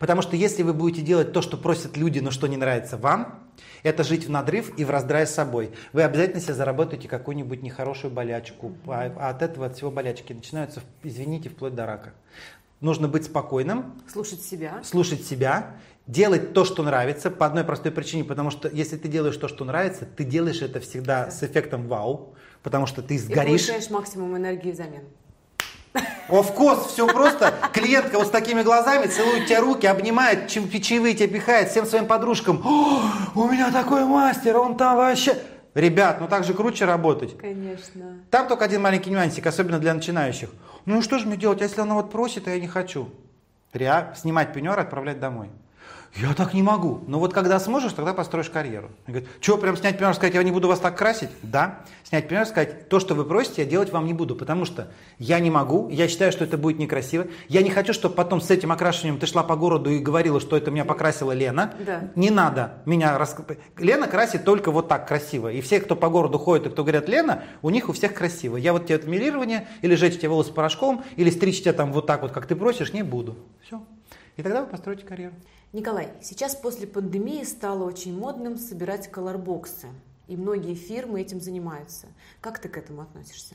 Потому 0.00 0.22
что 0.22 0.34
если 0.34 0.64
вы 0.64 0.74
будете 0.74 1.02
делать 1.02 1.32
то, 1.32 1.40
что 1.40 1.56
просят 1.56 1.96
люди, 1.96 2.18
но 2.18 2.32
что 2.32 2.48
не 2.48 2.56
нравится 2.56 2.96
вам, 2.96 3.48
это 3.84 4.02
жить 4.02 4.26
в 4.26 4.30
надрыв 4.30 4.76
и 4.76 4.84
в 4.84 4.90
раздрай 4.90 5.24
с 5.24 5.30
собой. 5.30 5.70
Вы 5.92 6.02
обязательно 6.02 6.40
себе 6.40 6.54
заработаете 6.54 7.06
какую-нибудь 7.06 7.62
нехорошую 7.62 8.12
болячку, 8.12 8.76
а 8.86 9.12
а 9.16 9.30
от 9.30 9.40
этого, 9.40 9.66
от 9.66 9.76
всего 9.76 9.92
болячки 9.92 10.32
начинаются, 10.32 10.82
извините, 11.04 11.48
вплоть 11.48 11.76
до 11.76 11.86
рака. 11.86 12.12
Нужно 12.80 13.06
быть 13.06 13.26
спокойным, 13.26 14.02
Слушать 14.12 14.42
себя. 14.42 14.80
слушать 14.82 15.24
себя, 15.24 15.76
делать 16.08 16.54
то, 16.54 16.64
что 16.64 16.82
нравится, 16.82 17.30
по 17.30 17.46
одной 17.46 17.62
простой 17.62 17.92
причине, 17.92 18.24
потому 18.24 18.50
что 18.50 18.68
если 18.68 18.96
ты 18.96 19.06
делаешь 19.06 19.36
то, 19.36 19.46
что 19.46 19.64
нравится, 19.64 20.06
ты 20.06 20.24
делаешь 20.24 20.60
это 20.60 20.80
всегда 20.80 21.30
с 21.30 21.42
эффектом 21.44 21.86
вау, 21.86 22.34
потому 22.62 22.86
что 22.86 23.02
ты 23.02 23.14
И 23.14 23.18
сгоришь. 23.18 23.66
получаешь 23.66 23.90
максимум 23.90 24.36
энергии 24.36 24.72
взамен. 24.72 25.02
Of 26.28 26.56
course, 26.56 26.88
все 26.88 27.06
просто. 27.08 27.52
Клиентка 27.72 28.16
вот 28.18 28.28
с 28.28 28.30
такими 28.30 28.62
глазами 28.62 29.06
целует 29.08 29.46
тебе 29.46 29.58
руки, 29.58 29.86
обнимает, 29.86 30.46
чем 30.48 30.70
чаевые 30.70 31.14
тебе 31.14 31.26
пихает, 31.26 31.70
всем 31.70 31.84
своим 31.86 32.06
подружкам. 32.06 32.62
«О, 32.64 33.02
у 33.34 33.48
меня 33.48 33.72
такой 33.72 34.04
мастер, 34.04 34.56
он 34.56 34.76
там 34.76 34.96
вообще... 34.96 35.36
Ребят, 35.74 36.20
ну 36.20 36.26
так 36.26 36.42
же 36.44 36.52
круче 36.52 36.84
работать. 36.84 37.38
Конечно. 37.38 38.18
Там 38.30 38.48
только 38.48 38.64
один 38.64 38.82
маленький 38.82 39.08
нюансик, 39.10 39.46
особенно 39.46 39.78
для 39.78 39.94
начинающих. 39.94 40.50
Ну 40.84 40.98
и 40.98 41.02
что 41.02 41.18
же 41.20 41.26
мне 41.26 41.36
делать, 41.36 41.60
если 41.60 41.80
она 41.80 41.94
вот 41.94 42.10
просит, 42.10 42.48
а 42.48 42.50
я 42.50 42.58
не 42.60 42.66
хочу? 42.66 43.08
Риа, 43.72 44.12
снимать 44.16 44.52
пенер, 44.52 44.76
отправлять 44.80 45.20
домой. 45.20 45.48
Я 46.16 46.34
так 46.34 46.54
не 46.54 46.62
могу. 46.62 47.02
Но 47.06 47.20
вот 47.20 47.32
когда 47.32 47.60
сможешь, 47.60 47.92
тогда 47.92 48.12
построишь 48.12 48.50
карьеру. 48.50 48.90
Он 49.06 49.14
говорит, 49.14 49.28
что, 49.40 49.56
прям 49.58 49.76
снять 49.76 49.96
пенер, 49.96 50.14
сказать, 50.14 50.34
я 50.34 50.42
не 50.42 50.50
буду 50.50 50.66
вас 50.66 50.80
так 50.80 50.98
красить? 50.98 51.30
Да. 51.42 51.80
Снять 52.02 52.28
пенер, 52.28 52.46
сказать, 52.46 52.88
то, 52.88 52.98
что 52.98 53.14
вы 53.14 53.24
просите, 53.24 53.62
я 53.62 53.68
делать 53.68 53.92
вам 53.92 54.06
не 54.06 54.12
буду, 54.12 54.34
потому 54.34 54.64
что 54.64 54.88
я 55.18 55.38
не 55.38 55.50
могу, 55.50 55.88
я 55.88 56.08
считаю, 56.08 56.32
что 56.32 56.44
это 56.44 56.58
будет 56.58 56.78
некрасиво. 56.78 57.28
Я 57.48 57.62
не 57.62 57.70
хочу, 57.70 57.92
чтобы 57.92 58.16
потом 58.16 58.40
с 58.40 58.50
этим 58.50 58.72
окрашиванием 58.72 59.20
ты 59.20 59.26
шла 59.26 59.44
по 59.44 59.54
городу 59.54 59.90
и 59.90 59.98
говорила, 60.00 60.40
что 60.40 60.56
это 60.56 60.72
меня 60.72 60.84
покрасила 60.84 61.30
Лена. 61.30 61.74
Да. 61.86 62.10
Не 62.16 62.30
надо 62.30 62.82
меня 62.86 63.16
рас... 63.16 63.36
Лена 63.78 64.08
красит 64.08 64.44
только 64.44 64.72
вот 64.72 64.88
так 64.88 65.06
красиво. 65.06 65.52
И 65.52 65.60
все, 65.60 65.78
кто 65.78 65.94
по 65.94 66.08
городу 66.08 66.38
ходит 66.38 66.66
и 66.66 66.70
кто 66.70 66.82
говорят 66.82 67.08
Лена, 67.08 67.44
у 67.62 67.70
них 67.70 67.88
у 67.88 67.92
всех 67.92 68.14
красиво. 68.14 68.56
Я 68.56 68.72
вот 68.72 68.86
тебе 68.86 68.96
это 68.96 69.08
милирование, 69.08 69.68
или 69.80 69.94
жечь 69.94 70.18
тебе 70.18 70.28
волосы 70.28 70.52
порошком, 70.52 71.04
или 71.14 71.30
стричь 71.30 71.60
тебя 71.62 71.72
там 71.72 71.92
вот 71.92 72.06
так 72.06 72.22
вот, 72.22 72.32
как 72.32 72.46
ты 72.46 72.56
просишь, 72.56 72.92
не 72.92 73.02
буду. 73.02 73.36
Все. 73.64 73.80
И 74.36 74.42
тогда 74.42 74.62
вы 74.62 74.66
построите 74.66 75.04
карьеру. 75.04 75.34
Николай, 75.72 76.12
сейчас 76.20 76.56
после 76.56 76.88
пандемии 76.88 77.44
стало 77.44 77.84
очень 77.84 78.18
модным 78.18 78.58
собирать 78.58 79.08
колорбоксы. 79.08 79.86
И 80.26 80.36
многие 80.36 80.74
фирмы 80.74 81.20
этим 81.20 81.40
занимаются. 81.40 82.08
Как 82.40 82.58
ты 82.58 82.68
к 82.68 82.76
этому 82.76 83.02
относишься? 83.02 83.54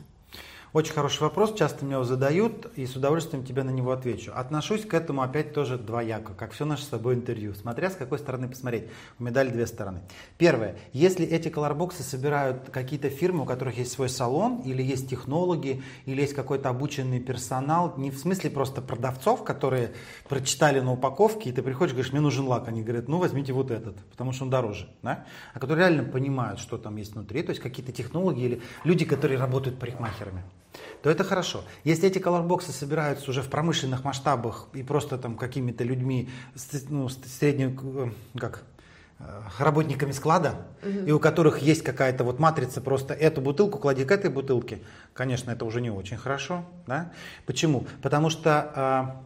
Очень 0.76 0.92
хороший 0.92 1.22
вопрос, 1.22 1.54
часто 1.54 1.86
меня 1.86 1.96
его 1.96 2.04
задают, 2.04 2.68
и 2.76 2.86
с 2.86 2.98
удовольствием 2.98 3.46
тебе 3.46 3.64
на 3.64 3.70
него 3.70 3.94
отвечу. 3.94 4.34
Отношусь 4.36 4.82
к 4.86 4.94
этому 4.94 5.22
опять 5.22 5.54
тоже 5.54 5.78
двояко, 5.78 6.34
как 6.34 6.52
все 6.52 6.66
наше 6.66 6.84
с 6.84 6.90
собой 6.90 7.16
интервью, 7.16 7.54
смотря 7.54 7.90
с 7.90 7.96
какой 7.96 8.20
стороны 8.20 8.50
посмотреть. 8.50 8.90
У 9.18 9.24
медали 9.24 9.52
две 9.52 9.68
стороны. 9.68 10.02
Первое, 10.38 10.76
если 10.92 11.26
эти 11.26 11.48
колорбоксы 11.48 12.04
собирают 12.04 12.72
какие-то 12.72 13.10
фирмы, 13.10 13.44
у 13.44 13.46
которых 13.46 13.78
есть 13.78 13.94
свой 13.94 14.10
салон, 14.10 14.64
или 14.66 14.84
есть 14.84 15.10
технологи, 15.10 15.82
или 16.06 16.20
есть 16.20 16.34
какой-то 16.34 16.68
обученный 16.68 17.22
персонал, 17.22 17.94
не 17.96 18.12
в 18.12 18.18
смысле 18.18 18.50
просто 18.50 18.82
продавцов, 18.82 19.46
которые 19.46 19.94
прочитали 20.28 20.82
на 20.82 20.92
упаковке, 20.92 21.52
и 21.52 21.54
ты 21.54 21.62
приходишь, 21.62 21.94
говоришь, 21.94 22.12
мне 22.12 22.20
нужен 22.20 22.48
лак, 22.48 22.68
они 22.68 22.84
говорят, 22.84 23.08
ну 23.08 23.20
возьмите 23.20 23.54
вот 23.54 23.72
этот, 23.72 23.96
потому 24.12 24.34
что 24.34 24.44
он 24.44 24.50
дороже, 24.50 24.90
да? 25.02 25.24
а 25.54 25.60
которые 25.62 25.88
реально 25.88 26.04
понимают, 26.04 26.60
что 26.60 26.78
там 26.78 26.98
есть 26.98 27.14
внутри, 27.14 27.44
то 27.44 27.52
есть 27.52 27.62
какие-то 27.62 27.94
технологии 27.94 28.44
или 28.44 28.62
люди, 28.84 29.06
которые 29.06 29.40
работают 29.40 29.80
парикмахерами 29.80 30.44
то 31.02 31.10
это 31.10 31.24
хорошо. 31.24 31.64
Если 31.84 32.08
эти 32.08 32.20
колорбоксы 32.20 32.72
собираются 32.72 33.30
уже 33.30 33.42
в 33.42 33.50
промышленных 33.50 34.04
масштабах 34.04 34.68
и 34.74 34.84
просто 34.84 35.18
там 35.18 35.38
какими-то 35.38 35.84
людьми, 35.84 36.30
ну, 36.90 37.10
средним, 37.10 37.80
э, 37.84 38.40
как, 38.40 38.64
э, 39.20 39.42
работниками 39.60 40.12
склада, 40.12 40.66
и 40.84 41.12
у 41.12 41.20
которых 41.20 41.60
есть 41.60 41.84
какая-то 41.84 42.24
вот 42.24 42.40
матрица, 42.40 42.82
просто 42.82 43.14
эту 43.14 43.42
бутылку 43.42 43.80
клади 43.80 44.06
к 44.06 44.12
этой 44.12 44.30
бутылке, 44.30 44.80
конечно, 45.14 45.52
это 45.52 45.66
уже 45.66 45.82
не 45.82 45.90
очень 45.90 46.18
хорошо. 46.18 46.66
Да? 46.88 47.12
Почему? 47.46 47.88
Потому 48.02 48.30
что 48.30 48.72
а, 48.76 49.25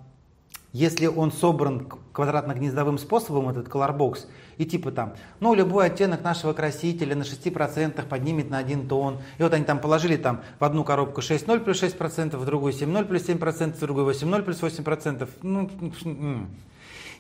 если 0.72 1.08
он 1.08 1.32
собран 1.32 1.88
квадратно-гнездовым 2.14 2.98
способом, 2.98 3.50
этот 3.50 3.70
колорбокс, 3.70 4.28
и 4.58 4.66
типа 4.66 4.92
там, 4.92 5.14
ну, 5.40 5.54
любой 5.54 5.88
оттенок 5.88 6.22
нашего 6.22 6.54
красителя 6.54 7.16
на 7.16 7.24
6% 7.24 8.06
поднимет 8.06 8.50
на 8.50 8.58
один 8.58 8.88
тон. 8.88 9.20
И 9.38 9.44
вот 9.44 9.54
они 9.54 9.64
там 9.64 9.80
положили 9.80 10.18
там 10.18 10.42
в 10.60 10.64
одну 10.64 10.84
коробку 10.84 11.22
6,0 11.22 11.62
плюс 11.62 11.82
6%, 11.82 12.36
в 12.38 12.46
другую 12.46 12.74
7,0 12.74 13.06
плюс 13.06 13.24
7%, 13.24 13.74
в 13.74 13.80
другую 13.80 14.14
8,0 14.14 14.42
плюс 14.44 14.62
8%. 14.62 15.30
Ну, 15.42 15.70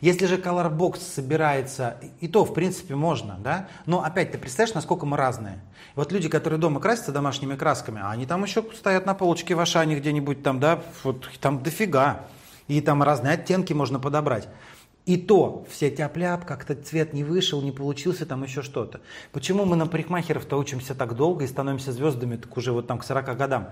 если 0.01 0.27
же 0.27 0.37
колорбокс 0.37 1.01
собирается, 1.01 1.97
и 2.21 2.27
то, 2.27 2.45
в 2.45 2.53
принципе, 2.53 2.95
можно, 2.95 3.37
да? 3.43 3.67
Но 3.85 4.03
опять, 4.03 4.31
ты 4.31 4.37
представляешь, 4.37 4.75
насколько 4.75 5.05
мы 5.05 5.17
разные? 5.17 5.59
Вот 5.95 6.11
люди, 6.11 6.29
которые 6.29 6.59
дома 6.59 6.79
красятся 6.79 7.11
домашними 7.11 7.55
красками, 7.55 7.99
а 8.01 8.11
они 8.11 8.25
там 8.25 8.43
еще 8.43 8.63
стоят 8.75 9.05
на 9.05 9.13
полочке 9.13 9.55
в 9.55 9.59
Ашане 9.59 9.97
где-нибудь 9.97 10.41
там, 10.41 10.59
да, 10.59 10.79
вот 11.03 11.29
там 11.41 11.63
дофига. 11.63 12.21
И 12.69 12.79
там 12.81 13.03
разные 13.03 13.33
оттенки 13.33 13.73
можно 13.73 13.99
подобрать. 13.99 14.47
И 15.05 15.17
то 15.17 15.65
все 15.71 15.89
тяп-ляп, 15.89 16.45
как-то 16.45 16.75
цвет 16.75 17.13
не 17.13 17.23
вышел, 17.23 17.63
не 17.63 17.71
получился, 17.71 18.27
там 18.27 18.43
еще 18.43 18.61
что-то. 18.61 19.01
Почему 19.31 19.65
мы 19.65 19.75
на 19.75 19.87
парикмахеров-то 19.87 20.55
учимся 20.55 20.93
так 20.93 21.15
долго 21.15 21.45
и 21.45 21.47
становимся 21.47 21.91
звездами 21.91 22.35
так 22.35 22.55
уже 22.55 22.71
вот 22.71 22.85
там 22.85 22.99
к 22.99 23.03
40 23.03 23.35
годам? 23.35 23.69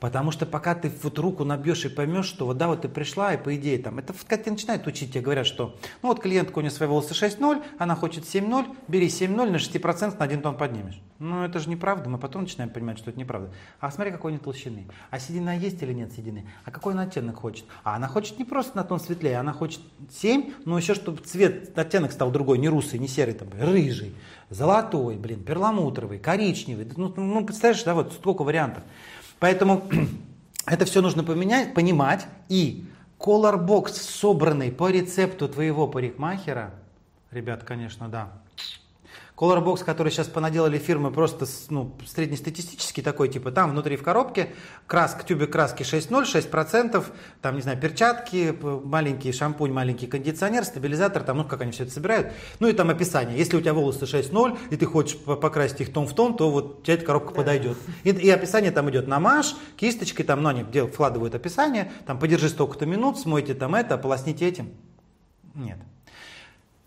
Потому 0.00 0.30
что 0.30 0.44
пока 0.44 0.74
ты 0.74 0.92
вот 1.02 1.18
руку 1.18 1.44
набьешь 1.44 1.84
и 1.86 1.88
поймешь, 1.88 2.26
что 2.26 2.44
вот 2.44 2.58
да, 2.58 2.68
вот 2.68 2.82
ты 2.82 2.88
пришла, 2.88 3.32
и 3.32 3.42
по 3.42 3.56
идее 3.56 3.78
там, 3.78 3.98
это 3.98 4.12
как 4.26 4.42
тебя 4.42 4.52
начинают 4.52 4.86
учить, 4.86 5.12
тебе 5.12 5.22
говорят, 5.22 5.46
что 5.46 5.76
ну 6.02 6.08
вот 6.08 6.20
клиентка 6.20 6.58
у 6.58 6.60
нее 6.60 6.70
свои 6.70 6.88
волосы 6.88 7.14
6.0, 7.14 7.62
она 7.78 7.94
хочет 7.94 8.24
7.0, 8.24 8.76
бери 8.88 9.06
7.0, 9.06 9.50
на 9.50 9.56
6% 9.56 10.18
на 10.18 10.24
один 10.24 10.42
тон 10.42 10.56
поднимешь. 10.56 11.00
Ну 11.18 11.44
это 11.44 11.60
же 11.60 11.70
неправда, 11.70 12.10
мы 12.10 12.18
потом 12.18 12.42
начинаем 12.42 12.70
понимать, 12.70 12.98
что 12.98 13.08
это 13.08 13.18
неправда. 13.18 13.50
А 13.80 13.90
смотри, 13.90 14.12
какой 14.12 14.32
они 14.32 14.38
толщины. 14.38 14.86
А 15.10 15.18
седина 15.18 15.56
есть 15.56 15.82
или 15.82 15.94
нет 15.94 16.12
седины? 16.12 16.46
А 16.66 16.70
какой 16.70 16.92
она 16.92 17.04
оттенок 17.04 17.36
хочет? 17.36 17.64
А 17.82 17.96
она 17.96 18.06
хочет 18.06 18.38
не 18.38 18.44
просто 18.44 18.76
на 18.76 18.84
тон 18.84 19.00
светлее, 19.00 19.38
она 19.38 19.54
хочет 19.54 19.80
7, 20.10 20.52
но 20.66 20.76
еще 20.76 20.94
чтобы 20.94 21.22
цвет, 21.22 21.76
оттенок 21.78 22.12
стал 22.12 22.30
другой, 22.30 22.58
не 22.58 22.68
русый, 22.68 22.98
не 22.98 23.08
серый, 23.08 23.32
там, 23.32 23.48
рыжий, 23.58 24.14
золотой, 24.50 25.16
блин, 25.16 25.42
перламутровый, 25.42 26.18
коричневый. 26.18 26.86
Ну, 26.96 27.12
ну 27.16 27.44
представляешь, 27.44 27.82
да, 27.84 27.94
вот 27.94 28.12
сколько 28.12 28.42
вариантов. 28.42 28.84
Поэтому 29.38 29.88
это 30.66 30.84
все 30.84 31.00
нужно 31.00 31.24
поменять, 31.24 31.74
понимать. 31.74 32.26
И 32.48 32.86
box, 33.66 33.92
собранный 33.94 34.70
по 34.70 34.90
рецепту 34.90 35.48
твоего 35.48 35.88
парикмахера, 35.88 36.74
ребят, 37.30 37.64
конечно, 37.64 38.08
да, 38.08 38.32
Colorbox, 39.36 39.84
который 39.84 40.10
сейчас 40.10 40.28
понаделали 40.28 40.78
фирмы 40.78 41.10
просто 41.10 41.46
ну, 41.68 41.92
среднестатистический 42.06 43.02
такой, 43.02 43.28
типа 43.28 43.52
там 43.52 43.70
внутри 43.70 43.96
в 43.96 44.02
коробке 44.02 44.54
краска, 44.86 45.24
тюбик 45.24 45.52
краски 45.52 45.82
6.0, 45.82 46.50
6%, 46.50 47.04
там, 47.42 47.54
не 47.54 47.60
знаю, 47.60 47.78
перчатки, 47.78 48.56
маленький 48.62 49.32
шампунь, 49.32 49.72
маленький 49.72 50.06
кондиционер, 50.06 50.64
стабилизатор, 50.64 51.22
там, 51.22 51.36
ну, 51.36 51.44
как 51.44 51.60
они 51.60 51.72
все 51.72 51.84
это 51.84 51.92
собирают. 51.92 52.32
Ну, 52.60 52.68
и 52.68 52.72
там 52.72 52.88
описание. 52.88 53.36
Если 53.36 53.58
у 53.58 53.60
тебя 53.60 53.74
волосы 53.74 54.04
6.0, 54.06 54.58
и 54.70 54.76
ты 54.76 54.86
хочешь 54.86 55.18
покрасить 55.18 55.82
их 55.82 55.92
тон 55.92 56.06
в 56.06 56.14
тон, 56.14 56.34
то 56.34 56.50
вот 56.50 56.82
тебе 56.82 56.94
эта 56.94 57.04
коробка 57.04 57.30
да. 57.30 57.36
подойдет. 57.36 57.76
И, 58.04 58.10
и 58.10 58.30
описание 58.30 58.70
там 58.70 58.88
идет 58.88 59.06
намажь, 59.06 59.54
кисточкой, 59.76 60.24
там, 60.24 60.42
ну, 60.42 60.48
они 60.48 60.64
дел, 60.64 60.88
вкладывают 60.88 61.34
описание, 61.34 61.92
там, 62.06 62.18
подержи 62.18 62.48
столько-то 62.48 62.86
минут, 62.86 63.18
смойте 63.18 63.52
там 63.52 63.74
это, 63.74 63.98
полосните 63.98 64.48
этим. 64.48 64.70
Нет. 65.54 65.78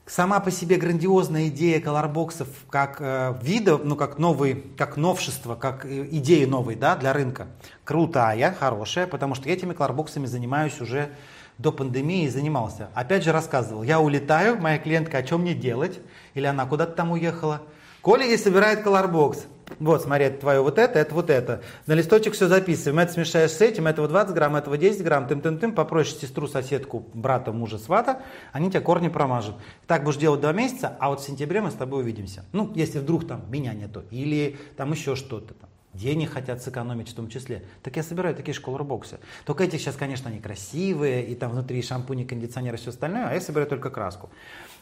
Сама 0.10 0.40
по 0.40 0.50
себе 0.50 0.78
грандиозная 0.78 1.50
идея 1.50 1.80
колорбоксов 1.80 2.48
как 2.72 2.98
э, 3.00 3.36
вида, 3.44 3.78
ну 3.78 3.96
как 3.96 4.18
новый, 4.18 4.56
как 4.76 4.98
новшество, 4.98 5.54
как 5.54 5.86
э, 5.86 6.08
идеи 6.10 6.46
новой, 6.46 6.74
да, 6.74 6.96
для 6.96 7.14
рынка, 7.14 7.46
крутая, 7.84 8.52
хорошая, 8.60 9.06
потому 9.06 9.36
что 9.36 9.48
я 9.48 9.54
этими 9.54 9.74
колорбоксами 9.74 10.26
занимаюсь 10.26 10.82
уже 10.82 11.12
до 11.60 11.72
пандемии 11.72 12.24
и 12.24 12.30
занимался. 12.30 12.90
Опять 12.96 13.24
же 13.24 13.32
рассказывал, 13.32 13.84
я 13.84 14.00
улетаю, 14.00 14.60
моя 14.60 14.80
клиентка, 14.80 15.20
о 15.20 15.24
чем 15.24 15.42
мне 15.42 15.54
делать, 15.54 16.00
или 16.34 16.48
она 16.48 16.66
куда-то 16.66 16.94
там 16.94 17.12
уехала. 17.12 17.62
Коля 18.02 18.26
ей 18.26 18.40
собирает 18.40 18.82
колорбокс. 18.82 19.46
Вот, 19.80 20.02
смотри, 20.02 20.26
это 20.26 20.40
твое 20.40 20.62
вот 20.62 20.78
это, 20.78 21.00
это 21.00 21.14
вот 21.14 21.30
это. 21.30 21.62
На 21.86 21.94
листочек 21.94 22.34
все 22.34 22.48
записываем. 22.48 23.00
Это 23.00 23.14
смешаешь 23.14 23.52
с 23.52 23.62
этим, 23.62 23.88
этого 23.88 24.08
20 24.08 24.34
грамм, 24.34 24.56
этого 24.56 24.78
10 24.78 25.04
грамм, 25.04 25.28
тым-тым-тым. 25.28 25.74
Попросишь 25.74 26.16
сестру, 26.18 26.48
соседку, 26.48 27.06
брата, 27.14 27.52
мужа, 27.52 27.78
свата, 27.78 28.22
они 28.52 28.70
тебе 28.70 28.82
корни 28.82 29.10
промажут. 29.10 29.56
Так 29.88 30.04
будешь 30.04 30.18
делать 30.18 30.42
два 30.42 30.54
месяца, 30.54 30.96
а 31.00 31.10
вот 31.10 31.22
в 31.22 31.26
сентябре 31.26 31.62
мы 31.62 31.72
с 31.72 31.76
тобой 31.76 32.02
увидимся. 32.02 32.46
Ну, 32.52 32.72
если 32.76 33.00
вдруг 33.00 33.28
там 33.28 33.44
меня 33.50 33.74
нету, 33.74 34.04
или 34.12 34.58
там 34.76 34.92
еще 34.92 35.16
что-то 35.16 35.54
там. 35.54 35.70
Денег 35.94 36.32
хотят 36.32 36.62
сэкономить 36.62 37.10
в 37.10 37.16
том 37.16 37.30
числе. 37.30 37.64
Так 37.82 37.98
я 37.98 38.04
собираю 38.04 38.36
такие 38.36 38.54
школы-боксы. 38.54 39.20
Только 39.44 39.64
эти 39.64 39.78
сейчас, 39.78 39.96
конечно, 39.96 40.30
они 40.30 40.40
красивые, 40.40 41.26
и 41.26 41.34
там 41.34 41.52
внутри 41.52 41.82
шампуни, 41.82 42.26
кондиционер 42.26 42.76
и 42.76 42.78
все 42.78 42.92
остальное, 42.92 43.28
а 43.28 43.34
я 43.34 43.42
собираю 43.42 43.68
только 43.68 43.90
краску. 43.90 44.30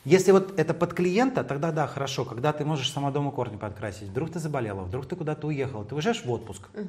Если 0.07 0.31
вот 0.31 0.57
это 0.57 0.73
под 0.73 0.93
клиента, 0.93 1.43
тогда 1.43 1.73
да, 1.73 1.85
хорошо, 1.85 2.23
когда 2.23 2.53
ты 2.53 2.63
можешь 2.63 2.89
сама 2.89 3.11
дома 3.11 3.29
корни 3.29 3.57
подкрасить. 3.57 4.07
Вдруг 4.07 4.31
ты 4.31 4.39
заболела, 4.39 4.83
вдруг 4.83 5.05
ты 5.05 5.17
куда-то 5.17 5.47
уехала, 5.47 5.83
ты 5.83 5.95
уезжаешь 5.95 6.23
в 6.23 6.31
отпуск. 6.31 6.61
Угу. 6.73 6.87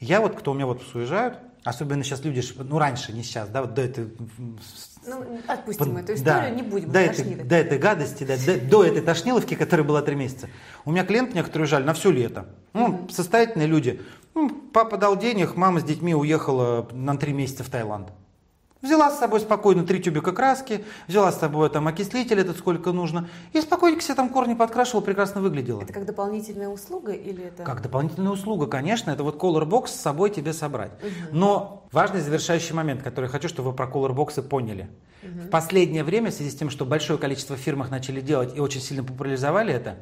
Я 0.00 0.20
вот, 0.20 0.34
кто 0.34 0.50
у 0.50 0.54
меня 0.54 0.66
в 0.66 0.70
отпуск 0.70 0.96
уезжают, 0.96 1.38
особенно 1.62 2.02
сейчас 2.02 2.24
люди, 2.24 2.42
ну 2.56 2.80
раньше, 2.80 3.12
не 3.12 3.22
сейчас, 3.22 3.48
да, 3.50 3.60
вот 3.60 3.74
до 3.74 3.82
этой... 3.82 4.12
Ну, 5.06 5.40
отпустим 5.46 5.94
под, 5.94 6.02
эту 6.02 6.14
историю, 6.14 6.42
да, 6.42 6.50
не 6.50 6.62
будем. 6.62 6.90
До 6.90 6.98
этой, 6.98 7.36
до 7.36 7.54
этой 7.54 7.78
гадости, 7.78 8.24
да, 8.24 8.34
до, 8.36 8.60
до 8.60 8.84
этой 8.84 9.02
тошниловки, 9.02 9.54
которая 9.54 9.86
была 9.86 10.02
три 10.02 10.16
месяца. 10.16 10.48
У 10.84 10.90
меня 10.90 11.04
клиенты 11.04 11.36
некоторые 11.36 11.66
уезжали 11.66 11.84
на 11.84 11.94
все 11.94 12.10
лето. 12.10 12.46
Ну, 12.72 12.86
угу. 12.86 13.08
состоятельные 13.10 13.68
люди. 13.68 14.00
Ну, 14.34 14.50
папа 14.50 14.96
дал 14.96 15.16
денег, 15.16 15.54
мама 15.54 15.78
с 15.78 15.84
детьми 15.84 16.16
уехала 16.16 16.88
на 16.90 17.16
три 17.16 17.32
месяца 17.32 17.62
в 17.62 17.70
Таиланд. 17.70 18.08
Взяла 18.82 19.10
с 19.10 19.18
собой 19.18 19.40
спокойно 19.40 19.84
три 19.84 20.02
тюбика 20.02 20.32
краски, 20.32 20.84
взяла 21.06 21.32
с 21.32 21.38
собой 21.38 21.68
там 21.68 21.86
окислитель 21.86 22.40
этот 22.40 22.56
сколько 22.56 22.92
нужно, 22.92 23.28
и 23.52 23.60
спокойненько 23.60 24.02
себе 24.02 24.14
там 24.14 24.30
корни 24.30 24.54
подкрашивала, 24.54 25.02
прекрасно 25.02 25.42
выглядела. 25.42 25.82
Это 25.82 25.92
как 25.92 26.06
дополнительная 26.06 26.68
услуга 26.68 27.12
или 27.12 27.44
это? 27.44 27.62
Как 27.62 27.82
дополнительная 27.82 28.32
услуга, 28.32 28.66
конечно, 28.66 29.10
это 29.10 29.22
вот 29.22 29.36
Color 29.36 29.68
Box 29.68 29.88
с 29.88 30.00
собой 30.00 30.30
тебе 30.30 30.54
собрать. 30.54 30.92
Угу. 31.02 31.36
Но 31.36 31.86
важный 31.92 32.20
завершающий 32.20 32.74
момент, 32.74 33.02
который 33.02 33.28
хочу, 33.28 33.48
чтобы 33.48 33.70
вы 33.70 33.76
про 33.76 33.86
Color 33.86 34.14
Box 34.14 34.40
поняли. 34.42 34.88
Угу. 35.22 35.48
В 35.48 35.50
последнее 35.50 36.02
время, 36.02 36.30
в 36.30 36.34
связи 36.34 36.50
с 36.50 36.54
тем, 36.54 36.70
что 36.70 36.86
большое 36.86 37.18
количество 37.18 37.56
фирм 37.56 37.84
начали 37.90 38.22
делать 38.22 38.56
и 38.56 38.60
очень 38.60 38.80
сильно 38.80 39.04
популяризовали 39.04 39.74
это, 39.74 39.96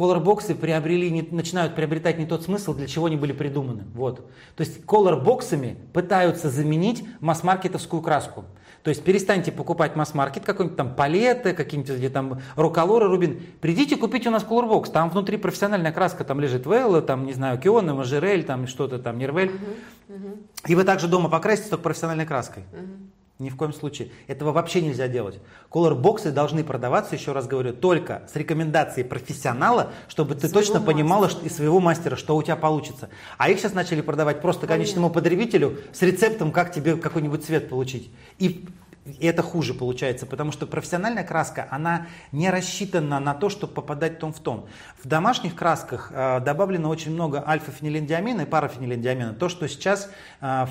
колорбоксы 0.00 0.54
приобрели, 0.54 1.10
не, 1.10 1.20
начинают 1.30 1.74
приобретать 1.74 2.18
не 2.18 2.24
тот 2.24 2.42
смысл, 2.42 2.72
для 2.72 2.86
чего 2.86 3.04
они 3.04 3.16
были 3.16 3.32
придуманы. 3.32 3.84
Вот. 3.92 4.30
То 4.56 4.62
есть 4.62 4.82
колорбоксами 4.86 5.76
пытаются 5.92 6.48
заменить 6.48 7.04
масс-маркетовскую 7.20 8.00
краску. 8.00 8.46
То 8.82 8.88
есть 8.88 9.04
перестаньте 9.04 9.52
покупать 9.52 9.96
масс-маркет, 9.96 10.46
какой-нибудь 10.46 10.78
там 10.78 10.94
палеты, 10.94 11.52
какие-нибудь 11.52 12.10
там 12.14 12.40
руколоры, 12.56 13.08
рубин. 13.08 13.42
Придите, 13.60 13.98
купите 13.98 14.30
у 14.30 14.32
нас 14.32 14.42
колорбокс. 14.42 14.88
Там 14.88 15.10
внутри 15.10 15.36
профессиональная 15.36 15.92
краска, 15.92 16.24
там 16.24 16.40
лежит 16.40 16.64
Вэлла, 16.64 17.02
там, 17.02 17.26
не 17.26 17.34
знаю, 17.34 17.58
Киона, 17.58 17.94
Мажерель, 17.94 18.44
там 18.44 18.66
что-то 18.68 18.98
там, 18.98 19.18
Нервель. 19.18 19.50
Uh-huh, 19.50 20.16
uh-huh. 20.16 20.46
И 20.66 20.74
вы 20.76 20.84
также 20.84 21.08
дома 21.08 21.28
покрасите 21.28 21.68
только 21.68 21.82
профессиональной 21.82 22.24
краской. 22.24 22.62
Uh-huh. 22.72 23.19
Ни 23.40 23.48
в 23.48 23.56
коем 23.56 23.72
случае. 23.72 24.10
Этого 24.26 24.52
вообще 24.52 24.82
нельзя 24.82 25.08
делать. 25.08 25.40
Колор-боксы 25.70 26.30
должны 26.30 26.62
продаваться, 26.62 27.14
еще 27.14 27.32
раз 27.32 27.46
говорю, 27.46 27.72
только 27.72 28.22
с 28.30 28.36
рекомендацией 28.36 29.06
профессионала, 29.06 29.92
чтобы 30.08 30.34
ты 30.34 30.40
своего 30.40 30.60
точно 30.60 30.74
мастера. 30.74 30.92
понимала 30.92 31.28
что, 31.30 31.46
из 31.46 31.56
своего 31.56 31.80
мастера, 31.80 32.16
что 32.16 32.36
у 32.36 32.42
тебя 32.42 32.56
получится. 32.56 33.08
А 33.38 33.48
их 33.48 33.58
сейчас 33.58 33.72
начали 33.72 34.02
продавать 34.02 34.42
просто 34.42 34.66
Понятно. 34.66 34.84
конечному 34.84 35.10
потребителю 35.10 35.78
с 35.90 36.02
рецептом, 36.02 36.52
как 36.52 36.70
тебе 36.70 36.96
какой-нибудь 36.96 37.42
цвет 37.42 37.70
получить. 37.70 38.10
И 38.38 38.66
и 39.06 39.26
это 39.26 39.42
хуже 39.42 39.72
получается, 39.72 40.26
потому 40.26 40.52
что 40.52 40.66
профессиональная 40.66 41.24
краска, 41.24 41.66
она 41.70 42.08
не 42.32 42.50
рассчитана 42.50 43.18
на 43.18 43.32
то, 43.32 43.48
чтобы 43.48 43.72
попадать 43.72 44.18
тон 44.18 44.34
в 44.34 44.40
тон. 44.40 44.66
В 45.02 45.08
домашних 45.08 45.54
красках 45.56 46.12
э, 46.12 46.40
добавлено 46.40 46.90
очень 46.90 47.12
много 47.12 47.42
альфа-фенилиндиамина 47.44 48.42
и 48.42 48.44
парафенилиндиамина. 48.44 49.32
То, 49.32 49.48
что 49.48 49.66
сейчас, 49.68 50.10
э, 50.42 50.66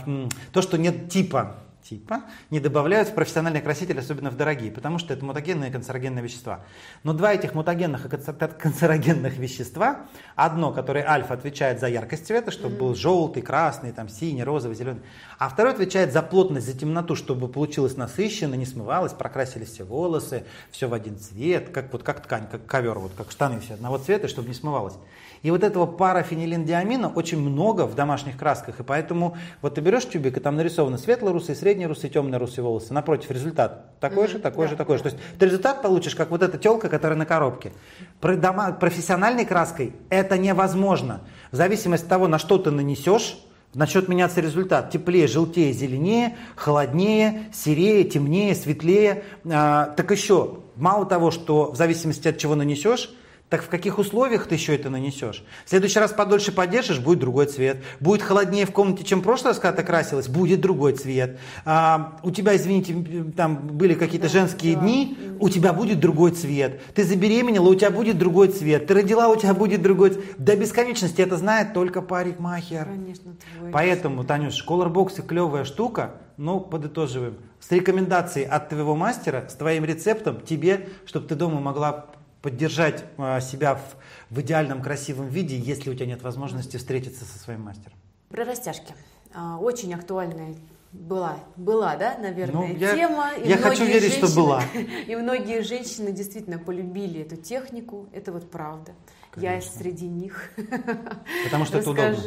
то, 0.53 0.61
что 0.61 0.77
нет 0.77 1.09
типа 1.09 1.55
типа 1.89 2.21
не 2.51 2.59
добавляют 2.59 3.09
в 3.09 3.13
профессиональный 3.15 3.61
краситель, 3.61 3.99
особенно 3.99 4.29
в 4.29 4.37
дорогие, 4.37 4.71
потому 4.71 4.99
что 4.99 5.13
это 5.13 5.25
мутагенные 5.25 5.69
и 5.69 5.73
канцерогенные 5.73 6.23
вещества. 6.23 6.63
Но 7.03 7.13
два 7.13 7.33
этих 7.33 7.55
мутагенных 7.55 8.05
и 8.05 8.09
канцерогенных 8.59 9.37
вещества, 9.37 10.05
одно, 10.35 10.71
которое 10.71 11.07
альфа 11.07 11.33
отвечает 11.33 11.79
за 11.79 11.87
яркость 11.87 12.27
цвета, 12.27 12.51
чтобы 12.51 12.75
был 12.75 12.95
желтый, 12.95 13.41
красный, 13.41 13.91
там, 13.91 14.07
синий, 14.07 14.43
розовый, 14.43 14.77
зеленый, 14.77 15.01
а 15.39 15.49
второй 15.49 15.73
отвечает 15.73 16.13
за 16.13 16.21
плотность, 16.21 16.67
за 16.67 16.77
темноту, 16.77 17.15
чтобы 17.15 17.47
получилось 17.47 17.97
насыщенно, 17.97 18.55
не 18.55 18.65
смывалось, 18.65 19.13
прокрасились 19.13 19.69
все 19.69 19.83
волосы, 19.83 20.43
все 20.69 20.87
в 20.87 20.93
один 20.93 21.17
цвет, 21.17 21.69
как, 21.69 21.91
вот, 21.91 22.03
как 22.03 22.21
ткань, 22.21 22.47
как 22.49 22.65
ковер, 22.65 22.99
вот, 22.99 23.13
как 23.17 23.31
штаны 23.31 23.59
все 23.61 23.73
одного 23.73 23.97
цвета, 23.97 24.27
чтобы 24.27 24.49
не 24.49 24.53
смывалось. 24.53 24.95
И 25.41 25.51
вот 25.51 25.63
этого 25.63 25.85
парафенилиндиамина 25.85 27.09
очень 27.09 27.39
много 27.39 27.85
в 27.85 27.95
домашних 27.95 28.37
красках, 28.37 28.79
и 28.79 28.83
поэтому 28.83 29.37
вот 29.61 29.75
ты 29.75 29.81
берешь 29.81 30.07
тюбик, 30.07 30.37
и 30.37 30.39
там 30.39 30.55
нарисованы 30.55 30.97
светло-русые, 30.97 31.55
средне-русые, 31.55 32.11
темно-русые 32.11 32.63
волосы. 32.63 32.93
Напротив, 32.93 33.31
результат 33.31 33.99
такой 33.99 34.25
mm-hmm. 34.25 34.31
же, 34.31 34.39
такой 34.39 34.65
да, 34.65 34.71
же, 34.71 34.75
такой 34.75 34.97
же. 34.97 35.03
То 35.03 35.09
есть 35.09 35.21
ты 35.37 35.45
результат 35.45 35.81
получишь, 35.81 36.15
как 36.15 36.29
вот 36.29 36.43
эта 36.43 36.57
телка, 36.57 36.89
которая 36.89 37.17
на 37.17 37.25
коробке. 37.25 37.71
Про 38.19 38.35
дома, 38.35 38.71
профессиональной 38.71 39.45
краской 39.45 39.93
это 40.09 40.37
невозможно. 40.37 41.21
В 41.51 41.55
зависимости 41.55 42.03
от 42.03 42.09
того, 42.09 42.27
на 42.27 42.39
что 42.39 42.57
ты 42.57 42.71
нанесешь, 42.71 43.37
начнет 43.73 44.07
меняться 44.07 44.41
результат. 44.41 44.91
Теплее, 44.91 45.27
желтее, 45.27 45.73
зеленее, 45.73 46.37
холоднее, 46.55 47.45
серее, 47.53 48.03
темнее, 48.03 48.55
светлее. 48.55 49.23
А, 49.45 49.93
так 49.95 50.11
еще, 50.11 50.59
мало 50.75 51.05
того, 51.05 51.31
что 51.31 51.71
в 51.71 51.75
зависимости 51.75 52.27
от 52.27 52.37
чего 52.37 52.55
нанесешь, 52.55 53.11
так 53.49 53.63
в 53.63 53.67
каких 53.67 53.97
условиях 53.97 54.45
ты 54.45 54.55
еще 54.55 54.75
это 54.75 54.91
нанесешь? 54.91 55.43
В 55.65 55.69
следующий 55.69 55.97
раз 55.97 56.11
подольше 56.11 56.51
подержишь, 56.51 56.99
будет 56.99 57.17
другой 57.17 57.47
цвет. 57.47 57.77
Будет 57.99 58.21
холоднее 58.21 58.67
в 58.67 58.71
комнате, 58.71 59.03
чем 59.03 59.21
в 59.21 59.23
прошлый 59.23 59.51
раз, 59.51 59.59
когда 59.59 59.77
ты 59.77 59.83
красилась, 59.83 60.27
будет 60.27 60.61
другой 60.61 60.93
цвет. 60.93 61.39
А, 61.65 62.19
у 62.21 62.29
тебя, 62.29 62.55
извините, 62.55 62.95
там 63.35 63.55
были 63.55 63.95
какие-то 63.95 64.27
да, 64.27 64.33
женские 64.33 64.75
да. 64.75 64.81
дни, 64.81 65.17
у 65.39 65.49
тебя 65.49 65.73
будет 65.73 65.99
другой 65.99 66.31
цвет. 66.31 66.79
Ты 66.93 67.03
забеременела, 67.03 67.67
у 67.67 67.75
тебя 67.75 67.89
будет 67.89 68.19
другой 68.19 68.49
цвет. 68.49 68.85
Ты 68.85 68.93
родила, 68.93 69.29
у 69.29 69.35
тебя 69.35 69.55
будет 69.55 69.81
другой 69.81 70.11
цвет. 70.11 70.25
До 70.37 70.55
бесконечности 70.55 71.21
это 71.21 71.35
знает 71.37 71.73
только 71.73 72.03
парикмахер. 72.03 72.85
Конечно, 72.85 73.33
твой. 73.57 73.71
Поэтому, 73.71 74.23
Танюш, 74.25 74.61
колорбоксы 74.61 75.23
клевая 75.23 75.65
штука, 75.65 76.11
но 76.37 76.59
подытоживаем. 76.59 77.37
С 77.59 77.71
рекомендацией 77.71 78.45
от 78.45 78.69
твоего 78.69 78.95
мастера, 78.95 79.45
с 79.49 79.55
твоим 79.55 79.85
рецептом 79.85 80.39
тебе, 80.39 80.87
чтобы 81.05 81.27
ты 81.27 81.35
дома 81.35 81.59
могла 81.59 82.05
поддержать 82.41 83.05
а, 83.17 83.41
себя 83.41 83.75
в, 83.75 83.97
в 84.29 84.41
идеальном 84.41 84.81
красивом 84.81 85.27
виде, 85.27 85.57
если 85.57 85.89
у 85.89 85.93
тебя 85.93 86.05
нет 86.05 86.21
возможности 86.21 86.77
встретиться 86.77 87.25
со 87.25 87.37
своим 87.39 87.61
мастером. 87.61 87.97
Про 88.29 88.45
растяжки. 88.45 88.93
а, 89.33 89.57
очень 89.57 89.93
актуальная 89.93 90.55
была, 90.91 91.37
была, 91.55 91.95
да, 91.95 92.17
наверное, 92.17 92.67
ну, 92.67 92.75
я, 92.75 92.95
тема. 92.95 93.31
И 93.33 93.47
я 93.47 93.57
хочу 93.57 93.85
верить, 93.85 94.11
женщины, 94.13 94.27
что 94.27 94.35
была. 94.35 94.63
И 95.07 95.15
многие 95.15 95.61
женщины 95.61 96.11
действительно 96.11 96.57
полюбили 96.57 97.21
эту 97.21 97.35
технику. 97.35 98.07
Это 98.11 98.31
вот 98.31 98.49
правда. 98.49 98.93
Конечно. 99.31 99.55
Я 99.55 99.61
среди 99.61 100.07
них. 100.07 100.49
Потому 101.43 101.65
что 101.65 101.77
это 101.77 101.91
удобно. 101.91 102.17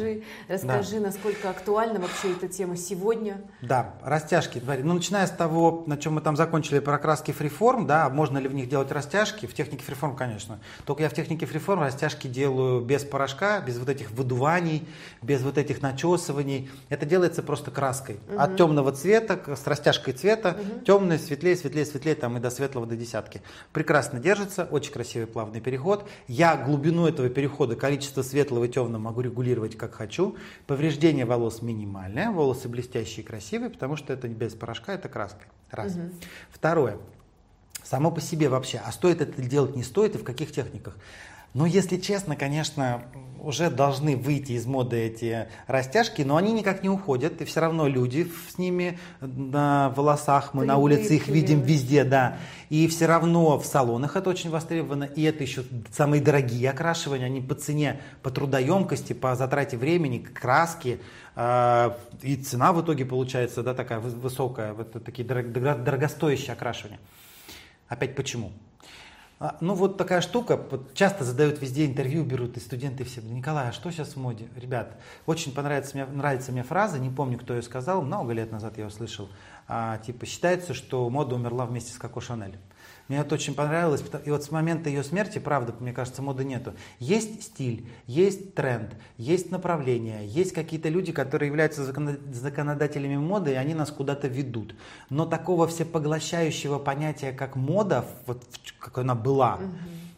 Расскажи, 0.47 0.99
да. 0.99 1.07
насколько 1.07 1.49
актуальна 1.49 1.99
вообще 1.99 2.31
эта 2.31 2.47
тема 2.47 2.77
сегодня. 2.77 3.41
Да, 3.61 3.95
растяжки. 4.01 4.61
Ну, 4.65 4.93
начиная 4.93 5.27
с 5.27 5.31
того, 5.31 5.83
на 5.85 5.97
чем 5.97 6.13
мы 6.13 6.21
там 6.21 6.37
закончили 6.37 6.79
про 6.79 6.97
краски 6.97 7.31
фриформ, 7.31 7.85
да, 7.87 8.09
можно 8.09 8.37
ли 8.37 8.47
в 8.47 8.53
них 8.53 8.69
делать 8.69 8.91
растяжки? 8.91 9.45
В 9.47 9.53
технике 9.53 9.83
фриформ, 9.83 10.15
конечно. 10.15 10.59
Только 10.85 11.03
я 11.03 11.09
в 11.09 11.13
технике 11.13 11.45
фриформ 11.45 11.81
растяжки 11.81 12.27
делаю 12.27 12.79
без 12.81 13.03
порошка, 13.03 13.59
без 13.59 13.77
вот 13.77 13.89
этих 13.89 14.11
выдуваний, 14.11 14.87
без 15.21 15.41
вот 15.41 15.57
этих 15.57 15.81
начесываний. 15.81 16.69
Это 16.87 17.05
делается 17.05 17.43
просто 17.43 17.69
краской. 17.69 18.17
Угу. 18.29 18.39
От 18.39 18.55
темного 18.55 18.93
цвета, 18.93 19.39
с 19.53 19.67
растяжкой 19.67 20.13
цвета, 20.13 20.57
угу. 20.57 20.85
темный, 20.85 21.19
светлее, 21.19 21.57
светлее, 21.57 21.85
светлее, 21.85 22.15
там 22.15 22.37
и 22.37 22.39
до 22.39 22.49
светлого, 22.49 22.87
до 22.87 22.95
десятки. 22.95 23.41
Прекрасно 23.73 24.19
держится, 24.19 24.69
очень 24.71 24.93
красивый 24.93 25.27
плавный 25.27 25.59
переход. 25.59 26.07
Я 26.27 26.55
глубину 26.55 26.92
глубину 26.93 27.07
этого 27.07 27.29
перехода, 27.29 27.75
количество 27.75 28.21
светлого 28.21 28.65
и 28.65 28.69
темного 28.69 29.01
могу 29.01 29.21
регулировать 29.21 29.75
как 29.77 29.93
хочу. 29.95 30.35
Повреждение 30.67 31.25
волос 31.25 31.61
минимальное, 31.61 32.31
волосы 32.31 32.69
блестящие 32.69 33.23
и 33.23 33.27
красивые, 33.27 33.69
потому 33.69 33.95
что 33.95 34.13
это 34.13 34.27
не 34.27 34.35
без 34.35 34.53
порошка, 34.53 34.93
это 34.93 35.09
краска. 35.09 35.45
Раз. 35.71 35.95
Угу. 35.95 36.01
Второе. 36.51 36.97
Само 37.83 38.11
по 38.11 38.21
себе 38.21 38.47
вообще, 38.47 38.79
а 38.83 38.91
стоит 38.91 39.21
это 39.21 39.41
делать, 39.41 39.75
не 39.75 39.83
стоит 39.83 40.15
и 40.15 40.17
в 40.17 40.23
каких 40.23 40.51
техниках? 40.51 40.95
Но 41.53 41.65
если 41.65 41.97
честно, 41.97 42.35
конечно, 42.35 43.03
уже 43.43 43.69
должны 43.69 44.15
выйти 44.15 44.53
из 44.53 44.65
моды 44.65 44.97
эти 44.97 45.47
растяжки, 45.67 46.21
но 46.21 46.37
они 46.37 46.53
никак 46.53 46.81
не 46.81 46.89
уходят, 46.89 47.41
и 47.41 47.45
все 47.45 47.59
равно 47.59 47.87
люди 47.87 48.31
с 48.49 48.57
ними 48.57 48.97
на 49.19 49.89
волосах, 49.89 50.53
мы 50.53 50.61
Привыкли. 50.61 50.67
на 50.67 50.77
улице 50.77 51.15
их 51.17 51.27
видим 51.27 51.59
везде, 51.61 52.05
да. 52.05 52.37
И 52.69 52.87
все 52.87 53.05
равно 53.05 53.59
в 53.59 53.65
салонах 53.65 54.15
это 54.15 54.29
очень 54.29 54.49
востребовано, 54.49 55.03
и 55.03 55.23
это 55.23 55.43
еще 55.43 55.63
самые 55.91 56.23
дорогие 56.23 56.69
окрашивания, 56.69 57.25
они 57.25 57.41
по 57.41 57.53
цене, 57.53 58.01
по 58.21 58.31
трудоемкости, 58.31 59.11
по 59.11 59.35
затрате 59.35 59.75
времени, 59.75 60.19
краски, 60.19 61.01
а, 61.35 61.97
и 62.21 62.37
цена 62.37 62.71
в 62.71 62.81
итоге 62.81 63.03
получается 63.05 63.61
да, 63.61 63.73
такая 63.73 63.99
высокая, 63.99 64.73
вот 64.73 65.03
такие 65.03 65.27
дорогостоящие 65.27 66.53
окрашивания. 66.53 66.99
Опять 67.89 68.15
почему? 68.15 68.53
А, 69.43 69.57
ну 69.59 69.73
вот 69.73 69.97
такая 69.97 70.21
штука, 70.21 70.55
вот 70.71 70.93
часто 70.93 71.25
задают 71.25 71.61
везде 71.61 71.85
интервью, 71.85 72.23
берут 72.23 72.55
и 72.55 72.61
студенты 72.61 73.03
все. 73.03 73.19
Николай, 73.19 73.67
а 73.67 73.71
что 73.73 73.91
сейчас 73.91 74.13
в 74.13 74.15
моде? 74.15 74.47
Ребят, 74.55 74.95
очень 75.25 75.53
понравится 75.53 75.97
мне, 75.97 76.05
нравится 76.05 76.53
мне 76.53 76.63
фраза, 76.63 76.97
не 76.97 77.09
помню, 77.09 77.37
кто 77.37 77.53
ее 77.53 77.61
сказал, 77.61 78.01
много 78.03 78.31
лет 78.31 78.53
назад 78.53 78.77
я 78.77 78.85
услышал. 78.85 79.27
А, 79.67 79.97
типа 79.97 80.25
считается, 80.25 80.73
что 80.73 81.09
мода 81.09 81.35
умерла 81.35 81.65
вместе 81.65 81.91
с 81.91 81.97
Коко 81.97 82.21
Шанель. 82.21 82.57
Мне 83.07 83.19
это 83.19 83.35
очень 83.35 83.53
понравилось. 83.53 84.03
И 84.25 84.31
вот 84.31 84.43
с 84.43 84.51
момента 84.51 84.89
ее 84.89 85.03
смерти, 85.03 85.39
правда, 85.39 85.75
мне 85.79 85.91
кажется, 85.91 86.21
моды 86.21 86.45
нету. 86.45 86.73
Есть 86.99 87.43
стиль, 87.43 87.87
есть 88.07 88.55
тренд, 88.55 88.95
есть 89.17 89.51
направление, 89.51 90.25
есть 90.25 90.53
какие-то 90.53 90.89
люди, 90.89 91.11
которые 91.11 91.47
являются 91.47 91.83
законодателями 91.83 93.17
моды, 93.17 93.51
и 93.51 93.55
они 93.55 93.73
нас 93.73 93.91
куда-то 93.91 94.27
ведут. 94.27 94.75
Но 95.09 95.25
такого 95.25 95.67
всепоглощающего 95.67 96.79
понятия, 96.79 97.33
как 97.33 97.55
мода, 97.55 98.05
вот 98.25 98.43
как 98.79 98.97
она 98.97 99.15
была, 99.15 99.55
угу. 99.55 99.65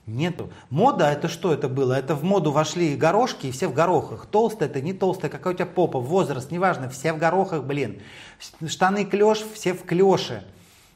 Нету. 0.07 0.51
Мода 0.69 1.09
это 1.09 1.27
что 1.27 1.51
это 1.51 1.67
было? 1.67 1.93
Это 1.93 2.13
в 2.13 2.23
моду 2.23 2.51
вошли 2.51 2.95
горошки 2.95 3.47
и 3.47 3.51
все 3.51 3.67
в 3.67 3.73
горохах. 3.73 4.27
Толстая 4.27 4.69
это 4.69 4.79
не 4.79 4.93
толстая, 4.93 5.31
какая 5.31 5.55
у 5.55 5.57
тебя 5.57 5.65
попа, 5.65 5.99
возраст, 5.99 6.51
неважно, 6.51 6.89
все 6.89 7.11
в 7.11 7.17
горохах, 7.17 7.63
блин. 7.63 8.01
Штаны 8.67 9.05
клеш, 9.05 9.43
все 9.55 9.73
в 9.73 9.83
клеше. 9.83 10.43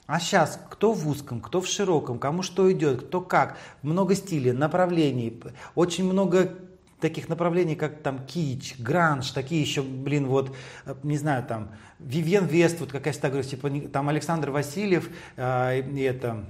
А 0.10 0.20
сейчас 0.20 0.60
кто 0.72 0.94
в 0.94 1.08
узком, 1.08 1.40
кто 1.40 1.62
в 1.62 1.68
широком, 1.68 2.18
кому 2.18 2.42
что 2.42 2.72
идет, 2.72 3.04
кто 3.04 3.22
как. 3.22 3.60
Много 3.84 4.16
стилей, 4.16 4.54
направлений, 4.54 5.40
очень 5.76 6.04
много 6.04 6.56
таких 7.00 7.30
направлений, 7.30 7.76
как 7.76 8.02
там 8.02 8.26
кич, 8.26 8.74
гранж, 8.80 9.30
такие 9.30 9.62
еще, 9.62 9.84
блин, 9.84 10.26
вот, 10.26 10.56
э, 10.86 10.96
не 11.04 11.16
знаю, 11.16 11.46
там, 11.46 11.76
Вивьен 12.00 12.48
Вест, 12.48 12.80
вот 12.80 12.92
какая-то, 12.92 13.30
говорю, 13.30 13.48
типа, 13.48 13.70
там 13.94 14.10
Александр 14.10 14.50
Васильев, 14.50 15.12
э, 15.36 15.82
и 15.82 16.02
это, 16.02 16.44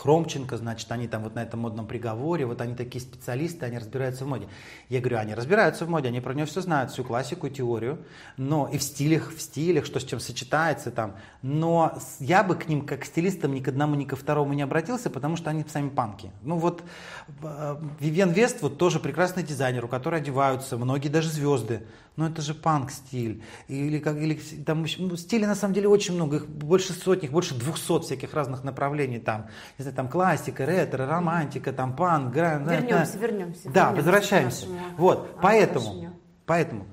Хромченко, 0.00 0.56
значит, 0.56 0.90
они 0.92 1.08
там 1.08 1.24
вот 1.24 1.34
на 1.34 1.42
этом 1.42 1.60
модном 1.60 1.86
приговоре, 1.86 2.46
вот 2.46 2.62
они 2.62 2.74
такие 2.74 3.02
специалисты, 3.02 3.66
они 3.66 3.76
разбираются 3.76 4.24
в 4.24 4.28
моде. 4.28 4.48
Я 4.88 5.00
говорю, 5.00 5.18
они 5.18 5.34
разбираются 5.34 5.84
в 5.84 5.90
моде, 5.90 6.08
они 6.08 6.22
про 6.22 6.32
нее 6.32 6.46
все 6.46 6.62
знают, 6.62 6.90
всю 6.90 7.04
классику, 7.04 7.50
теорию, 7.50 7.98
но 8.38 8.66
и 8.66 8.78
в 8.78 8.82
стилях, 8.82 9.30
в 9.30 9.38
стилях, 9.42 9.84
что 9.84 10.00
с 10.00 10.04
чем 10.04 10.18
сочетается 10.18 10.90
там. 10.90 11.16
Но 11.42 11.98
я 12.18 12.42
бы 12.42 12.54
к 12.54 12.66
ним, 12.66 12.86
как 12.86 13.00
к 13.00 13.04
стилистам, 13.04 13.52
ни 13.52 13.60
к 13.60 13.68
одному, 13.68 13.94
ни 13.94 14.06
ко 14.06 14.16
второму 14.16 14.54
не 14.54 14.62
обратился, 14.62 15.10
потому 15.10 15.36
что 15.36 15.50
они 15.50 15.66
сами 15.68 15.90
панки. 15.90 16.30
Ну 16.40 16.56
вот 16.56 16.82
э, 17.42 17.76
Вивьен 17.98 18.30
Вест 18.30 18.62
вот 18.62 18.78
тоже 18.78 19.00
прекрасный 19.00 19.42
дизайнер, 19.42 19.84
у 19.84 19.88
которой 19.88 20.22
одеваются 20.22 20.78
многие 20.78 21.08
даже 21.08 21.28
звезды. 21.28 21.82
Но 22.20 22.26
это 22.26 22.42
же 22.42 22.52
панк-стиль. 22.52 23.42
Или, 23.66 23.98
как, 23.98 24.18
или 24.18 24.34
там 24.66 24.84
ну, 24.98 25.16
стилей 25.16 25.46
на 25.46 25.54
самом 25.54 25.72
деле 25.72 25.88
очень 25.88 26.12
много, 26.12 26.36
их 26.36 26.46
больше 26.46 26.92
сотни, 26.92 27.24
их 27.24 27.32
больше 27.32 27.54
двухсот 27.54 28.04
всяких 28.04 28.34
разных 28.34 28.62
направлений 28.62 29.18
там. 29.18 29.46
Не 29.78 29.84
знаю, 29.84 29.96
там 29.96 30.06
классика, 30.06 30.66
ретро, 30.66 31.06
романтика, 31.06 31.72
там 31.72 31.96
панк, 31.96 32.34
гранд. 32.34 32.70
Вернемся, 32.70 33.16
вернемся. 33.16 33.70
Да, 33.70 33.86
вернемся 33.86 33.96
возвращаемся. 33.96 34.66
Вот, 34.98 35.38
поэтому, 35.40 36.14
поэтому 36.44 36.84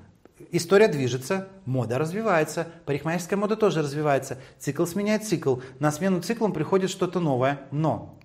история 0.52 0.88
движется, 0.88 1.50
мода 1.66 1.98
развивается, 1.98 2.66
парикмахерская 2.86 3.38
мода 3.38 3.58
тоже 3.58 3.82
развивается, 3.82 4.38
цикл 4.60 4.86
сменяет 4.86 5.26
цикл, 5.26 5.58
на 5.80 5.92
смену 5.92 6.22
циклам 6.22 6.54
приходит 6.54 6.90
что-то 6.90 7.20
новое, 7.20 7.60
но 7.72 8.17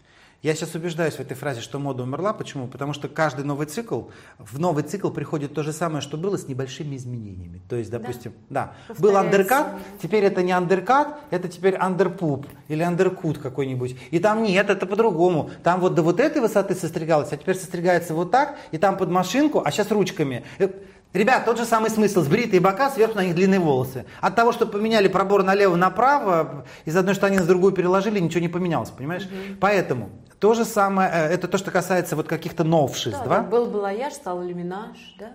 я 0.43 0.57
сейчас 0.57 0.75
убеждаюсь 0.75 1.15
в 1.15 1.21
этой 1.21 1.35
фразе, 1.35 1.61
что 1.61 1.79
мода 1.79 2.03
умерла. 2.03 2.33
Почему? 2.33 2.67
Потому 2.67 2.93
что 2.93 3.09
каждый 3.09 3.45
новый 3.45 3.67
цикл, 3.67 4.03
в 4.39 4.59
новый 4.59 4.83
цикл 4.83 5.11
приходит 5.11 5.55
то 5.55 5.63
же 5.63 5.73
самое, 5.73 6.01
что 6.01 6.17
было 6.17 6.37
с 6.37 6.49
небольшими 6.49 6.97
изменениями. 6.97 7.63
То 7.69 7.77
есть, 7.77 7.91
допустим, 7.91 8.33
да, 8.51 8.75
да 8.89 8.95
был 8.99 9.17
андеркат, 9.17 9.75
теперь 10.03 10.25
это 10.25 10.43
не 10.43 10.51
андеркат, 10.51 11.21
это 11.31 11.49
теперь 11.49 11.77
андерпуп 11.77 12.49
или 12.67 12.83
андеркут 12.83 13.39
какой-нибудь. 13.39 13.97
И 14.11 14.19
там 14.19 14.43
нет, 14.43 14.69
это 14.69 14.85
по-другому. 14.85 15.51
Там 15.63 15.81
вот 15.81 15.95
до 15.95 16.03
вот 16.03 16.19
этой 16.19 16.43
высоты 16.43 16.75
состригалось, 16.75 17.33
а 17.33 17.37
теперь 17.37 17.55
состригается 17.55 18.13
вот 18.13 18.33
так, 18.33 18.57
и 18.73 18.79
там 18.79 18.97
под 18.97 19.11
машинку, 19.11 19.63
а 19.65 19.71
сейчас 19.71 19.93
ручками. 19.93 20.43
Ребят, 21.13 21.45
тот 21.45 21.59
же 21.59 21.67
самый 21.67 21.91
смысл. 21.91 22.23
Сбритые 22.23 22.61
бока, 22.61 22.91
сверху 22.91 23.17
на 23.17 23.25
них 23.25 23.35
длинные 23.35 23.61
волосы. 23.61 24.07
От 24.21 24.35
того, 24.35 24.53
что 24.53 24.67
поменяли 24.67 25.09
пробор 25.09 25.43
налево-направо, 25.43 26.65
из 26.87 26.97
одной 26.97 27.15
штанины 27.15 27.43
в 27.43 27.47
другую 27.47 27.73
переложили, 27.73 28.19
ничего 28.19 28.41
не 28.41 28.49
поменялось, 28.49 28.91
понимаешь? 28.91 29.25
Угу. 29.25 29.59
Поэтому 29.61 30.11
то 30.39 30.55
же 30.55 30.65
самое, 30.65 31.11
э, 31.13 31.35
это 31.35 31.49
то, 31.49 31.59
что 31.59 31.71
касается 31.71 32.17
вот 32.17 32.29
каких-то 32.29 32.65
новшеств, 32.65 33.21
да? 33.25 33.39
да? 33.39 33.43
Был 33.43 33.67
балаяж, 33.67 34.15
стал 34.15 34.43
люминаж, 34.43 34.97
да? 35.19 35.33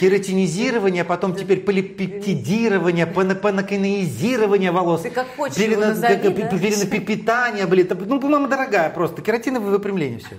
Кератинизирование, 0.00 1.04
потом 1.04 1.34
теперь 1.34 1.60
полипептидирование, 1.60 3.06
панаконеизирование 3.06 4.70
волос. 4.70 5.02
Ты 5.02 5.10
как 5.10 5.26
хочешь 5.36 5.56
перена, 5.56 5.72
его 5.72 5.86
назови, 5.86 6.28
да? 6.28 6.58
Перенапитание, 6.58 7.66
блин. 7.66 7.88
Ну, 8.06 8.20
по-моему, 8.20 8.46
дорогая 8.46 8.88
просто. 8.88 9.20
Кератиновое 9.20 9.70
выпрямление 9.70 10.20
все 10.20 10.36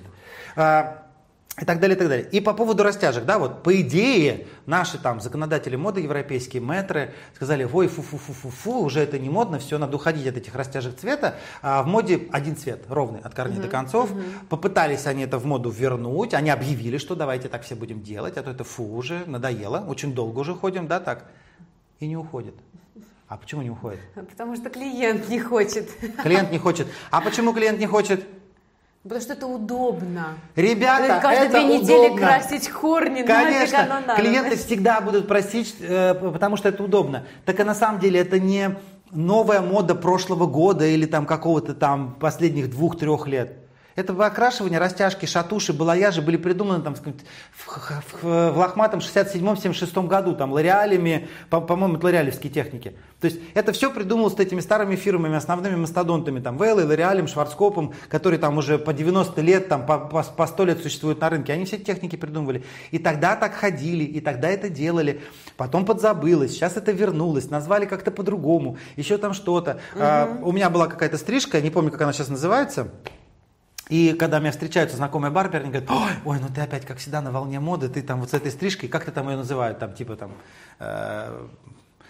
это. 0.56 1.04
И 1.62 1.66
так 1.66 1.80
далее, 1.80 1.96
и 1.96 2.00
так 2.00 2.10
далее. 2.10 2.28
И 2.32 2.42
по 2.42 2.54
поводу 2.54 2.82
растяжек, 2.82 3.24
да, 3.24 3.38
вот 3.38 3.62
по 3.62 3.80
идее 3.80 4.48
наши 4.66 4.98
там 4.98 5.22
законодатели 5.22 5.76
моды 5.76 6.02
европейские, 6.02 6.60
метры, 6.60 7.14
сказали, 7.36 7.70
ой, 7.72 7.88
фу-фу-фу-фу-фу, 7.88 8.80
уже 8.80 9.02
это 9.02 9.20
не 9.20 9.30
модно, 9.30 9.60
все, 9.60 9.78
надо 9.78 9.96
уходить 9.96 10.26
от 10.26 10.38
этих 10.38 10.56
растяжек 10.56 10.98
цвета, 10.98 11.36
а 11.62 11.84
в 11.84 11.88
моде 11.88 12.28
один 12.32 12.58
цвет, 12.58 12.86
ровный, 12.90 13.20
от 13.20 13.36
корней 13.36 13.60
uh-huh, 13.60 13.62
до 13.62 13.68
концов. 13.68 14.12
Uh-huh. 14.12 14.24
Попытались 14.50 15.06
они 15.06 15.24
это 15.24 15.38
в 15.38 15.46
моду 15.46 15.70
вернуть, 15.70 16.34
они 16.34 16.50
объявили, 16.50 16.98
что 16.98 17.14
давайте 17.14 17.48
так 17.48 17.62
все 17.62 17.76
будем 17.76 18.02
делать, 18.02 18.38
а 18.38 18.42
то 18.42 18.50
это 18.50 18.64
фу 18.64 18.96
уже, 18.96 19.24
надоело, 19.28 19.86
очень 19.88 20.16
долго 20.16 20.40
уже 20.40 20.56
ходим, 20.56 20.88
да, 20.88 21.00
так, 21.00 21.26
и 22.00 22.08
не 22.08 22.18
уходит. 22.18 22.56
А 23.28 23.38
почему 23.38 23.62
не 23.62 23.70
уходит? 23.70 24.00
Потому 24.16 24.56
что 24.56 24.72
клиент 24.72 25.30
не 25.30 25.40
хочет. 25.40 25.90
Клиент 26.24 26.52
не 26.52 26.58
хочет. 26.58 26.88
А 27.12 27.22
почему 27.22 27.54
клиент 27.54 27.80
не 27.80 27.86
хочет? 27.86 28.26
Потому 29.04 29.22
что 29.22 29.34
это 29.34 29.48
удобно. 29.48 30.38
Ребята, 30.56 31.20
Каждые 31.22 31.50
это 31.50 31.60
две 31.60 31.80
недели 31.80 32.06
удобно. 32.08 32.28
красить 32.28 32.70
корни. 32.70 33.24
Конечно, 33.24 33.80
оно 33.84 34.06
надо, 34.06 34.22
клиенты 34.22 34.58
всегда 34.58 35.02
будут 35.02 35.28
просить, 35.28 35.76
э, 35.80 36.14
потому 36.14 36.56
что 36.56 36.70
это 36.70 36.84
удобно. 36.84 37.26
Так 37.46 37.60
и 37.60 37.64
на 37.64 37.74
самом 37.74 38.00
деле 38.00 38.20
это 38.20 38.40
не 38.40 38.78
новая 39.10 39.62
мода 39.62 39.96
прошлого 39.96 40.46
года 40.46 40.86
или 40.86 41.08
там 41.08 41.26
какого-то 41.26 41.74
там 41.74 42.16
последних 42.20 42.70
двух-трех 42.70 43.28
лет. 43.28 43.61
Это 43.96 44.14
окрашивание, 44.26 44.80
растяжки, 44.80 45.26
шатуши, 45.26 45.74
балаяжи 45.74 46.22
были 46.22 46.38
придуманы 46.38 46.82
там, 46.82 46.96
в, 46.96 47.02
в, 47.02 48.22
в, 48.22 48.24
в 48.24 48.58
лохматом 48.58 49.00
67-76 49.00 50.08
году, 50.08 50.36
там, 50.36 50.54
лореалями, 50.54 51.28
по, 51.50 51.60
по-моему, 51.60 51.98
это 51.98 52.06
лореалевские 52.06 52.52
техники. 52.52 52.96
То 53.20 53.26
есть 53.26 53.40
это 53.54 53.72
все 53.72 53.92
придумалось 53.92 54.34
этими 54.40 54.62
старыми 54.62 54.96
фирмами, 54.96 55.36
основными 55.36 55.76
мастодонтами, 55.76 56.40
там, 56.40 56.58
Вейлой, 56.58 56.86
Лореалем, 56.86 57.28
Шварцкопом, 57.28 57.94
которые 58.08 58.40
там 58.40 58.58
уже 58.58 58.80
по 58.80 58.94
90 58.94 59.42
лет, 59.42 59.68
там, 59.68 59.86
по, 59.86 60.00
по, 60.00 60.24
по 60.24 60.48
100 60.48 60.66
лет 60.66 60.82
существуют 60.82 61.22
на 61.22 61.30
рынке. 61.30 61.54
Они 61.54 61.66
все 61.66 61.78
техники 61.78 62.16
придумывали. 62.16 62.64
И 62.90 62.98
тогда 62.98 63.36
так 63.36 63.54
ходили, 63.54 64.04
и 64.04 64.22
тогда 64.22 64.50
это 64.50 64.70
делали. 64.70 65.22
Потом 65.56 65.86
подзабылось, 65.86 66.52
сейчас 66.52 66.78
это 66.78 66.92
вернулось, 66.92 67.50
назвали 67.50 67.86
как-то 67.86 68.10
по-другому, 68.10 68.78
еще 68.96 69.18
там 69.18 69.34
что-то. 69.34 69.80
Угу. 69.94 70.02
А, 70.02 70.40
у 70.42 70.52
меня 70.52 70.70
была 70.70 70.88
какая-то 70.88 71.18
стрижка, 71.18 71.62
не 71.62 71.70
помню, 71.70 71.92
как 71.92 72.02
она 72.02 72.14
сейчас 72.14 72.30
называется. 72.30 72.92
И 73.92 74.14
когда 74.14 74.40
меня 74.40 74.52
встречаются 74.52 74.96
знакомые 74.96 75.32
барберы, 75.32 75.66
они 75.66 75.70
говорят, 75.70 75.92
ой, 75.92 76.12
ой, 76.24 76.40
ну 76.40 76.48
ты 76.48 76.62
опять, 76.62 76.86
как 76.86 77.00
всегда, 77.00 77.20
на 77.20 77.30
волне 77.30 77.60
моды, 77.60 77.90
ты 77.90 78.02
там 78.02 78.22
вот 78.22 78.30
с 78.30 78.34
этой 78.34 78.50
стрижкой, 78.50 78.88
как 78.88 79.04
ты 79.04 79.12
там 79.12 79.30
ее 79.30 79.36
называют, 79.36 79.80
там 79.80 79.92
типа 79.92 80.16
там, 80.16 80.32
э, 80.80 81.48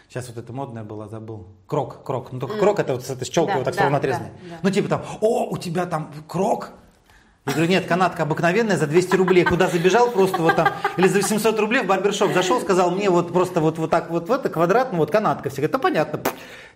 сейчас 0.07 0.27
вот 0.27 0.37
это 0.37 0.53
модное 0.53 0.83
было, 0.83 1.07
забыл, 1.07 1.47
крок, 1.65 2.03
крок, 2.03 2.31
ну 2.31 2.39
только 2.39 2.57
mm. 2.57 2.59
крок 2.59 2.79
это 2.81 2.93
вот 2.93 3.03
с 3.03 3.09
этой 3.09 3.25
щелкой 3.25 3.55
да, 3.55 3.57
вот 3.57 3.65
так 3.65 3.75
да, 3.75 3.97
отрезанной. 3.97 4.29
Да, 4.29 4.49
да. 4.49 4.59
Ну 4.61 4.69
типа 4.69 4.89
там, 4.89 5.01
о, 5.21 5.49
у 5.49 5.57
тебя 5.57 5.87
там 5.87 6.13
крок, 6.27 6.73
я 7.47 7.53
говорю, 7.53 7.71
нет, 7.71 7.87
канатка 7.87 8.23
обыкновенная 8.23 8.77
за 8.77 8.85
200 8.85 9.15
рублей. 9.15 9.43
Куда 9.43 9.67
забежал 9.67 10.11
просто 10.11 10.37
вот 10.43 10.55
там, 10.55 10.67
или 10.97 11.07
за 11.07 11.17
800 11.17 11.59
рублей 11.59 11.81
в 11.81 11.87
барбершоп 11.87 12.31
зашел, 12.33 12.61
сказал 12.61 12.91
мне 12.91 13.09
вот 13.09 13.33
просто 13.33 13.59
вот, 13.59 13.79
вот 13.79 13.89
так 13.89 14.11
вот 14.11 14.29
в 14.29 14.31
это 14.31 14.49
квадратно, 14.49 14.99
вот 14.99 15.09
канатка. 15.09 15.49
Все 15.49 15.61
говорят, 15.61 15.73
ну 15.73 15.79
понятно. 15.79 16.21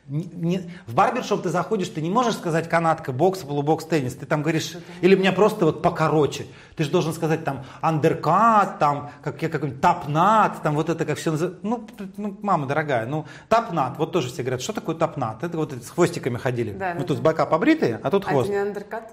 Не, 0.07 0.25
не, 0.25 0.71
в 0.85 0.93
барбершоп 0.93 1.41
ты 1.41 1.49
заходишь, 1.49 1.89
ты 1.89 1.99
не 1.99 2.11
можешь 2.11 2.35
сказать 2.35 2.69
канатка, 2.69 3.11
бокс, 3.11 3.39
полубокс, 3.39 3.85
теннис. 3.85 4.13
Ты 4.13 4.27
там 4.27 4.43
говоришь, 4.43 4.77
или 5.01 5.15
меня 5.15 5.31
просто 5.31 5.65
вот 5.65 5.81
покороче. 5.81 6.45
Ты 6.75 6.83
же 6.83 6.91
должен 6.91 7.11
сказать 7.11 7.43
там 7.43 7.65
андеркат, 7.81 8.77
там 8.77 9.09
как, 9.23 9.41
я 9.41 9.49
какой-нибудь 9.49 9.81
тапнат, 9.81 10.61
там 10.61 10.75
вот 10.75 10.89
это 10.89 11.05
как 11.05 11.17
все 11.17 11.31
называется. 11.31 11.59
Ну, 11.63 11.87
ну, 12.17 12.37
мама 12.43 12.67
дорогая, 12.67 13.07
ну 13.07 13.25
тапнат, 13.49 13.97
вот 13.97 14.11
тоже 14.11 14.27
все 14.27 14.43
говорят, 14.43 14.61
что 14.61 14.73
такое 14.73 14.95
тапнат? 14.95 15.43
Это 15.43 15.57
вот 15.57 15.73
с 15.73 15.89
хвостиками 15.89 16.37
ходили. 16.37 16.73
Да, 16.73 16.93
Мы 16.93 17.01
да, 17.01 17.05
тут 17.07 17.17
да. 17.17 17.21
с 17.21 17.23
бока 17.23 17.47
побритые, 17.47 17.99
а 18.03 18.11
тут 18.11 18.25
хвост. 18.25 18.47
А 18.47 18.53
это 18.53 18.63
не 18.63 18.69
андеркат? 18.69 19.11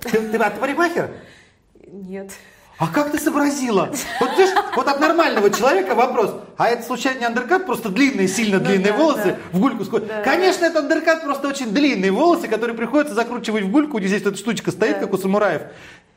Ты, 0.00 0.10
ты, 0.10 0.38
ты 0.38 0.38
парикмахер? 0.38 1.10
Нет. 1.86 2.32
А 2.82 2.88
как 2.88 3.12
ты 3.12 3.20
сообразила? 3.20 3.90
Вот, 4.18 4.30
видишь, 4.36 4.52
вот 4.74 4.88
от 4.88 4.98
нормального 4.98 5.48
человека 5.50 5.94
вопрос. 5.94 6.34
А 6.56 6.68
это 6.68 6.82
случайно 6.82 7.20
не 7.20 7.24
андеркат, 7.26 7.64
просто 7.64 7.90
длинные, 7.90 8.26
сильно 8.26 8.58
ну, 8.58 8.64
длинные 8.64 8.90
да, 8.90 8.98
волосы 8.98 9.24
да. 9.24 9.36
в 9.52 9.60
гульку 9.60 9.84
сколько? 9.84 10.06
Да. 10.06 10.22
Конечно, 10.22 10.64
это 10.64 10.80
андеркат, 10.80 11.22
просто 11.22 11.46
очень 11.46 11.72
длинные 11.72 12.10
волосы, 12.10 12.48
которые 12.48 12.76
приходится 12.76 13.14
закручивать 13.14 13.62
в 13.62 13.70
гульку, 13.70 13.98
где 13.98 14.08
здесь 14.08 14.22
эта 14.22 14.36
штучка 14.36 14.72
стоит, 14.72 14.94
да. 14.94 14.98
как 15.02 15.12
у 15.12 15.16
самураев. 15.16 15.62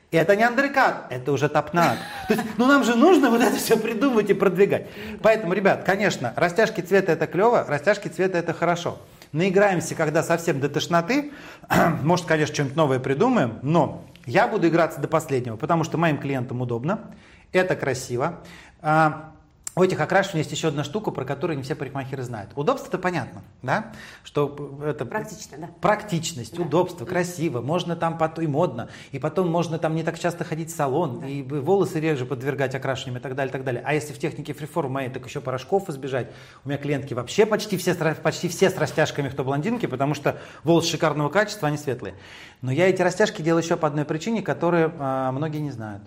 И 0.10 0.18
это 0.18 0.36
не 0.36 0.42
андеркат, 0.42 1.06
это 1.12 1.32
уже 1.34 1.50
топнат. 1.50 2.00
То 2.28 2.34
есть, 2.34 2.46
ну 2.58 2.66
нам 2.66 2.84
же 2.84 2.96
нужно 2.96 3.30
вот 3.30 3.42
это 3.42 3.58
все 3.58 3.78
придумывать 3.78 4.32
и 4.32 4.34
продвигать. 4.34 4.88
Поэтому, 5.22 5.54
ребят, 5.54 5.84
конечно, 5.84 6.34
растяжки 6.36 6.82
цвета 6.82 7.12
это 7.12 7.28
клево, 7.28 7.64
растяжки 7.68 8.08
цвета 8.08 8.40
это 8.40 8.54
хорошо. 8.54 8.98
Наиграемся, 9.34 9.94
когда 9.94 10.24
совсем 10.24 10.60
до 10.60 10.70
тошноты. 10.70 11.32
Может, 12.02 12.26
конечно, 12.26 12.56
что-нибудь 12.56 12.76
новое 12.76 13.00
придумаем, 13.00 13.60
но 13.62 14.04
я 14.26 14.48
буду 14.48 14.68
играться 14.68 15.00
до 15.00 15.08
последнего, 15.08 15.56
потому 15.56 15.84
что 15.84 15.98
моим 15.98 16.18
клиентам 16.18 16.62
удобно, 16.62 17.12
это 17.52 17.76
красиво. 17.76 18.42
А, 18.82 19.35
у 19.76 19.84
этих 19.84 20.00
окрашиваний 20.00 20.40
есть 20.40 20.52
еще 20.52 20.70
одна 20.70 20.84
штука, 20.86 21.12
про 21.12 21.26
которую 21.26 21.58
не 21.58 21.64
все 21.64 21.76
парикмахеры 21.76 22.24
знают. 22.24 22.52
Удобство 22.56 22.88
это 22.88 22.98
понятно, 22.98 23.44
да? 23.62 23.92
Что 24.24 24.80
это 24.86 25.06
практично, 25.06 25.58
да. 25.58 25.70
Практичность, 25.82 26.56
да. 26.56 26.64
удобство, 26.64 27.06
красиво, 27.06 27.62
можно 27.62 27.98
там 27.98 28.18
потом 28.18 28.46
и 28.46 28.48
модно, 28.48 28.90
и 29.12 29.20
потом 29.20 29.50
можно 29.50 29.78
там 29.78 29.94
не 29.96 30.04
так 30.04 30.18
часто 30.18 30.46
ходить 30.46 30.72
в 30.72 30.76
салон, 30.76 31.20
да. 31.20 31.28
и 31.28 31.42
волосы 31.42 32.00
реже 32.00 32.26
подвергать 32.26 32.74
окрашиваниям 32.74 33.20
и 33.20 33.22
так 33.22 33.36
далее, 33.36 33.50
и 33.50 33.54
так 33.54 33.66
далее. 33.66 33.84
А 33.86 33.94
если 33.94 34.14
в 34.14 34.20
технике 34.20 34.54
фриформ 34.54 34.94
моей, 34.94 35.10
так 35.10 35.26
еще 35.26 35.42
порошков 35.42 35.90
избежать. 35.90 36.32
У 36.64 36.70
меня 36.70 36.78
клиентки 36.78 37.14
вообще 37.14 37.46
почти 37.46 37.76
все, 37.78 37.94
почти 37.96 38.48
все 38.48 38.70
с 38.70 38.78
растяжками, 38.78 39.28
кто 39.28 39.44
блондинки, 39.44 39.88
потому 39.88 40.14
что 40.14 40.40
волосы 40.64 40.92
шикарного 40.92 41.28
качества, 41.30 41.68
они 41.68 41.78
светлые. 41.78 42.16
Но 42.62 42.72
я 42.72 42.88
эти 42.88 43.02
растяжки 43.02 43.42
делаю 43.42 43.64
еще 43.64 43.76
по 43.76 43.88
одной 43.88 44.06
причине, 44.06 44.42
которую 44.42 44.94
а, 45.00 45.34
многие 45.34 45.60
не 45.60 45.72
знают. 45.72 46.04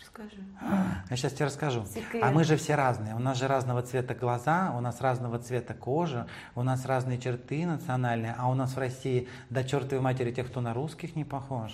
Расскажи. 0.00 0.42
Я 1.10 1.16
сейчас 1.16 1.32
тебе 1.32 1.46
расскажу. 1.46 1.84
Секрет. 1.86 2.22
А 2.22 2.30
мы 2.30 2.44
же 2.44 2.56
все 2.56 2.74
разные. 2.74 3.14
У 3.14 3.18
нас 3.18 3.38
же 3.38 3.48
разного 3.48 3.82
цвета 3.82 4.14
глаза, 4.14 4.72
у 4.76 4.80
нас 4.80 5.00
разного 5.00 5.38
цвета 5.38 5.74
кожа, 5.74 6.26
у 6.54 6.62
нас 6.62 6.86
разные 6.86 7.18
черты 7.18 7.66
национальные, 7.66 8.34
а 8.38 8.48
у 8.48 8.54
нас 8.54 8.74
в 8.74 8.78
России 8.78 9.28
до 9.50 9.64
чертовой 9.64 10.02
матери 10.02 10.30
тех, 10.30 10.46
кто 10.46 10.60
на 10.60 10.72
русских 10.72 11.16
не 11.16 11.24
похож. 11.24 11.72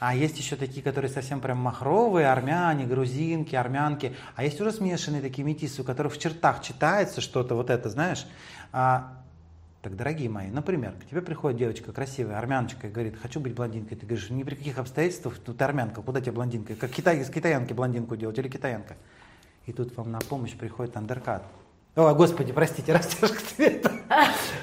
А 0.00 0.14
есть 0.14 0.38
еще 0.38 0.54
такие, 0.54 0.82
которые 0.82 1.10
совсем 1.10 1.40
прям 1.40 1.58
махровые, 1.58 2.28
армяне, 2.28 2.84
грузинки, 2.84 3.56
армянки. 3.56 4.14
А 4.36 4.44
есть 4.44 4.60
уже 4.60 4.70
смешанные 4.70 5.20
такие 5.20 5.44
метисы, 5.44 5.82
у 5.82 5.84
которых 5.84 6.14
в 6.14 6.18
чертах 6.18 6.62
читается 6.62 7.20
что-то 7.20 7.56
вот 7.56 7.68
это, 7.68 7.88
знаешь. 7.88 8.26
А 8.72 9.18
так, 9.80 9.94
дорогие 9.94 10.28
мои, 10.28 10.48
например, 10.50 10.92
к 10.92 11.08
тебе 11.08 11.22
приходит 11.22 11.58
девочка 11.58 11.92
красивая, 11.92 12.38
армяночка, 12.38 12.88
и 12.88 12.90
говорит, 12.90 13.16
хочу 13.20 13.38
быть 13.38 13.54
блондинкой. 13.54 13.96
Ты 13.96 14.06
говоришь, 14.06 14.28
ни 14.28 14.42
при 14.42 14.56
каких 14.56 14.78
обстоятельствах, 14.78 15.38
тут 15.38 15.62
армянка, 15.62 16.02
куда 16.02 16.20
тебе 16.20 16.32
блондинка? 16.32 16.74
Как 16.74 16.90
китай, 16.90 17.24
с 17.24 17.30
китаянки 17.30 17.72
блондинку 17.72 18.16
делать 18.16 18.36
или 18.38 18.48
китаянка? 18.48 18.96
И 19.66 19.72
тут 19.72 19.96
вам 19.96 20.10
на 20.10 20.18
помощь 20.18 20.54
приходит 20.54 20.96
андеркат. 20.96 21.44
О, 21.94 22.12
господи, 22.14 22.52
простите, 22.52 22.92
растяжка 22.94 23.38
цвета. 23.54 23.92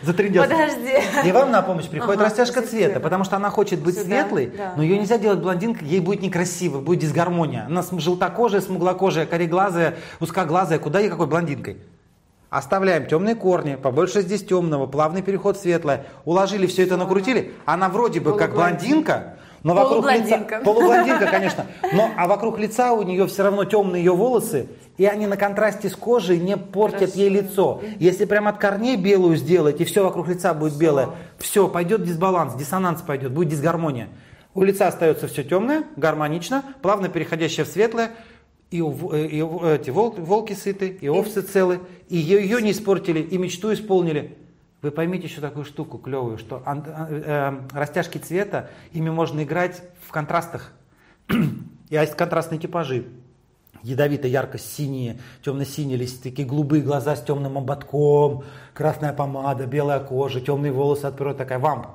Затрендился. 0.01 0.49
Подожди. 0.49 1.27
И 1.27 1.31
вам 1.31 1.51
на 1.51 1.61
помощь 1.61 1.87
приходит 1.87 2.19
ага, 2.19 2.29
растяжка 2.29 2.61
цвета, 2.61 2.99
потому 2.99 3.23
что 3.23 3.37
она 3.37 3.49
хочет 3.49 3.79
быть 3.79 3.95
Сюда, 3.95 4.05
светлой, 4.05 4.51
да. 4.57 4.73
но 4.75 4.83
ее 4.83 4.97
нельзя 4.97 5.17
делать 5.17 5.39
блондинкой, 5.39 5.87
ей 5.87 5.99
будет 5.99 6.21
некрасиво, 6.21 6.81
будет 6.81 6.99
дисгармония. 6.99 7.65
Она 7.67 7.83
желтокожая, 7.83 8.61
смуглокожая, 8.61 9.25
кореглазая, 9.25 9.95
узкоглазая, 10.19 10.79
куда 10.79 10.99
ей 10.99 11.09
какой 11.09 11.27
блондинкой? 11.27 11.77
Оставляем 12.55 13.05
темные 13.05 13.35
корни, 13.35 13.75
побольше 13.75 14.21
здесь 14.21 14.41
темного, 14.41 14.87
плавный 14.87 15.21
переход 15.21 15.57
светлое. 15.57 16.05
Уложили 16.23 16.67
все 16.67 16.83
это, 16.83 16.95
накрутили. 16.95 17.51
Она 17.65 17.89
вроде 17.89 18.21
бы 18.21 18.37
как 18.37 18.53
блондинка, 18.53 19.35
но 19.61 19.73
вокруг 19.73 20.09
лица... 20.09 20.37
Полублондинка, 20.63 21.25
конечно. 21.25 21.65
Но, 21.91 22.11
а 22.15 22.27
вокруг 22.27 22.57
лица 22.57 22.93
у 22.93 23.03
нее 23.03 23.27
все 23.27 23.43
равно 23.43 23.65
темные 23.65 24.05
ее 24.05 24.13
волосы, 24.13 24.69
и 24.95 25.05
они 25.05 25.27
на 25.27 25.35
контрасте 25.35 25.89
с 25.89 25.97
кожей 25.97 26.39
не 26.39 26.55
портят 26.55 26.99
Хорошо. 26.99 27.19
ей 27.19 27.29
лицо. 27.29 27.81
Если 27.99 28.23
прям 28.23 28.47
от 28.47 28.57
корней 28.57 28.95
белую 28.95 29.35
сделать, 29.35 29.81
и 29.81 29.83
все 29.83 30.05
вокруг 30.05 30.29
лица 30.29 30.53
будет 30.53 30.75
все. 30.75 30.81
белое, 30.81 31.09
все, 31.37 31.67
пойдет 31.67 32.05
дисбаланс, 32.05 32.53
диссонанс 32.53 33.01
пойдет, 33.01 33.33
будет 33.33 33.49
дисгармония. 33.49 34.07
У 34.53 34.63
лица 34.63 34.87
остается 34.87 35.27
все 35.27 35.43
темное, 35.43 35.83
гармонично, 35.97 36.63
плавно 36.81 37.09
переходящее 37.09 37.65
в 37.65 37.67
светлое, 37.67 38.11
и, 38.71 38.81
э, 38.81 39.27
и, 39.27 39.41
эти 39.75 39.89
волки, 39.89 40.19
волки 40.19 40.53
сыты, 40.53 40.89
и 40.89 41.07
овцы 41.07 41.41
целы, 41.41 41.81
и 42.09 42.17
ее, 42.17 42.61
не 42.61 42.71
испортили, 42.71 43.19
и 43.19 43.37
мечту 43.37 43.73
исполнили. 43.73 44.37
Вы 44.81 44.91
поймите 44.91 45.27
еще 45.27 45.41
такую 45.41 45.65
штуку 45.65 45.97
клевую, 45.97 46.37
что 46.37 46.61
э, 46.65 46.71
э, 46.85 47.53
растяжки 47.73 48.17
цвета, 48.17 48.69
ими 48.91 49.09
можно 49.09 49.43
играть 49.43 49.81
в 50.01 50.11
контрастах. 50.11 50.73
И 51.89 51.95
есть 51.95 52.15
контрастные 52.15 52.59
типажи. 52.59 53.05
Ядовито, 53.83 54.27
ярко-синие, 54.27 55.19
темно-синие, 55.43 55.97
или 55.97 56.07
такие 56.07 56.47
голубые 56.47 56.81
глаза 56.81 57.15
с 57.15 57.23
темным 57.23 57.59
ободком, 57.59 58.43
красная 58.73 59.13
помада, 59.13 59.67
белая 59.67 59.99
кожа, 59.99 60.41
темные 60.41 60.71
волосы 60.71 61.05
от 61.05 61.15
природы, 61.15 61.37
такая 61.37 61.59
вамп. 61.59 61.87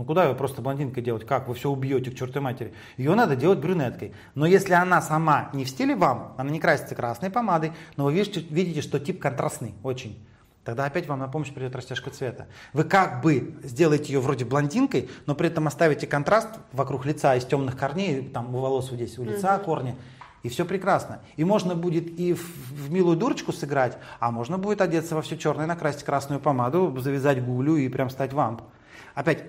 Ну 0.00 0.06
куда 0.06 0.24
ее 0.24 0.34
просто 0.34 0.62
блондинкой 0.62 1.02
делать? 1.02 1.26
Как? 1.26 1.46
Вы 1.46 1.52
все 1.52 1.68
убьете 1.68 2.10
к 2.10 2.16
чертой 2.16 2.40
матери. 2.40 2.72
Ее 2.96 3.14
надо 3.14 3.36
делать 3.36 3.58
брюнеткой. 3.58 4.14
Но 4.34 4.46
если 4.46 4.72
она 4.72 5.02
сама 5.02 5.50
не 5.52 5.66
в 5.66 5.68
стиле 5.68 5.94
вам, 5.94 6.32
она 6.38 6.48
не 6.48 6.58
красится 6.58 6.94
красной 6.94 7.28
помадой, 7.28 7.72
но 7.98 8.04
вы 8.04 8.14
видите, 8.14 8.40
видите 8.48 8.80
что 8.80 8.98
тип 8.98 9.20
контрастный 9.20 9.74
очень. 9.82 10.26
Тогда 10.64 10.86
опять 10.86 11.06
вам 11.06 11.18
на 11.18 11.28
помощь 11.28 11.52
придет 11.52 11.76
растяжка 11.76 12.08
цвета. 12.08 12.46
Вы 12.72 12.84
как 12.84 13.20
бы 13.20 13.60
сделаете 13.62 14.14
ее 14.14 14.20
вроде 14.20 14.46
блондинкой, 14.46 15.10
но 15.26 15.34
при 15.34 15.48
этом 15.48 15.66
оставите 15.66 16.06
контраст 16.06 16.48
вокруг 16.72 17.04
лица 17.04 17.36
из 17.36 17.44
темных 17.44 17.76
корней, 17.76 18.22
там 18.22 18.54
у 18.54 18.58
волос 18.60 18.88
вот 18.88 18.96
здесь 18.96 19.18
у 19.18 19.24
лица 19.24 19.58
mm 19.58 19.64
корни, 19.64 19.96
и 20.42 20.48
все 20.48 20.64
прекрасно. 20.64 21.20
И 21.36 21.44
можно 21.44 21.74
будет 21.74 22.18
и 22.18 22.32
в, 22.32 22.40
в 22.40 22.90
милую 22.90 23.18
дурочку 23.18 23.52
сыграть, 23.52 23.98
а 24.18 24.30
можно 24.30 24.56
будет 24.56 24.80
одеться 24.80 25.14
во 25.14 25.20
все 25.20 25.36
черное, 25.36 25.66
накрасить 25.66 26.04
красную 26.04 26.40
помаду, 26.40 26.96
завязать 26.98 27.44
гулю 27.44 27.76
и 27.76 27.86
прям 27.90 28.08
стать 28.08 28.32
вамп. 28.32 28.62
Опять, 29.14 29.44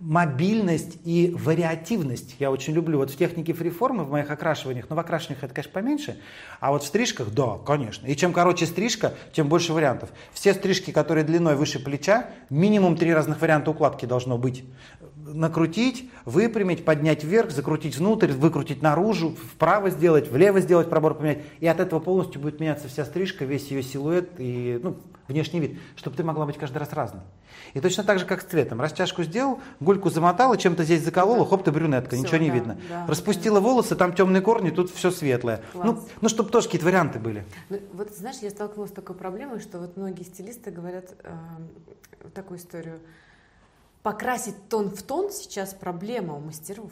мобильность 0.00 0.98
и 1.04 1.34
вариативность 1.36 2.36
я 2.38 2.50
очень 2.50 2.72
люблю. 2.72 2.98
Вот 2.98 3.10
в 3.10 3.16
технике 3.16 3.52
фриформы, 3.52 4.04
в 4.04 4.10
моих 4.10 4.30
окрашиваниях, 4.30 4.86
ну 4.88 4.96
в 4.96 4.98
окрашиваниях 4.98 5.44
это, 5.44 5.54
конечно, 5.54 5.72
поменьше, 5.72 6.18
а 6.60 6.72
вот 6.72 6.82
в 6.82 6.86
стрижках, 6.86 7.30
да, 7.30 7.58
конечно. 7.64 8.06
И 8.06 8.16
чем 8.16 8.32
короче 8.32 8.66
стрижка, 8.66 9.14
тем 9.32 9.48
больше 9.48 9.72
вариантов. 9.72 10.10
Все 10.32 10.54
стрижки, 10.54 10.90
которые 10.90 11.24
длиной 11.24 11.56
выше 11.56 11.78
плеча, 11.78 12.30
минимум 12.50 12.96
три 12.96 13.12
разных 13.12 13.40
варианта 13.40 13.70
укладки 13.70 14.06
должно 14.06 14.38
быть. 14.38 14.64
Накрутить, 15.24 16.10
выпрямить, 16.24 16.84
поднять 16.84 17.22
вверх, 17.24 17.50
закрутить 17.50 17.96
внутрь, 17.96 18.32
выкрутить 18.32 18.82
наружу, 18.82 19.36
вправо 19.54 19.90
сделать, 19.90 20.30
влево 20.30 20.60
сделать, 20.60 20.90
пробор 20.90 21.14
поменять. 21.14 21.38
И 21.60 21.66
от 21.66 21.80
этого 21.80 22.00
полностью 22.00 22.40
будет 22.40 22.60
меняться 22.60 22.88
вся 22.88 23.04
стрижка, 23.04 23.44
весь 23.44 23.68
ее 23.68 23.82
силуэт 23.82 24.30
и 24.38 24.80
ну, 24.82 24.96
внешний 25.28 25.60
вид, 25.60 25.78
чтобы 25.96 26.16
ты 26.16 26.24
могла 26.24 26.46
быть 26.46 26.58
каждый 26.58 26.78
раз 26.78 26.92
разной. 26.92 27.22
И 27.74 27.80
точно 27.80 28.04
так 28.04 28.18
же, 28.18 28.26
как 28.26 28.42
с 28.42 28.44
цветом. 28.44 28.80
Растяжку 28.80 29.22
сделал, 29.22 29.60
гульку 29.80 30.10
замотала, 30.10 30.56
чем-то 30.56 30.84
здесь 30.84 31.02
заколола, 31.04 31.46
хоп, 31.46 31.64
ты 31.64 31.70
брюнетка, 31.70 32.16
Всё, 32.16 32.24
ничего 32.24 32.38
не 32.38 32.48
да, 32.48 32.54
видно. 32.54 32.78
да, 32.88 33.06
Распустила 33.06 33.60
волосы, 33.60 33.94
там 33.96 34.14
темные 34.14 34.42
корни, 34.42 34.70
тут 34.70 34.90
все 34.90 35.10
светлое. 35.10 35.62
Класс. 35.72 35.86
Ну, 35.86 36.00
ну, 36.20 36.28
чтобы 36.28 36.50
тоже 36.50 36.66
какие-то 36.66 36.86
варианты 36.86 37.18
были. 37.18 37.44
Ну, 37.68 37.78
вот 37.92 38.10
знаешь, 38.16 38.38
я 38.42 38.50
столкнулась 38.50 38.90
с 38.90 38.94
такой 38.94 39.16
проблемой, 39.16 39.60
что 39.60 39.78
вот 39.78 39.96
многие 39.96 40.24
стилисты 40.24 40.70
говорят 40.70 41.14
э, 41.22 41.30
такую 42.34 42.58
историю. 42.58 42.98
Покрасить 44.02 44.68
тон 44.68 44.90
в 44.90 45.00
тон 45.04 45.30
сейчас 45.30 45.74
проблема 45.74 46.34
у 46.34 46.40
мастеров. 46.40 46.90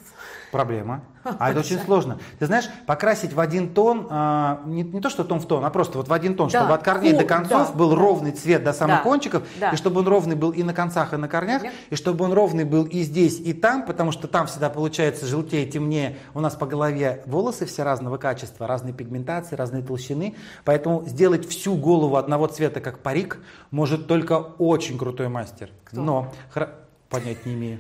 Проблема. 0.53 1.03
А 1.39 1.51
это 1.51 1.59
очень 1.61 1.79
сложно. 1.81 2.19
Ты 2.39 2.47
знаешь, 2.47 2.71
покрасить 2.87 3.33
в 3.33 3.41
один 3.41 3.75
тон, 3.75 4.07
а, 4.09 4.63
не, 4.65 4.85
не 4.85 5.01
то 5.01 5.11
что 5.11 5.25
тон 5.25 5.41
в 5.41 5.47
тон, 5.47 5.65
а 5.65 5.71
просто 5.71 5.99
вот 5.99 6.07
в 6.07 6.13
один 6.13 6.37
тон, 6.37 6.49
Да, 6.49 6.61
чтобы 6.61 6.75
от 6.75 6.83
корней 6.85 7.13
до 7.13 7.25
о, 7.25 7.25
концов 7.25 7.73
да, 7.73 7.77
был 7.77 7.97
ровный 7.97 8.31
цвет 8.31 8.63
до 8.63 8.73
самых 8.73 8.99
Да, 8.99 9.03
кончиков, 9.03 9.43
да. 9.59 9.71
и 9.71 9.77
чтобы 9.77 10.01
он 10.01 10.09
ровный 10.09 10.37
был 10.37 10.53
и 10.53 10.63
на 10.63 10.73
концах, 10.73 11.13
и 11.13 11.17
на 11.17 11.27
корнях, 11.27 11.63
Нет. 11.63 11.75
и 11.91 11.97
чтобы 11.97 12.25
он 12.25 12.33
ровный 12.33 12.65
был 12.65 12.85
и 12.85 13.03
здесь, 13.03 13.41
и 13.41 13.53
там, 13.53 13.85
потому 13.85 14.13
что 14.13 14.29
там 14.29 14.47
всегда 14.47 14.71
получается 14.71 15.27
желтее, 15.27 15.67
темнее. 15.67 16.17
У 16.33 16.41
нас 16.41 16.55
по 16.55 16.67
голове 16.67 17.23
волосы 17.27 17.67
все 17.67 17.83
разного 17.83 18.19
качества, 18.19 18.69
разной 18.69 18.93
пигментации, 18.93 19.57
разной 19.57 19.83
толщины. 19.83 20.37
Поэтому 20.65 21.05
сделать 21.07 21.47
всю 21.49 21.75
голову 21.75 22.17
одного 22.17 22.47
цвета, 22.47 22.81
как 22.81 23.01
парик, 23.01 23.41
может 23.73 24.07
только 24.07 24.35
очень 24.39 24.97
крутой 24.97 25.29
мастер. 25.29 25.71
Кто? 25.85 26.01
Но 26.01 26.33
понять 27.11 27.45
не 27.45 27.55
имею. 27.55 27.79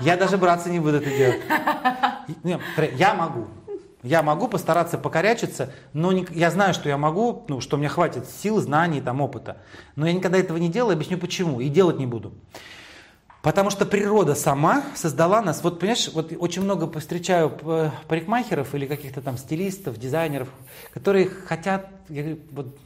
Я 0.00 0.16
даже 0.16 0.36
браться 0.36 0.68
не 0.68 0.80
буду 0.80 0.96
это 0.98 1.08
делать. 1.08 1.40
Не, 2.42 2.58
смотри, 2.74 2.94
Я 2.96 3.14
могу. 3.14 3.46
Я 4.02 4.22
могу 4.22 4.46
постараться 4.46 4.98
покорячиться, 4.98 5.72
но 5.92 6.12
не- 6.12 6.26
я 6.30 6.52
знаю, 6.52 6.74
что 6.74 6.88
я 6.88 6.96
могу, 6.96 7.44
ну, 7.48 7.60
что 7.60 7.76
мне 7.76 7.88
хватит 7.88 8.28
сил, 8.28 8.60
знаний, 8.60 9.00
там, 9.00 9.20
опыта. 9.20 9.56
Но 9.96 10.06
я 10.06 10.12
никогда 10.12 10.38
этого 10.38 10.58
не 10.58 10.68
делаю, 10.68 10.92
объясню 10.94 11.18
почему, 11.18 11.60
и 11.60 11.68
делать 11.68 11.98
не 11.98 12.06
буду. 12.06 12.32
Потому 13.42 13.70
что 13.70 13.84
природа 13.84 14.36
сама 14.36 14.84
создала 14.94 15.42
нас. 15.42 15.62
Вот, 15.64 15.80
понимаешь, 15.80 16.08
вот 16.12 16.32
очень 16.38 16.62
много 16.62 16.88
встречаю 17.00 17.52
э, 17.62 17.90
парикмахеров 18.06 18.74
или 18.76 18.86
каких-то 18.86 19.22
там 19.22 19.38
стилистов, 19.38 19.98
дизайнеров, 19.98 20.48
которые 20.92 21.28
хотят, 21.28 21.88
я 22.08 22.22
говорю, 22.22 22.38
вот, 22.52 22.78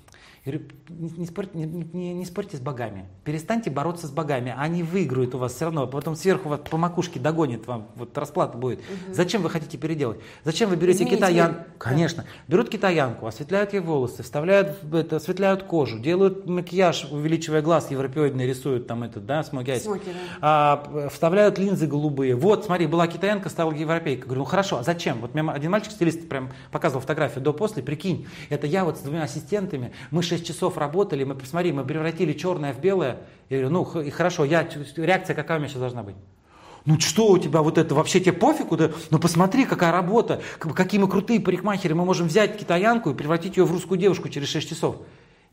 я 0.47 0.53
говорю, 0.53 0.71
не, 0.99 1.11
не 1.11 1.27
спорьте, 1.27 1.57
не, 1.57 1.65
не- 1.67 2.13
не 2.15 2.25
спорьте 2.25 2.57
с 2.57 2.61
богами. 2.61 3.07
Перестаньте 3.25 3.71
бороться 3.71 4.07
с 4.07 4.11
богами. 4.11 4.55
Они 4.57 4.83
выиграют 4.83 5.35
у 5.35 5.39
вас 5.39 5.55
все 5.55 5.67
равно. 5.67 5.83
а 5.83 5.87
Потом 5.87 6.17
сверху 6.17 6.49
вас 6.49 6.61
по 6.69 6.77
макушке 6.77 7.21
догонит 7.21 7.67
вам. 7.67 7.89
Вот 7.97 8.17
расплата 8.19 8.59
будет. 8.59 8.81
Зачем 9.13 9.43
вы 9.43 9.51
хотите 9.51 9.79
переделать? 9.79 10.19
Зачем 10.45 10.69
вы 10.71 10.77
берете 10.77 11.05
Изменить 11.05 11.19
китаян? 11.19 11.49
вид. 11.51 11.59
Конечно. 11.79 12.25
Берут 12.49 12.69
китаянку, 12.69 13.27
осветляют 13.27 13.73
ей 13.73 13.81
волосы, 13.81 14.23
вставляют 14.23 14.79
это, 14.93 15.17
осветляют 15.17 15.63
кожу, 15.65 15.99
делают 15.99 16.47
макияж, 16.47 17.09
увеличивая 17.11 17.63
глаз 17.63 17.91
европеоидный, 17.91 18.47
рисуют 18.47 18.87
там 18.87 19.03
этот, 19.03 19.27
да, 19.27 19.43
смоки. 19.45 19.79
Смоки, 19.79 20.07
да. 20.07 20.13
А, 20.41 21.09
вставляют 21.13 21.59
линзы 21.59 21.87
голубые. 21.87 22.35
Вот, 22.35 22.65
смотри, 22.65 22.87
была 22.87 23.07
китаянка, 23.07 23.49
стала 23.49 23.73
европейка. 23.73 24.27
Говорю, 24.27 24.41
ну 24.41 24.45
хорошо, 24.45 24.79
а 24.79 24.83
зачем? 24.83 25.21
Вот 25.21 25.35
мне 25.35 25.49
один 25.51 25.71
мальчик, 25.71 25.93
стилист, 25.93 26.29
прям 26.29 26.51
показывал 26.71 27.01
фотографию 27.01 27.43
до-после, 27.43 27.83
прикинь, 27.83 28.27
это 28.49 28.67
я 28.67 28.85
вот 28.85 28.99
с 28.99 29.01
двумя 29.01 29.23
ассистентами, 29.25 29.93
мы 30.11 30.23
6 30.23 30.47
часов 30.47 30.77
работали, 30.81 31.25
мы, 31.25 31.35
посмотри, 31.35 31.73
мы 31.73 31.85
превратили 31.85 32.33
черное 32.33 32.73
в 32.73 32.81
белое. 32.81 33.19
Я 33.49 33.59
говорю, 33.59 33.71
ну 33.71 34.01
и 34.01 34.11
хорошо, 34.11 34.45
я, 34.45 34.69
реакция 34.97 35.35
какая 35.37 35.59
у 35.59 35.61
меня 35.61 35.69
сейчас 35.69 35.81
должна 35.81 36.03
быть? 36.03 36.17
Ну 36.87 36.99
что 36.99 37.29
у 37.29 37.39
тебя 37.39 37.63
вот 37.63 37.79
это, 37.79 37.95
вообще 37.95 38.21
тебе 38.21 38.33
пофигу? 38.33 38.77
Да? 38.77 38.91
Ну 39.11 39.19
посмотри, 39.19 39.67
какая 39.67 39.93
работа, 39.93 40.41
какие 40.59 41.01
мы 41.01 41.09
крутые 41.09 41.41
парикмахеры, 41.41 41.95
мы 41.95 42.05
можем 42.05 42.27
взять 42.27 42.59
китаянку 42.59 43.11
и 43.11 43.15
превратить 43.15 43.57
ее 43.57 43.65
в 43.65 43.73
русскую 43.73 43.99
девушку 43.99 44.29
через 44.29 44.49
6 44.49 44.69
часов. 44.69 44.97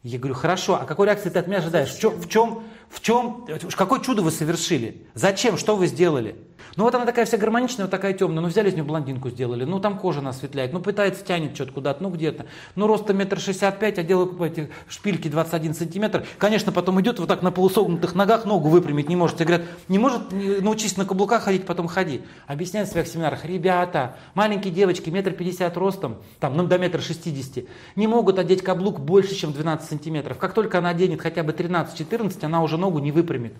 Я 0.03 0.19
говорю, 0.19 0.35
хорошо, 0.35 0.75
а 0.75 0.85
какой 0.85 1.07
реакции 1.07 1.29
ты 1.29 1.39
от 1.39 1.47
меня 1.47 1.57
ожидаешь? 1.57 1.89
В 1.89 1.99
чем, 1.99 2.19
в 2.19 2.29
чем, 2.29 2.63
в 2.89 3.01
чем, 3.01 3.45
какое 3.75 3.99
чудо 3.99 4.21
вы 4.21 4.31
совершили? 4.31 5.05
Зачем, 5.15 5.57
что 5.57 5.75
вы 5.75 5.87
сделали? 5.87 6.35
Ну 6.77 6.83
вот 6.83 6.93
она 6.93 7.05
такая 7.05 7.25
вся 7.25 7.37
гармоничная, 7.37 7.85
вот 7.85 7.91
такая 7.91 8.13
темная, 8.13 8.41
ну 8.41 8.49
взяли 8.49 8.69
из 8.69 8.75
нее 8.75 8.83
блондинку 8.83 9.31
сделали, 9.31 9.65
ну 9.65 9.79
там 9.79 9.97
кожа 9.97 10.19
она 10.19 10.29
осветляет, 10.29 10.73
ну 10.73 10.79
пытается 10.79 11.25
тянет 11.25 11.55
что-то 11.55 11.71
куда-то, 11.71 12.03
ну 12.03 12.09
где-то. 12.11 12.45
Ну 12.75 12.85
роста 12.85 13.15
метр 13.15 13.39
шестьдесят 13.39 13.79
пять, 13.79 13.97
а 13.97 14.03
делают 14.03 14.39
эти 14.39 14.69
шпильки 14.87 15.27
21 15.27 15.73
сантиметр. 15.73 16.23
Конечно, 16.37 16.71
потом 16.71 17.01
идет 17.01 17.17
вот 17.17 17.27
так 17.27 17.41
на 17.41 17.51
полусогнутых 17.51 18.13
ногах, 18.13 18.45
ногу 18.45 18.69
выпрямить 18.69 19.09
не 19.09 19.15
может. 19.15 19.37
Тебе 19.37 19.45
говорят, 19.47 19.67
не 19.87 19.97
может 19.97 20.31
научись 20.31 20.97
на 20.97 21.05
каблуках 21.05 21.43
ходить, 21.43 21.65
потом 21.65 21.87
ходи. 21.87 22.21
Объясняют 22.45 22.89
в 22.89 22.91
своих 22.91 23.07
семинарах, 23.07 23.43
ребята, 23.43 24.15
маленькие 24.35 24.71
девочки, 24.71 25.09
метр 25.09 25.31
пятьдесят 25.31 25.75
ростом, 25.77 26.17
там, 26.39 26.55
ну 26.55 26.67
до 26.67 26.77
метра 26.77 27.01
шестидесяти, 27.01 27.67
не 27.95 28.05
могут 28.05 28.37
одеть 28.37 28.61
каблук 28.61 28.99
больше, 28.99 29.33
чем 29.33 29.51
12 29.51 29.89
сантиметров. 29.89 30.37
Как 30.37 30.53
только 30.53 30.77
она 30.77 30.89
оденет 30.89 31.21
хотя 31.21 31.41
бы 31.41 31.53
13-14, 31.53 32.45
она 32.45 32.61
уже 32.61 32.77
ногу 32.77 32.99
не 32.99 33.11
выпрямит. 33.11 33.53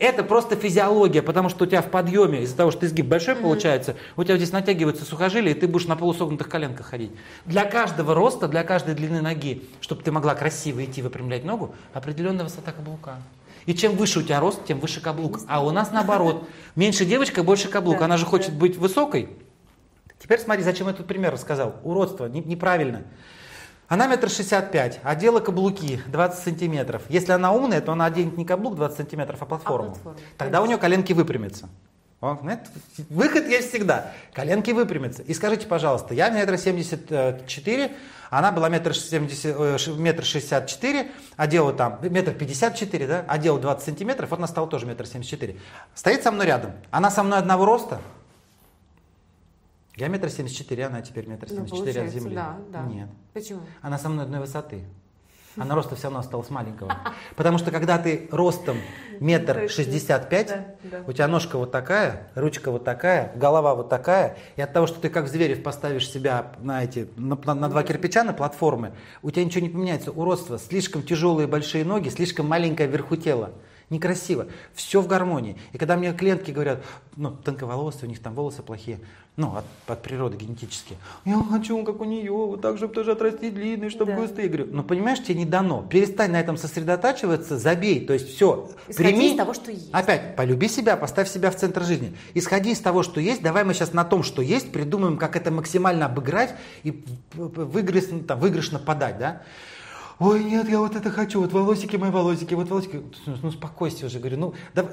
Это 0.00 0.24
просто 0.24 0.56
физиология, 0.56 1.20
потому 1.20 1.50
что 1.50 1.64
у 1.64 1.66
тебя 1.66 1.82
в 1.82 1.90
подъеме, 1.90 2.42
из-за 2.42 2.56
того, 2.56 2.70
что 2.70 2.86
изгиб 2.86 3.04
большой 3.04 3.36
получается, 3.36 3.96
у 4.16 4.24
тебя 4.24 4.38
здесь 4.38 4.50
натягиваются 4.50 5.04
сухожилия, 5.04 5.52
и 5.52 5.54
ты 5.54 5.68
будешь 5.68 5.86
на 5.86 5.94
полусогнутых 5.94 6.48
коленках 6.48 6.86
ходить. 6.86 7.12
Для 7.44 7.64
каждого 7.64 8.14
роста, 8.14 8.48
для 8.48 8.64
каждой 8.64 8.94
длины 8.94 9.20
ноги, 9.20 9.62
чтобы 9.82 10.02
ты 10.02 10.10
могла 10.10 10.34
красиво 10.34 10.82
идти, 10.82 11.02
выпрямлять 11.02 11.44
ногу, 11.44 11.74
определенная 11.92 12.44
высота 12.44 12.72
каблука. 12.72 13.16
И 13.66 13.74
чем 13.74 13.94
выше 13.94 14.20
у 14.20 14.22
тебя 14.22 14.40
рост, 14.40 14.64
тем 14.64 14.80
выше 14.80 15.02
каблук. 15.02 15.40
А 15.46 15.62
у 15.62 15.70
нас 15.70 15.92
наоборот. 15.92 16.48
Меньше 16.76 17.04
девочка, 17.04 17.42
больше 17.42 17.68
каблук. 17.68 17.98
Да, 17.98 18.06
Она 18.06 18.16
же 18.16 18.24
хочет 18.24 18.54
да. 18.54 18.58
быть 18.58 18.78
высокой. 18.78 19.28
Теперь 20.18 20.40
смотри, 20.40 20.62
зачем 20.62 20.86
я 20.86 20.94
этот 20.94 21.06
пример 21.06 21.30
рассказал. 21.34 21.76
Уродство, 21.84 22.24
не- 22.24 22.40
неправильно. 22.40 23.02
Она 23.90 24.06
метр 24.06 24.28
шестьдесят 24.30 24.70
пять, 24.70 25.00
одела 25.02 25.40
каблуки 25.40 26.00
20 26.06 26.44
сантиметров. 26.44 27.02
Если 27.08 27.32
она 27.32 27.50
умная, 27.50 27.80
то 27.80 27.90
она 27.90 28.04
оденет 28.04 28.36
не 28.36 28.44
каблук 28.44 28.76
20 28.76 28.96
сантиметров, 28.96 29.38
а 29.42 29.46
платформу. 29.46 29.90
платформу, 29.90 30.18
Тогда 30.38 30.62
у 30.62 30.66
нее 30.66 30.78
коленки 30.78 31.12
выпрямятся. 31.12 31.68
О, 32.20 32.38
выход 33.08 33.48
есть 33.48 33.70
всегда. 33.70 34.12
Коленки 34.32 34.70
выпрямятся. 34.70 35.22
И 35.22 35.34
скажите, 35.34 35.66
пожалуйста, 35.66 36.14
я 36.14 36.30
метр 36.30 36.56
семьдесят 36.56 37.48
четыре, 37.48 37.96
она 38.30 38.52
была 38.52 38.68
метр 38.68 38.94
семьдесят, 38.94 39.56
э, 39.58 39.76
метр 39.96 40.24
шестьдесят 40.24 40.68
четыре, 40.68 41.08
одела 41.36 41.72
там 41.72 41.98
метр 42.02 42.30
пятьдесят 42.30 42.76
четыре, 42.76 43.08
да, 43.08 43.24
одела 43.26 43.58
20 43.58 43.84
сантиметров, 43.84 44.30
вот 44.30 44.38
она 44.38 44.46
стала 44.46 44.68
тоже 44.68 44.86
метр 44.86 45.04
семьдесят 45.04 45.32
четыре. 45.32 45.56
Стоит 45.96 46.22
со 46.22 46.30
мной 46.30 46.46
рядом. 46.46 46.74
Она 46.92 47.10
со 47.10 47.24
мной 47.24 47.40
одного 47.40 47.64
роста. 47.64 48.00
Я 50.00 50.08
метр 50.08 50.30
семьдесят 50.30 50.56
четыре, 50.56 50.86
она 50.86 51.02
теперь 51.02 51.26
метр 51.28 51.46
Ну, 51.50 51.56
семьдесят 51.56 51.76
четыре 51.78 52.02
от 52.02 52.10
земли. 52.10 52.34
да, 52.34 52.56
да. 52.72 52.82
Нет. 52.84 53.08
Почему? 53.34 53.60
Она 53.82 53.98
со 53.98 54.08
мной 54.08 54.24
одной 54.24 54.40
высоты. 54.40 54.84
Она 55.56 55.74
роста 55.74 55.94
все 55.96 56.04
равно 56.04 56.20
осталась 56.20 56.48
маленького. 56.48 56.96
Потому 57.36 57.58
что 57.58 57.70
когда 57.70 57.98
ты 57.98 58.28
ростом 58.30 58.78
метр 59.18 59.68
шестьдесят 59.68 60.30
пять, 60.30 60.56
у 61.06 61.12
тебя 61.12 61.26
ножка 61.28 61.58
вот 61.58 61.70
такая, 61.70 62.28
ручка 62.34 62.70
вот 62.70 62.84
такая, 62.84 63.32
голова 63.34 63.74
вот 63.74 63.88
такая, 63.90 64.38
и 64.56 64.62
от 64.62 64.72
того, 64.72 64.86
что 64.86 65.00
ты 65.00 65.10
как 65.10 65.28
Зверев 65.28 65.62
поставишь 65.62 66.08
себя 66.08 66.52
на 66.60 66.82
эти, 66.84 67.08
на, 67.16 67.36
на- 67.44 67.54
на 67.54 67.68
два 67.68 67.82
кирпича, 67.82 68.22
на 68.24 68.32
платформы, 68.32 68.92
у 69.22 69.30
тебя 69.30 69.44
ничего 69.44 69.62
не 69.66 69.68
поменяется. 69.70 70.12
Уродство, 70.12 70.56
слишком 70.58 71.02
тяжелые 71.02 71.46
большие 71.48 71.84
ноги, 71.84 72.08
слишком 72.08 72.46
маленькое 72.48 72.88
вверху 72.88 73.16
тело. 73.16 73.50
Некрасиво. 73.90 74.46
Все 74.72 75.00
в 75.00 75.08
гармонии. 75.08 75.56
И 75.72 75.78
когда 75.78 75.96
мне 75.96 76.12
клиентки 76.12 76.52
говорят, 76.52 76.82
ну, 77.16 77.32
тонковолосые, 77.32 78.04
у 78.04 78.08
них 78.08 78.20
там 78.20 78.34
волосы 78.34 78.62
плохие, 78.62 79.00
ну, 79.36 79.56
от, 79.56 79.64
от 79.88 80.02
природы 80.02 80.36
генетически. 80.36 80.96
Я 81.24 81.42
хочу, 81.42 81.82
как 81.84 82.00
у 82.00 82.04
нее, 82.04 82.30
вот 82.30 82.60
так, 82.60 82.76
чтобы 82.76 82.94
тоже 82.94 83.12
отрастить 83.12 83.52
длинные, 83.54 83.90
чтобы 83.90 84.12
Да. 84.12 84.18
густые. 84.18 84.44
Я 84.46 84.48
говорю, 84.52 84.68
ну, 84.72 84.84
понимаешь, 84.84 85.20
тебе 85.22 85.34
не 85.34 85.44
дано. 85.44 85.82
Перестань 85.90 86.30
на 86.30 86.38
этом 86.40 86.56
сосредотачиваться, 86.56 87.58
забей. 87.58 88.06
То 88.06 88.12
есть 88.12 88.28
все, 88.32 88.70
Исходи 88.86 89.08
прими. 89.08 89.32
из 89.32 89.36
того, 89.36 89.54
что 89.54 89.72
есть. 89.72 89.90
Опять, 89.92 90.36
полюби 90.36 90.68
себя, 90.68 90.96
поставь 90.96 91.28
себя 91.28 91.50
в 91.50 91.56
центр 91.56 91.82
жизни. 91.82 92.14
Исходи 92.34 92.70
из 92.70 92.78
того, 92.80 93.02
что 93.02 93.20
есть. 93.20 93.42
Давай 93.42 93.64
мы 93.64 93.74
сейчас 93.74 93.92
на 93.92 94.04
том, 94.04 94.22
что 94.22 94.40
есть, 94.40 94.70
придумаем, 94.70 95.16
как 95.18 95.34
это 95.34 95.50
максимально 95.50 96.06
обыграть 96.06 96.54
и 96.84 96.92
п- 96.92 97.48
п- 97.48 97.62
выигрыш- 97.62 98.24
там, 98.24 98.38
выигрышно 98.38 98.78
подать, 98.78 99.18
да? 99.18 99.42
Ой, 100.20 100.44
нет, 100.44 100.68
я 100.68 100.78
вот 100.78 100.94
это 100.94 101.10
хочу, 101.10 101.40
вот 101.40 101.52
волосики 101.52 101.96
мои 101.96 102.10
волосики, 102.10 102.52
вот 102.54 102.68
волосики. 102.68 103.02
Ну, 103.26 103.36
ну 103.42 103.48
успокойся 103.48 104.06
уже, 104.06 104.18
говорю, 104.18 104.36
ну, 104.36 104.54
давай, 104.74 104.92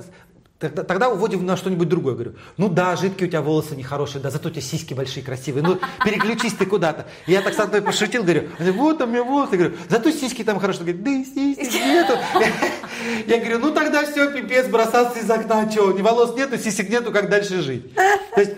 Тогда, 0.59 1.09
уводим 1.09 1.45
на 1.45 1.55
что-нибудь 1.55 1.87
другое. 1.87 2.15
Говорю, 2.15 2.33
ну 2.57 2.67
да, 2.67 2.95
жидкие 2.95 3.27
у 3.27 3.29
тебя 3.29 3.43
волосы 3.43 3.75
нехорошие, 3.75 4.19
да, 4.23 4.31
зато 4.31 4.49
у 4.49 4.51
тебя 4.51 4.63
сиськи 4.63 4.95
большие, 4.95 5.23
красивые. 5.23 5.63
Ну, 5.63 5.77
переключись 6.03 6.53
ты 6.53 6.65
куда-то. 6.65 7.05
Я 7.27 7.43
так 7.43 7.53
с 7.53 7.59
одной 7.59 7.83
пошутил, 7.83 8.23
говорю, 8.23 8.49
вот 8.59 8.97
там 8.97 9.09
у 9.09 9.11
меня 9.11 9.23
волосы. 9.23 9.55
Говорю, 9.55 9.75
зато 9.87 10.09
сиськи 10.09 10.43
там 10.43 10.59
хорошие. 10.59 10.93
Говорит, 10.93 11.03
да 11.03 11.11
сиськи 11.11 11.77
нету. 11.77 12.17
Я 13.27 13.37
говорю, 13.37 13.59
ну 13.59 13.71
тогда 13.71 14.03
все, 14.03 14.31
пипец, 14.31 14.67
бросаться 14.67 15.19
из 15.19 15.29
окна, 15.29 15.69
что, 15.69 15.91
ни 15.91 16.01
волос 16.01 16.35
нету, 16.35 16.57
сисек 16.57 16.89
нету, 16.89 17.11
как 17.11 17.29
дальше 17.29 17.61
жить? 17.61 17.93
То 17.93 18.41
есть, 18.41 18.53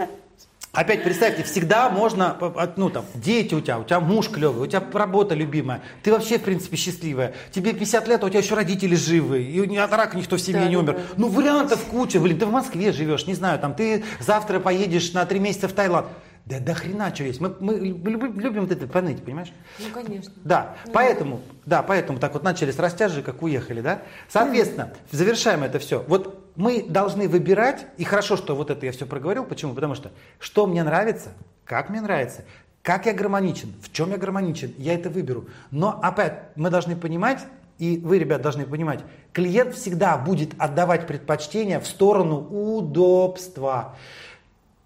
Опять 0.72 1.04
представьте, 1.04 1.44
всегда 1.44 1.90
можно, 1.90 2.38
ну 2.76 2.91
там, 2.91 3.04
дети 3.16 3.56
у 3.56 3.62
тебя, 3.62 3.80
у 3.80 3.84
тебя 3.84 4.00
муж 4.00 4.30
клевый, 4.30 4.68
у 4.68 4.68
тебя 4.68 4.84
работа 4.94 5.34
любимая, 5.34 5.82
ты 6.04 6.12
вообще, 6.12 6.38
в 6.38 6.44
принципе, 6.44 6.78
счастливая. 6.78 7.34
Тебе 7.52 7.74
50 7.74 8.08
лет, 8.08 8.22
а 8.24 8.28
у 8.28 8.30
тебя 8.30 8.40
еще 8.40 8.54
родители 8.54 8.94
живы, 8.94 9.41
и 9.41 9.78
от 9.78 9.91
рака 9.91 10.16
никто 10.16 10.36
в 10.36 10.40
семье 10.40 10.62
Да, 10.62 10.68
не 10.68 10.76
да, 10.76 10.80
умер. 10.80 10.94
да. 10.94 11.02
Ну, 11.18 11.28
вариантов 11.30 11.84
куча, 11.86 12.20
блин, 12.20 12.38
ты 12.38 12.46
в 12.46 12.52
Москве 12.52 12.91
живешь, 12.91 13.26
не 13.26 13.34
знаю, 13.34 13.58
там, 13.60 13.74
ты 13.74 14.04
завтра 14.20 14.60
поедешь 14.60 15.12
на 15.14 15.26
три 15.26 15.40
месяца 15.40 15.68
в 15.68 15.74
Таиланд. 15.74 16.08
Да 16.46 16.60
до 16.60 16.74
хрена 16.74 17.14
что 17.14 17.24
есть. 17.26 17.40
Мы, 17.41 17.56
мы 17.60 17.76
любим, 17.76 18.40
любим 18.40 18.62
вот 18.62 18.72
это 18.72 18.88
поныть, 18.88 19.24
понимаешь? 19.24 19.52
Ну, 19.78 19.86
конечно. 19.94 20.34
Да, 20.44 20.76
ну, 20.86 20.91
поэтому, 20.94 21.41
да, 21.66 21.84
поэтому 21.84 22.18
так 22.18 22.34
вот 22.34 22.41
начали 22.41 22.72
с 22.72 22.80
растяжи, 22.80 23.22
как 23.22 23.44
уехали, 23.44 23.82
да? 23.82 24.02
Соответственно, 24.30 24.91
завершаем 25.12 25.64
это 25.64 25.78
все. 25.78 26.04
Вот 26.08 26.39
мы 26.60 26.84
должны 26.84 27.30
выбирать, 27.30 27.86
и 27.95 28.03
хорошо, 28.03 28.36
что 28.36 28.53
вот 28.53 28.69
это 28.69 28.86
я 28.86 28.91
все 28.91 29.06
проговорил, 29.06 29.45
почему? 29.45 29.73
Потому 29.73 29.95
что 29.95 30.11
что 30.40 30.68
мне 30.68 30.84
нравится, 30.84 31.30
как 31.64 31.90
мне 31.90 32.02
нравится, 32.02 32.44
как 32.81 33.06
я 33.06 33.14
гармоничен, 33.14 33.73
в 33.81 33.94
чем 33.94 34.11
я 34.11 34.18
гармоничен, 34.18 34.73
я 34.77 34.94
это 34.94 35.10
выберу. 35.10 35.45
Но 35.72 35.98
опять 36.03 36.49
мы 36.57 36.69
должны 36.69 36.98
понимать, 36.98 37.45
и 37.77 37.98
вы, 37.98 38.19
ребят, 38.19 38.41
должны 38.41 38.65
понимать, 38.65 38.99
клиент 39.31 39.73
всегда 39.73 40.18
будет 40.18 40.52
отдавать 40.57 41.07
предпочтение 41.07 41.80
в 41.80 41.88
сторону 41.88 42.40
удобства. 42.41 43.95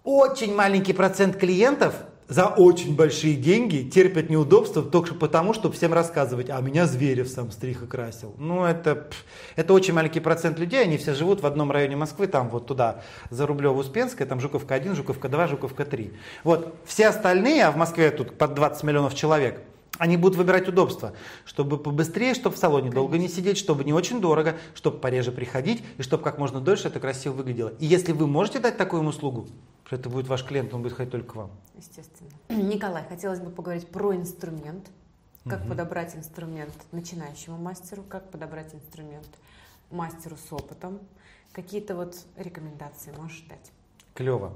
Очень 0.04 0.54
маленький 0.54 0.92
процент 0.92 1.36
клиентов 1.36 1.96
за 2.28 2.46
очень 2.46 2.96
большие 2.96 3.34
деньги 3.34 3.88
терпят 3.88 4.30
неудобства 4.30 4.82
только 4.82 5.14
потому, 5.14 5.52
чтобы 5.52 5.74
всем 5.74 5.92
рассказывать, 5.92 6.48
а 6.50 6.60
меня 6.60 6.86
Зверев 6.86 7.28
сам 7.28 7.50
стрих 7.50 7.82
и 7.82 7.86
красил. 7.86 8.34
Ну, 8.38 8.64
это, 8.64 9.08
это 9.56 9.72
очень 9.74 9.94
маленький 9.94 10.20
процент 10.20 10.58
людей, 10.58 10.82
они 10.82 10.96
все 10.96 11.14
живут 11.14 11.42
в 11.42 11.46
одном 11.46 11.70
районе 11.70 11.96
Москвы, 11.96 12.26
там 12.26 12.48
вот 12.48 12.66
туда, 12.66 13.02
за 13.30 13.44
Рублево-Успенское, 13.44 14.26
там 14.26 14.40
Жуковка 14.40 14.74
1, 14.74 14.94
Жуковка 14.94 15.28
2, 15.28 15.48
Жуковка 15.48 15.84
3. 15.84 16.12
Вот, 16.44 16.74
все 16.84 17.08
остальные, 17.08 17.66
а 17.66 17.72
в 17.72 17.76
Москве 17.76 18.10
тут 18.10 18.38
под 18.38 18.54
20 18.54 18.82
миллионов 18.84 19.14
человек, 19.14 19.60
они 19.98 20.16
будут 20.16 20.36
выбирать 20.36 20.68
удобство, 20.68 21.14
чтобы 21.44 21.78
побыстрее, 21.78 22.34
чтобы 22.34 22.56
в 22.56 22.58
салоне 22.58 22.90
Конечно. 22.90 23.00
долго 23.00 23.18
не 23.18 23.28
сидеть, 23.28 23.58
чтобы 23.58 23.84
не 23.84 23.92
очень 23.92 24.20
дорого, 24.20 24.56
чтобы 24.74 24.98
пореже 24.98 25.32
приходить 25.32 25.84
и 25.98 26.02
чтобы 26.02 26.22
как 26.22 26.38
можно 26.38 26.60
дольше 26.60 26.88
это 26.88 27.00
красиво 27.00 27.34
выглядело. 27.34 27.72
И 27.78 27.86
если 27.86 28.12
вы 28.12 28.26
можете 28.26 28.58
дать 28.58 28.76
такую 28.76 29.02
им 29.02 29.08
услугу, 29.08 29.46
что 29.86 29.96
это 29.96 30.08
будет 30.08 30.26
ваш 30.28 30.44
клиент, 30.44 30.74
он 30.74 30.82
будет 30.82 30.94
ходить 30.94 31.12
только 31.12 31.32
к 31.32 31.36
вам. 31.36 31.50
Естественно. 31.76 32.30
Николай, 32.48 33.04
хотелось 33.08 33.40
бы 33.40 33.50
поговорить 33.50 33.88
про 33.88 34.14
инструмент. 34.14 34.88
Как 35.46 35.60
угу. 35.60 35.70
подобрать 35.70 36.16
инструмент 36.16 36.72
начинающему 36.92 37.58
мастеру, 37.58 38.02
как 38.02 38.30
подобрать 38.30 38.74
инструмент 38.74 39.28
мастеру 39.90 40.36
с 40.36 40.50
опытом. 40.50 41.00
Какие-то 41.52 41.94
вот 41.94 42.16
рекомендации 42.36 43.12
можешь 43.18 43.44
дать? 43.48 43.70
Клево. 44.14 44.54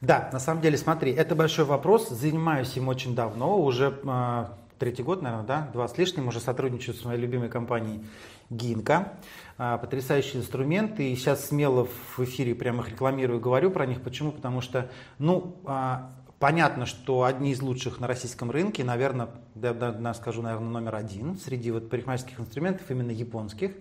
Да, 0.00 0.30
на 0.32 0.38
самом 0.38 0.62
деле, 0.62 0.78
смотри, 0.78 1.12
это 1.12 1.34
большой 1.34 1.64
вопрос. 1.64 2.08
Занимаюсь 2.08 2.76
им 2.76 2.88
очень 2.88 3.14
давно, 3.14 3.60
уже 3.60 3.98
э, 4.02 4.44
третий 4.80 5.02
год, 5.02 5.20
наверное, 5.20 5.46
да, 5.46 5.68
два 5.74 5.86
с 5.86 5.98
лишним, 5.98 6.26
уже 6.26 6.40
сотрудничаю 6.40 6.96
с 6.96 7.04
моей 7.04 7.20
любимой 7.20 7.50
компанией 7.50 8.02
Гинка. 8.48 9.12
А, 9.58 9.76
потрясающий 9.76 10.38
инструмент, 10.38 10.98
и 10.98 11.14
сейчас 11.14 11.48
смело 11.48 11.84
в 11.84 12.18
эфире 12.20 12.54
прямо 12.54 12.82
их 12.82 12.88
рекламирую, 12.88 13.40
говорю 13.40 13.70
про 13.70 13.84
них. 13.84 14.00
Почему? 14.00 14.32
Потому 14.32 14.62
что, 14.62 14.90
ну, 15.18 15.60
а, 15.66 16.10
понятно, 16.40 16.86
что 16.86 17.22
одни 17.22 17.52
из 17.52 17.60
лучших 17.60 18.00
на 18.00 18.08
российском 18.08 18.50
рынке, 18.50 18.82
наверное, 18.82 19.28
я, 19.54 19.76
я 20.00 20.14
скажу, 20.14 20.42
наверное, 20.42 20.70
номер 20.70 20.96
один 20.96 21.36
среди 21.38 21.70
вот 21.70 21.88
парикмахерских 21.90 22.40
инструментов, 22.40 22.90
именно 22.90 23.10
японских 23.10 23.72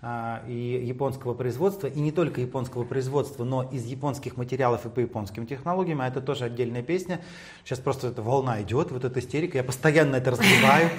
а, 0.00 0.42
и 0.48 0.82
японского 0.84 1.34
производства, 1.34 1.86
и 1.86 2.00
не 2.00 2.10
только 2.12 2.40
японского 2.40 2.84
производства, 2.84 3.44
но 3.44 3.62
из 3.70 3.84
японских 3.84 4.38
материалов 4.38 4.86
и 4.86 4.88
по 4.88 5.00
японским 5.00 5.46
технологиям, 5.46 6.00
а 6.00 6.08
это 6.08 6.22
тоже 6.22 6.46
отдельная 6.46 6.82
песня. 6.82 7.20
Сейчас 7.64 7.80
просто 7.80 8.08
эта 8.08 8.22
волна 8.22 8.62
идет, 8.62 8.90
вот 8.90 9.04
эта 9.04 9.20
истерика, 9.20 9.58
я 9.58 9.64
постоянно 9.64 10.16
это 10.16 10.30
разбиваю. 10.30 10.90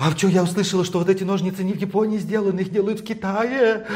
А 0.00 0.10
что, 0.10 0.26
я 0.26 0.42
услышала, 0.42 0.84
что 0.84 0.98
вот 0.98 1.08
эти 1.08 1.22
ножницы 1.22 1.62
не 1.62 1.74
в 1.74 1.80
Японии 1.80 2.18
сделаны, 2.18 2.60
их 2.60 2.70
делают 2.70 3.00
в 3.00 3.04
Китае. 3.04 3.86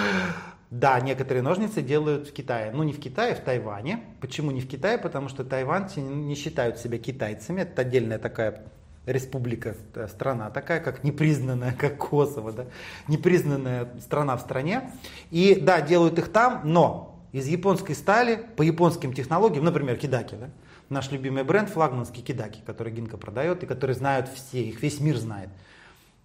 Да, 0.71 1.01
некоторые 1.01 1.43
ножницы 1.43 1.83
делают 1.83 2.29
в 2.29 2.33
Китае. 2.33 2.71
Ну, 2.73 2.85
не 2.85 2.93
в 2.93 3.01
Китае, 3.01 3.35
в 3.35 3.41
Тайване. 3.41 4.05
Почему 4.21 4.53
не 4.53 4.61
в 4.61 4.69
Китае? 4.69 4.99
Потому 4.99 5.29
что 5.29 5.45
тайванцы 5.45 6.01
не 6.01 6.37
считают 6.37 6.79
себя 6.79 6.99
китайцами. 6.99 7.63
Это 7.63 7.83
отдельная 7.83 8.19
такая 8.19 8.63
республика, 9.07 9.75
э, 9.95 10.07
страна 10.09 10.51
такая, 10.51 10.81
как 10.81 11.03
непризнанная, 11.03 11.73
как 11.79 11.99
Косово, 11.99 12.53
да, 12.53 12.67
непризнанная 13.09 13.89
страна 14.01 14.37
в 14.37 14.41
стране. 14.41 14.93
И 15.31 15.59
да, 15.61 15.81
делают 15.81 16.19
их 16.19 16.29
там, 16.29 16.63
но 16.65 17.19
из 17.33 17.47
японской 17.47 17.95
стали, 17.95 18.37
по 18.57 18.63
японским 18.63 19.13
технологиям, 19.13 19.65
например, 19.65 19.97
кидаки, 19.97 20.35
да, 20.35 20.51
наш 20.89 21.11
любимый 21.11 21.45
бренд 21.45 21.69
флагманский 21.69 22.23
кидаки, 22.23 22.61
который 22.67 22.93
Гинка 22.93 23.17
продает 23.17 23.63
и 23.63 23.67
который 23.67 23.95
знают 23.95 24.29
все, 24.29 24.63
их 24.63 24.83
весь 24.83 25.01
мир 25.01 25.17
знает. 25.17 25.49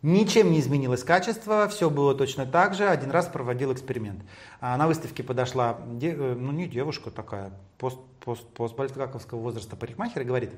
Ничем 0.05 0.51
не 0.51 0.59
изменилось 0.59 1.03
качество, 1.03 1.67
все 1.67 1.89
было 1.89 2.13
точно 2.13 2.45
так 2.45 2.75
же. 2.75 2.87
Один 2.87 3.09
раз 3.09 3.25
проводил 3.25 3.73
эксперимент. 3.73 4.21
А 4.61 4.77
на 4.77 4.85
выставке 4.85 5.23
подошла, 5.23 5.79
э, 5.99 6.35
ну 6.37 6.51
не 6.51 6.67
девушка 6.67 7.09
такая, 7.09 7.51
пост, 7.79 7.97
пост, 8.23 8.45
постбальзаковского 8.49 9.39
возраста 9.39 9.75
парикмахер 9.75 10.21
и 10.21 10.25
говорит, 10.25 10.51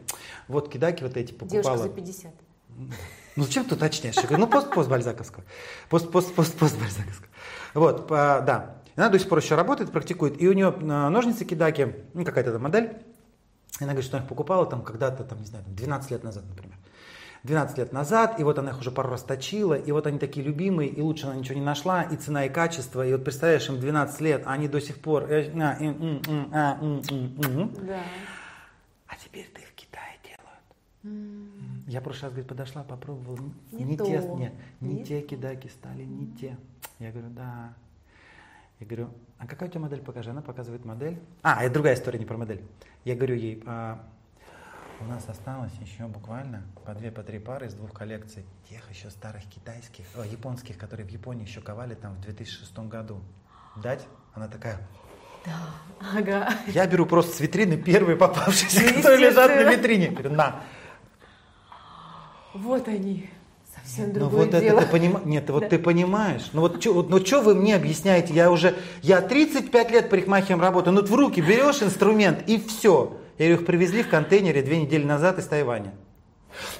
вот 0.50 0.68
кидаки 0.68 1.02
вот 1.02 1.16
эти 1.16 1.32
покупала. 1.32 1.64
Девушка 1.64 1.78
за 1.78 1.90
50. 1.90 2.34
Ну 3.38 3.44
зачем 3.46 3.64
ты 3.64 3.76
уточняешь? 3.76 4.18
Я 4.18 4.24
говорю, 4.24 4.40
ну 4.40 4.48
пост, 4.48 4.70
пост 4.70 4.90
бальзаковского. 4.90 5.46
Пост, 5.88 6.12
пост, 6.12 6.36
пост, 6.36 6.54
пост 6.58 6.78
бальзаковского. 6.78 7.30
Вот, 7.74 8.12
а, 8.12 8.42
да. 8.42 8.82
Она 8.98 9.08
до 9.08 9.18
сих 9.18 9.30
пор 9.30 9.38
еще 9.38 9.56
работает, 9.56 9.94
практикует. 9.94 10.42
И 10.42 10.50
у 10.50 10.52
нее 10.52 10.76
а, 10.78 11.10
ножницы 11.10 11.46
кидаки, 11.46 11.96
ну 12.14 12.26
какая-то 12.26 12.52
там 12.52 12.64
модель. 12.64 12.98
Она 13.80 13.94
говорит, 13.94 14.04
что 14.04 14.18
она 14.18 14.26
их 14.26 14.30
покупала 14.30 14.66
там 14.66 14.82
когда-то, 14.82 15.24
там, 15.24 15.40
не 15.40 15.46
знаю, 15.46 15.64
12 15.68 16.12
лет 16.12 16.24
назад, 16.26 16.44
например. 16.50 16.78
12 17.48 17.78
лет 17.78 17.94
назад, 17.94 18.40
и 18.40 18.44
вот 18.44 18.60
она 18.60 18.72
их 18.72 18.80
уже 18.80 18.92
пару 18.92 19.10
раз 19.10 19.24
точила, 19.24 19.74
и 19.74 19.92
вот 19.92 20.06
они 20.06 20.20
такие 20.20 20.46
любимые, 20.46 20.90
и 20.90 21.02
лучше 21.02 21.28
она 21.28 21.36
ничего 21.36 21.56
не 21.56 21.66
нашла, 21.66 22.04
и 22.04 22.16
цена, 22.18 22.46
и 22.46 22.50
качество, 22.50 23.08
и 23.08 23.12
вот 23.14 23.24
представляешь, 23.24 23.68
им 23.70 23.80
12 23.80 24.22
лет, 24.22 24.44
а 24.46 24.52
они 24.52 24.68
до 24.68 24.82
сих 24.82 25.00
пор... 25.00 25.24
Э, 25.24 25.50
да. 27.82 28.04
А 29.08 29.16
теперь 29.24 29.50
ты 29.54 29.62
в 29.62 29.74
Китае 29.74 30.18
делают. 30.24 31.88
Я 31.88 32.02
в 32.02 32.04
прошлый 32.04 32.24
раз, 32.24 32.32
говорит, 32.34 32.50
подошла, 32.50 32.84
попробовала, 32.84 33.40
не, 33.72 33.84
не 33.84 33.98
те, 33.98 34.20
нет, 34.20 34.54
не 34.82 34.94
Нет? 34.96 35.08
те 35.08 35.22
кидаки 35.22 35.70
стали, 35.70 36.04
не 36.04 36.28
те. 36.36 36.58
Я 37.00 37.12
говорю, 37.12 37.30
да. 37.30 37.74
Я 38.80 38.86
говорю, 38.86 39.10
а 39.40 39.48
какая 39.48 39.70
у 39.70 39.72
тебя 39.72 39.82
модель, 39.82 40.02
покажи. 40.02 40.30
Она 40.30 40.42
показывает 40.42 40.84
модель. 40.86 41.18
А, 41.42 41.64
это 41.64 41.74
другая 41.74 41.96
история, 41.96 42.20
не 42.20 42.26
про 42.26 42.38
модель. 42.38 42.62
Я 43.06 43.16
говорю 43.16 43.36
ей, 43.36 43.64
а, 43.66 44.04
у 45.00 45.06
нас 45.06 45.28
осталось 45.28 45.74
еще 45.82 46.08
буквально 46.08 46.64
по 46.86 46.94
две, 46.94 47.12
по 47.12 47.24
три 47.24 47.40
пары 47.40 47.68
из 47.68 47.74
двух 47.74 47.94
коллекций 47.94 48.46
тех 48.70 48.90
еще 48.90 49.10
старых 49.10 49.44
китайских, 49.46 50.06
о, 50.16 50.26
японских, 50.26 50.78
которые 50.78 51.08
в 51.08 51.12
Японии 51.12 51.46
еще 51.46 51.62
ковали 51.62 51.96
там 51.96 52.16
в 52.16 52.22
2006 52.22 52.78
году. 52.80 53.22
Дать? 53.76 54.08
Она 54.34 54.48
такая, 54.48 54.80
да, 55.46 55.52
ага. 56.18 56.50
Я 56.68 56.86
беру 56.88 57.06
просто 57.06 57.36
с 57.36 57.40
витрины 57.40 57.78
первые 57.78 58.18
попавшиеся, 58.18 58.94
которые 58.94 59.30
лежат 59.30 59.56
на 59.56 59.72
витрине. 59.72 60.10
Говорю, 60.10 60.32
на. 60.32 60.62
Вот 62.54 62.88
они. 62.88 63.30
Совсем 63.74 64.12
ну 64.14 64.28
вот 64.28 64.50
дело. 64.50 64.80
Это 64.80 64.82
ты 64.82 64.92
поним... 64.92 65.22
Нет, 65.24 65.50
вот 65.50 65.62
да. 65.62 65.70
ты 65.70 65.80
понимаешь. 65.80 66.50
Ну 66.52 66.62
вот 66.62 66.82
что 66.82 67.04
ну, 67.04 67.42
вы 67.44 67.56
мне 67.56 67.76
объясняете? 67.76 68.34
Я 68.34 68.52
уже, 68.52 68.76
я 69.02 69.22
35 69.22 69.92
лет 69.92 70.10
парикмахером 70.10 70.60
работаю. 70.60 70.94
Ну 70.94 71.02
вот 71.02 71.10
в 71.10 71.16
руки 71.16 71.40
берешь 71.40 71.82
инструмент 71.82 72.44
и 72.48 72.60
все. 72.60 73.18
Я 73.38 73.52
их 73.52 73.66
привезли 73.66 74.04
в 74.04 74.10
контейнере 74.10 74.62
две 74.62 74.80
недели 74.82 75.04
назад 75.04 75.38
из 75.38 75.46
Тайваня. 75.46 75.94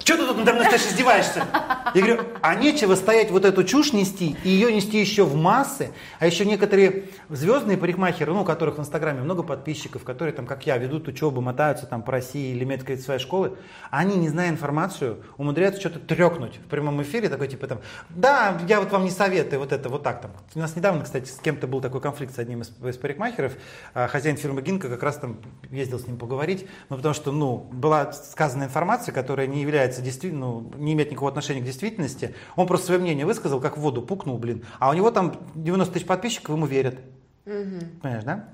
Что 0.00 0.16
ты 0.16 0.26
тут 0.26 0.38
надо 0.38 0.54
мной 0.54 0.66
стоишь, 0.66 0.86
издеваешься? 0.86 1.46
Я 1.94 2.00
говорю, 2.02 2.22
а 2.42 2.54
нечего 2.54 2.94
стоять 2.94 3.30
вот 3.30 3.44
эту 3.44 3.64
чушь 3.64 3.92
нести, 3.92 4.36
и 4.44 4.50
ее 4.50 4.72
нести 4.72 4.98
еще 5.00 5.24
в 5.24 5.34
массы, 5.36 5.90
а 6.18 6.26
еще 6.26 6.44
некоторые 6.44 7.04
звездные 7.28 7.76
парикмахеры, 7.76 8.32
ну, 8.32 8.42
у 8.42 8.44
которых 8.44 8.76
в 8.76 8.80
Инстаграме 8.80 9.20
много 9.20 9.42
подписчиков, 9.42 10.04
которые 10.04 10.34
там, 10.34 10.46
как 10.46 10.66
я, 10.66 10.76
ведут 10.76 11.08
учебу, 11.08 11.40
мотаются 11.40 11.86
там 11.86 12.02
по 12.02 12.12
России 12.12 12.54
или 12.54 12.64
имеют 12.64 12.82
какие-то 12.82 13.02
свои 13.02 13.18
школы, 13.18 13.56
они, 13.90 14.16
не 14.16 14.28
зная 14.28 14.50
информацию, 14.50 15.22
умудряются 15.36 15.80
что-то 15.80 15.98
трекнуть 16.00 16.56
в 16.56 16.68
прямом 16.68 17.02
эфире, 17.02 17.28
такой 17.28 17.48
типа 17.48 17.66
там, 17.66 17.80
да, 18.08 18.58
я 18.68 18.80
вот 18.80 18.90
вам 18.90 19.04
не 19.04 19.10
советую 19.10 19.60
вот 19.60 19.72
это 19.72 19.88
вот 19.88 20.02
так 20.02 20.20
там. 20.20 20.32
У 20.54 20.58
нас 20.58 20.76
недавно, 20.76 21.04
кстати, 21.04 21.28
с 21.28 21.38
кем-то 21.38 21.66
был 21.66 21.80
такой 21.80 22.00
конфликт 22.00 22.34
с 22.34 22.38
одним 22.38 22.62
из, 22.62 22.72
из 22.84 22.96
парикмахеров, 22.96 23.52
а 23.94 24.08
хозяин 24.08 24.36
фирмы 24.36 24.62
Гинка 24.62 24.88
как 24.88 25.02
раз 25.02 25.16
там 25.16 25.38
ездил 25.70 25.98
с 25.98 26.06
ним 26.06 26.16
поговорить, 26.16 26.66
ну, 26.88 26.96
потому 26.96 27.14
что, 27.14 27.32
ну, 27.32 27.56
была 27.72 28.12
сказана 28.12 28.64
информация, 28.64 29.12
которая 29.12 29.46
не 29.46 29.64
является 29.68 30.02
действительно, 30.02 30.46
ну, 30.46 30.72
не 30.76 30.94
имеет 30.94 31.10
никакого 31.10 31.30
отношения 31.30 31.60
к 31.60 31.64
действительности. 31.64 32.34
Он 32.56 32.66
просто 32.66 32.86
свое 32.86 33.00
мнение 33.00 33.26
высказал, 33.26 33.60
как 33.60 33.76
в 33.76 33.80
воду 33.80 34.02
пукнул, 34.02 34.38
блин. 34.38 34.64
А 34.78 34.90
у 34.90 34.94
него 34.94 35.10
там 35.10 35.36
90 35.54 35.94
тысяч 35.94 36.06
подписчиков, 36.06 36.56
ему 36.56 36.66
верят. 36.66 36.98
Угу. 37.46 38.00
Понимаешь, 38.02 38.24
да? 38.24 38.48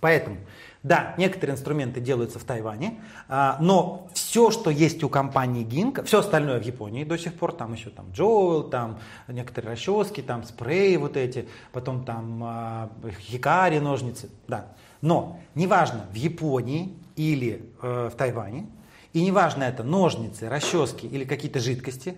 Поэтому, 0.00 0.36
да, 0.84 1.14
некоторые 1.18 1.54
инструменты 1.54 2.00
делаются 2.00 2.38
в 2.38 2.44
Тайване, 2.44 3.00
а, 3.28 3.56
но 3.60 4.08
все, 4.14 4.52
что 4.52 4.70
есть 4.70 5.02
у 5.02 5.08
компании 5.08 5.64
Гинка, 5.64 6.04
все 6.04 6.20
остальное 6.20 6.60
в 6.60 6.64
Японии 6.64 7.02
до 7.02 7.18
сих 7.18 7.34
пор, 7.34 7.52
там 7.52 7.72
еще 7.72 7.90
там 7.90 8.12
Джоэл, 8.12 8.62
там 8.64 9.00
некоторые 9.26 9.72
расчески, 9.72 10.22
там 10.22 10.44
спреи 10.44 10.94
вот 10.96 11.16
эти, 11.16 11.48
потом 11.72 12.04
там 12.04 12.40
а, 12.44 12.90
хикари 13.20 13.80
ножницы, 13.80 14.30
да. 14.46 14.66
Но 15.00 15.40
неважно, 15.56 16.06
в 16.12 16.14
Японии 16.14 16.96
или 17.16 17.72
э, 17.82 18.10
в 18.12 18.16
Тайване, 18.16 18.66
и 19.12 19.24
неважно 19.24 19.64
это 19.64 19.82
ножницы, 19.82 20.48
расчески 20.48 21.06
или 21.06 21.24
какие-то 21.24 21.60
жидкости, 21.60 22.16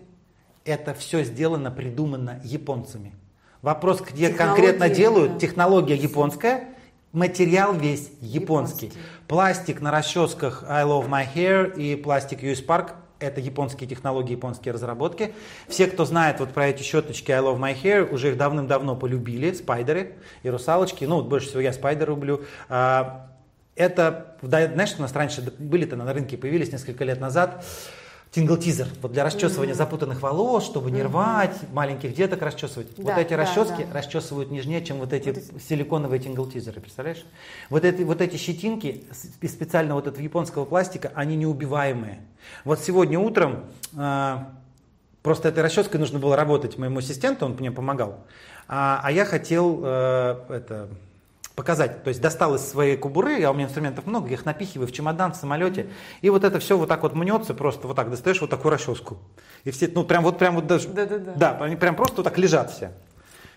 это 0.65 0.95
все 0.95 1.25
сделано, 1.25 1.71
придумано 1.71 2.41
японцами. 2.45 3.15
Вопрос, 3.63 4.01
где 4.01 4.31
конкретно 4.31 4.89
делают, 4.89 5.35
да. 5.35 5.39
технология 5.39 5.97
японская, 5.97 6.69
Материал 7.13 7.75
весь 7.75 8.13
японский. 8.21 8.87
японский. 8.87 8.93
Пластик 9.27 9.81
на 9.81 9.91
расческах 9.91 10.65
I 10.69 10.85
Love 10.85 11.09
My 11.09 11.27
Hair 11.35 11.77
и 11.77 11.97
пластик 11.97 12.45
US 12.45 12.65
Park 12.65 12.93
это 13.21 13.41
японские 13.41 13.89
технологии, 13.89 14.33
японские 14.33 14.73
разработки. 14.73 15.35
Все, 15.69 15.87
кто 15.87 16.05
знает 16.05 16.41
вот 16.41 16.51
про 16.51 16.69
эти 16.69 16.83
щеточки 16.83 17.31
I 17.31 17.41
Love 17.41 17.59
My 17.59 17.77
Hair, 17.81 18.13
уже 18.13 18.31
их 18.31 18.37
давным-давно 18.37 18.97
полюбили, 18.97 19.53
спайдеры 19.53 20.15
и 20.43 20.51
русалочки. 20.51 21.05
Ну, 21.05 21.17
вот 21.17 21.27
больше 21.27 21.49
всего 21.49 21.61
я 21.61 21.73
спайдер 21.73 22.09
люблю. 22.09 22.43
А, 22.69 23.30
это, 23.77 24.37
знаешь, 24.43 24.95
у 24.99 25.03
нас 25.03 25.13
раньше 25.15 25.43
были-то 25.59 25.97
на 25.97 26.13
рынке, 26.13 26.37
появились 26.37 26.73
несколько 26.73 27.05
лет 27.05 27.21
назад 27.21 27.65
тингл-тизер, 28.33 28.87
вот 29.03 29.13
для 29.13 29.25
расчесывания 29.25 29.75
mm-hmm. 29.75 29.77
запутанных 29.77 30.23
волос, 30.23 30.65
чтобы 30.65 30.91
не 30.91 31.03
рвать, 31.03 31.51
mm-hmm. 31.51 31.73
маленьких 31.75 32.15
деток 32.15 32.43
расчесывать. 32.43 32.89
Да, 32.97 33.03
вот 33.03 33.19
эти 33.19 33.31
да, 33.31 33.39
расчески 33.39 33.85
да. 33.85 33.99
расчесывают 33.99 34.51
нежнее, 34.53 34.85
чем 34.85 34.99
вот 34.99 35.13
эти 35.13 35.31
вот 35.31 35.63
силиконовые 35.69 36.21
тингл-тизеры, 36.21 36.81
представляешь? 36.81 37.25
Вот 37.71 37.85
эти, 37.85 38.03
вот 38.03 38.21
эти 38.21 38.37
щетинки 38.37 39.05
из 39.41 39.53
специально 39.53 39.95
вот 39.95 40.07
этого 40.07 40.23
японского 40.23 40.65
пластика, 40.65 41.11
они 41.15 41.37
неубиваемые. 41.37 42.21
Вот 42.65 42.79
сегодня 42.79 43.19
утром 43.19 43.65
э, 43.97 44.37
просто 45.23 45.49
этой 45.49 45.65
расческой 45.65 45.99
нужно 45.99 46.21
было 46.21 46.37
работать 46.37 46.79
моему 46.79 47.01
ассистенту, 47.01 47.47
он 47.47 47.57
мне 47.59 47.73
помогал, 47.73 48.25
а, 48.69 49.01
а 49.03 49.11
я 49.11 49.25
хотел 49.25 49.81
э, 49.83 50.37
это 50.51 50.89
показать. 51.61 52.03
То 52.05 52.09
есть 52.09 52.23
достал 52.23 52.55
из 52.55 52.63
своей 52.63 52.97
кубуры, 52.97 53.43
а 53.45 53.51
у 53.51 53.53
меня 53.53 53.67
инструментов 53.67 54.07
много, 54.07 54.29
я 54.29 54.33
их 54.33 54.47
напихиваю 54.47 54.89
в 54.89 54.93
чемодан, 54.93 55.35
в 55.35 55.37
самолете. 55.37 55.89
И 56.23 56.31
вот 56.31 56.43
это 56.43 56.59
все 56.59 56.79
вот 56.79 56.89
так 56.89 57.03
вот 57.03 57.15
мнется, 57.15 57.53
просто 57.53 57.87
вот 57.87 57.97
так 57.97 58.09
достаешь 58.09 58.41
вот 58.41 58.49
такую 58.49 58.73
расческу. 58.73 59.19
И 59.65 59.71
все, 59.71 59.91
ну 59.95 60.05
прям 60.05 60.23
вот 60.23 60.39
прям 60.39 60.55
вот 60.55 60.67
даже, 60.67 60.89
да, 60.89 61.05
да, 61.05 61.59
они 61.61 61.77
прям 61.77 61.97
просто 61.97 62.17
вот 62.17 62.23
так 62.23 62.39
лежат 62.39 62.71
все. 62.71 62.93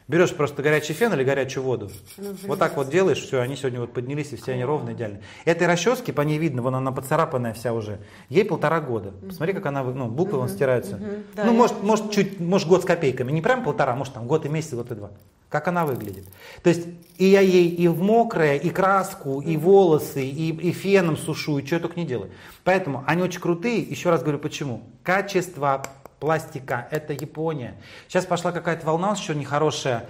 Берешь 0.10 0.36
просто 0.36 0.62
горячий 0.62 0.92
фен 0.92 1.14
или 1.14 1.24
горячую 1.24 1.64
воду. 1.64 1.90
Ну, 2.18 2.36
вот 2.44 2.60
так 2.60 2.76
вот 2.76 2.90
делаешь, 2.90 3.20
все, 3.20 3.40
они 3.40 3.56
сегодня 3.56 3.80
вот 3.80 3.94
поднялись, 3.94 4.34
и 4.34 4.36
все 4.36 4.52
они 4.52 4.66
ровные, 4.66 4.96
идеальные. 4.96 5.22
Этой 5.46 5.66
расчески, 5.66 6.12
по 6.12 6.20
ней 6.24 6.40
видно, 6.40 6.62
вон 6.62 6.76
она 6.76 6.92
поцарапанная 6.92 7.54
вся 7.54 7.72
уже. 7.72 8.00
Ей 8.28 8.44
полтора 8.44 8.82
года. 8.82 9.14
Посмотри, 9.26 9.54
как 9.54 9.66
она, 9.66 9.82
ну, 9.82 10.10
буквы 10.10 10.40
вон 10.40 10.50
стираются. 10.50 11.00
ну, 11.38 11.54
может, 11.54 11.82
может, 11.82 12.12
чуть, 12.12 12.38
может, 12.42 12.68
год 12.68 12.82
с 12.82 12.86
копейками. 12.86 13.32
Не 13.32 13.42
прям 13.42 13.64
полтора, 13.64 13.96
может, 13.96 14.14
там 14.14 14.28
год 14.28 14.46
и 14.46 14.50
месяц, 14.50 14.74
год 14.74 14.92
и 14.92 14.96
два 14.96 15.12
как 15.54 15.68
она 15.68 15.86
выглядит. 15.86 16.26
То 16.64 16.70
есть 16.70 16.88
и 17.20 17.26
я 17.26 17.42
ей 17.42 17.70
и 17.70 17.88
в 17.88 18.02
мокрое, 18.02 18.56
и 18.56 18.72
краску, 18.72 19.40
и 19.40 19.56
волосы, 19.56 20.26
и, 20.26 20.50
и 20.50 20.72
феном 20.72 21.16
сушу, 21.16 21.60
и 21.60 21.66
что 21.66 21.76
я 21.76 21.80
только 21.80 22.00
не 22.00 22.08
делаю. 22.08 22.32
Поэтому 22.64 23.04
они 23.06 23.22
очень 23.22 23.40
крутые. 23.40 23.82
Еще 23.82 24.10
раз 24.10 24.24
говорю, 24.24 24.40
почему. 24.40 24.82
Качество 25.04 25.86
пластика, 26.24 26.88
это 26.90 27.12
Япония. 27.12 27.76
Сейчас 28.08 28.26
пошла 28.26 28.54
какая-то 28.54 28.86
волна 28.86 29.12
еще 29.12 29.36
нехорошая. 29.36 30.06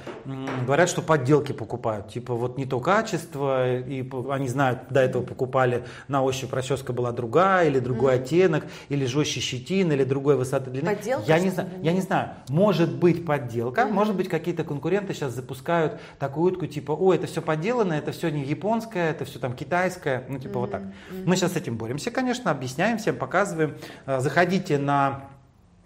Говорят, 0.64 0.88
что 0.88 1.02
подделки 1.02 1.54
покупают. 1.54 2.10
Типа 2.10 2.36
вот 2.36 2.56
не 2.56 2.68
то 2.68 2.80
качество, 2.80 3.80
и 3.80 4.08
они 4.30 4.48
знают, 4.48 4.82
до 4.92 5.00
этого 5.00 5.24
покупали 5.24 5.86
на 6.08 6.22
ощупь 6.22 6.54
расческа 6.54 6.94
была 6.94 7.12
другая, 7.14 7.68
или 7.68 7.80
другой 7.80 8.14
mm-hmm. 8.14 8.22
оттенок, 8.22 8.66
или 8.90 9.08
жестче 9.08 9.40
щетин, 9.40 9.92
или 9.92 10.04
другой 10.04 10.36
высоты 10.36 10.70
длины. 10.70 10.96
Подделка? 10.96 11.26
Я 11.26 11.40
не, 11.40 11.50
знаю, 11.50 11.70
я 11.82 11.94
не 11.94 12.02
знаю. 12.02 12.30
Может 12.48 12.94
быть 12.94 13.26
подделка, 13.26 13.82
mm-hmm. 13.82 13.92
может 13.92 14.16
быть 14.16 14.30
какие-то 14.30 14.64
конкуренты 14.64 15.16
сейчас 15.16 15.34
запускают 15.34 16.00
такую 16.20 16.54
утку, 16.54 16.68
типа, 16.68 16.92
о, 16.92 17.12
это 17.12 17.26
все 17.26 17.42
подделано, 17.42 17.94
это 17.94 18.12
все 18.12 18.30
не 18.30 18.44
японское, 18.44 19.10
это 19.10 19.26
все 19.26 19.40
там 19.40 19.56
китайское, 19.56 20.26
ну 20.30 20.38
типа 20.38 20.58
mm-hmm. 20.58 20.60
вот 20.60 20.72
так. 20.72 20.82
Mm-hmm. 20.84 21.24
Мы 21.26 21.36
сейчас 21.38 21.54
с 21.54 21.56
этим 21.56 21.76
боремся, 21.76 22.12
конечно, 22.12 22.52
объясняем 22.52 23.00
всем, 23.00 23.16
показываем. 23.16 23.78
Э, 24.06 24.20
заходите 24.20 24.78
на 24.78 25.33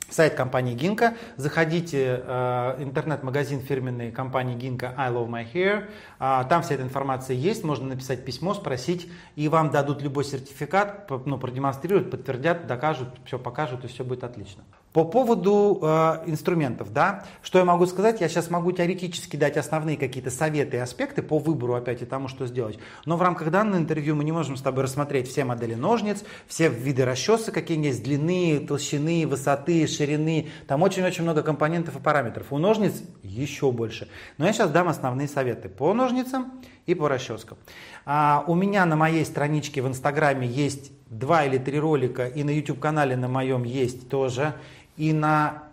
сайт 0.09 0.35
компании 0.35 0.73
Гинка. 0.73 1.15
Заходите 1.35 2.21
э, 2.23 2.75
интернет-магазин 2.79 3.61
фирменной 3.61 4.11
компании 4.11 4.55
Гинка 4.55 4.93
I 4.97 5.11
Love 5.11 5.27
My 5.29 5.51
Hair. 5.51 5.89
Э, 6.19 6.43
там 6.49 6.63
вся 6.63 6.75
эта 6.75 6.83
информация 6.83 7.35
есть. 7.35 7.63
Можно 7.63 7.89
написать 7.89 8.25
письмо, 8.25 8.53
спросить, 8.53 9.09
и 9.35 9.47
вам 9.49 9.71
дадут 9.71 10.01
любой 10.01 10.23
сертификат, 10.23 11.09
ну, 11.25 11.37
продемонстрируют, 11.37 12.11
подтвердят, 12.11 12.67
докажут, 12.67 13.09
все 13.25 13.37
покажут, 13.37 13.83
и 13.85 13.87
все 13.87 14.03
будет 14.03 14.23
отлично. 14.23 14.63
По 14.97 15.03
поводу 15.03 15.77
э, 15.79 16.23
инструментов, 16.25 16.91
да, 16.91 17.23
что 17.43 17.59
я 17.59 17.65
могу 17.65 17.85
сказать? 17.85 18.19
Я 18.19 18.27
сейчас 18.27 18.49
могу 18.49 18.71
теоретически 18.71 19.35
дать 19.35 19.55
основные 19.55 19.95
какие-то 19.95 20.31
советы 20.31 20.77
и 20.77 20.79
аспекты 20.79 21.21
по 21.21 21.37
выбору 21.37 21.75
опять 21.75 22.01
и 22.01 22.05
тому, 22.05 22.27
что 22.27 22.47
сделать. 22.47 22.79
Но 23.05 23.15
в 23.15 23.21
рамках 23.21 23.51
данного 23.51 23.77
интервью 23.77 24.15
мы 24.15 24.23
не 24.23 24.31
можем 24.31 24.57
с 24.57 24.61
тобой 24.63 24.85
рассмотреть 24.85 25.27
все 25.27 25.45
модели 25.45 25.75
ножниц, 25.75 26.23
все 26.47 26.69
виды 26.69 27.05
расчесы, 27.05 27.51
какие 27.51 27.77
есть, 27.85 28.03
длины, 28.03 28.65
толщины, 28.67 29.27
высоты, 29.27 29.85
ширины. 29.85 30.47
Там 30.65 30.81
очень-очень 30.81 31.21
много 31.21 31.43
компонентов 31.43 31.95
и 31.95 31.99
параметров. 31.99 32.47
У 32.49 32.57
ножниц 32.57 33.03
еще 33.21 33.71
больше. 33.71 34.07
Но 34.39 34.47
я 34.47 34.53
сейчас 34.53 34.71
дам 34.71 34.87
основные 34.87 35.27
советы 35.27 35.69
по 35.69 35.93
ножницам 35.93 36.53
и 36.87 36.95
по 36.95 37.07
расческам. 37.07 37.59
А, 38.03 38.43
у 38.47 38.55
меня 38.55 38.83
на 38.87 38.95
моей 38.95 39.25
страничке 39.25 39.83
в 39.83 39.87
Инстаграме 39.87 40.47
есть 40.47 40.91
два 41.09 41.45
или 41.45 41.57
три 41.57 41.79
ролика, 41.79 42.25
и 42.25 42.43
на 42.43 42.49
YouTube-канале 42.49 43.15
на 43.15 43.27
моем 43.27 43.63
есть 43.63 44.09
тоже 44.09 44.55
и 44.97 45.13
на 45.13 45.63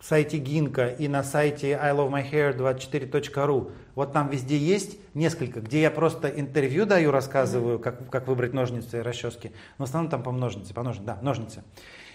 сайте 0.00 0.38
Гинка, 0.38 0.88
и 0.88 1.08
на 1.08 1.22
сайте 1.22 1.72
ilovemyhair24.ru. 1.72 3.72
Вот 3.94 4.12
там 4.12 4.28
везде 4.28 4.58
есть 4.58 4.98
несколько, 5.14 5.60
где 5.60 5.80
я 5.80 5.90
просто 5.90 6.28
интервью 6.28 6.84
даю, 6.84 7.10
рассказываю, 7.10 7.78
как, 7.78 8.10
как 8.10 8.26
выбрать 8.26 8.52
ножницы 8.52 8.98
и 8.98 9.00
расчески. 9.00 9.52
Но 9.78 9.86
в 9.86 9.88
основном 9.88 10.10
там 10.10 10.22
по 10.22 10.32
ножнице, 10.32 10.74
по 10.74 10.82
ножнице, 10.82 11.06
да, 11.06 11.18
ножницы. 11.22 11.62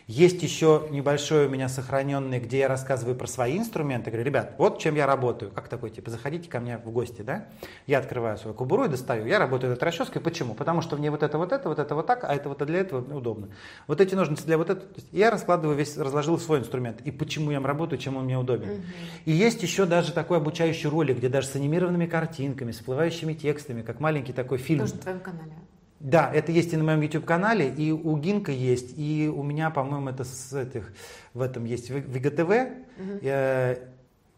Есть 0.09 0.41
еще 0.41 0.87
небольшой 0.89 1.45
у 1.45 1.49
меня 1.49 1.69
сохраненный, 1.69 2.39
где 2.39 2.57
я 2.57 2.67
рассказываю 2.67 3.15
про 3.15 3.27
свои 3.27 3.59
инструменты. 3.59 4.09
Говорю, 4.09 4.25
ребят, 4.25 4.55
вот 4.57 4.79
чем 4.79 4.95
я 4.95 5.05
работаю. 5.05 5.51
Как 5.51 5.67
такой, 5.67 5.91
типа, 5.91 6.09
заходите 6.09 6.49
ко 6.49 6.59
мне 6.59 6.79
в 6.79 6.89
гости, 6.89 7.21
да? 7.21 7.45
Я 7.85 7.99
открываю 7.99 8.35
свою 8.39 8.55
кубуру 8.55 8.85
и 8.85 8.87
достаю. 8.87 9.27
Я 9.27 9.37
работаю 9.37 9.71
этой 9.71 9.83
расческой. 9.83 10.19
Почему? 10.19 10.55
Потому 10.55 10.81
что 10.81 10.97
мне 10.97 11.11
вот 11.11 11.21
это, 11.21 11.37
вот 11.37 11.51
это, 11.51 11.69
вот 11.69 11.77
это 11.77 11.93
вот 11.93 12.07
так, 12.07 12.23
а 12.23 12.33
это 12.33 12.49
вот 12.49 12.65
для 12.65 12.79
этого 12.79 13.01
удобно. 13.15 13.49
Вот 13.85 14.01
эти 14.01 14.15
ножницы 14.15 14.47
для 14.47 14.57
вот 14.57 14.71
этого. 14.71 14.89
Я 15.11 15.29
раскладываю 15.29 15.77
весь, 15.77 15.95
разложил 15.95 16.39
свой 16.39 16.57
инструмент. 16.57 17.01
И 17.01 17.11
почему 17.11 17.51
я 17.51 17.57
им 17.57 17.67
работаю, 17.67 17.99
чем 17.99 18.17
он 18.17 18.25
мне 18.25 18.35
удобен. 18.39 18.67
Угу. 18.67 18.81
И 19.25 19.31
есть 19.31 19.61
еще 19.61 19.85
даже 19.85 20.11
такой 20.11 20.37
обучающий 20.37 20.89
ролик, 20.89 21.17
где 21.17 21.29
даже 21.29 21.49
с 21.49 21.55
анимированными 21.55 22.07
картинками, 22.07 22.71
с 22.71 22.77
всплывающими 22.77 23.35
текстами, 23.35 23.83
как 23.83 23.99
маленький 23.99 24.33
такой 24.33 24.57
фильм. 24.57 24.79
Тоже 24.79 24.95
в 24.95 24.99
твоем 25.01 25.19
канале. 25.19 25.53
Да, 25.99 26.31
это 26.33 26.51
есть 26.51 26.71
и 26.73 26.77
на 26.77 26.83
моем 26.83 27.01
YouTube-канале, 27.01 27.69
и 27.69 27.91
у 27.91 28.17
Гинка 28.17 28.51
есть, 28.51 28.97
и 28.97 29.31
у 29.33 29.43
меня, 29.43 29.69
по-моему, 29.69 30.09
это 30.09 30.23
с 30.23 30.53
этих, 30.53 30.93
в 31.33 31.41
этом 31.41 31.65
есть 31.65 31.89
в 31.89 32.15
ИГТВ, 32.15 32.49
угу. 32.49 33.19
э, 33.21 33.75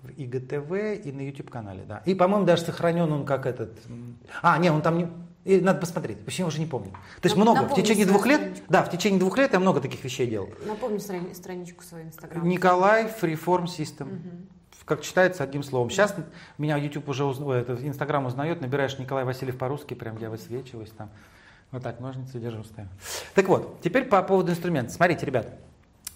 в 0.01 0.09
ИГТВ 0.17 1.05
и 1.05 1.11
на 1.11 1.21
YouTube-канале, 1.21 1.83
да. 1.87 2.01
И, 2.05 2.15
по-моему, 2.15 2.45
даже 2.45 2.63
сохранен 2.63 3.11
он 3.11 3.25
как 3.25 3.45
этот... 3.45 3.77
А, 4.41 4.57
не, 4.57 4.71
он 4.71 4.81
там 4.81 4.97
не... 4.97 5.07
И 5.43 5.59
надо 5.59 5.79
посмотреть, 5.79 6.23
почему 6.23 6.45
я 6.45 6.47
уже 6.49 6.59
не 6.59 6.67
помню. 6.67 6.91
То 7.19 7.27
есть 7.27 7.35
много, 7.35 7.67
в 7.67 7.75
течение 7.75 8.05
двух 8.05 8.25
лет, 8.27 8.41
страничку. 8.41 8.65
да, 8.69 8.83
в 8.83 8.91
течение 8.91 9.19
двух 9.19 9.37
лет 9.37 9.53
я 9.53 9.59
много 9.59 9.81
таких 9.81 10.03
вещей 10.03 10.27
делал. 10.27 10.49
Напомни 10.65 10.99
страни, 10.99 11.33
страничку 11.33 11.83
свою 11.83 12.05
Инстаграм. 12.05 12.47
Николай 12.47 13.05
Freeform 13.05 13.65
System. 13.65 14.03
Угу. 14.03 14.85
Как 14.85 15.01
читается 15.01 15.43
одним 15.43 15.63
словом. 15.63 15.89
Сейчас 15.89 16.15
меня 16.57 16.75
YouTube 16.77 17.07
уже 17.07 17.23
узнает, 17.23 17.69
Инстаграм 17.69 18.25
узнает, 18.25 18.61
набираешь 18.61 18.97
Николай 18.99 19.25
Васильев 19.25 19.57
по-русски, 19.57 19.93
прям 19.93 20.17
я 20.17 20.29
высвечиваюсь 20.29 20.89
там. 20.89 21.09
Вот 21.71 21.83
так, 21.83 21.99
ножницы 21.99 22.39
держу, 22.39 22.63
ставим. 22.63 22.89
Так 23.33 23.47
вот, 23.47 23.79
теперь 23.81 24.05
по 24.05 24.21
поводу 24.23 24.51
инструмента. 24.51 24.91
Смотрите, 24.91 25.25
ребят, 25.25 25.53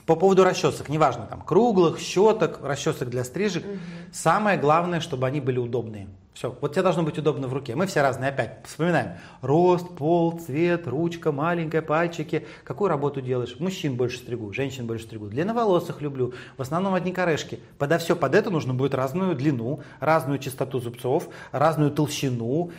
по 0.06 0.16
поводу 0.16 0.44
расчесок, 0.44 0.90
неважно, 0.90 1.26
там, 1.28 1.42
круглых, 1.42 2.00
щеток, 2.00 2.60
расчесок 2.62 3.10
для 3.10 3.24
стрижек, 3.24 3.66
угу. 3.66 3.78
самое 4.12 4.60
главное, 4.60 5.00
чтобы 5.00 5.26
они 5.28 5.40
были 5.40 5.58
удобные. 5.58 6.08
Все, 6.36 6.54
вот 6.60 6.74
тебе 6.74 6.82
должно 6.82 7.02
быть 7.04 7.18
удобно 7.18 7.48
в 7.48 7.54
руке. 7.54 7.76
Мы 7.76 7.88
все 7.88 8.02
разные, 8.02 8.30
опять 8.30 8.58
вспоминаем. 8.66 9.14
Рост, 9.42 9.96
пол, 9.96 10.38
цвет, 10.38 10.86
ручка, 10.86 11.32
маленькая, 11.32 11.82
пальчики. 11.82 12.46
Какую 12.66 12.90
работу 12.90 13.22
делаешь? 13.22 13.56
Мужчин 13.60 13.96
больше 13.96 14.18
стригу, 14.18 14.52
женщин 14.52 14.86
больше 14.86 15.06
стригу. 15.06 15.28
Длинноволосых 15.28 16.02
люблю, 16.02 16.34
в 16.58 16.62
основном 16.62 16.94
одни 16.94 17.14
корешки. 17.14 17.62
Подо 17.78 17.98
все 18.00 18.18
под 18.18 18.36
это 18.36 18.50
нужно 18.50 18.74
будет 18.74 18.94
разную 18.94 19.34
длину, 19.34 19.80
разную 20.02 20.38
частоту 20.40 20.82
зубцов, 20.82 21.30
разную 21.54 21.90
толщину 21.90 22.72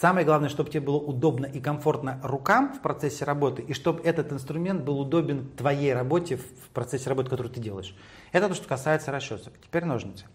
Самое 0.00 0.24
главное, 0.24 0.48
чтобы 0.48 0.70
тебе 0.70 0.82
было 0.82 0.98
удобно 0.98 1.44
и 1.44 1.58
комфортно 1.58 2.20
рукам 2.22 2.72
в 2.72 2.80
процессе 2.82 3.24
работы, 3.24 3.62
и 3.62 3.72
чтобы 3.72 4.00
этот 4.04 4.32
инструмент 4.32 4.84
был 4.84 5.00
удобен 5.00 5.50
твоей 5.56 5.92
работе 5.92 6.36
в 6.36 6.68
процессе 6.72 7.08
работы, 7.08 7.30
которую 7.30 7.52
ты 7.52 7.58
делаешь. 7.58 7.96
Это 8.32 8.48
то, 8.48 8.54
что 8.54 8.68
касается 8.68 9.10
расчесок. 9.10 9.54
Теперь 9.62 9.84
ножницы. 9.84 10.26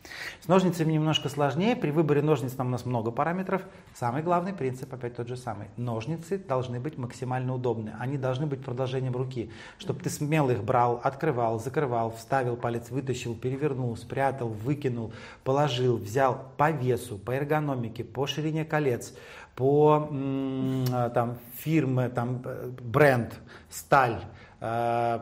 С 0.42 0.48
ножницами 0.48 0.94
немножко 0.94 1.30
сложнее. 1.30 1.76
При 1.76 1.92
выборе 1.92 2.22
ножниц 2.22 2.54
там 2.54 2.68
у 2.68 2.70
нас 2.70 2.86
много 2.86 3.12
параметров. 3.12 3.62
Самый 3.96 4.24
главный 4.24 4.54
принцип 4.54 4.94
опять 4.94 5.16
тот 5.16 5.28
же 5.28 5.38
самый. 5.38 5.68
Ножницы 5.78 6.38
должны 6.38 6.80
быть 6.80 6.98
максимально 6.98 7.54
удобны. 7.54 7.94
Они 8.00 8.18
должны 8.18 8.46
быть 8.46 8.64
продолжением 8.64 9.16
руки. 9.16 9.52
Чтобы 9.78 10.00
ты 10.00 10.10
смело 10.10 10.52
их 10.52 10.64
брал, 10.64 11.00
открывал, 11.04 11.60
закрывал, 11.60 12.12
вставил 12.12 12.58
палец, 12.58 12.90
вытащил, 12.90 13.36
перевернул, 13.36 13.96
спрятал, 13.98 14.50
выкинул, 14.50 15.14
положил, 15.44 15.98
взял 15.98 16.46
по 16.58 16.72
весу, 16.72 17.18
по 17.18 17.32
эргономике, 17.32 18.04
по 18.04 18.26
ширине 18.28 18.66
колец, 18.66 19.14
по 19.56 20.08
там, 21.14 21.38
фирме, 21.58 22.10
там, 22.10 22.44
бренд, 22.82 23.34
сталь, 23.70 24.20
э, 24.60 25.20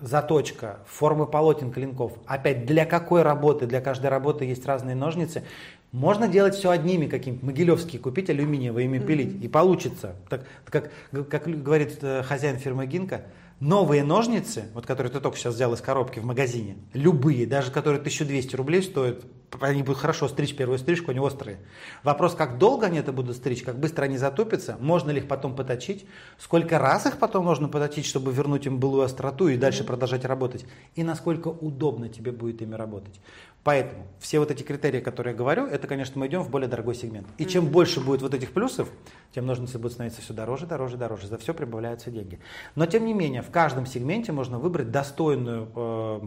заточка, 0.00 0.80
формы 0.86 1.26
полотен 1.26 1.72
клинков. 1.72 2.12
Опять, 2.26 2.66
для 2.66 2.86
какой 2.86 3.22
работы? 3.22 3.66
Для 3.66 3.80
каждой 3.80 4.06
работы 4.08 4.44
есть 4.44 4.64
разные 4.66 4.96
ножницы. 4.96 5.44
Можно 5.92 6.28
делать 6.28 6.54
все 6.54 6.70
одними 6.70 7.06
какими-то, 7.06 7.44
могилевские 7.44 8.00
купить, 8.00 8.30
алюминиевые, 8.30 8.86
ими 8.86 8.98
пилить, 8.98 9.34
mm-hmm. 9.34 9.44
и 9.44 9.48
получится. 9.48 10.14
Так, 10.28 10.46
как, 10.64 10.90
как 11.28 11.62
говорит 11.62 11.98
э, 12.02 12.22
хозяин 12.22 12.58
фирмы 12.58 12.86
Гинка, 12.86 13.22
новые 13.58 14.04
ножницы, 14.04 14.64
вот 14.74 14.86
которые 14.86 15.12
ты 15.12 15.20
только 15.20 15.36
сейчас 15.36 15.54
взял 15.54 15.72
из 15.74 15.80
коробки 15.80 16.20
в 16.20 16.24
магазине, 16.24 16.76
любые, 16.92 17.46
даже 17.46 17.70
которые 17.70 17.98
1200 17.98 18.54
рублей 18.56 18.82
стоят, 18.82 19.24
они 19.60 19.82
будут 19.82 19.98
хорошо 19.98 20.28
стричь 20.28 20.54
первую 20.54 20.78
стрижку, 20.78 21.10
они 21.10 21.20
острые. 21.20 21.58
Вопрос, 22.02 22.34
как 22.34 22.58
долго 22.58 22.86
они 22.86 22.98
это 22.98 23.12
будут 23.12 23.36
стричь, 23.36 23.62
как 23.62 23.78
быстро 23.78 24.04
они 24.04 24.16
затупятся, 24.16 24.76
можно 24.80 25.10
ли 25.10 25.18
их 25.18 25.28
потом 25.28 25.56
поточить, 25.56 26.06
сколько 26.38 26.78
раз 26.78 27.06
их 27.06 27.18
потом 27.18 27.46
нужно 27.46 27.68
поточить, 27.68 28.06
чтобы 28.06 28.32
вернуть 28.32 28.66
им 28.66 28.78
былую 28.78 29.02
остроту 29.02 29.48
и 29.48 29.56
дальше 29.56 29.84
продолжать 29.84 30.24
работать, 30.24 30.64
и 30.94 31.02
насколько 31.02 31.48
удобно 31.48 32.08
тебе 32.08 32.32
будет 32.32 32.62
ими 32.62 32.74
работать. 32.74 33.20
Поэтому 33.62 34.06
все 34.20 34.38
вот 34.38 34.50
эти 34.50 34.62
критерии, 34.62 35.00
которые 35.00 35.32
я 35.32 35.36
говорю, 35.36 35.66
это, 35.66 35.86
конечно, 35.86 36.18
мы 36.18 36.28
идем 36.28 36.42
в 36.42 36.48
более 36.48 36.68
дорогой 36.68 36.94
сегмент. 36.94 37.26
И 37.36 37.44
чем 37.44 37.66
больше 37.66 38.00
будет 38.00 38.22
вот 38.22 38.32
этих 38.32 38.52
плюсов, 38.52 38.88
тем 39.34 39.44
ножницы 39.44 39.78
будут 39.78 39.92
становиться 39.92 40.22
все 40.22 40.32
дороже, 40.32 40.66
дороже, 40.66 40.96
дороже. 40.96 41.26
За 41.26 41.36
все 41.36 41.52
прибавляются 41.52 42.10
деньги. 42.10 42.38
Но, 42.74 42.86
тем 42.86 43.04
не 43.04 43.12
менее, 43.12 43.42
в 43.42 43.50
каждом 43.50 43.84
сегменте 43.84 44.32
можно 44.32 44.58
выбрать 44.58 44.90
достойную 44.90 45.68
э, 45.76 46.20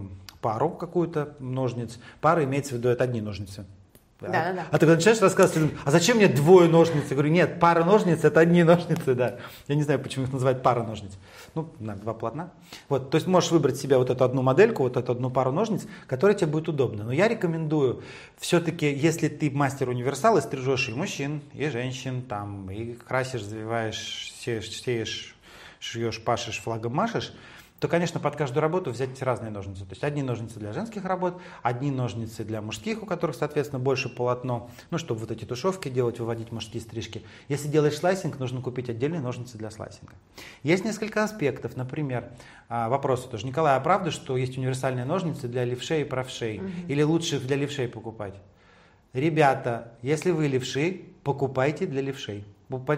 пару 0.44 0.70
какую-то 0.70 1.36
ножниц. 1.40 1.98
Пара 2.22 2.44
имеется 2.44 2.76
в 2.76 2.78
виду, 2.78 2.90
это 2.90 3.06
одни 3.06 3.22
ножницы. 3.22 3.66
Да, 4.20 4.30
да, 4.30 4.54
да. 4.54 4.66
А 4.70 4.74
ты 4.74 4.80
когда 4.80 4.96
начинаешь 4.96 5.22
рассказывать, 5.22 5.72
а 5.84 5.92
зачем 5.92 6.18
мне 6.18 6.28
двое 6.28 6.70
ножниц? 6.70 7.04
Я 7.10 7.16
говорю, 7.16 7.32
нет, 7.32 7.60
пара 7.60 7.84
ножниц 7.84 8.24
это 8.24 8.40
одни 8.40 8.64
ножницы, 8.64 9.16
да. 9.16 9.38
Я 9.68 9.76
не 9.76 9.84
знаю, 9.84 10.00
почему 10.00 10.26
их 10.26 10.32
называют 10.32 10.62
пара 10.64 10.84
ножниц. 10.84 11.12
Ну, 11.56 11.70
на 11.80 11.96
два 11.96 12.14
полотна. 12.14 12.52
Вот, 12.88 13.10
то 13.10 13.16
есть 13.16 13.28
можешь 13.28 13.52
выбрать 13.52 13.78
себе 13.78 13.98
вот 13.98 14.10
эту 14.10 14.24
одну 14.24 14.42
модельку, 14.42 14.84
вот 14.84 14.96
эту 14.96 15.12
одну 15.12 15.30
пару 15.30 15.52
ножниц, 15.52 15.86
которая 16.08 16.38
тебе 16.38 16.48
будет 16.48 16.70
удобна. 16.70 17.04
Но 17.04 17.12
я 17.12 17.28
рекомендую 17.28 18.04
все-таки, 18.38 18.94
если 18.94 19.28
ты 19.28 19.52
мастер 19.52 19.90
универсал 19.90 20.38
и 20.38 20.42
стрижешь 20.42 20.88
и 20.90 20.94
мужчин, 20.94 21.42
и 21.54 21.68
женщин, 21.68 22.22
там, 22.22 22.70
и 22.72 22.94
красишь, 22.94 23.44
завиваешь, 23.44 24.34
сеешь, 24.40 24.70
сеешь 24.70 25.36
шьешь, 25.84 26.24
пашешь, 26.24 26.60
флагом 26.60 26.96
машешь, 26.96 27.34
то, 27.84 27.90
конечно, 27.90 28.18
под 28.18 28.38
каждую 28.38 28.62
работу 28.62 28.92
взять 28.92 29.22
разные 29.22 29.52
ножницы. 29.52 29.82
То 29.82 29.90
есть 29.90 30.06
одни 30.06 30.24
ножницы 30.24 30.58
для 30.58 30.72
женских 30.72 31.04
работ, 31.04 31.42
одни 31.64 31.92
ножницы 31.92 32.46
для 32.46 32.62
мужских, 32.62 33.04
у 33.04 33.06
которых, 33.06 33.36
соответственно, 33.36 33.82
больше 33.82 34.08
полотно, 34.08 34.70
ну, 34.90 34.98
чтобы 34.98 35.20
вот 35.20 35.32
эти 35.32 35.44
тушевки 35.44 35.90
делать, 35.90 36.18
выводить 36.18 36.54
мужские 36.54 36.80
стрижки. 36.80 37.24
Если 37.50 37.68
делаешь 37.68 37.98
слайсинг, 37.98 38.40
нужно 38.40 38.62
купить 38.62 38.90
отдельные 38.90 39.20
ножницы 39.20 39.58
для 39.58 39.70
слайсинга. 39.70 40.14
Есть 40.64 40.86
несколько 40.86 41.26
аспектов. 41.26 41.76
Например, 41.76 42.30
а, 42.70 42.88
вопрос 42.88 43.26
тоже. 43.26 43.46
Николай, 43.46 43.76
а 43.76 43.82
правда, 43.82 44.12
что 44.12 44.38
есть 44.38 44.58
универсальные 44.58 45.04
ножницы 45.04 45.50
для 45.50 45.66
левшей 45.66 46.04
и 46.04 46.06
правшей? 46.06 46.60
Угу. 46.60 46.68
Или 46.88 47.02
лучше 47.02 47.38
для 47.38 47.58
левшей 47.58 47.90
покупать? 47.90 48.36
Ребята, 49.12 49.92
если 50.02 50.32
вы 50.32 50.48
левши, 50.48 51.02
покупайте 51.26 51.86
для 51.86 52.02
левшей 52.02 52.46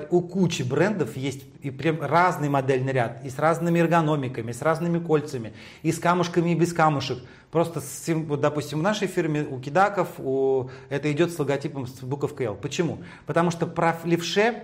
у 0.09 0.21
кучи 0.21 0.63
брендов 0.63 1.17
есть 1.17 1.43
и 1.61 1.71
прям 1.71 2.01
разный 2.01 2.49
модельный 2.49 2.93
ряд, 2.93 3.23
и 3.23 3.29
с 3.29 3.39
разными 3.39 3.79
эргономиками, 3.79 4.51
с 4.51 4.61
разными 4.61 4.99
кольцами, 4.99 5.53
и 5.81 5.91
с 5.91 5.99
камушками, 5.99 6.51
и 6.51 6.55
без 6.55 6.73
камушек. 6.73 7.19
Просто, 7.51 7.79
с, 7.79 8.03
вот, 8.07 8.41
допустим, 8.41 8.79
в 8.79 8.81
нашей 8.81 9.07
фирме 9.07 9.43
у 9.49 9.59
Кидаков 9.59 10.09
у, 10.17 10.69
это 10.89 11.11
идет 11.11 11.31
с 11.31 11.39
логотипом 11.39 11.87
с 11.87 12.01
буковкой 12.01 12.47
L. 12.47 12.55
Почему? 12.55 12.99
Потому 13.25 13.51
что 13.51 13.65
прав 13.65 14.05
левше 14.05 14.63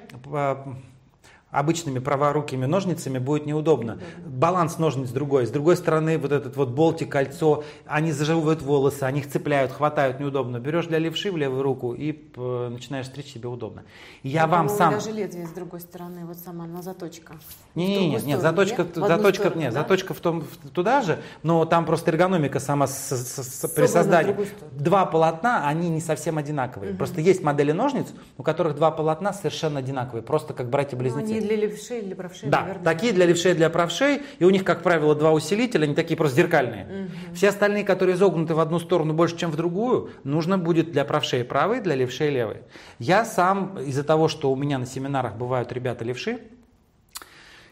обычными 1.52 2.00
праворукими 2.00 2.66
ножницами 2.66 3.20
будет 3.20 3.46
неудобно. 3.46 4.00
Баланс 4.26 4.78
ножниц 4.78 5.10
другой. 5.10 5.46
С 5.46 5.50
другой 5.52 5.78
стороны, 5.78 6.18
вот 6.18 6.32
этот 6.32 6.56
вот 6.56 6.70
болтик, 6.70 7.12
кольцо, 7.12 7.64
они 7.86 8.12
заживают 8.12 8.62
волосы, 8.62 9.04
они 9.04 9.20
их 9.20 9.30
цепляют, 9.30 9.72
хватают 9.72 10.20
неудобно. 10.20 10.60
Берешь 10.60 10.88
для 10.88 10.98
левши 10.98 11.32
в 11.32 11.38
левую 11.38 11.62
руку 11.62 11.94
и 11.94 12.32
э, 12.36 12.70
начинаешь 12.72 13.08
стричь 13.08 13.34
себе 13.34 13.50
удобно. 13.50 13.84
Я 14.24 14.48
вам 14.48 14.70
сам... 14.70 14.94
даже 14.94 15.12
лезвие 15.12 15.46
с 15.46 15.52
другой 15.52 15.82
стороны, 15.82 16.26
вот 16.26 16.38
сама 16.38 16.66
на 16.66 16.82
заточка. 16.82 17.36
Не, 17.76 17.88
не, 17.88 18.16
не, 18.16 18.24
нет, 18.24 18.42
заточка, 18.42 18.84
нет? 18.84 18.96
заточка, 18.96 19.44
сторону, 19.44 19.62
нет, 19.62 19.74
да? 19.74 19.82
заточка 19.82 20.14
в 20.14 20.20
том, 20.20 20.44
туда 20.74 21.02
же, 21.02 21.22
но 21.44 21.66
там 21.66 21.86
просто 21.86 22.12
эргономика 22.12 22.60
сама 22.60 22.88
с, 22.88 23.12
с, 23.12 23.44
с, 23.44 23.68
при 23.70 23.88
создании. 23.88 24.36
Два 24.72 25.06
полотна, 25.06 25.68
они 25.68 25.90
не 25.90 26.02
совсем 26.02 26.38
одинаковые. 26.38 26.92
Угу. 26.92 26.98
Просто 26.98 27.22
есть 27.22 27.44
модели 27.44 27.72
ножниц, 27.72 28.08
у 28.38 28.44
которых 28.44 28.76
два 28.76 28.92
полотна 28.92 29.34
совершенно 29.34 29.80
одинаковые, 29.80 30.24
просто 30.24 30.54
как 30.54 30.70
братья-близнецы 30.70 31.41
для 31.42 31.56
левшей 31.56 32.02
или 32.02 32.14
правшей, 32.14 32.50
Да, 32.50 32.62
наверное. 32.62 32.84
такие 32.84 33.14
для 33.14 33.26
левшей 33.26 33.52
и 33.52 33.56
для 33.56 33.70
правшей, 33.70 34.22
и 34.40 34.46
у 34.46 34.50
них, 34.50 34.64
как 34.64 34.84
правило, 34.84 35.16
два 35.16 35.32
усилителя, 35.32 35.84
они 35.84 35.96
такие 35.96 36.18
просто 36.18 36.38
зеркальные. 36.38 36.86
Угу. 36.86 37.36
Все 37.36 37.50
остальные, 37.50 37.84
которые 37.84 38.16
изогнуты 38.16 38.54
в 38.54 38.60
одну 38.60 38.80
сторону 38.80 39.14
больше, 39.14 39.38
чем 39.38 39.52
в 39.52 39.56
другую, 39.56 40.12
нужно 40.24 40.58
будет 40.58 40.92
для 40.92 41.06
правшей 41.06 41.44
правой, 41.44 41.82
для 41.82 41.96
левшей 41.96 42.30
левой. 42.30 42.58
Я 43.00 43.26
сам, 43.26 43.78
из-за 43.80 44.04
того, 44.04 44.28
что 44.28 44.52
у 44.52 44.56
меня 44.56 44.78
на 44.78 44.86
семинарах 44.86 45.36
бывают 45.36 45.72
ребята 45.72 46.06
левши, 46.06 46.40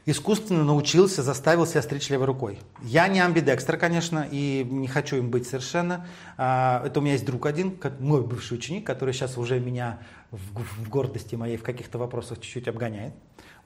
искусственно 0.06 0.64
научился, 0.64 1.22
заставил 1.24 1.66
себя 1.66 1.82
стричь 1.82 2.10
левой 2.10 2.26
рукой. 2.26 2.60
Я 2.82 3.08
не 3.08 3.20
амбидекстер, 3.20 3.78
конечно, 3.78 4.28
и 4.30 4.66
не 4.70 4.88
хочу 4.88 5.18
им 5.18 5.30
быть 5.30 5.48
совершенно. 5.48 6.08
А, 6.38 6.84
это 6.86 7.00
у 7.00 7.04
меня 7.04 7.14
есть 7.14 7.26
друг 7.26 7.46
один, 7.46 7.78
мой 8.00 8.22
бывший 8.22 8.54
ученик, 8.56 8.86
который 8.86 9.14
сейчас 9.14 9.38
уже 9.38 9.60
меня 9.60 10.00
в 10.32 10.90
гордости 10.90 11.36
моей 11.36 11.58
в 11.58 11.64
каких-то 11.64 11.98
вопросах 11.98 12.40
чуть-чуть 12.40 12.68
обгоняет 12.68 13.14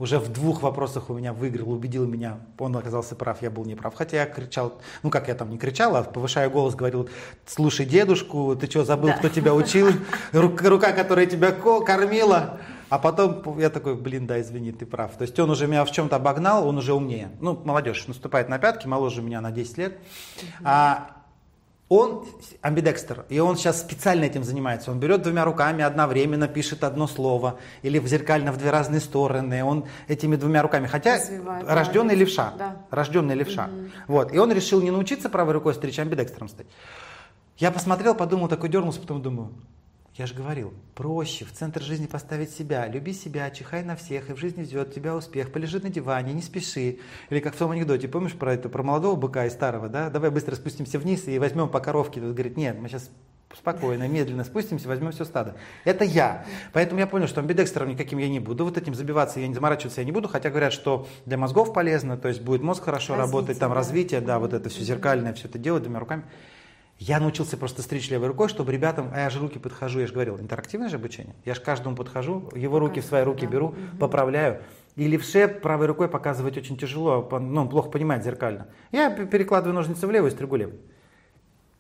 уже 0.04 0.20
в 0.20 0.28
двух 0.28 0.62
вопросах 0.62 1.10
у 1.10 1.14
меня 1.14 1.32
выиграл, 1.32 1.72
убедил 1.72 2.06
меня, 2.06 2.40
он 2.58 2.76
оказался 2.76 3.16
прав, 3.16 3.42
я 3.42 3.50
был 3.50 3.64
неправ. 3.64 3.96
Хотя 3.96 4.18
я 4.18 4.26
кричал, 4.26 4.74
ну 5.02 5.10
как 5.10 5.30
я 5.30 5.34
там 5.34 5.50
не 5.50 5.58
кричал, 5.58 5.96
а 5.96 6.04
повышая 6.04 6.50
голос 6.50 6.76
говорил, 6.76 7.08
слушай 7.46 7.86
дедушку, 7.86 8.54
ты 8.58 8.70
что, 8.70 8.84
забыл, 8.84 9.08
да. 9.08 9.18
кто 9.18 9.30
тебя 9.30 9.54
учил? 9.54 9.88
Рука, 10.34 10.92
которая 10.92 11.26
тебя 11.26 11.54
кормила. 11.54 12.60
А 12.90 13.00
потом 13.00 13.58
я 13.58 13.70
такой, 13.70 13.96
блин, 13.96 14.28
да, 14.28 14.42
извини, 14.42 14.74
ты 14.74 14.86
прав. 14.86 15.18
То 15.18 15.22
есть 15.22 15.40
он 15.40 15.50
уже 15.50 15.68
меня 15.68 15.86
в 15.86 15.92
чем-то 15.92 16.18
обогнал, 16.18 16.68
он 16.68 16.78
уже 16.78 16.94
умнее. 16.94 17.32
Ну, 17.40 17.60
молодежь 17.64 18.06
наступает 18.08 18.50
на 18.50 18.60
пятки, 18.60 18.88
моложе 18.88 19.22
меня 19.22 19.40
на 19.40 19.52
10 19.52 19.78
лет. 19.78 19.98
А, 20.66 21.13
он 21.90 22.26
амбидекстер, 22.62 23.26
и 23.30 23.40
он 23.40 23.56
сейчас 23.56 23.82
специально 23.82 24.24
этим 24.24 24.44
занимается. 24.44 24.92
Он 24.92 25.00
берет 25.00 25.22
двумя 25.22 25.46
руками 25.46 25.84
одновременно, 25.84 26.48
пишет 26.48 26.84
одно 26.84 27.08
слово, 27.08 27.60
или 27.82 28.00
в 28.00 28.08
зеркально 28.08 28.52
в 28.52 28.58
две 28.58 28.72
разные 28.72 29.02
стороны. 29.02 29.64
Он 29.64 29.86
этими 30.08 30.36
двумя 30.36 30.62
руками, 30.62 30.88
хотя 30.88 31.16
Развивает, 31.16 31.68
рожденный 31.68 32.16
да, 32.16 32.20
левша, 32.20 32.54
да. 32.58 32.78
рожденный 32.90 33.36
левша. 33.36 33.66
Угу. 33.66 33.92
Вот. 34.08 34.34
И 34.34 34.38
он 34.38 34.52
решил 34.52 34.82
не 34.82 34.92
научиться 34.92 35.30
правой 35.30 35.54
рукой 35.54 35.74
стричь, 35.74 36.00
а 36.00 36.02
амбидекстером 36.04 36.48
стать. 36.48 36.68
Я 37.58 37.70
посмотрел, 37.70 38.16
подумал, 38.16 38.48
такой 38.48 38.70
дернулся, 38.70 39.00
потом 39.00 39.22
думаю, 39.22 39.52
я 40.16 40.28
же 40.28 40.36
говорил, 40.36 40.74
проще 40.94 41.44
в 41.44 41.52
центр 41.52 41.82
жизни 41.82 42.06
поставить 42.06 42.52
себя. 42.52 42.88
Люби 42.88 43.14
себя, 43.14 43.50
чихай 43.50 43.84
на 43.84 43.96
всех, 43.96 44.30
и 44.30 44.34
в 44.34 44.38
жизни 44.38 44.64
ждет 44.64 44.94
тебя 44.94 45.16
успех. 45.16 45.52
Полежи 45.52 45.80
на 45.80 45.90
диване, 45.90 46.34
не 46.34 46.42
спеши. 46.44 47.00
Или 47.32 47.40
как 47.40 47.56
в 47.56 47.58
том 47.58 47.72
анекдоте, 47.72 48.08
помнишь 48.08 48.34
про 48.34 48.54
это, 48.54 48.70
про 48.70 48.84
молодого 48.84 49.16
быка 49.16 49.48
и 49.48 49.50
старого, 49.50 49.90
да? 49.90 50.12
Давай 50.12 50.30
быстро 50.30 50.56
спустимся 50.56 51.00
вниз 51.00 51.28
и 51.28 51.40
возьмем 51.40 51.68
по 51.68 51.80
коровке. 51.80 52.22
Тот 52.22 52.34
говорит, 52.34 52.58
нет, 52.58 52.78
мы 52.80 52.90
сейчас 52.90 53.10
спокойно, 53.58 54.08
медленно 54.08 54.44
спустимся, 54.44 54.88
возьмем 54.88 55.12
все 55.14 55.26
стадо. 55.26 55.56
Это 55.84 56.04
я. 56.04 56.46
Поэтому 56.74 57.00
я 57.00 57.08
понял, 57.08 57.28
что 57.28 57.42
амбидекстером 57.42 57.90
никаким 57.90 58.20
я 58.20 58.30
не 58.30 58.40
буду. 58.40 58.66
Вот 58.66 58.78
этим 58.78 58.94
забиваться 58.94 59.40
я 59.40 59.48
не 59.48 59.56
заморачиваться 59.56 60.02
я 60.02 60.06
не 60.06 60.12
буду. 60.12 60.28
Хотя 60.28 60.52
говорят, 60.52 60.74
что 60.74 61.08
для 61.26 61.38
мозгов 61.38 61.74
полезно, 61.74 62.18
то 62.18 62.28
есть 62.28 62.42
будет 62.42 62.62
мозг 62.62 62.84
хорошо 62.84 63.16
развитие, 63.16 63.32
работать, 63.32 63.60
там 63.60 63.70
да. 63.70 63.76
развитие, 63.76 64.22
да, 64.22 64.38
вот 64.38 64.54
это 64.54 64.70
все 64.70 64.84
зеркальное, 64.84 65.34
все 65.34 65.48
это 65.48 65.58
делать 65.58 65.82
двумя 65.82 66.00
руками. 66.00 66.24
Я 67.06 67.20
научился 67.20 67.58
просто 67.58 67.82
стричь 67.82 68.10
левой 68.10 68.30
рукой, 68.30 68.48
чтобы 68.48 68.72
ребятам, 68.72 69.12
а 69.14 69.20
я 69.20 69.30
же 69.30 69.40
руки 69.40 69.60
подхожу, 69.60 70.00
я 70.00 70.08
же 70.08 70.14
говорил, 70.14 70.40
интерактивное 70.40 70.88
же 70.88 70.96
обучение. 70.96 71.36
Я 71.44 71.54
же 71.54 71.60
каждому 71.60 71.98
подхожу, 71.98 72.50
его 72.56 72.80
руки 72.80 73.02
в 73.02 73.06
свои 73.06 73.24
руки 73.24 73.46
беру, 73.46 73.76
поправляю. 74.00 74.62
И 74.96 75.06
левше 75.06 75.50
правой 75.50 75.88
рукой 75.88 76.08
показывать 76.08 76.58
очень 76.58 76.78
тяжело, 76.78 77.28
ну, 77.42 77.68
плохо 77.68 77.90
понимать 77.90 78.24
зеркально. 78.24 78.68
Я 78.94 79.10
перекладываю 79.10 79.76
ножницы 79.76 80.08
в 80.08 80.12
левую 80.12 80.32
и 80.32 80.34
стригу 80.34 80.56
левой. 80.56 80.80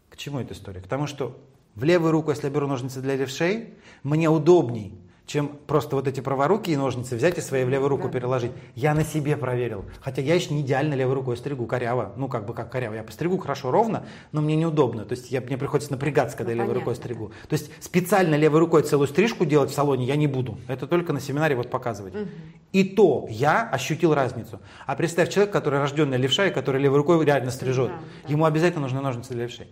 К 0.09 0.17
чему 0.17 0.41
эта 0.41 0.53
история? 0.53 0.81
К 0.81 0.87
тому, 0.87 1.07
что 1.07 1.39
в 1.75 1.85
левую 1.85 2.11
руку, 2.11 2.31
если 2.31 2.47
я 2.47 2.53
беру 2.53 2.67
ножницы 2.67 2.99
для 2.99 3.15
левшей, 3.15 3.75
мне 4.03 4.29
удобней 4.29 4.93
чем 5.25 5.47
просто 5.67 5.95
вот 5.95 6.07
эти 6.07 6.19
праворуки 6.19 6.71
и 6.71 6.75
ножницы 6.75 7.15
взять 7.15 7.37
и 7.37 7.41
своей 7.41 7.63
в 7.63 7.69
левую 7.69 7.89
руку 7.89 8.07
да. 8.07 8.13
переложить. 8.13 8.51
Я 8.75 8.93
на 8.93 9.03
себе 9.03 9.37
проверил. 9.37 9.85
Хотя 10.01 10.21
я 10.21 10.35
еще 10.35 10.53
не 10.53 10.61
идеально 10.61 10.95
левой 10.95 11.15
рукой 11.15 11.37
стригу, 11.37 11.65
коряво. 11.65 12.11
Ну, 12.17 12.27
как 12.27 12.45
бы 12.45 12.53
как 12.53 12.69
коряво. 12.69 12.95
Я 12.95 13.03
постригу 13.03 13.37
хорошо, 13.37 13.71
ровно, 13.71 14.05
но 14.31 14.41
мне 14.41 14.55
неудобно. 14.55 15.05
То 15.05 15.13
есть 15.13 15.31
я, 15.31 15.39
мне 15.41 15.57
приходится 15.57 15.91
напрягаться, 15.91 16.35
когда 16.35 16.51
ну, 16.51 16.57
я 16.57 16.63
левой 16.63 16.79
рукой 16.79 16.95
стригу. 16.95 17.31
То 17.47 17.53
есть 17.53 17.71
специально 17.81 18.35
левой 18.35 18.59
рукой 18.59 18.83
целую 18.83 19.07
стрижку 19.07 19.45
делать 19.45 19.71
в 19.71 19.73
салоне 19.73 20.05
я 20.05 20.17
не 20.17 20.27
буду. 20.27 20.57
Это 20.67 20.87
только 20.87 21.13
на 21.13 21.21
семинаре 21.21 21.55
вот 21.55 21.69
показывать. 21.69 22.15
Угу. 22.15 22.27
И 22.73 22.83
то 22.83 23.25
я 23.29 23.69
ощутил 23.69 24.13
разницу. 24.13 24.59
А 24.85 24.95
представь 24.95 25.29
человек, 25.29 25.53
который 25.53 25.79
рожденный 25.79 26.17
левша 26.17 26.47
и 26.47 26.51
который 26.51 26.81
левой 26.81 26.97
рукой 26.97 27.23
реально 27.23 27.51
стрижет. 27.51 27.87
Да, 27.89 27.99
да. 28.23 28.31
Ему 28.31 28.45
обязательно 28.45 28.81
нужны 28.81 28.99
ножницы 28.99 29.33
для 29.33 29.43
левшей. 29.43 29.67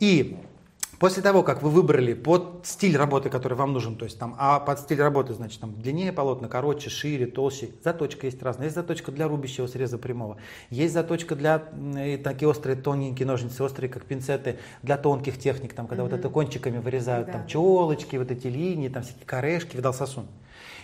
И 0.00 0.38
После 1.00 1.22
того, 1.22 1.42
как 1.42 1.62
вы 1.62 1.70
выбрали 1.70 2.12
под 2.12 2.60
стиль 2.64 2.94
работы, 2.94 3.30
который 3.30 3.54
вам 3.54 3.72
нужен, 3.72 3.96
то 3.96 4.04
есть 4.04 4.18
там, 4.18 4.36
а 4.38 4.60
под 4.60 4.80
стиль 4.80 5.00
работы, 5.00 5.32
значит, 5.32 5.58
там 5.58 5.72
длиннее 5.80 6.12
полотна, 6.12 6.46
короче, 6.46 6.90
шире, 6.90 7.24
толще, 7.24 7.70
заточка 7.82 8.26
есть 8.26 8.42
разная. 8.42 8.66
Есть 8.66 8.76
заточка 8.76 9.10
для 9.10 9.26
рубящего 9.26 9.66
среза 9.66 9.96
прямого, 9.96 10.36
есть 10.68 10.92
заточка 10.92 11.36
для 11.36 11.62
и 11.98 12.18
такие 12.18 12.48
острые, 12.48 12.76
тоненькие 12.76 13.26
ножницы, 13.26 13.64
острые, 13.64 13.88
как 13.88 14.04
пинцеты, 14.04 14.58
для 14.82 14.98
тонких 14.98 15.38
техник, 15.38 15.72
там, 15.72 15.86
когда 15.86 16.02
mm-hmm. 16.02 16.10
вот 16.10 16.18
это 16.18 16.28
кончиками 16.28 16.76
вырезают, 16.76 17.28
да. 17.28 17.32
там, 17.32 17.46
челочки, 17.46 18.16
вот 18.16 18.30
эти 18.30 18.48
линии, 18.48 18.90
там, 18.90 19.02
всякие 19.02 19.24
корешки, 19.24 19.78
видал 19.78 19.94
сосун. 19.94 20.26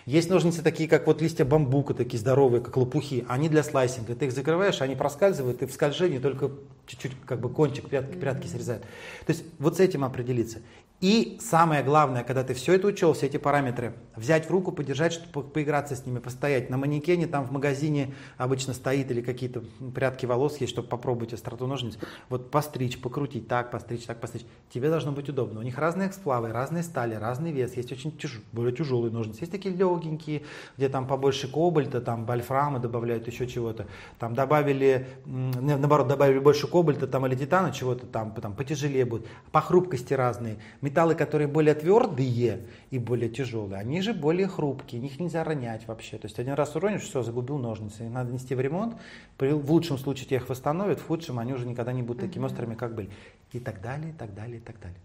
Есть 0.07 0.31
ножницы 0.31 0.63
такие, 0.63 0.89
как 0.89 1.09
вот 1.09 1.21
листья 1.21 1.45
бамбука, 1.45 1.93
такие 1.93 2.21
здоровые, 2.21 2.63
как 2.63 2.77
лопухи. 2.77 3.25
Они 3.29 3.49
для 3.49 3.65
слайсинга. 3.65 4.15
Ты 4.15 4.27
их 4.27 4.33
закрываешь, 4.33 4.81
они 4.81 4.95
проскальзывают, 4.95 5.63
и 5.63 5.67
в 5.67 5.73
скольжении 5.73 6.19
только 6.19 6.53
чуть-чуть 6.87 7.11
как 7.27 7.41
бы 7.41 7.49
кончик 7.49 7.89
прятки, 7.89 8.17
прятки 8.17 8.47
срезают. 8.47 8.85
То 9.27 9.33
есть 9.33 9.43
вот 9.59 9.77
с 9.77 9.81
этим 9.81 10.05
определиться. 10.05 10.61
И 11.03 11.37
самое 11.43 11.83
главное, 11.83 12.25
когда 12.25 12.43
ты 12.43 12.55
все 12.55 12.73
это 12.75 12.87
учел, 12.87 13.13
все 13.13 13.27
эти 13.27 13.37
параметры, 13.37 13.93
взять 14.17 14.47
в 14.47 14.51
руку, 14.51 14.73
подержать, 14.73 15.13
чтобы 15.13 15.47
поиграться 15.47 15.95
с 15.95 16.07
ними, 16.07 16.21
постоять. 16.21 16.71
На 16.71 16.79
манекене 16.79 17.27
там 17.27 17.45
в 17.45 17.53
магазине 17.53 18.15
обычно 18.39 18.73
стоит 18.73 19.11
или 19.11 19.21
какие-то 19.21 19.63
прятки 19.95 20.25
волос 20.25 20.57
есть, 20.57 20.73
чтобы 20.73 20.89
попробовать 20.89 21.35
остроту 21.35 21.67
ножниц. 21.67 21.99
Вот 22.31 22.51
постричь, 22.51 22.99
покрутить, 22.99 23.47
так 23.47 23.71
постричь, 23.71 24.05
так 24.05 24.21
постричь. 24.21 24.47
Тебе 24.71 24.89
должно 24.89 25.13
быть 25.13 25.29
удобно. 25.29 25.61
У 25.61 25.63
них 25.63 25.77
разные 25.77 26.11
сплавы, 26.13 26.51
разные 26.51 26.83
стали, 26.83 27.15
разный 27.15 27.53
вес. 27.53 27.77
Есть 27.77 27.93
очень 27.93 28.17
тяж... 28.17 28.41
более 28.53 28.75
тяжелые 28.75 29.13
ножницы. 29.13 29.41
Есть 29.41 29.53
такие 29.53 29.75
легенькие, 29.75 30.45
где 30.79 30.89
там 30.89 31.07
побольше 31.07 31.47
кобальта, 31.47 32.01
там 32.01 32.25
вольфрама 32.25 32.79
добавляют, 32.79 33.27
еще 33.27 33.47
чего-то. 33.47 33.87
Там 34.19 34.35
добавили, 34.35 35.07
наоборот, 35.27 36.09
добавили 36.09 36.39
больше 36.39 36.67
кобальта 36.67 37.07
там, 37.07 37.27
или 37.27 37.35
титана, 37.35 37.71
чего-то 37.71 38.07
там, 38.07 38.33
там 38.33 38.55
потяжелее 38.55 39.05
будет. 39.05 39.27
По 39.53 39.61
хрупкости 39.61 40.15
разные 40.15 40.57
Металлы, 40.87 41.17
которые 41.17 41.49
более 41.49 41.75
твердые 41.75 42.61
и 42.91 42.99
более 43.01 43.29
тяжелые, 43.29 43.81
они 43.81 44.01
же 44.03 44.15
более 44.15 44.47
хрупкие, 44.47 45.05
их 45.05 45.19
нельзя 45.19 45.43
ронять 45.43 45.89
вообще. 45.89 46.17
То 46.17 46.27
есть 46.27 46.39
один 46.39 46.55
раз 46.55 46.77
уронишь, 46.77 47.03
все, 47.03 47.25
загубил 47.25 47.59
ножницы. 47.59 48.05
Их 48.05 48.11
надо 48.13 48.33
нести 48.33 48.55
в 48.55 48.61
ремонт. 48.61 48.95
В 49.37 49.73
лучшем 49.73 49.99
случае 49.99 50.27
тебя 50.27 50.37
их 50.37 50.49
восстановят, 50.49 51.01
в 51.01 51.07
худшем 51.09 51.41
они 51.41 51.55
уже 51.55 51.67
никогда 51.67 51.93
не 51.93 52.03
будут 52.03 52.23
такими 52.23 52.45
острыми, 52.45 52.77
как 52.77 52.95
были. 52.95 53.11
И 53.51 53.59
так 53.59 53.83
далее, 53.83 54.11
и 54.11 54.13
так 54.13 54.33
далее, 54.33 54.59
и 54.59 54.61
так 54.61 54.79
далее. 54.79 54.97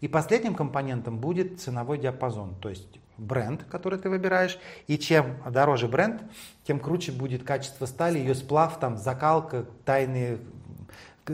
И 0.00 0.08
последним 0.08 0.56
компонентом 0.56 1.18
будет 1.18 1.60
ценовой 1.60 1.98
диапазон, 1.98 2.56
то 2.60 2.68
есть 2.68 2.98
бренд, 3.16 3.62
который 3.70 4.00
ты 4.00 4.10
выбираешь. 4.10 4.58
И 4.88 4.98
чем 4.98 5.36
дороже 5.48 5.86
бренд, 5.86 6.22
тем 6.64 6.80
круче 6.80 7.12
будет 7.12 7.44
качество 7.44 7.86
стали, 7.86 8.18
ее 8.18 8.34
сплав, 8.34 8.80
там, 8.80 8.96
закалка, 8.96 9.66
тайные 9.84 10.38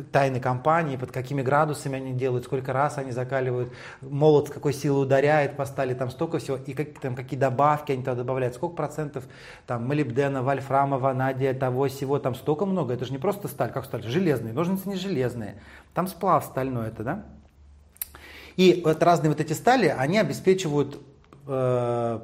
тайны 0.02 0.40
компании, 0.40 0.96
под 0.96 1.12
какими 1.12 1.42
градусами 1.42 1.96
они 1.96 2.12
делают, 2.12 2.44
сколько 2.44 2.72
раз 2.72 2.98
они 2.98 3.12
закаливают, 3.12 3.72
молот 4.00 4.48
с 4.48 4.50
какой 4.50 4.72
силой 4.72 5.04
ударяет 5.04 5.56
по 5.56 5.64
стали, 5.66 5.94
там 5.94 6.10
столько 6.10 6.38
всего, 6.38 6.56
и 6.56 6.72
как, 6.72 6.98
там, 7.00 7.14
какие 7.14 7.38
добавки 7.38 7.92
они 7.92 8.02
туда 8.02 8.16
добавляют, 8.16 8.54
сколько 8.54 8.76
процентов 8.76 9.24
там 9.66 9.86
молибдена, 9.86 10.42
вольфрама, 10.42 10.98
ванадия, 10.98 11.54
того, 11.54 11.88
всего, 11.88 12.18
там 12.18 12.34
столько 12.34 12.66
много, 12.66 12.94
это 12.94 13.04
же 13.04 13.12
не 13.12 13.18
просто 13.18 13.48
сталь, 13.48 13.72
как 13.72 13.84
сталь, 13.84 14.02
железные, 14.02 14.52
ножницы 14.52 14.88
не 14.88 14.96
железные, 14.96 15.56
там 15.94 16.08
сплав 16.08 16.44
стальной 16.44 16.88
это, 16.88 17.02
да? 17.02 17.24
И 18.56 18.82
вот 18.84 19.02
разные 19.02 19.30
вот 19.30 19.40
эти 19.40 19.52
стали, 19.52 19.86
они 19.88 20.18
обеспечивают 20.18 21.00
э, 21.46 22.20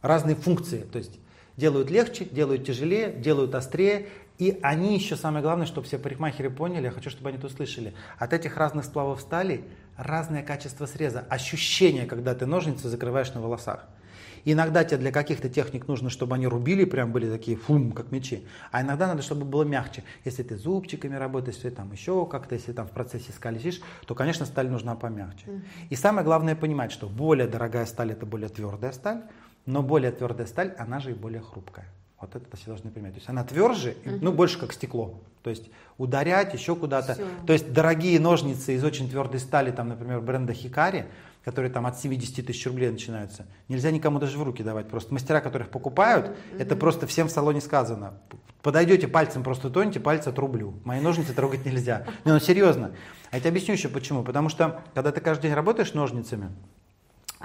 разные 0.00 0.36
функции, 0.36 0.80
то 0.80 0.98
есть 0.98 1.18
делают 1.56 1.90
легче, 1.90 2.24
делают 2.24 2.64
тяжелее, 2.64 3.12
делают 3.12 3.54
острее, 3.54 4.08
и 4.38 4.58
они 4.62 4.94
еще, 4.94 5.16
самое 5.16 5.42
главное, 5.42 5.66
чтобы 5.66 5.86
все 5.86 5.98
парикмахеры 5.98 6.50
поняли, 6.50 6.84
я 6.84 6.90
хочу, 6.90 7.10
чтобы 7.10 7.28
они 7.28 7.38
это 7.38 7.46
услышали, 7.46 7.94
от 8.18 8.32
этих 8.32 8.56
разных 8.56 8.84
сплавов 8.84 9.20
стали 9.20 9.64
разное 9.96 10.42
качество 10.42 10.86
среза, 10.86 11.24
ощущение, 11.28 12.06
когда 12.06 12.34
ты 12.34 12.46
ножницы 12.46 12.88
закрываешь 12.88 13.32
на 13.34 13.40
волосах. 13.40 13.86
Иногда 14.44 14.82
тебе 14.82 14.98
для 14.98 15.12
каких-то 15.12 15.48
техник 15.48 15.86
нужно, 15.86 16.10
чтобы 16.10 16.34
они 16.34 16.46
рубили, 16.46 16.84
прям 16.84 17.12
были 17.12 17.30
такие 17.30 17.56
фум, 17.56 17.92
как 17.92 18.10
мечи. 18.10 18.44
А 18.72 18.82
иногда 18.82 19.06
надо, 19.06 19.22
чтобы 19.22 19.44
было 19.44 19.62
мягче. 19.62 20.02
Если 20.24 20.42
ты 20.42 20.56
зубчиками 20.56 21.14
работаешь, 21.14 21.56
если 21.56 21.70
там 21.70 21.92
еще 21.92 22.26
как-то, 22.26 22.56
если 22.56 22.72
там 22.72 22.88
в 22.88 22.90
процессе 22.90 23.32
скользишь, 23.32 23.80
то, 24.06 24.14
конечно, 24.14 24.44
сталь 24.44 24.68
нужна 24.68 24.96
помягче. 24.96 25.46
Mm-hmm. 25.46 25.62
И 25.90 25.94
самое 25.96 26.24
главное 26.24 26.56
понимать, 26.56 26.90
что 26.90 27.08
более 27.08 27.46
дорогая 27.46 27.86
сталь 27.86 28.12
это 28.12 28.26
более 28.26 28.48
твердая 28.48 28.90
сталь, 28.92 29.22
но 29.64 29.82
более 29.82 30.10
твердая 30.10 30.48
сталь, 30.48 30.74
она 30.76 30.98
же 30.98 31.12
и 31.12 31.14
более 31.14 31.40
хрупкая. 31.40 31.86
Вот 32.22 32.36
это 32.36 32.56
все 32.56 32.66
должны 32.66 32.90
понимать. 32.90 33.14
То 33.14 33.18
есть 33.18 33.28
она 33.28 33.42
тверже, 33.42 33.96
uh-huh. 34.04 34.18
ну 34.20 34.32
больше 34.32 34.58
как 34.58 34.72
стекло. 34.72 35.20
То 35.42 35.50
есть 35.50 35.68
ударять 35.98 36.54
еще 36.54 36.76
куда-то. 36.76 37.14
Все. 37.14 37.26
То 37.46 37.52
есть 37.52 37.72
дорогие 37.72 38.20
ножницы 38.20 38.74
из 38.74 38.84
очень 38.84 39.10
твердой 39.10 39.40
стали, 39.40 39.72
там, 39.72 39.88
например, 39.88 40.20
бренда 40.20 40.52
Хикари, 40.52 41.06
которые 41.44 41.72
там 41.72 41.84
от 41.84 41.98
70 41.98 42.46
тысяч 42.46 42.64
рублей 42.64 42.90
начинаются, 42.90 43.46
нельзя 43.68 43.90
никому 43.90 44.20
даже 44.20 44.38
в 44.38 44.42
руки 44.44 44.62
давать. 44.62 44.88
Просто 44.88 45.12
мастера, 45.12 45.40
которых 45.40 45.70
покупают, 45.70 46.26
uh-huh. 46.26 46.62
это 46.62 46.76
просто 46.76 47.08
всем 47.08 47.26
в 47.26 47.32
салоне 47.32 47.60
сказано. 47.60 48.14
Подойдете 48.62 49.08
пальцем, 49.08 49.42
просто 49.42 49.68
тоньте, 49.68 49.98
пальцы 49.98 50.28
отрублю. 50.28 50.74
Мои 50.84 51.00
ножницы 51.00 51.34
трогать 51.34 51.66
нельзя. 51.66 52.06
Не, 52.24 52.30
ну 52.30 52.38
серьезно. 52.38 52.92
А 53.32 53.36
я 53.36 53.40
тебе 53.40 53.50
объясню 53.50 53.74
еще 53.74 53.88
почему. 53.88 54.22
Потому 54.22 54.48
что, 54.48 54.80
когда 54.94 55.10
ты 55.10 55.20
каждый 55.20 55.48
день 55.48 55.54
работаешь 55.54 55.92
ножницами, 55.94 56.50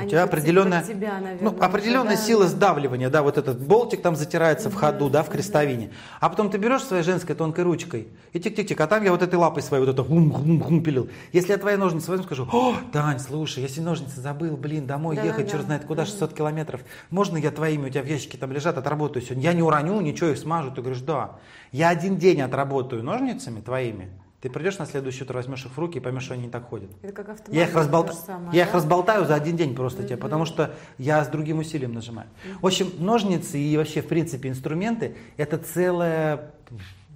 у 0.03 0.07
тебя 0.07 0.23
определенная, 0.23 0.83
тебя, 0.83 1.19
наверное, 1.19 1.51
ну, 1.51 1.57
определенная 1.59 2.15
да. 2.15 2.21
сила 2.21 2.47
сдавливания, 2.47 3.09
да, 3.09 3.23
вот 3.23 3.37
этот 3.37 3.59
болтик 3.59 4.01
там 4.01 4.15
затирается 4.15 4.69
в 4.69 4.75
ходу, 4.75 5.09
да, 5.09 5.23
в 5.23 5.29
крестовине. 5.29 5.91
А 6.19 6.29
потом 6.29 6.49
ты 6.49 6.57
берешь 6.57 6.83
своей 6.83 7.03
женской 7.03 7.35
тонкой 7.35 7.63
ручкой 7.63 8.07
и 8.33 8.39
тик-тик-тик, 8.39 8.79
а 8.79 8.87
там 8.87 9.03
я 9.03 9.11
вот 9.11 9.21
этой 9.21 9.35
лапой 9.35 9.63
своей 9.63 9.83
вот 9.83 9.91
это 9.91 10.03
хум-хум-хум 10.03 10.83
пилил. 10.83 11.09
Если 11.33 11.51
я 11.51 11.57
твои 11.57 11.75
ножницы 11.77 12.09
возьму, 12.09 12.25
скажу, 12.25 12.47
о, 12.51 12.75
Тань, 12.91 13.19
слушай, 13.19 13.63
если 13.63 13.81
ножницы 13.81 14.21
забыл, 14.21 14.57
блин, 14.57 14.85
домой 14.85 15.15
да, 15.15 15.23
ехать, 15.23 15.45
да, 15.45 15.51
черт 15.51 15.65
знает 15.65 15.85
куда, 15.85 16.05
600 16.05 16.33
километров, 16.33 16.81
можно 17.09 17.37
я 17.37 17.51
твоими, 17.51 17.87
у 17.87 17.89
тебя 17.89 18.03
в 18.03 18.07
ящике 18.07 18.37
там 18.37 18.51
лежат, 18.51 18.77
отработаю 18.77 19.23
сегодня? 19.23 19.43
Я 19.43 19.53
не 19.53 19.63
уроню, 19.63 19.99
ничего, 20.01 20.29
их 20.29 20.37
смажу. 20.37 20.71
Ты 20.71 20.81
говоришь, 20.81 21.01
да. 21.01 21.31
Я 21.71 21.89
один 21.89 22.17
день 22.17 22.41
отработаю 22.41 23.03
ножницами 23.03 23.61
твоими, 23.61 24.09
ты 24.47 24.53
придешь 24.53 24.77
на 24.77 24.85
следующее 24.85 25.23
утро, 25.23 25.35
возьмешь 25.35 25.65
их 25.65 25.71
в 25.71 25.77
руки 25.77 25.97
и 25.97 25.99
поймешь, 25.99 26.23
что 26.23 26.33
они 26.33 26.43
не 26.43 26.49
так 26.49 26.69
ходят. 26.69 26.89
Это 27.01 27.11
как 27.11 27.29
автомат. 27.29 27.53
Я 27.53 27.63
их, 27.65 27.75
разболта... 27.75 28.13
самое, 28.13 28.57
я 28.57 28.63
да? 28.63 28.69
их 28.69 28.75
разболтаю 28.75 29.25
за 29.25 29.35
один 29.35 29.57
день 29.57 29.75
просто 29.75 30.01
mm-hmm. 30.01 30.07
тебе, 30.07 30.17
потому 30.17 30.45
что 30.45 30.73
я 30.97 31.23
с 31.23 31.27
другим 31.27 31.59
усилием 31.59 31.93
нажимаю. 31.93 32.29
Mm-hmm. 32.29 32.57
В 32.61 32.65
общем, 32.65 32.91
ножницы 32.99 33.59
и 33.59 33.75
вообще, 33.75 34.01
в 34.01 34.07
принципе, 34.07 34.47
инструменты– 34.49 35.17
это 35.37 35.57
целая 35.57 36.51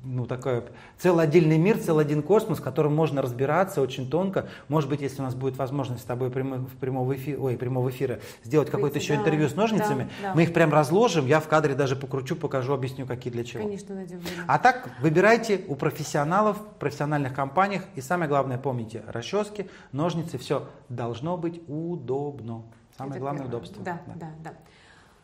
ну, 0.04 0.26
такой 0.26 0.64
целый 0.98 1.26
отдельный 1.26 1.58
мир, 1.58 1.78
целый 1.78 2.06
один 2.06 2.24
космос, 2.24 2.58
в 2.58 2.64
котором 2.64 2.96
можно 2.96 3.22
разбираться 3.22 3.82
очень 3.82 4.10
тонко. 4.10 4.48
Может 4.68 4.90
быть, 4.90 5.02
если 5.02 5.22
у 5.22 5.24
нас 5.24 5.36
будет 5.36 5.58
возможность 5.58 6.02
с 6.02 6.06
тобой 6.06 6.32
прямо, 6.32 6.66
прямого, 6.80 7.16
эфира, 7.16 7.40
ой, 7.40 7.58
прямого 7.58 7.90
эфира 7.90 8.20
сделать 8.44 8.70
какое-то 8.70 8.98
еще 8.98 9.14
да, 9.14 9.22
интервью 9.22 9.48
с 9.48 9.56
ножницами, 9.56 10.10
да, 10.22 10.30
да. 10.30 10.36
мы 10.36 10.44
их 10.44 10.54
прям 10.54 10.74
разложим, 10.74 11.28
я 11.28 11.40
в 11.40 11.48
кадре 11.48 11.76
даже 11.76 11.96
покручу, 11.96 12.36
покажу, 12.36 12.74
объясню, 12.74 13.06
какие 13.06 13.32
для 13.32 13.44
чего. 13.44 13.64
Конечно, 13.64 13.94
найдем 13.94 14.20
А 14.48 14.58
так, 14.58 14.90
выбирайте 15.02 15.62
у 15.68 15.76
профессионалов, 15.76 16.58
в 16.58 16.80
профессиональных 16.80 17.34
компаниях. 17.34 17.84
И 17.96 18.02
самое 18.02 18.28
главное, 18.28 18.58
помните, 18.58 19.04
расчески, 19.08 19.70
ножницы, 19.92 20.38
все 20.38 20.68
должно 20.90 21.38
быть 21.38 21.62
удобно. 21.68 22.64
Самое 22.98 23.14
Это 23.14 23.20
главное 23.22 23.44
первое. 23.44 23.58
удобство. 23.58 23.84
Да, 23.84 24.02
да, 24.08 24.14
да. 24.16 24.32
да. 24.44 24.54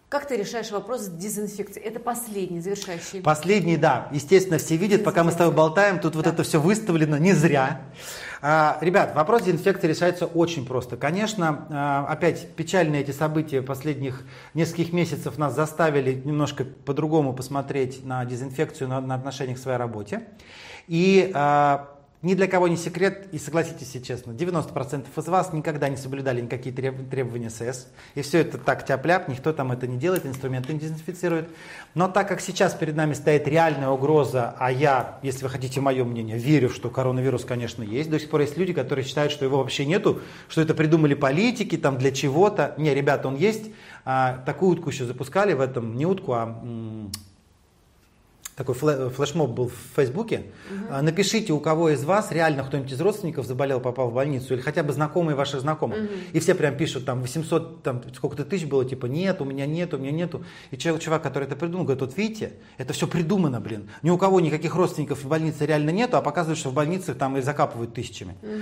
Как 0.10 0.26
ты 0.26 0.38
решаешь 0.38 0.72
вопрос 0.72 1.02
с 1.02 1.10
дезинфекцией? 1.10 1.86
Это 1.86 2.00
последний, 2.00 2.62
завершающий. 2.62 3.22
Последний, 3.22 3.76
да. 3.76 4.08
Естественно, 4.14 4.58
все 4.58 4.78
видят, 4.78 5.04
пока 5.04 5.26
мы 5.26 5.34
с 5.34 5.36
тобой 5.36 5.54
болтаем, 5.54 6.00
тут 6.00 6.14
да. 6.14 6.20
вот 6.20 6.28
это 6.28 6.44
все 6.44 6.62
выставлено 6.62 7.18
не 7.18 7.34
зря. 7.34 7.82
А, 8.42 8.78
ребят, 8.80 9.14
вопрос 9.16 9.42
дезинфекции 9.42 9.88
решается 9.88 10.26
очень 10.26 10.66
просто. 10.66 10.96
Конечно, 10.96 11.68
а, 11.70 12.06
опять 12.08 12.56
печальные 12.56 13.02
эти 13.02 13.12
события 13.12 13.62
последних 13.62 14.24
нескольких 14.54 14.94
месяцев 14.94 15.38
нас 15.38 15.54
заставили 15.54 16.14
немножко 16.14 16.64
по-другому 16.64 17.34
посмотреть 17.34 18.06
на 18.06 18.24
дезинфекцию, 18.24 18.88
на, 18.88 19.02
на 19.02 19.16
отношение 19.16 19.58
к 19.58 19.60
своей 19.60 19.78
работе. 19.78 20.30
И 20.88 21.32
а, 21.34 21.97
ни 22.22 22.34
для 22.34 22.48
кого 22.48 22.68
не 22.68 22.78
секрет, 22.78 23.28
и 23.32 23.38
согласитесь 23.38 23.88
если 23.94 24.00
честно, 24.00 24.32
90% 24.32 25.06
из 25.16 25.28
вас 25.28 25.54
никогда 25.54 25.88
не 25.88 25.98
соблюдали 25.98 26.42
никакие 26.42 26.74
требования 26.74 27.50
СС. 27.50 27.88
И 28.16 28.22
все 28.22 28.40
это 28.40 28.58
так 28.58 28.86
тяп-ляп, 28.86 29.28
никто 29.28 29.54
там 29.54 29.72
это 29.72 29.88
не 29.88 29.98
делает, 29.98 30.26
инструменты 30.26 30.74
не 30.74 30.80
дезинфицирует. 30.80 31.48
Но 31.94 32.08
так 32.08 32.28
как 32.28 32.42
сейчас 32.42 32.74
перед 32.74 32.96
нами 32.96 33.14
стоит 33.14 33.48
реальная 33.48 33.90
угроза, 33.90 34.56
а 34.58 34.72
я, 34.72 35.20
если 35.22 35.44
вы 35.44 35.50
хотите 35.50 35.80
мое 35.80 36.04
мнение, 36.04 36.38
верю, 36.38 36.70
что 36.70 36.90
коронавирус, 36.90 37.46
конечно, 37.46 37.84
есть. 37.84 38.10
До 38.10 38.20
сих 38.20 38.30
пор 38.30 38.42
есть 38.42 38.58
люди, 38.58 38.74
которые 38.74 39.06
считают, 39.06 39.32
что 39.32 39.46
его 39.46 39.58
вообще 39.58 39.86
нету, 39.86 40.22
что 40.50 40.62
это 40.62 40.74
придумали 40.74 41.14
политики 41.14 41.78
там 41.78 41.98
для 41.98 42.12
чего-то. 42.12 42.74
Не, 42.78 42.94
ребята, 42.94 43.28
он 43.28 43.36
есть. 43.36 43.72
А, 44.06 44.42
такую 44.46 44.72
утку 44.72 44.90
еще 44.90 45.06
запускали 45.06 45.54
в 45.54 45.62
этом, 45.62 45.96
не 45.96 46.06
утку, 46.06 46.34
а 46.34 46.62
такой 48.58 48.74
флешмоб 48.74 49.52
был 49.52 49.70
в 49.70 49.96
Фейсбуке. 49.96 50.46
Угу. 50.72 51.04
Напишите, 51.04 51.54
у 51.54 51.60
кого 51.60 51.92
из 51.92 52.04
вас 52.04 52.32
реально 52.32 52.64
кто-нибудь 52.64 52.92
из 52.92 53.00
родственников 53.00 53.46
заболел, 53.46 53.80
попал 53.80 54.10
в 54.10 54.16
больницу, 54.16 54.56
или 54.56 54.62
хотя 54.62 54.82
бы 54.82 54.92
знакомые 54.94 55.36
ваших 55.36 55.62
знакомых. 55.62 56.00
Угу. 56.00 56.10
И 56.34 56.40
все 56.40 56.56
прям 56.56 56.76
пишут, 56.76 57.06
там 57.06 57.22
800, 57.22 57.84
там 57.84 58.02
сколько-то 58.16 58.46
тысяч 58.46 58.66
было, 58.66 58.84
типа, 58.84 59.06
нет, 59.06 59.42
у 59.42 59.46
меня 59.46 59.68
нет, 59.68 59.94
у 59.94 60.00
меня 60.00 60.10
нету. 60.10 60.44
И 60.72 60.78
человек, 60.78 61.04
чувак, 61.04 61.22
который 61.22 61.44
это 61.44 61.56
придумал, 61.56 61.86
говорит, 61.86 62.02
вот 62.02 62.18
видите, 62.18 62.54
это 62.80 62.94
все 62.94 63.06
придумано, 63.06 63.62
блин. 63.62 63.92
Ни 64.02 64.10
у 64.10 64.18
кого 64.18 64.40
никаких 64.40 64.74
родственников 64.74 65.24
в 65.24 65.28
больнице 65.28 65.68
реально 65.68 65.92
нету, 65.92 66.18
а 66.18 66.22
показывают, 66.24 66.58
что 66.58 66.72
в 66.72 66.74
больницах 66.74 67.16
там 67.16 67.38
и 67.38 67.42
закапывают 67.42 67.94
тысячами. 67.94 68.38
Угу. 68.42 68.62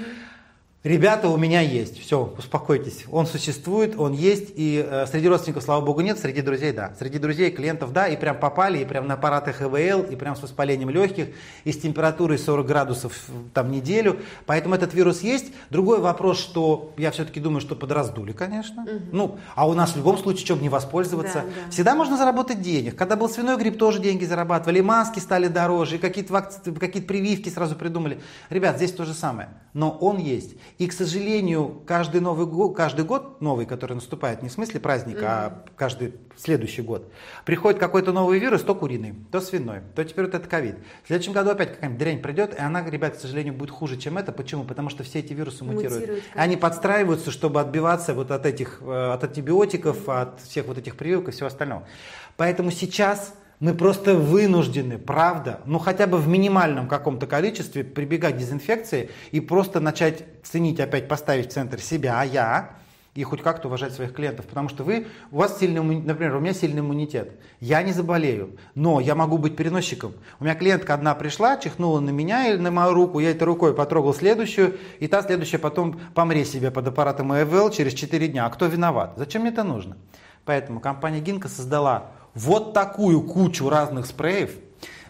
Ребята 0.85 1.29
у 1.29 1.37
меня 1.37 1.61
есть, 1.61 1.99
все, 1.99 2.31
успокойтесь. 2.37 3.05
Он 3.11 3.25
существует, 3.25 3.95
он 3.97 4.13
есть, 4.13 4.51
и 4.55 4.85
э, 4.87 5.07
среди 5.07 5.27
родственников, 5.27 5.63
слава 5.63 5.83
богу, 5.83 6.01
нет, 6.01 6.19
среди 6.19 6.43
друзей, 6.43 6.73
да. 6.73 6.93
Среди 6.99 7.17
друзей, 7.17 7.49
клиентов, 7.49 7.91
да, 7.91 8.07
и 8.07 8.15
прям 8.15 8.39
попали, 8.39 8.77
и 8.77 8.85
прям 8.85 9.07
на 9.07 9.15
аппаратах 9.15 9.63
ИВЛ, 9.63 10.03
и 10.03 10.15
прям 10.15 10.35
с 10.35 10.43
воспалением 10.43 10.91
легких, 10.91 11.29
и 11.63 11.71
с 11.71 11.79
температурой 11.79 12.37
40 12.37 12.67
градусов 12.67 13.19
там 13.55 13.71
неделю. 13.71 14.19
Поэтому 14.45 14.75
этот 14.75 14.93
вирус 14.93 15.21
есть. 15.21 15.51
Другой 15.71 15.99
вопрос, 16.01 16.37
что 16.37 16.93
я 16.97 17.09
все-таки 17.09 17.39
думаю, 17.39 17.61
что 17.61 17.75
подраздули, 17.75 18.33
конечно. 18.33 18.83
Угу. 18.83 18.91
Ну, 19.11 19.39
а 19.55 19.67
у 19.67 19.73
нас 19.73 19.93
в 19.93 19.97
любом 19.97 20.19
случае, 20.19 20.45
чем 20.45 20.61
не 20.61 20.69
воспользоваться. 20.69 21.39
Да, 21.39 21.63
да. 21.65 21.71
Всегда 21.71 21.95
можно 21.95 22.15
заработать 22.15 22.61
денег. 22.61 22.95
Когда 22.95 23.15
был 23.15 23.27
свиной 23.27 23.57
грипп, 23.57 23.79
тоже 23.79 23.99
деньги 23.99 24.25
зарабатывали, 24.25 24.81
маски 24.81 25.17
стали 25.17 25.47
дороже, 25.47 25.97
какие-то 25.97 26.47
какие 26.79 27.01
прививки 27.01 27.49
сразу 27.49 27.73
придумали. 27.73 28.19
Ребят, 28.51 28.75
здесь 28.75 28.91
то 28.91 29.03
же 29.03 29.15
самое. 29.15 29.49
Но 29.73 29.89
он 29.89 30.19
есть. 30.19 30.51
И, 30.77 30.87
к 30.87 30.93
сожалению, 30.93 31.81
каждый 31.85 32.19
новый 32.19 32.45
год, 32.45 32.75
каждый 32.75 33.05
год 33.05 33.39
новый, 33.39 33.65
который 33.65 33.93
наступает, 33.93 34.43
не 34.43 34.49
в 34.49 34.51
смысле 34.51 34.81
праздника, 34.81 35.19
mm-hmm. 35.19 35.27
а 35.27 35.65
каждый 35.77 36.15
следующий 36.35 36.81
год, 36.81 37.09
приходит 37.45 37.79
какой-то 37.79 38.11
новый 38.11 38.39
вирус, 38.39 38.61
то 38.61 38.75
куриный, 38.75 39.15
то 39.31 39.39
свиной, 39.39 39.81
то 39.95 40.03
теперь 40.03 40.25
вот 40.25 40.35
это 40.35 40.49
ковид. 40.49 40.75
В 41.03 41.07
следующем 41.07 41.31
году 41.31 41.51
опять 41.51 41.75
какая-нибудь 41.75 41.99
дрянь 41.99 42.21
придет, 42.21 42.53
и 42.55 42.61
она, 42.61 42.83
ребят, 42.89 43.15
к 43.15 43.19
сожалению, 43.19 43.53
будет 43.53 43.71
хуже, 43.71 43.95
чем 43.95 44.17
это. 44.17 44.33
Почему? 44.33 44.65
Потому 44.65 44.89
что 44.89 45.03
все 45.03 45.19
эти 45.19 45.31
вирусы 45.31 45.63
мутируют. 45.63 45.93
мутируют 45.93 46.23
Они 46.33 46.57
подстраиваются, 46.57 47.31
чтобы 47.31 47.61
отбиваться 47.61 48.13
вот 48.13 48.31
от 48.31 48.45
этих, 48.45 48.81
э, 48.81 49.11
от 49.13 49.23
антибиотиков, 49.23 50.09
от 50.09 50.41
всех 50.41 50.65
вот 50.65 50.77
этих 50.77 50.97
прививок 50.97 51.29
и 51.29 51.31
всего 51.31 51.47
остального. 51.47 51.87
Поэтому 52.35 52.71
сейчас 52.71 53.33
мы 53.59 53.73
просто 53.73 54.15
вынуждены, 54.15 54.97
правда, 54.97 55.61
ну 55.65 55.79
хотя 55.79 56.07
бы 56.07 56.17
в 56.17 56.27
минимальном 56.27 56.87
каком-то 56.87 57.27
количестве 57.27 57.83
прибегать 57.83 58.35
к 58.35 58.37
дезинфекции 58.37 59.09
и 59.31 59.39
просто 59.39 59.79
начать 59.79 60.25
ценить, 60.43 60.79
опять 60.79 61.07
поставить 61.07 61.49
в 61.49 61.53
центр 61.53 61.79
себя, 61.79 62.19
а 62.19 62.25
я, 62.25 62.75
и 63.15 63.23
хоть 63.23 63.41
как-то 63.41 63.69
уважать 63.69 63.93
своих 63.93 64.13
клиентов. 64.13 64.45
Потому 64.45 64.67
что 64.67 64.83
вы, 64.83 65.07
у 65.31 65.37
вас 65.37 65.57
сильный, 65.57 65.81
например, 65.81 66.35
у 66.35 66.41
меня 66.41 66.53
сильный 66.53 66.81
иммунитет. 66.81 67.39
Я 67.61 67.81
не 67.81 67.93
заболею, 67.93 68.57
но 68.75 68.99
я 68.99 69.15
могу 69.15 69.37
быть 69.37 69.55
переносчиком. 69.55 70.13
У 70.39 70.43
меня 70.43 70.53
клиентка 70.53 70.93
одна 70.93 71.15
пришла, 71.15 71.57
чихнула 71.57 72.01
на 72.01 72.09
меня 72.09 72.49
или 72.49 72.57
на 72.57 72.71
мою 72.71 72.93
руку, 72.93 73.19
я 73.19 73.31
этой 73.31 73.43
рукой 73.43 73.73
потрогал 73.73 74.13
следующую, 74.13 74.77
и 74.99 75.07
та 75.07 75.23
следующая 75.23 75.59
потом 75.59 75.99
помре 76.13 76.43
себе 76.43 76.71
под 76.71 76.87
аппаратом 76.87 77.33
ЭВЛ 77.33 77.69
через 77.69 77.93
4 77.93 78.27
дня. 78.27 78.45
А 78.45 78.49
кто 78.49 78.65
виноват? 78.65 79.13
Зачем 79.15 79.43
мне 79.43 79.51
это 79.51 79.63
нужно? 79.63 79.95
Поэтому 80.43 80.81
компания 80.81 81.21
Гинка 81.21 81.47
создала 81.47 82.11
вот 82.35 82.73
такую 82.73 83.21
кучу 83.21 83.69
разных 83.69 84.05
спреев. 84.05 84.51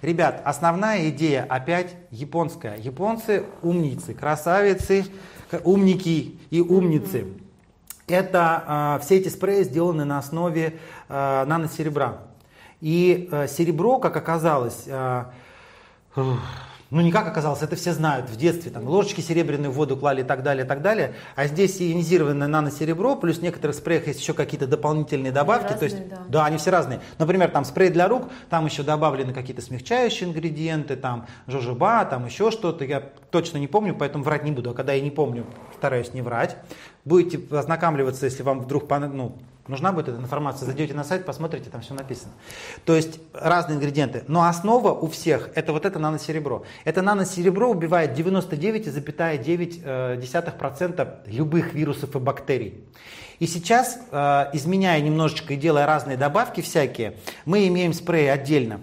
Ребят, 0.01 0.41
основная 0.45 1.09
идея 1.09 1.45
опять 1.49 1.95
японская. 2.11 2.77
Японцы 2.77 3.45
умницы, 3.61 4.13
красавицы, 4.13 5.05
умники 5.63 6.39
и 6.51 6.61
умницы. 6.61 7.27
Это 8.07 8.97
э, 8.99 9.03
все 9.03 9.17
эти 9.17 9.29
спреи 9.29 9.63
сделаны 9.63 10.05
на 10.05 10.19
основе 10.19 10.77
э, 11.09 11.45
наносеребра. 11.45 12.19
И 12.79 13.29
э, 13.31 13.47
серебро, 13.47 13.97
как 13.97 14.15
оказалось, 14.15 14.83
э, 14.85 15.23
ну, 16.91 17.01
не 17.01 17.11
как 17.11 17.27
оказалось, 17.27 17.63
это 17.63 17.75
все 17.75 17.93
знают 17.93 18.29
в 18.29 18.35
детстве. 18.35 18.71
Там 18.71 18.87
ложечки 18.87 19.21
серебряные 19.21 19.69
в 19.69 19.73
воду 19.73 19.97
клали 19.97 20.21
и 20.21 20.23
так 20.23 20.43
далее, 20.43 20.65
и 20.65 20.67
так 20.67 20.81
далее. 20.81 21.15
А 21.35 21.47
здесь 21.47 21.81
ионизированное 21.81 22.47
наносеребро, 22.47 23.15
плюс 23.15 23.37
в 23.39 23.41
некоторых 23.41 23.75
спреях 23.75 24.07
есть 24.07 24.19
еще 24.19 24.33
какие-то 24.33 24.67
дополнительные 24.67 25.31
добавки. 25.31 25.73
Разные, 25.73 25.79
то 25.79 25.85
есть, 25.85 26.09
да. 26.09 26.17
да, 26.29 26.45
они 26.45 26.57
все 26.57 26.69
разные. 26.69 27.01
Например, 27.17 27.49
там 27.49 27.65
спрей 27.65 27.89
для 27.89 28.07
рук, 28.07 28.29
там 28.49 28.65
еще 28.65 28.83
добавлены 28.83 29.33
какие-то 29.33 29.63
смягчающие 29.63 30.29
ингредиенты, 30.29 30.95
там 30.95 31.25
жожоба, 31.47 32.05
там 32.05 32.25
еще 32.25 32.51
что-то. 32.51 32.85
Я 32.85 33.01
точно 33.31 33.57
не 33.57 33.67
помню, 33.67 33.95
поэтому 33.95 34.23
врать 34.23 34.43
не 34.43 34.51
буду. 34.51 34.69
А 34.69 34.73
когда 34.75 34.93
я 34.93 35.01
не 35.01 35.11
помню, 35.11 35.45
стараюсь 35.77 36.13
не 36.13 36.21
врать. 36.21 36.55
Будете 37.03 37.41
ознакомливаться, 37.55 38.25
если 38.25 38.43
вам 38.43 38.61
вдруг 38.61 38.87
ну, 38.89 39.37
Нужна 39.67 39.91
будет 39.91 40.09
эта 40.09 40.19
информация, 40.19 40.67
зайдете 40.67 40.93
на 40.93 41.03
сайт, 41.03 41.25
посмотрите, 41.25 41.71
там 41.71 41.81
все 41.81 41.95
написано. 41.95 42.33
То 42.85 42.95
есть 42.95 43.19
разные 43.33 43.77
ингредиенты. 43.77 44.23
Но 44.27 44.43
основа 44.43 44.91
у 44.91 45.07
всех 45.07 45.49
это 45.55 45.73
вот 45.73 45.85
это 45.85 45.97
наносеребро. 45.97 46.65
Это 46.83 47.01
наносеребро 47.01 47.69
убивает 47.69 48.11
99,9% 48.17 50.93
э, 50.97 51.31
любых 51.31 51.73
вирусов 51.73 52.15
и 52.15 52.19
бактерий. 52.19 52.83
И 53.39 53.47
сейчас, 53.47 53.99
э, 54.11 54.45
изменяя 54.53 55.01
немножечко 55.01 55.55
и 55.55 55.57
делая 55.57 55.87
разные 55.87 56.15
добавки 56.15 56.61
всякие, 56.61 57.17
мы 57.45 57.67
имеем 57.67 57.93
спрей 57.93 58.31
отдельно 58.31 58.79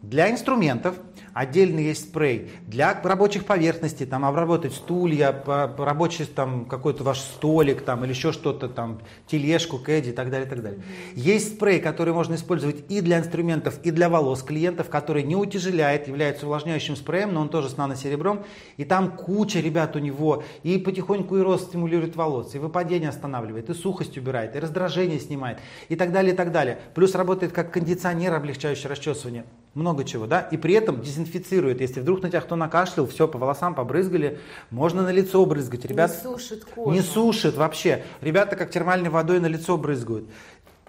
для 0.00 0.30
инструментов– 0.30 0.96
Отдельно 1.34 1.78
есть 1.78 2.10
спрей 2.10 2.50
для 2.66 3.00
рабочих 3.02 3.46
поверхностей, 3.46 4.04
там 4.04 4.24
обработать 4.24 4.74
стулья, 4.74 5.34
рабочий 5.46 6.26
там 6.26 6.66
какой-то 6.66 7.04
ваш 7.04 7.20
столик 7.20 7.82
там 7.82 8.04
или 8.04 8.10
еще 8.12 8.32
что-то 8.32 8.68
там, 8.68 9.00
тележку, 9.26 9.78
кэдди 9.78 10.10
и 10.10 10.12
так 10.12 10.30
далее, 10.30 10.46
и 10.46 10.50
так 10.50 10.62
далее. 10.62 10.80
Есть 11.14 11.54
спрей, 11.54 11.80
который 11.80 12.12
можно 12.12 12.34
использовать 12.34 12.84
и 12.90 13.00
для 13.00 13.18
инструментов, 13.18 13.78
и 13.82 13.90
для 13.90 14.10
волос 14.10 14.42
клиентов, 14.42 14.90
который 14.90 15.22
не 15.22 15.34
утяжеляет, 15.34 16.06
является 16.06 16.44
увлажняющим 16.44 16.96
спреем, 16.96 17.32
но 17.32 17.40
он 17.40 17.48
тоже 17.48 17.70
с 17.70 17.76
наносеребром. 17.78 18.44
И 18.76 18.84
там 18.84 19.12
куча 19.16 19.60
ребят 19.60 19.96
у 19.96 20.00
него, 20.00 20.44
и 20.62 20.76
потихоньку 20.76 21.38
и 21.38 21.40
рост 21.40 21.68
стимулирует 21.68 22.14
волос, 22.14 22.54
и 22.54 22.58
выпадение 22.58 23.08
останавливает, 23.08 23.70
и 23.70 23.74
сухость 23.74 24.18
убирает, 24.18 24.54
и 24.54 24.58
раздражение 24.58 25.18
снимает, 25.18 25.58
и 25.88 25.96
так 25.96 26.12
далее, 26.12 26.34
и 26.34 26.36
так 26.36 26.52
далее. 26.52 26.78
Плюс 26.94 27.14
работает 27.14 27.52
как 27.52 27.72
кондиционер, 27.72 28.34
облегчающий 28.34 28.88
расчесывание 28.88 29.44
много 29.74 30.04
чего, 30.04 30.26
да, 30.26 30.40
и 30.40 30.56
при 30.56 30.74
этом 30.74 31.00
дезинфицирует. 31.00 31.80
Если 31.80 32.00
вдруг 32.00 32.22
на 32.22 32.28
тебя 32.28 32.40
кто 32.40 32.56
накашлял, 32.56 33.06
все, 33.06 33.26
по 33.26 33.38
волосам 33.38 33.74
побрызгали, 33.74 34.38
можно 34.70 35.02
на 35.02 35.10
лицо 35.10 35.44
брызгать. 35.46 35.84
Ребят, 35.86 36.10
не 36.10 36.30
сушит 36.30 36.64
кожу. 36.64 36.90
Не 36.90 37.00
сушит 37.00 37.56
вообще. 37.56 38.04
Ребята 38.20 38.56
как 38.56 38.70
термальной 38.70 39.08
водой 39.08 39.40
на 39.40 39.46
лицо 39.46 39.78
брызгают. 39.78 40.26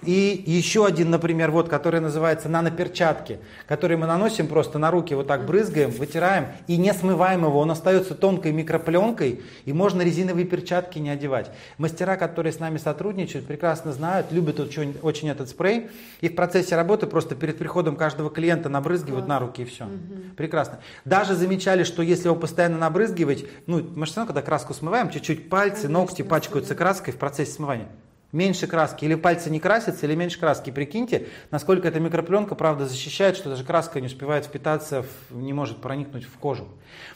И 0.05 0.43
еще 0.45 0.85
один, 0.85 1.11
например, 1.11 1.51
вот, 1.51 1.69
который 1.69 1.99
называется 1.99 2.49
наноперчатки, 2.49 3.39
которые 3.67 3.97
мы 3.97 4.07
наносим 4.07 4.47
просто 4.47 4.79
на 4.79 4.89
руки, 4.89 5.13
вот 5.13 5.27
так 5.27 5.45
брызгаем, 5.45 5.91
вытираем 5.91 6.47
и 6.67 6.77
не 6.77 6.93
смываем 6.93 7.45
его, 7.45 7.59
он 7.59 7.69
остается 7.71 8.15
тонкой 8.15 8.51
микропленкой, 8.51 9.41
и 9.65 9.73
можно 9.73 10.01
резиновые 10.01 10.45
перчатки 10.45 10.97
не 10.97 11.11
одевать. 11.11 11.51
Мастера, 11.77 12.15
которые 12.17 12.51
с 12.51 12.59
нами 12.59 12.77
сотрудничают, 12.77 13.45
прекрасно 13.45 13.93
знают, 13.93 14.31
любят 14.31 14.59
очень, 14.59 14.97
очень 15.01 15.29
этот 15.29 15.49
спрей, 15.49 15.89
и 16.21 16.29
в 16.29 16.35
процессе 16.35 16.75
работы 16.75 17.05
просто 17.05 17.35
перед 17.35 17.57
приходом 17.57 17.95
каждого 17.95 18.31
клиента 18.31 18.67
набрызгивают 18.67 19.27
на 19.27 19.39
руки 19.39 19.61
и 19.61 19.65
все. 19.65 19.85
Угу. 19.85 20.35
Прекрасно. 20.37 20.79
Даже 21.05 21.35
замечали, 21.35 21.83
что 21.83 22.01
если 22.01 22.25
его 22.25 22.35
постоянно 22.35 22.77
набрызгивать, 22.77 23.45
ну, 23.67 23.85
мы 23.95 24.07
же 24.07 24.13
когда 24.13 24.41
краску 24.41 24.73
смываем, 24.73 25.09
чуть-чуть 25.09 25.49
пальцы, 25.49 25.83
Конечно, 25.83 25.99
ногти 25.99 26.21
пачкаются 26.21 26.75
краской 26.75 27.13
в 27.13 27.17
процессе 27.17 27.51
смывания 27.51 27.89
меньше 28.33 28.67
краски. 28.67 29.05
Или 29.05 29.15
пальцы 29.15 29.49
не 29.49 29.61
красятся, 29.61 30.05
или 30.05 30.15
меньше 30.15 30.37
краски. 30.37 30.71
Прикиньте, 30.71 31.27
насколько 31.51 31.87
эта 31.87 32.01
микропленка, 32.01 32.55
правда, 32.55 32.85
защищает, 32.85 33.37
что 33.37 33.49
даже 33.49 33.63
краска 33.63 34.01
не 34.01 34.07
успевает 34.07 34.45
впитаться, 34.45 35.05
не 35.29 35.53
может 35.53 35.77
проникнуть 35.77 36.25
в 36.25 36.37
кожу. 36.37 36.67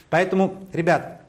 Поэтому, 0.08 0.66
ребят, 0.72 1.27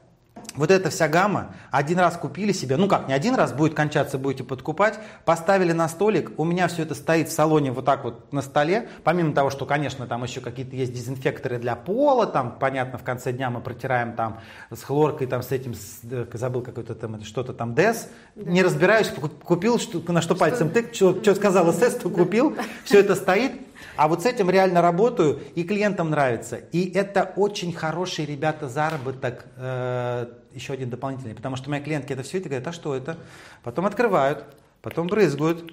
вот 0.56 0.70
эта 0.70 0.90
вся 0.90 1.08
гамма, 1.08 1.54
один 1.70 1.98
раз 1.98 2.16
купили 2.16 2.52
себе, 2.52 2.76
ну 2.76 2.88
как, 2.88 3.08
не 3.08 3.14
один 3.14 3.34
раз, 3.34 3.52
будет 3.52 3.74
кончаться, 3.74 4.18
будете 4.18 4.44
подкупать, 4.44 4.98
поставили 5.24 5.72
на 5.72 5.88
столик, 5.88 6.32
у 6.36 6.44
меня 6.44 6.68
все 6.68 6.82
это 6.82 6.94
стоит 6.94 7.28
в 7.28 7.32
салоне 7.32 7.72
вот 7.72 7.84
так 7.84 8.04
вот 8.04 8.32
на 8.32 8.42
столе, 8.42 8.88
помимо 9.04 9.32
того, 9.32 9.50
что, 9.50 9.66
конечно, 9.66 10.06
там 10.06 10.22
еще 10.24 10.40
какие-то 10.40 10.76
есть 10.76 10.92
дезинфекторы 10.92 11.58
для 11.58 11.76
пола, 11.76 12.26
там, 12.26 12.56
понятно, 12.58 12.98
в 12.98 13.02
конце 13.02 13.32
дня 13.32 13.50
мы 13.50 13.60
протираем 13.60 14.14
там 14.14 14.40
с 14.70 14.82
хлоркой, 14.82 15.26
там, 15.26 15.42
с 15.42 15.52
этим, 15.52 15.74
с, 15.74 16.00
забыл 16.32 16.62
какой-то 16.62 16.94
там, 16.94 17.22
что-то 17.22 17.52
там, 17.52 17.74
ДЭС, 17.74 18.08
да. 18.34 18.50
не 18.50 18.62
разбираюсь, 18.62 19.12
купил, 19.44 19.78
что, 19.78 20.00
на 20.12 20.20
что, 20.20 20.34
что? 20.34 20.40
пальцем 20.40 20.70
тык, 20.70 20.94
что, 20.94 21.20
что 21.22 21.34
сказал 21.34 21.72
СС, 21.72 21.94
то 21.94 22.10
купил, 22.10 22.56
все 22.84 23.00
это 23.00 23.14
стоит, 23.14 23.52
а 24.00 24.08
вот 24.08 24.22
с 24.22 24.24
этим 24.24 24.48
реально 24.48 24.80
работаю, 24.80 25.40
и 25.54 25.62
клиентам 25.62 26.08
нравится. 26.08 26.56
И 26.56 26.90
это 26.90 27.34
очень 27.36 27.70
хороший, 27.70 28.24
ребята, 28.24 28.66
заработок, 28.66 29.44
э, 29.58 30.26
еще 30.54 30.72
один 30.72 30.88
дополнительный. 30.88 31.34
Потому 31.34 31.56
что 31.56 31.68
мои 31.68 31.82
клиентки 31.82 32.14
это 32.14 32.22
все 32.22 32.38
это 32.38 32.48
говорят, 32.48 32.66
а 32.66 32.72
что 32.72 32.94
это? 32.94 33.18
Потом 33.62 33.84
открывают, 33.84 34.46
потом 34.80 35.06
брызгают. 35.06 35.70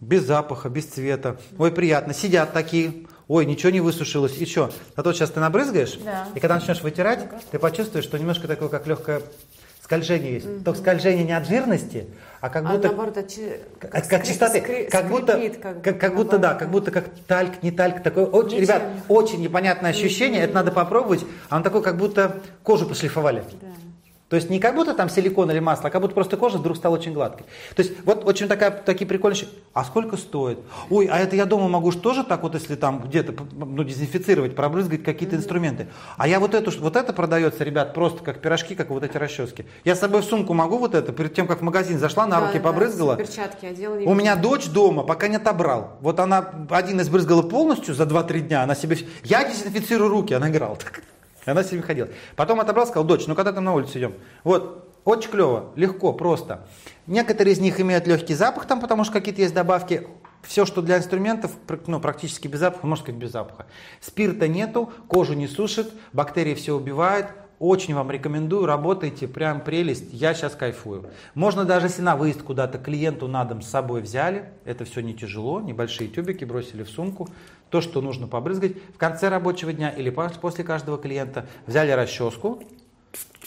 Без 0.00 0.22
запаха, 0.22 0.68
без 0.68 0.86
цвета. 0.86 1.38
Ой, 1.58 1.72
приятно. 1.72 2.14
Сидят 2.14 2.52
такие. 2.52 3.08
Ой, 3.26 3.46
ничего 3.46 3.70
не 3.70 3.80
высушилось. 3.80 4.38
И 4.38 4.46
что? 4.46 4.70
А 4.94 5.02
то 5.02 5.12
сейчас 5.12 5.32
ты 5.32 5.40
набрызгаешь, 5.40 5.96
да. 6.04 6.28
и 6.36 6.38
когда 6.38 6.54
начнешь 6.54 6.82
вытирать, 6.82 7.28
ты 7.50 7.58
почувствуешь, 7.58 8.04
что 8.04 8.16
немножко 8.16 8.46
такое, 8.46 8.68
как 8.68 8.86
легкое 8.86 9.22
скольжение 9.90 10.34
есть. 10.34 10.46
Угу. 10.46 10.64
Только 10.64 10.78
скольжение 10.78 11.24
не 11.24 11.32
от 11.32 11.48
жирности, 11.48 12.06
а 12.40 12.48
как 12.48 12.64
а 12.64 12.72
будто... 12.72 12.88
наоборот, 12.88 13.18
от, 13.18 13.32
как, 13.80 13.90
как, 13.90 14.08
как 14.08 14.24
чистоты. 14.24 14.60
Скри, 14.60 14.84
как 14.84 15.08
будто, 15.08 15.50
как, 15.60 15.82
как, 15.82 16.00
как 16.00 16.14
будто, 16.14 16.38
да, 16.38 16.54
как 16.54 16.70
будто 16.70 16.92
как 16.92 17.06
тальк, 17.26 17.62
не 17.62 17.72
тальк. 17.72 18.00
Такое, 18.00 18.26
очень, 18.26 18.60
ребят, 18.60 18.82
очень 19.08 19.40
непонятное 19.40 19.90
ощущение, 19.90 20.42
это 20.42 20.54
надо 20.54 20.70
попробовать. 20.70 21.26
Оно 21.48 21.64
такое, 21.64 21.82
как 21.82 21.96
будто 21.96 22.36
кожу 22.62 22.86
пошлифовали. 22.86 23.42
Да. 23.60 23.66
То 24.30 24.36
есть 24.36 24.48
не 24.48 24.60
как 24.60 24.76
будто 24.76 24.94
там 24.94 25.10
силикон 25.10 25.50
или 25.50 25.58
масло, 25.58 25.88
а 25.88 25.90
как 25.90 26.00
будто 26.00 26.14
просто 26.14 26.36
кожа 26.36 26.58
вдруг 26.58 26.76
стала 26.76 26.94
очень 26.94 27.12
гладкой. 27.12 27.44
То 27.74 27.82
есть 27.82 27.94
вот 28.04 28.24
очень 28.24 28.46
такая, 28.46 28.70
такие 28.70 29.06
прикольные 29.06 29.48
А 29.74 29.84
сколько 29.84 30.16
стоит? 30.16 30.60
Ой, 30.88 31.06
а 31.06 31.18
это 31.18 31.34
я 31.34 31.46
дома 31.46 31.68
могу 31.68 31.90
тоже 31.90 32.22
так 32.22 32.44
вот, 32.44 32.54
если 32.54 32.76
там 32.76 33.02
где-то 33.02 33.34
ну, 33.52 33.82
дезинфицировать, 33.82 34.54
пробрызгать 34.54 35.02
какие-то 35.02 35.34
инструменты. 35.34 35.88
А 36.16 36.28
я 36.28 36.38
вот 36.38 36.54
эту, 36.54 36.70
вот 36.80 36.94
это 36.94 37.12
продается, 37.12 37.64
ребят, 37.64 37.92
просто 37.92 38.22
как 38.22 38.40
пирожки, 38.40 38.76
как 38.76 38.90
вот 38.90 39.02
эти 39.02 39.16
расчески. 39.16 39.66
Я 39.84 39.96
с 39.96 39.98
собой 39.98 40.22
в 40.22 40.24
сумку 40.24 40.54
могу 40.54 40.78
вот 40.78 40.94
это, 40.94 41.12
перед 41.12 41.34
тем, 41.34 41.48
как 41.48 41.58
в 41.58 41.62
магазин 41.62 41.98
зашла, 41.98 42.26
на 42.26 42.38
да, 42.38 42.46
руки 42.46 42.58
да, 42.58 42.64
побрызгала. 42.64 43.16
перчатки 43.16 43.66
одела. 43.66 43.96
У 43.96 44.14
меня 44.14 44.36
дочь 44.36 44.66
дома, 44.66 45.02
пока 45.02 45.26
не 45.26 45.36
отобрал. 45.36 45.96
Вот 46.00 46.20
она 46.20 46.52
один 46.70 47.00
из 47.00 47.08
брызгала 47.08 47.42
полностью 47.42 47.96
за 47.96 48.04
2-3 48.04 48.40
дня, 48.42 48.62
она 48.62 48.76
себе... 48.76 48.96
Я 49.24 49.42
дезинфицирую 49.42 50.08
руки, 50.08 50.34
она 50.34 50.50
играла 50.50 50.76
так. 50.76 51.02
И 51.50 51.52
она 51.52 51.64
с 51.64 51.72
ними 51.72 51.82
ходила. 51.82 52.08
Потом 52.36 52.60
отобрал, 52.60 52.86
сказал, 52.86 53.02
дочь, 53.02 53.26
ну 53.26 53.34
когда 53.34 53.52
там 53.52 53.64
на 53.64 53.74
улицу 53.74 53.98
идем? 53.98 54.14
Вот, 54.44 54.88
очень 55.04 55.30
клево, 55.30 55.72
легко, 55.74 56.12
просто. 56.12 56.64
Некоторые 57.08 57.54
из 57.54 57.58
них 57.58 57.80
имеют 57.80 58.06
легкий 58.06 58.34
запах 58.34 58.66
там, 58.66 58.80
потому 58.80 59.02
что 59.02 59.14
какие-то 59.14 59.42
есть 59.42 59.52
добавки. 59.52 60.06
Все, 60.42 60.64
что 60.64 60.80
для 60.80 60.96
инструментов, 60.96 61.50
ну, 61.88 61.98
практически 61.98 62.46
без 62.46 62.60
запаха, 62.60 62.86
можно 62.86 63.02
сказать 63.02 63.20
без 63.20 63.32
запаха. 63.32 63.66
Спирта 64.00 64.46
нету, 64.46 64.92
кожу 65.08 65.34
не 65.34 65.48
сушит, 65.48 65.92
бактерии 66.12 66.54
все 66.54 66.76
убивает. 66.76 67.26
Очень 67.58 67.94
вам 67.94 68.10
рекомендую, 68.12 68.64
работайте, 68.64 69.26
прям 69.28 69.60
прелесть, 69.60 70.12
я 70.12 70.32
сейчас 70.32 70.54
кайфую. 70.54 71.10
Можно 71.34 71.66
даже, 71.66 71.88
если 71.88 72.00
на 72.00 72.16
выезд 72.16 72.42
куда-то 72.42 72.78
клиенту 72.78 73.26
на 73.28 73.44
дом 73.44 73.60
с 73.60 73.68
собой 73.68 74.00
взяли, 74.00 74.50
это 74.64 74.86
все 74.86 75.02
не 75.02 75.14
тяжело, 75.14 75.60
небольшие 75.60 76.08
тюбики 76.08 76.46
бросили 76.46 76.84
в 76.84 76.88
сумку, 76.88 77.28
то, 77.70 77.80
что 77.80 78.00
нужно 78.00 78.26
побрызгать. 78.26 78.72
В 78.94 78.98
конце 78.98 79.28
рабочего 79.28 79.72
дня 79.72 79.90
или 79.90 80.10
после 80.10 80.64
каждого 80.64 80.98
клиента 80.98 81.46
взяли 81.66 81.92
расческу, 81.92 82.62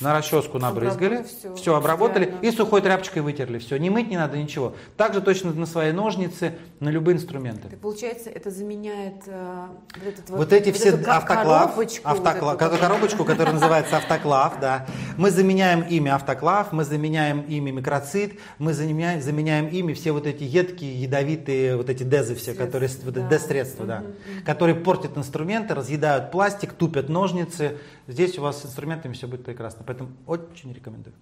на 0.04 0.14
расческу 0.14 0.60
набрызгали, 0.60 1.24
все, 1.24 1.56
все 1.56 1.76
обработали 1.76 2.34
и 2.42 2.52
сухой 2.52 2.82
тряпочкой 2.82 3.22
вытерли. 3.22 3.58
Все, 3.58 3.78
не 3.78 3.90
мыть 3.90 4.10
не 4.10 4.18
надо 4.18 4.38
ничего. 4.38 4.76
Также 4.98 5.22
точно 5.22 5.54
на 5.54 5.66
свои 5.66 5.92
ножницы, 5.92 6.56
на 6.80 6.90
любые 6.90 7.16
инструменты. 7.16 7.70
Так 7.70 7.80
получается, 7.80 8.30
это 8.30 8.52
заменяет 8.52 9.24
э, 9.26 9.68
вот, 9.96 10.08
этот 10.08 10.30
вот, 10.30 10.38
вот 10.38 10.54
эти 10.54 10.70
вот 10.70 10.76
все 10.78 10.90
эту 10.90 11.10
автоклав, 11.10 11.74
коробочку, 11.74 12.08
автоклав, 12.08 12.62
вот 12.62 12.72
эту, 12.72 12.78
коробочку, 12.78 13.26
которая 13.26 13.54
называется 13.54 13.98
автоклав, 13.98 14.60
да. 14.60 14.86
Мы 15.18 15.32
заменяем 15.32 15.82
ими 15.82 16.12
автоклав, 16.12 16.72
мы 16.74 16.84
заменяем 16.84 17.42
ими 17.42 17.72
микроцит, 17.72 18.40
мы 18.60 18.74
заменяем, 18.74 19.22
заменяем 19.22 19.68
ими 19.68 19.94
все 19.94 20.12
вот 20.12 20.28
эти 20.28 20.44
едкие, 20.44 21.02
ядовитые, 21.02 21.78
вот 21.78 21.90
эти 21.90 22.04
дезы 22.04 22.36
все, 22.36 22.54
средства, 22.54 22.66
которые, 22.66 22.90
вот 23.04 23.14
да. 23.14 23.28
дез-средства, 23.30 23.86
да, 23.86 24.04
которые 24.46 24.76
портят 24.76 25.18
инструменты, 25.18 25.74
разъедают 25.74 26.32
пластик, 26.32 26.74
тупят 26.74 27.10
ножницы. 27.10 27.78
Здесь 28.08 28.38
у 28.38 28.42
вас 28.42 28.62
с 28.62 28.66
инструментами 28.66 29.14
все 29.14 29.28
будет 29.28 29.46
прекрасно. 29.46 29.86
Поэтому 29.94 30.10
очень 30.26 30.74
рекомендую. 30.74 31.14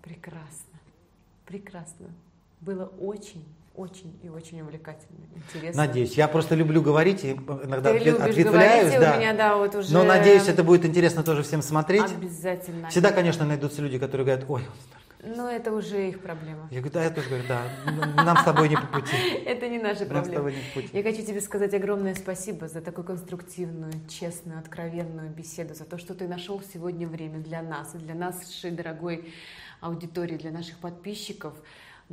Прекрасно. 0.00 0.78
Прекрасно. 1.44 2.06
Было 2.60 2.90
очень 2.98 3.44
очень 3.74 4.14
и 4.22 4.28
очень 4.28 4.60
увлекательно, 4.60 5.18
интересно. 5.34 5.86
Надеюсь. 5.86 6.12
Я 6.12 6.28
просто 6.28 6.54
люблю 6.54 6.82
говорить, 6.82 7.24
и 7.24 7.32
иногда 7.32 7.92
Ты 7.92 7.98
ответ, 7.98 8.20
ответвляюсь. 8.20 8.92
да. 8.92 9.14
У 9.14 9.18
меня, 9.18 9.32
да, 9.32 9.56
вот 9.56 9.74
уже... 9.74 9.94
Но 9.94 10.04
надеюсь, 10.04 10.46
это 10.46 10.62
будет 10.62 10.84
интересно 10.84 11.22
тоже 11.22 11.42
всем 11.42 11.62
смотреть. 11.62 12.12
Обязательно. 12.12 12.90
Всегда, 12.90 13.12
конечно, 13.12 13.46
найдутся 13.46 13.80
люди, 13.80 13.98
которые 13.98 14.26
говорят, 14.26 14.44
ой, 14.50 14.62
но 15.22 15.48
это 15.48 15.72
уже 15.72 16.08
их 16.08 16.20
проблема. 16.20 16.66
Я 16.70 16.80
говорю, 16.80 16.94
да, 16.94 17.04
я 17.04 17.10
тоже 17.10 17.28
говорю, 17.28 17.44
да, 17.46 17.62
нам 18.24 18.36
с 18.36 18.44
тобой 18.44 18.68
не 18.68 18.76
по 18.76 18.86
пути. 18.86 19.16
Это 19.46 19.68
не 19.68 19.78
наша 19.78 20.04
проблема. 20.04 20.14
Нам 20.14 20.24
с 20.24 20.34
тобой 20.34 20.52
не 20.54 20.60
по 20.62 20.80
пути. 20.80 20.88
Я 20.92 21.02
хочу 21.04 21.24
тебе 21.24 21.40
сказать 21.40 21.72
огромное 21.74 22.14
спасибо 22.16 22.66
за 22.66 22.80
такую 22.80 23.04
конструктивную, 23.04 23.92
честную, 24.08 24.58
откровенную 24.58 25.30
беседу, 25.30 25.74
за 25.74 25.84
то, 25.84 25.96
что 25.96 26.14
ты 26.14 26.26
нашел 26.26 26.60
сегодня 26.60 27.06
время 27.06 27.38
для 27.38 27.62
нас 27.62 27.94
и 27.94 27.98
для 27.98 28.14
нашей 28.14 28.72
дорогой 28.72 29.32
аудитории, 29.80 30.36
для 30.36 30.50
наших 30.50 30.78
подписчиков. 30.78 31.54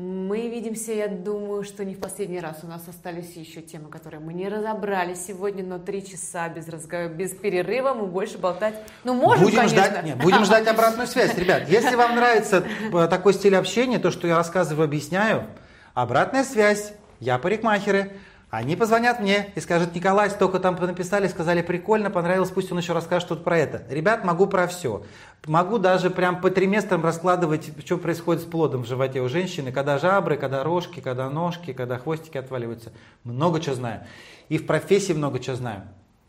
Мы 0.01 0.47
видимся, 0.47 0.93
я 0.93 1.09
думаю, 1.09 1.65
что 1.65 1.83
не 1.83 1.93
в 1.93 1.99
последний 1.99 2.39
раз. 2.39 2.59
У 2.63 2.67
нас 2.67 2.87
остались 2.87 3.35
еще 3.35 3.59
темы, 3.59 3.89
которые 3.89 4.21
мы 4.21 4.33
не 4.33 4.47
разобрали 4.47 5.13
сегодня, 5.13 5.61
но 5.61 5.77
три 5.77 6.07
часа 6.07 6.47
без 6.47 6.69
разговора, 6.69 7.09
без 7.09 7.31
перерыва 7.31 7.93
мы 7.93 8.05
больше 8.05 8.37
болтать. 8.37 8.75
Ну, 9.03 9.13
можем, 9.13 9.43
будем 9.43 9.57
конечно. 9.57 9.83
Ждать, 9.83 10.05
нет, 10.05 10.17
будем 10.17 10.45
ждать 10.45 10.67
обратную 10.69 11.05
связь, 11.05 11.37
ребят. 11.37 11.67
Если 11.67 11.95
вам 11.95 12.15
нравится 12.15 12.63
э, 12.93 13.07
такой 13.09 13.33
стиль 13.33 13.57
общения, 13.57 13.99
то, 13.99 14.09
что 14.09 14.25
я 14.25 14.37
рассказываю, 14.37 14.85
объясняю, 14.85 15.47
обратная 15.93 16.45
связь, 16.45 16.93
я 17.19 17.37
парикмахеры, 17.37 18.13
они 18.49 18.75
позвонят 18.75 19.19
мне 19.19 19.51
и 19.53 19.59
скажут, 19.59 19.93
Николай, 19.93 20.31
столько 20.31 20.59
там 20.59 20.75
написали, 20.75 21.27
сказали, 21.27 21.61
прикольно, 21.61 22.09
понравилось, 22.09 22.49
пусть 22.49 22.71
он 22.71 22.79
еще 22.79 22.93
расскажет 22.93 23.27
что-то 23.27 23.43
про 23.43 23.59
это. 23.59 23.83
Ребят, 23.89 24.23
могу 24.23 24.47
про 24.47 24.65
все. 24.65 25.03
Могу 25.45 25.77
даже 25.77 26.09
прям 26.09 26.41
по 26.41 26.49
триместрам 26.49 27.03
раскладывать, 27.03 27.71
что 27.85 27.99
происходит 27.99 28.41
с 28.41 28.45
плодом 28.45 28.83
в 28.83 28.87
животе 28.87 29.21
у 29.21 29.29
женщины, 29.29 29.71
когда 29.71 29.99
жабры, 29.99 30.35
когда 30.35 30.63
рожки, 30.63 30.99
когда 30.99 31.29
ножки, 31.29 31.73
когда 31.73 31.99
хвостики 31.99 32.37
отваливаются. 32.37 32.91
Много 33.23 33.59
чего 33.59 33.75
знаю. 33.75 34.01
И 34.49 34.57
в 34.57 34.65
профессии 34.65 35.13
много 35.13 35.39
чего 35.39 35.55
знаю. 35.55 35.83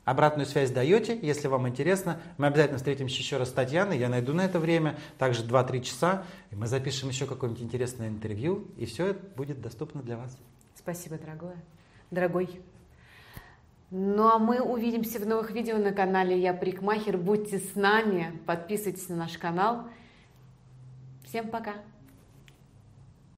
Обратную 0.05 0.47
связь 0.47 0.70
даете, 0.70 1.18
если 1.22 1.48
вам 1.48 1.68
интересно. 1.68 2.20
Мы 2.36 2.48
обязательно 2.48 2.76
встретимся 2.76 3.16
еще 3.16 3.38
раз 3.38 3.48
с 3.48 3.52
Татьяной, 3.52 3.97
я 3.97 4.10
найду 4.10 4.34
на 4.34 4.42
это 4.42 4.59
время, 4.59 4.97
также 5.16 5.42
2-3 5.42 5.80
часа, 5.82 6.24
и 6.51 6.56
мы 6.56 6.66
запишем 6.66 7.09
еще 7.09 7.24
какое-нибудь 7.24 7.62
интересное 7.62 8.09
интервью, 8.09 8.66
и 8.76 8.84
все 8.84 9.09
это 9.09 9.20
будет 9.36 9.62
доступно 9.62 10.02
для 10.02 10.18
вас. 10.18 10.36
Спасибо, 10.74 11.16
дорогое 11.16 11.56
дорогой. 12.10 12.60
Ну 13.90 14.28
а 14.28 14.38
мы 14.38 14.60
увидимся 14.60 15.18
в 15.18 15.26
новых 15.26 15.50
видео 15.50 15.76
на 15.78 15.92
канале 15.92 16.38
Я 16.38 16.54
Прикмахер. 16.54 17.18
Будьте 17.18 17.58
с 17.58 17.74
нами, 17.74 18.38
подписывайтесь 18.46 19.08
на 19.08 19.16
наш 19.16 19.36
канал. 19.36 19.88
Всем 21.24 21.48
пока! 21.48 21.74